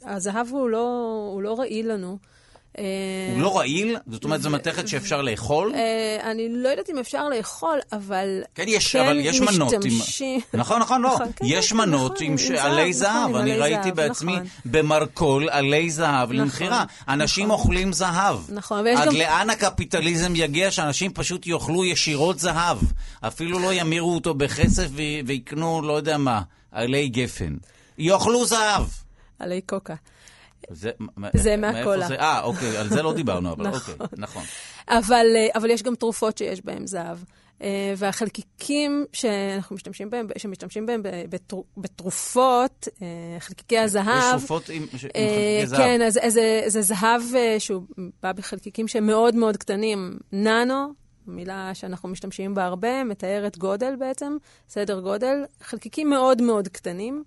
שהזהב 0.04 0.46
הוא 0.50 0.68
לא, 0.68 1.28
הוא 1.32 1.42
לא 1.42 1.58
רעיל 1.58 1.92
לנו. 1.92 2.18
הוא 3.34 3.42
לא 3.42 3.56
רעיל? 3.56 3.96
זאת 4.10 4.24
אומרת, 4.24 4.42
זו 4.42 4.50
מתכת 4.50 4.88
שאפשר 4.88 5.22
לאכול? 5.22 5.72
אה, 5.74 6.30
אני 6.30 6.48
לא 6.50 6.68
יודעת 6.68 6.90
אם 6.90 6.98
אפשר 6.98 7.28
לאכול, 7.28 7.78
אבל 7.92 8.42
כן, 8.54 8.64
יש, 8.66 8.96
אבל 8.96 9.20
יש 9.20 9.40
מנות. 9.40 9.72
נכון, 10.54 10.80
נכון, 10.80 11.02
לא. 11.02 11.16
כן, 11.18 11.24
כן, 11.36 11.44
יש 11.48 11.72
מנות 11.72 12.20
עם 12.20 12.34
עלי 12.58 12.92
זהב. 12.92 13.34
אני 13.36 13.56
ראיתי 13.56 13.92
בעצמי 13.92 14.36
במרכול 14.64 15.48
עלי 15.48 15.90
זהב 15.90 16.32
למכירה. 16.32 16.84
אנשים 17.08 17.50
אוכלים 17.50 17.92
זהב. 17.92 18.36
נכון, 18.48 18.86
עד 18.86 19.12
לאן 19.12 19.50
הקפיטליזם 19.50 20.32
יגיע 20.36 20.70
שאנשים 20.70 21.12
פשוט 21.12 21.46
יאכלו 21.46 21.84
ישירות 21.84 22.38
זהב. 22.38 22.78
אפילו 23.20 23.58
לא 23.58 23.72
ימירו 23.72 24.14
אותו 24.14 24.34
בכסף 24.34 24.88
ויקנו, 25.26 25.82
לא 25.82 25.92
יודע 25.92 26.18
מה, 26.18 26.42
עלי 26.72 27.08
גפן. 27.08 27.56
יאכלו 27.98 28.46
זהב. 28.46 28.86
עלי 29.38 29.60
קוקה. 29.60 29.94
זה, 30.70 30.90
זה 31.34 31.56
מהקולה. 31.56 32.08
אה, 32.18 32.42
אוקיי, 32.42 32.76
על 32.76 32.88
זה 32.88 33.02
לא 33.02 33.12
דיברנו, 33.22 33.52
אבל 33.52 33.68
נכון. 33.68 33.94
אוקיי, 34.00 34.18
נכון. 34.18 34.42
אבל, 34.88 35.26
אה, 35.36 35.46
אבל 35.54 35.70
יש 35.70 35.82
גם 35.82 35.94
תרופות 35.94 36.38
שיש 36.38 36.64
בהן 36.64 36.86
זהב. 36.86 37.18
אה, 37.62 37.94
והחלקיקים 37.96 39.04
שאנחנו 39.12 39.76
משתמשים 39.76 40.10
בהם, 40.10 40.26
שמשתמשים 40.36 40.86
בהם 40.86 41.02
בתרופות, 41.76 42.88
אה, 43.02 43.06
חלקיקי 43.38 43.78
הזהב... 43.78 44.06
יש 44.08 44.24
תרופות 44.30 44.68
עם, 44.68 44.82
עם 44.82 44.98
חלקיקי 44.98 45.66
זהב. 45.66 45.78
כן, 45.78 46.02
אז, 46.02 46.18
אז 46.22 46.38
זה 46.66 46.82
זהב 46.82 47.22
שהוא 47.58 47.82
בא 48.22 48.32
בחלקיקים 48.32 48.88
שהם 48.88 49.06
מאוד 49.06 49.34
מאוד 49.34 49.56
קטנים. 49.56 50.18
ננו, 50.32 50.92
מילה 51.26 51.70
שאנחנו 51.74 52.08
משתמשים 52.08 52.54
בה 52.54 52.64
הרבה, 52.64 53.04
מתארת 53.04 53.58
גודל 53.58 53.96
בעצם, 53.96 54.36
סדר 54.68 55.00
גודל. 55.00 55.44
חלקיקים 55.62 56.10
מאוד 56.10 56.42
מאוד 56.42 56.68
קטנים. 56.68 57.24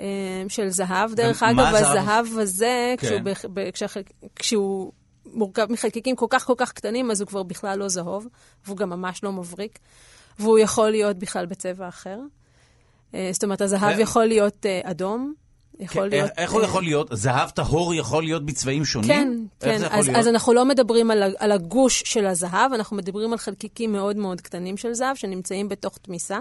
אה, 0.00 0.06
של 0.48 0.68
זהב. 0.68 1.14
דרך 1.14 1.42
אגב, 1.42 1.74
הזהב 1.74 2.26
הזה, 2.38 2.94
כן. 2.98 3.06
כשהוא, 3.06 3.20
ב, 3.54 3.70
כשהחל, 3.70 4.00
כשהוא 4.36 4.92
מורכב 5.32 5.66
מחלקיקים 5.72 6.16
כל 6.16 6.26
כך 6.30 6.46
כל 6.46 6.54
כך 6.56 6.72
קטנים, 6.72 7.10
אז 7.10 7.20
הוא 7.20 7.28
כבר 7.28 7.42
בכלל 7.42 7.78
לא 7.78 7.88
זהוב, 7.88 8.26
והוא 8.66 8.76
גם 8.76 8.90
ממש 8.90 9.24
לא 9.24 9.32
מבריק, 9.32 9.78
והוא 10.38 10.58
יכול 10.58 10.90
להיות 10.90 11.16
בכלל 11.18 11.46
בצבע 11.46 11.88
אחר. 11.88 12.18
אה, 13.14 13.28
זאת 13.32 13.44
אומרת, 13.44 13.60
הזהב 13.60 13.98
יכול 13.98 14.24
להיות 14.24 14.66
אה, 14.66 14.80
אדום. 14.84 15.34
יכול 15.78 16.10
כן, 16.10 16.16
להיות... 16.16 16.30
איך 16.36 16.52
הוא 16.52 16.62
יכול 16.62 16.82
להיות? 16.82 17.08
זהב 17.12 17.50
טהור 17.50 17.94
יכול 17.94 18.22
להיות 18.22 18.46
בצבעים 18.46 18.84
שונים? 18.84 19.08
כן, 19.08 19.32
כן. 19.60 19.84
אז, 19.90 20.10
אז 20.14 20.28
אנחנו 20.28 20.52
לא 20.52 20.64
מדברים 20.64 21.10
על, 21.10 21.22
על 21.38 21.52
הגוש 21.52 22.02
של 22.06 22.26
הזהב, 22.26 22.72
אנחנו 22.72 22.96
מדברים 22.96 23.32
על 23.32 23.38
חלקיקים 23.38 23.92
מאוד 23.92 24.16
מאוד 24.16 24.40
קטנים 24.40 24.76
של 24.76 24.92
זהב 24.92 25.16
שנמצאים 25.16 25.68
בתוך 25.68 25.98
תמיסה. 25.98 26.38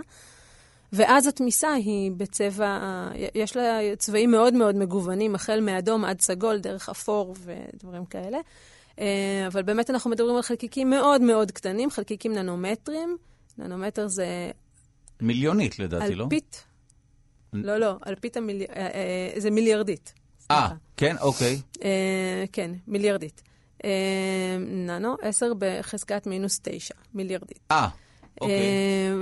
ואז 0.94 1.28
התמיסה 1.28 1.74
היא 1.74 2.12
בצבע, 2.18 2.80
יש 3.36 3.56
לה 3.56 3.80
צבעים 3.98 4.32
מאוד 4.32 4.54
מאוד 4.54 4.76
מגוונים, 4.76 5.36
החל 5.36 5.60
מאדום 5.62 6.06
עד 6.06 6.22
סגול, 6.22 6.58
דרך 6.58 6.90
אפור 6.90 7.36
ודברים 7.40 8.06
כאלה. 8.06 8.38
אה, 9.00 9.48
אבל 9.48 9.62
באמת 9.64 9.90
אנחנו 9.90 10.10
מדברים 10.10 10.36
על 10.36 10.42
חלקיקים 10.42 10.90
מאוד 10.90 11.22
מאוד 11.22 11.52
קטנים, 11.52 11.90
חלקיקים 11.90 12.34
ננומטרים. 12.34 13.18
ננומטר 13.58 14.08
זה... 14.08 14.52
מיליונית 15.22 15.80
לדעתי, 15.80 16.16
לא? 16.16 16.24
אלפית. 16.24 16.64
לא, 17.54 17.78
לא, 17.78 17.96
אלפית 18.08 18.38
המיליאר... 18.38 18.68
אה, 18.76 18.86
אה, 18.86 19.40
זה 19.40 19.52
מיליארדית. 19.52 20.14
אה, 20.52 20.70
כן, 20.98 21.16
אוקיי. 21.22 21.62
כן, 22.52 22.72
מיליארדית. 22.88 23.42
ננו, 24.60 25.16
10 25.22 25.54
בחזקת 25.60 26.28
מינוס 26.28 26.60
9, 26.64 26.94
מיליארדית. 27.14 27.60
אה. 27.72 27.88
אוקיי. 28.42 28.56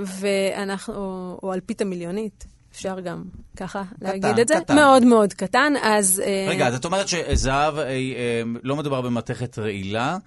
ואנחנו, 0.04 0.94
או 1.42 1.52
אלפית 1.54 1.80
המיליונית, 1.80 2.46
אפשר 2.72 3.00
גם 3.00 3.24
ככה 3.56 3.82
קטן, 3.84 4.06
להגיד 4.06 4.38
את 4.38 4.48
זה. 4.48 4.54
קטן. 4.54 4.74
מאוד 4.74 5.04
מאוד 5.04 5.32
קטן, 5.32 5.72
אז... 5.82 6.22
אה, 6.24 6.46
רגע, 6.48 6.66
אז 6.66 6.74
את 6.74 6.84
אומרת 6.84 7.08
שזהב, 7.08 7.78
אה, 7.78 7.84
אה, 7.84 8.42
לא 8.62 8.76
מדובר 8.76 9.00
במתכת 9.00 9.58
רעילה, 9.58 10.12
אה, 10.12 10.18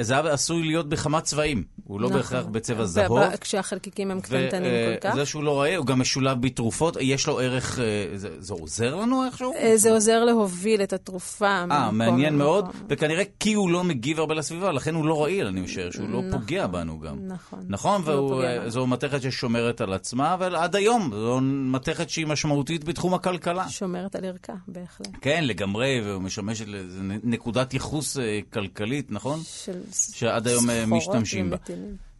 זהב 0.00 0.26
עשוי 0.26 0.62
להיות 0.62 0.88
בכמה 0.88 1.20
צבעים, 1.20 1.64
הוא 1.84 2.00
לא 2.00 2.08
נכון. 2.08 2.20
בהכרח 2.20 2.46
בצבע 2.46 2.84
זהוב. 2.84 3.36
כשהחלקיקים 3.36 4.10
הם 4.10 4.20
קטנטנים 4.20 4.70
כל 4.94 5.08
כך. 5.08 5.14
וזה 5.14 5.26
שהוא 5.26 5.42
לא 5.42 5.60
ראה, 5.60 5.76
הוא 5.76 5.86
גם 5.86 6.00
משולב 6.00 6.40
בתרופות, 6.40 6.96
יש 7.00 7.26
לו 7.26 7.40
ערך, 7.40 7.78
אה, 7.78 7.84
זה, 8.14 8.28
זה 8.38 8.54
עוזר 8.54 8.94
לנו 8.94 9.26
איכשהו? 9.26 9.52
אה, 9.56 9.76
זה 9.76 9.92
עוזר 9.92 10.24
להוביל 10.24 10.82
את 10.82 10.92
התרופה. 10.92 11.64
אה, 11.70 11.90
מעניין 11.90 12.38
מאוד, 12.38 12.64
וכנראה 12.88 13.22
כי 13.40 13.52
הוא 13.52 13.70
לא 13.70 13.84
מגיב 13.84 14.18
הרבה 14.18 14.34
לסביבה, 14.34 14.72
לכן 14.72 14.94
הוא 14.94 15.06
לא 15.06 15.22
רעיל, 15.22 15.46
אני 15.46 15.60
משער, 15.60 15.90
שהוא 15.90 16.08
לא 16.08 16.22
נכון, 16.22 16.40
פוגע 16.40 16.66
בנו 16.66 17.00
גם. 17.00 17.16
נכון. 17.26 17.64
נכון, 17.68 18.02
לא 18.06 18.42
וזו 18.64 18.86
מתכת 18.86 19.22
ששומרת 19.22 19.80
על 19.80 19.92
עצמה, 19.92 20.34
אבל 20.34 20.56
עד 20.56 20.76
היום 20.76 21.10
זו 21.12 21.40
מתכת 21.42 22.10
שהיא 22.10 22.26
משמעותית 22.26 22.84
בתחום 22.84 23.14
הכלכלה. 23.14 23.68
שומרת 23.68 24.16
על 24.16 24.24
ערכה, 24.24 24.52
בהחלט. 24.68 25.08
כן, 25.20 25.44
לגמרי, 25.44 26.00
ומשמשת 26.04 26.66
לנקודת 26.68 27.74
ייחוס 27.74 28.16
כלכלית, 28.52 29.12
נכון? 29.12 29.40
של 29.72 30.16
שעד 30.16 30.46
היום 30.46 30.70
אה, 30.70 30.86
משתמשים 30.86 31.50
בה. 31.50 31.56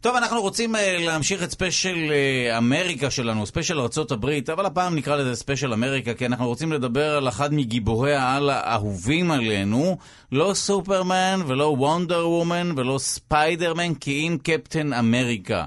טוב, 0.01 0.15
אנחנו 0.15 0.41
רוצים 0.41 0.75
uh, 0.75 0.79
להמשיך 1.05 1.43
את 1.43 1.51
special 1.51 1.95
uh, 1.95 2.57
אמריקה 2.57 3.11
שלנו, 3.11 3.45
special 3.45 3.79
ארה"ב, 3.79 4.29
אבל 4.53 4.65
הפעם 4.65 4.95
נקרא 4.95 5.15
לזה 5.15 5.35
special 5.35 5.73
אמריקה, 5.73 6.13
כי 6.13 6.25
אנחנו 6.25 6.47
רוצים 6.47 6.71
לדבר 6.71 7.17
על 7.17 7.27
אחד 7.27 7.53
מגיבורי 7.53 8.15
העל 8.15 8.49
האהובים 8.49 9.31
עלינו, 9.31 9.97
לא 10.31 10.53
סופרמן 10.53 11.39
ולא 11.47 11.75
וונדר 11.77 12.29
וומן 12.29 12.71
ולא 12.77 12.97
ספיידרמן, 12.97 13.93
כי 13.93 14.27
אם 14.27 14.37
קפטן 14.43 14.93
אמריקה. 14.93 15.65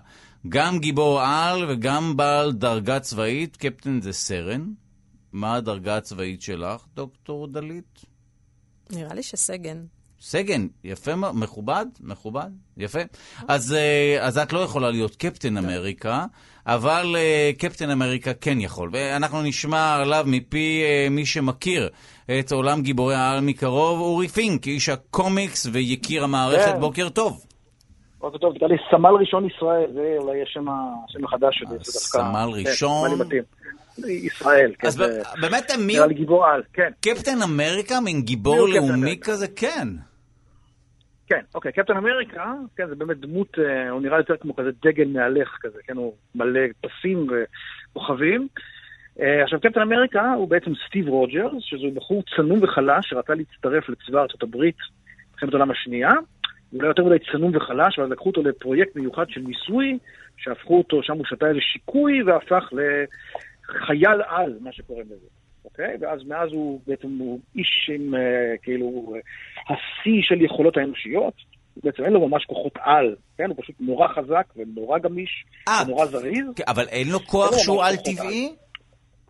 גם 0.48 0.78
גיבור 0.78 1.20
על 1.20 1.70
וגם 1.70 2.16
בעל 2.16 2.52
דרגה 2.52 3.00
צבאית, 3.00 3.56
קפטן 3.56 4.00
זה 4.00 4.12
סרן, 4.12 4.72
מה 5.32 5.54
הדרגה 5.54 5.96
הצבאית 5.96 6.42
שלך, 6.42 6.84
דוקטור 6.94 7.46
דלית? 7.46 8.00
נראה 8.90 9.14
לי 9.14 9.22
שסגן. 9.22 9.84
סגן, 10.20 10.66
יפה, 10.84 11.14
מ- 11.16 11.40
מכובד, 11.40 11.86
מכובד, 12.00 12.46
יפה. 12.76 12.98
אז, 13.48 13.72
אה, 13.74 14.16
אז 14.20 14.38
את 14.38 14.52
לא 14.52 14.58
יכולה 14.60 14.90
להיות 14.90 15.16
קפטן 15.16 15.56
אמריקה, 15.56 16.24
אבל 16.66 17.16
אה, 17.18 17.50
קפטן 17.58 17.90
אמריקה 17.90 18.34
כן 18.34 18.60
יכול. 18.60 18.90
ואנחנו 18.92 19.42
נשמע 19.42 19.94
עליו 19.94 20.24
מפי 20.26 20.82
אה, 20.84 21.08
מי 21.10 21.26
שמכיר 21.26 21.88
את 22.40 22.52
עולם 22.52 22.82
גיבורי 22.82 23.14
העל 23.14 23.40
מקרוב, 23.40 24.00
אורי 24.00 24.28
פינק, 24.28 24.66
איש 24.66 24.88
הקומיקס 24.88 25.66
ויקיר 25.72 26.24
המערכת. 26.24 26.72
כן. 26.74 26.80
בוקר 26.80 27.08
טוב. 27.08 27.44
בוקר 28.20 28.38
טוב, 28.38 28.54
נקרא 28.54 28.68
לי 28.68 28.76
סמל 28.90 29.10
ראשון 29.20 29.46
ישראל, 29.56 29.90
זה 29.94 30.14
אולי 30.18 30.42
השם 30.42 30.64
החדש 31.24 31.54
שלי. 31.58 31.68
זה 31.68 31.92
דווקא- 31.92 32.18
סמל 32.18 32.50
כן, 32.64 32.70
ראשון. 32.70 33.10
ישראל, 34.08 34.72
כן. 34.78 34.86
אז 34.86 35.02
באמת, 35.40 35.70
מי 35.78 35.92
נראה 35.94 36.06
לי 36.06 36.14
גיבור 36.14 36.46
על, 36.46 36.62
כן. 36.72 36.90
קפטן 37.00 37.42
אמריקה? 37.42 38.00
מין 38.00 38.16
מי 38.16 38.22
גיבור 38.22 38.68
לאומי? 38.68 39.18
כזה? 39.20 39.46
כן. 39.48 39.88
כן, 41.26 41.40
אוקיי, 41.54 41.72
קפטן 41.72 41.96
אמריקה, 41.96 42.54
כן, 42.76 42.88
זה 42.88 42.94
באמת 42.94 43.20
דמות, 43.20 43.58
אה, 43.58 43.90
הוא 43.90 44.02
נראה 44.02 44.18
יותר 44.18 44.36
כמו 44.36 44.56
כזה 44.56 44.70
דגל 44.82 45.08
מהלך 45.08 45.58
כזה, 45.60 45.78
כן, 45.86 45.96
הוא 45.96 46.14
מלא 46.34 46.60
פסים 46.80 47.26
וכוכבים. 47.92 48.48
אה, 49.20 49.42
עכשיו, 49.42 49.60
קפטן 49.60 49.80
אמריקה 49.80 50.32
הוא 50.32 50.48
בעצם 50.48 50.72
סטיב 50.86 51.08
רוג'רס, 51.08 51.62
שזה 51.62 51.86
בחור 51.94 52.22
צנום 52.36 52.58
וחלש 52.62 53.08
שרצה 53.08 53.34
להצטרף 53.34 53.88
לצבא 53.88 54.20
ארצות 54.20 54.42
הברית 54.42 54.76
במלחמת 55.30 55.54
העולם 55.54 55.70
השנייה. 55.70 56.12
הוא 56.70 56.82
היה 56.82 56.90
יותר 56.90 57.04
מדי 57.04 57.16
צנום 57.32 57.56
וחלש, 57.56 57.98
ואז 57.98 58.10
לקחו 58.10 58.28
אותו 58.28 58.42
לפרויקט 58.42 58.96
מיוחד 58.96 59.24
של 59.28 59.40
ניסוי, 59.40 59.98
שהפכו 60.36 60.78
אותו, 60.78 61.02
שם 61.02 61.12
הוא 61.12 61.24
שתה 61.24 61.48
איזה 61.48 61.60
שיקוי 61.60 62.22
והפך 62.22 62.72
לחייל 62.72 64.22
על, 64.26 64.54
מה 64.60 64.72
שקוראים 64.72 65.06
לזה. 65.06 65.26
אוקיי? 65.66 65.96
ואז 66.00 66.24
מאז 66.24 66.52
הוא 66.52 66.80
בעצם, 66.86 67.08
הוא 67.18 67.40
איש 67.56 67.90
עם 67.94 68.14
אה, 68.14 68.20
כאילו 68.62 69.14
אה, 69.14 69.20
השיא 69.74 70.22
של 70.22 70.42
יכולות 70.42 70.76
האנושיות. 70.76 71.34
בעצם 71.84 72.04
אין 72.04 72.12
לו 72.12 72.28
ממש 72.28 72.44
כוחות 72.44 72.72
על, 72.80 73.16
כן? 73.38 73.48
הוא 73.48 73.56
פשוט 73.62 73.76
נורא 73.80 74.08
חזק 74.08 74.46
ונורא 74.56 74.98
גמיש 74.98 75.44
אה, 75.68 75.82
ונורא 75.86 76.06
זריז. 76.06 76.46
כן, 76.56 76.64
אבל 76.68 76.84
אין 76.88 77.08
לו 77.08 77.20
כוח 77.20 77.52
אין 77.52 77.58
שהוא 77.58 77.76
ממש 77.76 77.88
על 77.88 77.96
כוחות 77.96 78.16
טבעי? 78.16 78.54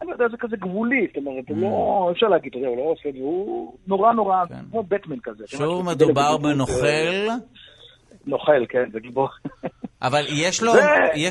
אני 0.02 0.10
יודע, 0.10 0.24
זה 0.30 0.36
כזה 0.36 0.56
גבולי, 0.56 1.06
זאת 1.06 1.16
אומרת, 1.16 1.48
הוא 1.48 1.56
Mm. 1.56 1.60
לא, 1.60 2.08
אפשר 2.12 2.26
להגיד, 2.26 2.50
אתה 2.50 2.58
יודע, 2.58 2.68
הוא 2.68 2.76
לא 2.76 2.82
עושה 2.82 3.08
את 3.08 3.14
זה, 3.14 3.20
הוא 3.20 3.76
נורא 3.86 4.12
נורא, 4.12 4.44
כן. 4.48 4.54
כמו 4.70 4.82
בטמן 4.82 5.20
כזה. 5.22 5.44
שוב 5.46 5.86
מדובר 5.86 6.36
בנוכל, 6.36 6.84
אה, 6.86 7.34
נוכל, 8.26 8.66
כן, 8.68 8.90
זה 8.92 9.00
גיבור. 9.00 9.28
אבל 10.02 10.24
יש 10.28 10.62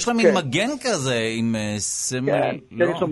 לו, 0.08 0.14
מין 0.16 0.28
כן. 0.28 0.38
מגן 0.38 0.70
כזה 0.82 1.20
עם 1.38 1.56
סמל, 1.78 2.58
כן, 2.70 2.76
לא? 2.78 3.08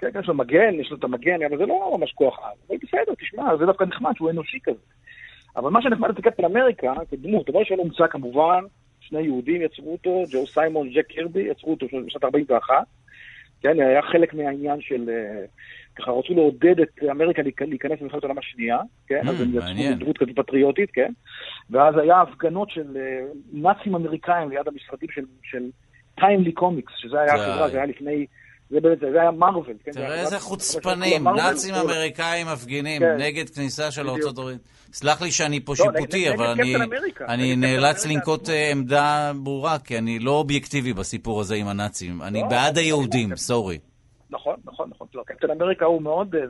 כן, 0.00 0.20
יש 0.20 0.28
לו... 0.28 0.34
מגן, 0.34 0.74
יש 0.80 0.90
לו 0.90 0.96
את 0.96 1.04
המגן, 1.04 1.42
אבל 1.48 1.58
זה 1.58 1.66
לא 1.66 1.96
ממש 1.98 2.12
כוח 2.12 2.38
על. 2.42 2.52
אבל 2.68 2.76
בסדר, 2.82 3.14
תשמע, 3.20 3.56
זה 3.56 3.66
דווקא 3.66 3.84
נחמד 3.84 4.12
שהוא 4.16 4.30
אנושי 4.30 4.58
כזה. 4.64 4.78
אבל 5.56 5.70
מה 5.70 5.82
שנחמד 5.82 6.10
אצל 6.10 6.22
קפטן 6.22 6.44
אמריקה, 6.44 6.92
כדמות, 7.10 7.50
דבר 7.50 7.58
ראשון 7.58 7.78
הומצא 7.78 8.06
כמובן, 8.06 8.64
שני 9.00 9.20
יהודים 9.20 9.62
יצרו 9.62 9.92
אותו, 9.92 10.24
ג'ו 10.32 10.46
סיימון, 10.46 10.88
ג'ק 10.90 11.06
קירבי, 11.06 11.40
יצרו 11.42 11.70
אותו 11.70 11.86
בשנת 12.06 12.24
41. 12.24 12.74
כן, 13.62 13.80
היה 13.80 14.02
חלק 14.02 14.34
מהעניין 14.34 14.80
של... 14.80 15.10
אה, 15.10 15.44
ככה 15.96 16.10
רצו 16.10 16.34
לעודד 16.34 16.80
את 16.80 16.88
אמריקה 17.10 17.42
להיכ- 17.42 17.64
להיכנס 17.68 18.00
למלחמת 18.00 18.22
העולם 18.24 18.38
השנייה, 18.38 18.78
כן, 19.06 19.20
Mm, 19.24 19.30
אז 19.30 19.40
הם. 19.40 19.50
יצרו 19.54 19.94
דמות 19.98 20.18
כזאת 20.18 20.36
פטריוטית, 20.36 20.90
כן, 20.90 21.12
ואז 21.70 21.96
היה 21.98 22.20
הפגנות 22.20 22.70
של 22.70 22.96
אה, 22.96 23.20
נאצים 23.52 23.94
אמריקאים 23.94 24.50
ליד 24.50 24.68
המשרדים 24.68 25.08
של, 25.10 25.22
של 25.42 25.62
טיימלי 26.20 26.52
קומיקס, 26.52 26.92
שזה 26.96 27.20
היה. 27.20 27.34
החברה, 27.34 27.68
זה 27.68 27.76
היה 27.76 27.86
לפני, 27.86 28.26
זה 28.70 28.80
באמת, 28.80 28.98
זה 29.00 29.20
היה 29.20 29.30
מרוויל, 29.30 29.76
כן, 29.84 29.92
תראה 29.92 30.20
איזה 30.20 30.38
חוצפנים, 30.38 31.28
נאצים. 31.28 31.74
אמריקאים 31.74 32.46
מפגינים 32.52 33.02
כן. 33.02 33.16
נגד 33.18 33.50
כניסה 33.50 33.90
של. 33.90 34.10
ארצות 34.10 34.38
הברית. 34.38 34.58
סלח 34.92 35.22
לי 35.22 35.30
שאני 35.30 35.60
פה 35.64 35.72
לא, 35.78 35.84
נגד- 35.86 35.96
שיפוטי, 36.00 36.28
נגד 36.28 36.40
אבל 36.40 36.54
קפטן 36.54 36.82
אני- 36.82 37.04
אני 37.28 37.56
נגד 37.56 37.80
נאלץ 37.80 38.06
לנקוט. 38.06 38.48
אה, 38.50 38.70
עמדה 38.70 39.32
ברורה, 39.42 39.78
כי 39.78 39.98
אני 39.98 40.18
לא 40.18 40.30
אובייקטיבי 40.30 40.92
בסיפור 40.92 41.40
הזה 41.40 41.54
עם 41.54 41.68
הנאצים. 41.68 42.22
אני 42.22 42.40
לא, 42.40 42.46
בעד 42.46 42.78
היהודים. 42.78 43.36
סורי. 43.36 43.78
נכון, 44.30 44.56
נכון, 44.64 44.90
נכון. 44.94 45.06
לא, 45.14 45.22
קפטן 45.26 45.50
אמריקה 45.50 45.84
הוא 45.84 46.02
מאוד... 46.02 46.34
אה, 46.34 46.40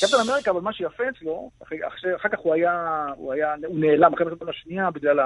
קפטן 0.00 0.16
אמריקה, 0.30 0.50
אבל 0.50 0.60
מה 0.60 0.72
שיפה 0.72 1.02
אצלו, 1.16 1.50
אחר 2.16 2.28
כך 2.32 2.38
הוא 2.38 2.54
היה, 2.54 2.72
הוא 3.16 3.32
היה, 3.32 3.54
הוא 3.66 3.78
נעלם 3.80 4.14
אחרי 4.14 4.26
מלחמת 4.26 4.48
השנייה 4.48 4.90
בגלל. 4.90 5.18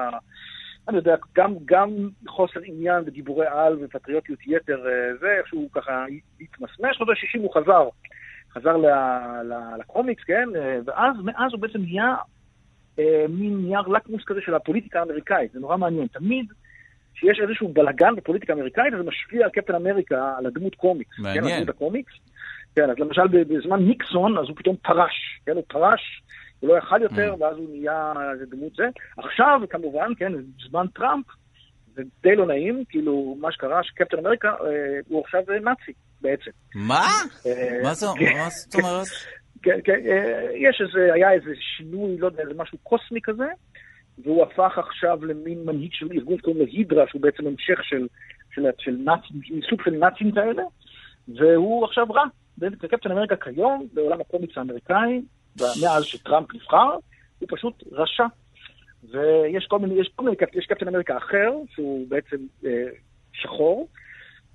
אני 0.88 0.96
יודע, 0.96 1.14
גם, 1.34 1.54
גם 1.64 1.88
חוסר 2.28 2.60
עניין 2.64 3.02
ודיבורי 3.06 3.46
על 3.46 3.78
ופטריוטיות 3.80 4.38
יתר, 4.46 4.86
אה, 4.86 5.16
זה 5.20 5.26
איכשהו 5.38 5.68
ככה 5.72 6.04
התמסמס, 6.40 6.96
שנות 6.96 7.08
ה-60 7.08 7.42
הוא 7.42 7.54
חזר, 7.54 7.88
חזר 8.52 8.76
לקומיקס, 9.78 10.24
כן? 10.24 10.48
אה, 10.56 10.78
ואז, 10.84 11.16
מאז 11.24 11.52
הוא 11.52 11.60
בעצם 11.60 11.78
נהיה 11.80 12.14
אה, 12.98 13.24
מין 13.28 13.56
נייר 13.56 13.80
לקמוס 13.80 14.24
כזה 14.24 14.40
של 14.44 14.54
הפוליטיקה 14.54 15.00
האמריקאית, 15.00 15.52
זה 15.52 15.60
נורא 15.60 15.76
מעניין. 15.76 16.06
תמיד 16.06 16.46
כשיש 17.14 17.40
איזשהו 17.40 17.68
בלאגן 17.68 18.16
בפוליטיקה 18.16 18.52
האמריקאית, 18.52 18.94
זה 18.96 19.02
משפיע 19.02 19.44
על 19.44 19.50
קפטן 19.50 19.74
אמריקה, 19.74 20.34
על 20.38 20.46
הדמות 20.46 20.74
קומיקס. 20.74 21.16
כן, 21.16 21.22
מעניין. 21.22 21.44
על 21.44 21.56
דמות 21.56 21.68
הקומיקס. 21.68 22.12
כן, 22.74 22.90
אז 22.90 22.98
למשל 22.98 23.26
בזמן 23.26 23.82
ניקסון, 23.82 24.38
אז 24.38 24.44
הוא 24.48 24.56
פתאום 24.56 24.76
פרש, 24.82 25.40
כן, 25.46 25.52
הוא 25.52 25.64
פרש, 25.68 26.22
הוא 26.60 26.68
לא 26.70 26.78
יכל 26.78 27.02
יותר, 27.02 27.34
Mm. 27.34 27.42
ואז 27.42 27.56
הוא 27.56 27.68
נהיה 27.70 28.12
איזה 28.32 28.46
דמות 28.46 28.72
זה. 28.76 28.84
עכשיו, 29.16 29.60
כמובן, 29.70 30.12
כן, 30.18 30.32
בזמן 30.58 30.86
טראמפ, 30.94 31.26
זה 31.94 32.02
די 32.22 32.36
לא 32.36 32.46
נעים, 32.46 32.84
כאילו, 32.88 33.36
מה 33.40 33.52
שקרה, 33.52 33.82
שקפטן 33.82 34.18
אמריקה, 34.18 34.48
אה, 34.48 34.56
הוא 35.08 35.22
עכשיו 35.24 35.40
נאצי, 35.64 35.92
בעצם. 36.20 36.50
מה? 36.74 37.00
אה, 37.46 37.78
מה 37.82 37.94
זה- 37.94 38.06
כן. 38.18 38.24
מה 38.38 38.48
זאת 38.50 38.74
אומרת? 38.74 39.06
כן, 39.62 39.78
כן, 39.84 40.00
אה, 40.06 40.48
יש 40.56 40.82
איזה, 40.86 41.14
היה 41.14 41.32
איזה 41.32 41.50
שינוי, 41.76 42.18
לא 42.18 42.26
יודע, 42.26 42.42
איזה 42.42 42.54
משהו 42.56 42.78
קוסמי 42.78 43.20
כזה, 43.22 43.46
והוא 44.24 44.42
הפך 44.42 44.78
עכשיו 44.78 45.24
למין 45.24 45.64
מנהיג 45.64 45.90
של 45.92 46.08
ארגון 46.12 46.38
שקוראים 46.38 46.60
לו 46.60 46.66
הידרה, 46.66 47.04
שהוא 47.08 47.22
בעצם 47.22 47.46
המשך 47.46 47.84
של, 47.84 48.06
של, 48.54 48.62
של 48.78 48.96
נאצים, 49.04 49.36
מסוג 49.58 49.82
של 49.84 49.90
נאצים 49.90 50.32
כאלה, 50.32 50.62
והוא 51.28 51.84
עכשיו 51.84 52.06
רע. 52.10 52.22
בעצם 52.58 52.76
קפטן 52.76 53.10
אמריקה 53.10 53.36
כיום, 53.36 53.86
בעולם 53.92 54.20
הקומיקס 54.20 54.58
האמריקאי, 54.58 55.22
מאז 55.82 56.04
שטראמפ 56.04 56.54
נבחר, 56.54 56.96
הוא 57.38 57.48
פשוט 57.50 57.84
רשע. 57.92 58.24
ויש 59.10 59.66
כל 59.66 59.78
מיני, 59.78 60.00
יש 60.00 60.10
כל 60.16 60.24
מיני, 60.24 60.36
יש 60.54 60.66
קפטן 60.66 60.88
אמריקה 60.88 61.16
אחר, 61.16 61.50
שהוא 61.74 62.06
בעצם 62.08 62.36
אה, 62.64 62.84
שחור, 63.32 63.88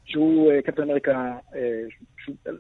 שהוא 0.06 0.52
אה, 0.52 0.62
קפטן 0.62 0.84
אמריקה, 0.84 1.34
אה, 1.56 1.62
שהוא, 2.24 2.36
אה, 2.48 2.52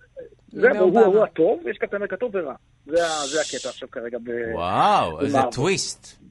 זה, 0.48 0.80
הוא. 0.80 1.00
הוא 1.00 1.24
הטוב, 1.24 1.62
ויש 1.66 1.78
קפטן 1.78 1.96
אמריקה 1.96 2.18
טוב 2.18 2.32
ורע. 2.34 2.54
זה, 2.86 2.96
זה 3.26 3.42
הקטע 3.42 3.70
עכשיו 3.70 3.92
כרגע. 3.92 4.18
ב... 4.24 4.30
וואו, 4.54 5.22
איזה. 5.22 5.38
טוויסט. 5.52 6.22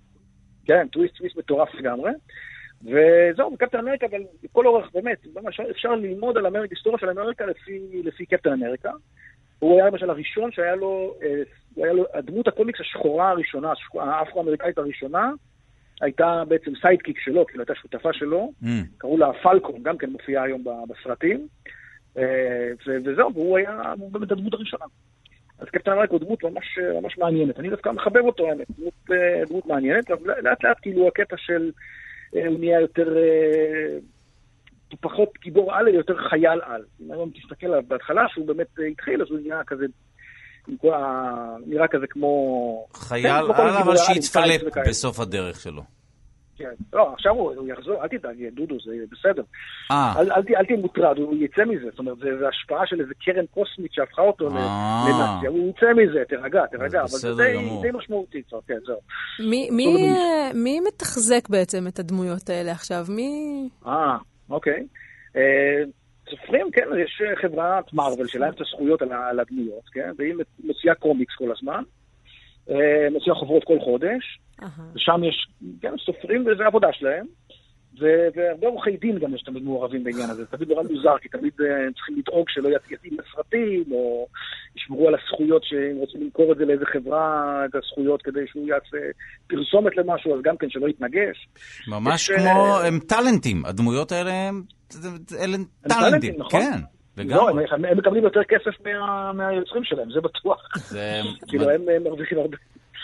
כן, 0.65 0.89
טוויסט, 0.89 1.17
טוויסט 1.17 1.37
מטורף 1.37 1.75
לגמרי. 1.75 2.11
וזהו, 2.83 3.57
קפטן 3.57 3.79
אמריקה, 3.79 4.07
אבל 4.07 4.21
לכל 4.43 4.67
אורך, 4.67 4.91
באמת, 4.95 5.27
אפשר 5.71 5.95
ללמוד 5.95 6.37
על 6.37 6.47
אמריקה, 6.47 6.75
היסטוריה 6.75 6.99
של 6.99 7.11
אמריקה 7.11 7.47
לפי, 7.47 8.03
לפי 8.05 8.27
קפטן 8.27 8.53
אמריקה. 8.53 8.91
הוא 9.59 9.75
היה 9.75 9.87
למשל 9.87 10.11
הראשון 10.11 10.53
שהיה 10.53 10.75
לו, 10.75 11.15
אה, 11.23 11.43
היה 11.77 11.93
לו, 11.93 12.05
הדמות 12.15 12.49
הקומיקס 12.49 12.81
השחורה 12.81 13.31
הראשונה, 13.31 13.73
האפרו-אמריקאית 13.95 14.79
הראשונה, 14.79 15.33
הייתה 16.01 16.43
בעצם 16.49 16.73
sidekick 16.81 17.19
שלו, 17.21 17.47
כאילו 17.47 17.63
הייתה 17.63 17.75
שותפה 17.75 18.13
שלו, 18.13 18.53
Mm. 18.63 18.67
קראו 18.99 19.19
לה 19.19 19.33
פלקון, 19.43 19.83
גם 19.83 19.99
כן 19.99 20.11
מופיעה 20.11 20.45
היום 20.45 20.65
בסרטים. 20.89 21.49
אה, 22.19 22.71
וזהו, 23.05 23.35
והוא 23.35 23.59
היה 23.59 23.95
באמת 24.13 24.33
הדמות 24.33 24.55
הראשונה. 24.55 24.85
אז 25.59 25.69
קפטן 25.69 25.93
אמריקה 25.93 26.13
הוא 26.13 26.21
דמות 26.21 26.45
ממש, 26.45 26.79
ממש 27.03 27.19
מעניינת. 27.19 27.59
אני 27.59 27.71
דווקא 27.71 27.89
מחבב 27.89 28.25
אותו, 28.25 28.49
האמת. 28.49 28.67
דמות, 28.79 28.95
אה, 29.13 29.43
דמות 29.49 29.67
מעניינת, 29.67 30.11
אבל 30.11 30.41
לאט 30.41 30.65
לאט 30.65 30.77
כאילו 30.83 31.09
הקטע 31.09 31.37
של... 31.39 31.71
אה, 32.37 32.47
הוא 32.47 32.59
נהיה 32.59 32.81
יותר... 32.81 33.17
אה, 34.95 35.11
פחות 35.11 35.29
גיבור 35.43 35.75
על, 35.75 35.89
אלא 35.89 35.97
יותר 35.97 36.15
חייל 36.31 36.61
על. 36.63 36.83
אם 37.01 37.13
היום 37.13 37.31
תסתכל 37.31 37.67
עליו 37.67 37.83
בהתחלה, 37.89 38.23
שהוא 38.29 38.47
באמת 38.47 38.67
אה, 38.81 38.87
התחיל, 38.87 39.23
אז 39.23 39.31
הוא 39.31 39.39
נהיה 39.39 39.65
כזה... 39.67 39.85
נראה 41.67 41.89
כזה 41.89 42.07
כמו... 42.07 42.87
חייל 42.95 43.23
כן, 43.23 43.29
על, 43.29 43.53
אבל 43.53 43.95
וכאלה. 44.67 44.87
בסוף 44.89 45.21
הדרך 45.21 45.61
שלו. 45.61 45.83
כן. 46.57 46.75
לא, 46.93 47.13
עכשיו 47.13 47.33
הוא, 47.33 47.55
הוא 47.55 47.69
יחזור, 47.69 48.03
אל 48.03 48.09
תדאג, 48.09 48.37
דודו, 48.53 48.77
זה 48.85 48.93
בסדר. 49.11 49.43
אה, 49.91 50.13
אל, 50.17 50.33
אל, 50.33 50.43
אל 50.57 50.65
תהיה 50.65 50.79
מוטרד, 50.79 51.19
הוא 51.19 51.35
יצא 51.37 51.65
מזה. 51.65 51.91
זאת 51.91 51.99
אומרת, 51.99 52.19
זה, 52.19 52.39
זה 52.39 52.49
השפעה 52.49 52.87
של 52.87 53.01
איזה 53.01 53.15
קרן 53.25 53.47
קוסמית 53.47 53.93
שהפכה 53.93 54.23
אותו 54.23 54.49
אה. 54.49 55.05
לנאציה. 55.09 55.51
הוא 55.51 55.71
יצא 55.71 55.87
מזה, 55.93 56.25
תירגע, 56.29 56.67
תירגע. 56.67 56.99
אבל 57.01 57.05
בסדר 57.05 57.35
זה 57.35 57.45
די, 57.83 57.89
משמעותי 57.95 58.43
כבר, 58.49 58.59
כן, 58.67 58.79
זהו. 58.87 58.99
מי, 59.51 59.71
מי, 59.71 59.85
טוב, 59.85 60.63
מי 60.63 60.81
מתחזק 60.81 61.49
בעצם 61.49 61.87
את 61.89 61.99
הדמויות 61.99 62.51
האלה 62.51 62.73
עכשיו? 62.73 63.05
מי... 63.09 63.69
אה, 63.87 64.17
אוקיי. 64.51 64.87
אה, 65.37 65.83
סופרים, 66.31 66.71
כן, 66.71 66.85
יש 67.05 67.23
אה, 67.27 67.37
חברת 67.37 67.93
מארוול 67.93 68.29
שלהם 68.29 68.53
את 68.53 68.61
הזכויות 68.61 69.03
על, 69.03 69.41
הדמויות, 69.41 69.89
כן, 69.93 70.11
והיא 70.19 70.35
מוציאה 70.65 70.95
קומיקס 70.95 71.35
כל 71.35 71.53
הזמן. 71.53 71.83
אה, 72.71 73.11
מוציאה 73.13 73.35
חוברות 73.35 73.65
כל 73.65 73.79
חודש. 73.81 74.39
ושם 74.95 75.25
יש, 75.25 75.47
כן, 75.81 75.95
סופרים 76.05 76.47
וזה 76.47 76.65
העבודה 76.65 76.93
שלהם. 76.93 77.27
והרבה 77.99 78.67
עורכי 78.67 78.97
דין 78.97 79.19
גם 79.19 79.35
יש 79.35 79.43
תמיד 79.43 79.63
מעורבים 79.63 80.05
בעניין 80.05 80.31
הזה, 80.31 80.45
זה 80.45 80.57
תמיד 80.57 80.69
נורא 80.69 80.83
מוזר, 80.83 81.19
כי 81.19 81.29
תמיד 81.29 81.53
אה, 81.61 81.93
צריכים 81.95 82.17
לדאוג 82.19 82.47
שלא 82.49 82.69
יתאים 82.69 83.19
לסרטים, 83.19 83.85
או 83.93 84.27
ישמרו 84.77 85.09
על 85.09 85.15
הזכויות 85.15 85.65
שאם 85.65 85.97
רוצים 85.97 86.21
למכור 86.23 86.53
את 86.53 86.57
זה 86.57 86.65
לאיזה 86.65 86.85
חברה, 86.93 87.65
את 87.65 87.75
הזכויות 87.75 88.23
כדי 88.23 88.47
שהוא 88.47 88.69
יעשה 88.69 88.97
פרסומת 89.47 89.97
למשהו, 89.97 90.35
אז 90.35 90.41
גם 90.43 90.57
כן 90.57 90.71
שלא 90.71 90.89
יתנגש. 90.89 91.49
ממש 91.89 92.31
כמו, 92.31 92.67
אה, 92.67 92.87
הם 92.87 92.99
טאלנטים, 92.99 93.65
הדמויות 93.65 94.13
האלה 94.13 94.33
הם 94.33 94.63
הם 95.41 95.65
טאלנטים, 95.89 96.35
נכון? 96.39 96.61
כן, 96.61 96.79
לא, 97.17 97.25
לגמרי. 97.25 97.65
הם, 97.71 97.85
הם 97.85 97.99
מקבלים 97.99 98.25
יותר 98.25 98.41
כסף 98.49 98.81
מה, 98.85 99.33
מהיוצרים 99.33 99.85
שלהם, 99.85 100.11
זה 100.11 100.21
בטוח. 100.21 100.61
כאילו, 101.49 101.71
הם 101.71 101.89
הם 101.97 102.03
מרוויחים 102.05 102.39
הרבה. 102.39 102.57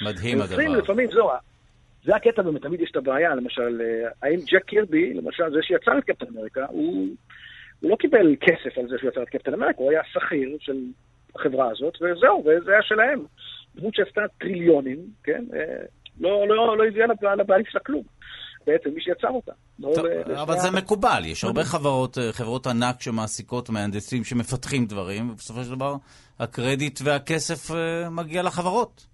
מדהים 0.03 0.43
הדבר. 0.43 0.69
לפעמים, 0.69 1.09
זהו, 1.13 1.31
זה 2.05 2.17
הקטע 2.17 2.43
באמת, 2.43 2.63
תמיד 2.63 2.81
יש 2.81 2.91
את 2.91 2.97
הבעיה, 2.97 3.35
למשל, 3.35 3.81
אה, 3.81 4.09
האם 4.23 4.37
ג'ק 4.53 4.65
קירבי, 4.65 5.15
למשל, 5.15 5.45
זה 5.53 5.59
שיצר 5.63 5.99
את 5.99 6.05
קפטן 6.05 6.27
אמריקה, 6.37 6.67
הוא, 6.69 7.07
הוא 7.81 7.91
לא 7.91 7.97
קיבל 7.97 8.37
כסף 8.41 8.79
על 8.79 8.89
זה 8.89 8.97
שהוא 8.99 9.11
יצר 9.11 9.23
את 9.23 9.29
קפטן 9.29 9.55
אמריקה, 9.55 9.79
הוא 9.83 9.91
היה 9.91 10.01
שכיר 10.13 10.57
של 10.61 10.77
החברה 11.37 11.71
הזאת, 11.71 11.95
וזהו, 12.03 12.45
וזה 12.47 12.71
היה 12.73 12.83
שלהם. 12.83 13.25
דמות 13.77 13.95
שעשתה 13.95 14.21
טריליונים, 14.41 14.99
כן, 15.25 15.45
אה, 15.55 15.61
לא, 16.21 16.49
לא, 16.49 16.79
לא 16.79 16.85
הביאה 16.89 17.07
לבע- 17.07 17.35
לבעלים 17.35 17.65
שלה 17.71 17.81
כלום. 17.81 18.03
בעצם 18.67 18.91
מי 18.95 19.01
שיצר 19.03 19.29
אותה. 19.29 19.53
לא 19.79 19.93
טוב, 19.95 20.07
ל- 20.07 20.33
אבל 20.33 20.59
זה 20.59 20.71
מקובל, 20.71 21.23
יש 21.27 21.45
הרבה 21.45 21.65
חברות, 21.73 22.19
אה, 22.19 22.33
חברות 22.33 22.67
ענק 22.67 23.01
שמעסיקות 23.01 23.71
מהנדסים 23.71 24.25
שמפתחים 24.25 24.87
דברים, 24.87 25.31
ובסופו 25.31 25.65
של 25.65 25.71
דבר 25.75 25.95
הקרדיט 26.39 27.01
והכסף 27.05 27.71
אה, 27.75 28.11
מגיע 28.11 28.43
לחברות. 28.43 29.07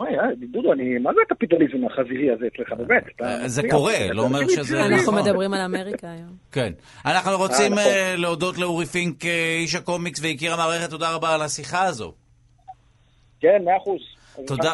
אוי, 0.00 0.08
אה, 0.18 0.24
דודו, 0.52 0.72
אני, 0.72 0.98
מה 0.98 1.10
זה 1.14 1.20
הקפיטליזם 1.30 1.86
החזירי 1.86 2.30
הזה 2.30 2.44
אצלך, 2.54 2.72
באמת? 2.72 3.04
אתה- 3.16 3.24
אה, 3.42 3.48
זה 3.48 3.62
קורה, 3.70 4.12
לא 4.12 4.22
אומר 4.22 4.48
שזה- 4.48 4.80
אנחנו 4.86 4.96
נכון. 5.12 5.14
מדברים 5.22 5.54
על 5.54 5.60
אמריקה 5.60 6.10
היום. 6.10 6.36
כן. 6.52 6.72
אנחנו 7.06 7.36
רוצים 7.36 7.72
נכון. 7.72 7.84
אה, 7.92 8.14
להודות 8.16 8.58
לאורי 8.58 8.86
פינק, 8.86 9.24
אה, 9.24 9.56
איש 9.60 9.74
הקומיקס 9.74 10.20
ויקיר 10.22 10.52
המערכת, 10.54 10.90
תודה 10.90 11.14
רבה 11.14 11.34
על 11.34 11.42
השיחה 11.42 11.82
הזו. 11.84 12.12
כן, 13.40 13.62
מאה 13.64 13.76
אחוז. 13.76 14.00
תודה. 14.46 14.72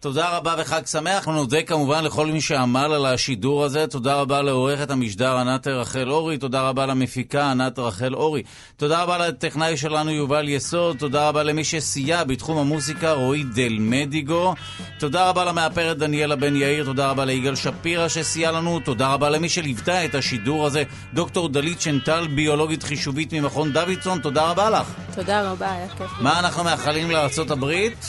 תודה 0.00 0.36
רבה 0.36 0.54
וחג 0.58 0.86
שמח. 0.86 1.14
אנחנו 1.14 1.32
נודה 1.32 1.62
כמובן 1.62 2.04
לכל 2.04 2.26
מי 2.26 2.40
שעמל 2.40 2.92
על 2.92 3.06
השידור 3.06 3.64
הזה. 3.64 3.86
תודה 3.86 4.14
רבה 4.14 4.42
לעורכת 4.42 4.90
המשדר 4.90 5.36
ענת 5.36 5.66
רחל 5.66 6.10
אורי. 6.10 6.38
תודה 6.38 6.68
רבה 6.68 6.86
למפיקה 6.86 7.50
ענת 7.50 7.78
רחל 7.78 8.14
אורי. 8.14 8.42
תודה 8.76 9.02
רבה 9.02 9.18
לטכנאי 9.18 9.76
שלנו 9.76 10.10
יובל 10.10 10.48
יסוד. 10.48 10.96
תודה 10.98 11.28
רבה 11.28 11.42
למי 11.42 11.64
שסייע 11.64 12.24
בתחום 12.24 12.58
המוסיקה 12.58 13.12
רועי 13.12 13.44
דל 13.44 13.76
מדיגו. 13.80 14.54
תודה 14.98 15.28
רבה 15.28 15.44
למאפרת 15.44 15.98
דניאלה 15.98 16.36
בן 16.36 16.56
יאיר. 16.56 16.84
תודה 16.84 17.10
רבה 17.10 17.24
ליגאל 17.24 17.54
שפירא 17.54 18.08
שסייע 18.08 18.52
לנו. 18.52 18.80
תודה 18.80 19.12
רבה 19.12 19.30
למי 19.30 19.48
שליוותה 19.48 20.04
את 20.04 20.14
השידור 20.14 20.66
הזה, 20.66 20.82
דוקטור 21.14 21.48
דלית 21.48 21.80
שנטל, 21.80 22.26
ביולוגית 22.34 22.82
חישובית 22.82 23.32
ממכון 23.32 23.72
דוידסון. 23.72 24.20
תודה 24.20 24.50
רבה 24.50 24.70
לך. 24.70 24.92
תודה 25.14 25.50
רבה, 25.50 25.72
היה 25.72 25.88
כיף. 25.88 26.10
מה 26.20 26.38
אנחנו 26.38 26.64
מאחלים 26.64 27.10
לארצות 27.10 27.50
הברית? 27.50 28.06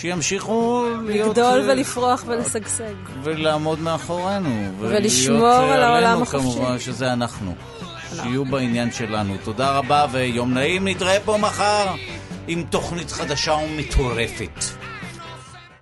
שימשיכו 0.00 0.86
להיות... 1.06 1.28
לגדול 1.28 1.60
אה, 1.60 1.72
ולפרוח 1.72 2.24
ולשגשג. 2.26 2.94
ולעמוד 3.22 3.80
מאחורינו. 3.80 4.72
ולשמור 4.78 5.38
ולהיות, 5.38 5.72
על 5.72 5.80
אה, 5.80 5.86
העולם 5.86 6.06
עלינו, 6.06 6.22
החופשי. 6.22 6.58
כמובן, 6.58 6.78
שזה 6.78 7.12
אנחנו. 7.12 7.54
שיהיו 8.14 8.44
בעניין 8.44 8.92
שלנו. 8.92 9.36
תודה 9.44 9.70
רבה 9.70 10.06
ויום 10.12 10.54
נעים. 10.54 10.88
נתראה 10.88 11.20
פה 11.24 11.36
מחר 11.36 11.94
עם 12.46 12.62
תוכנית 12.70 13.10
חדשה 13.10 13.52
ומטורפת. 13.52 14.64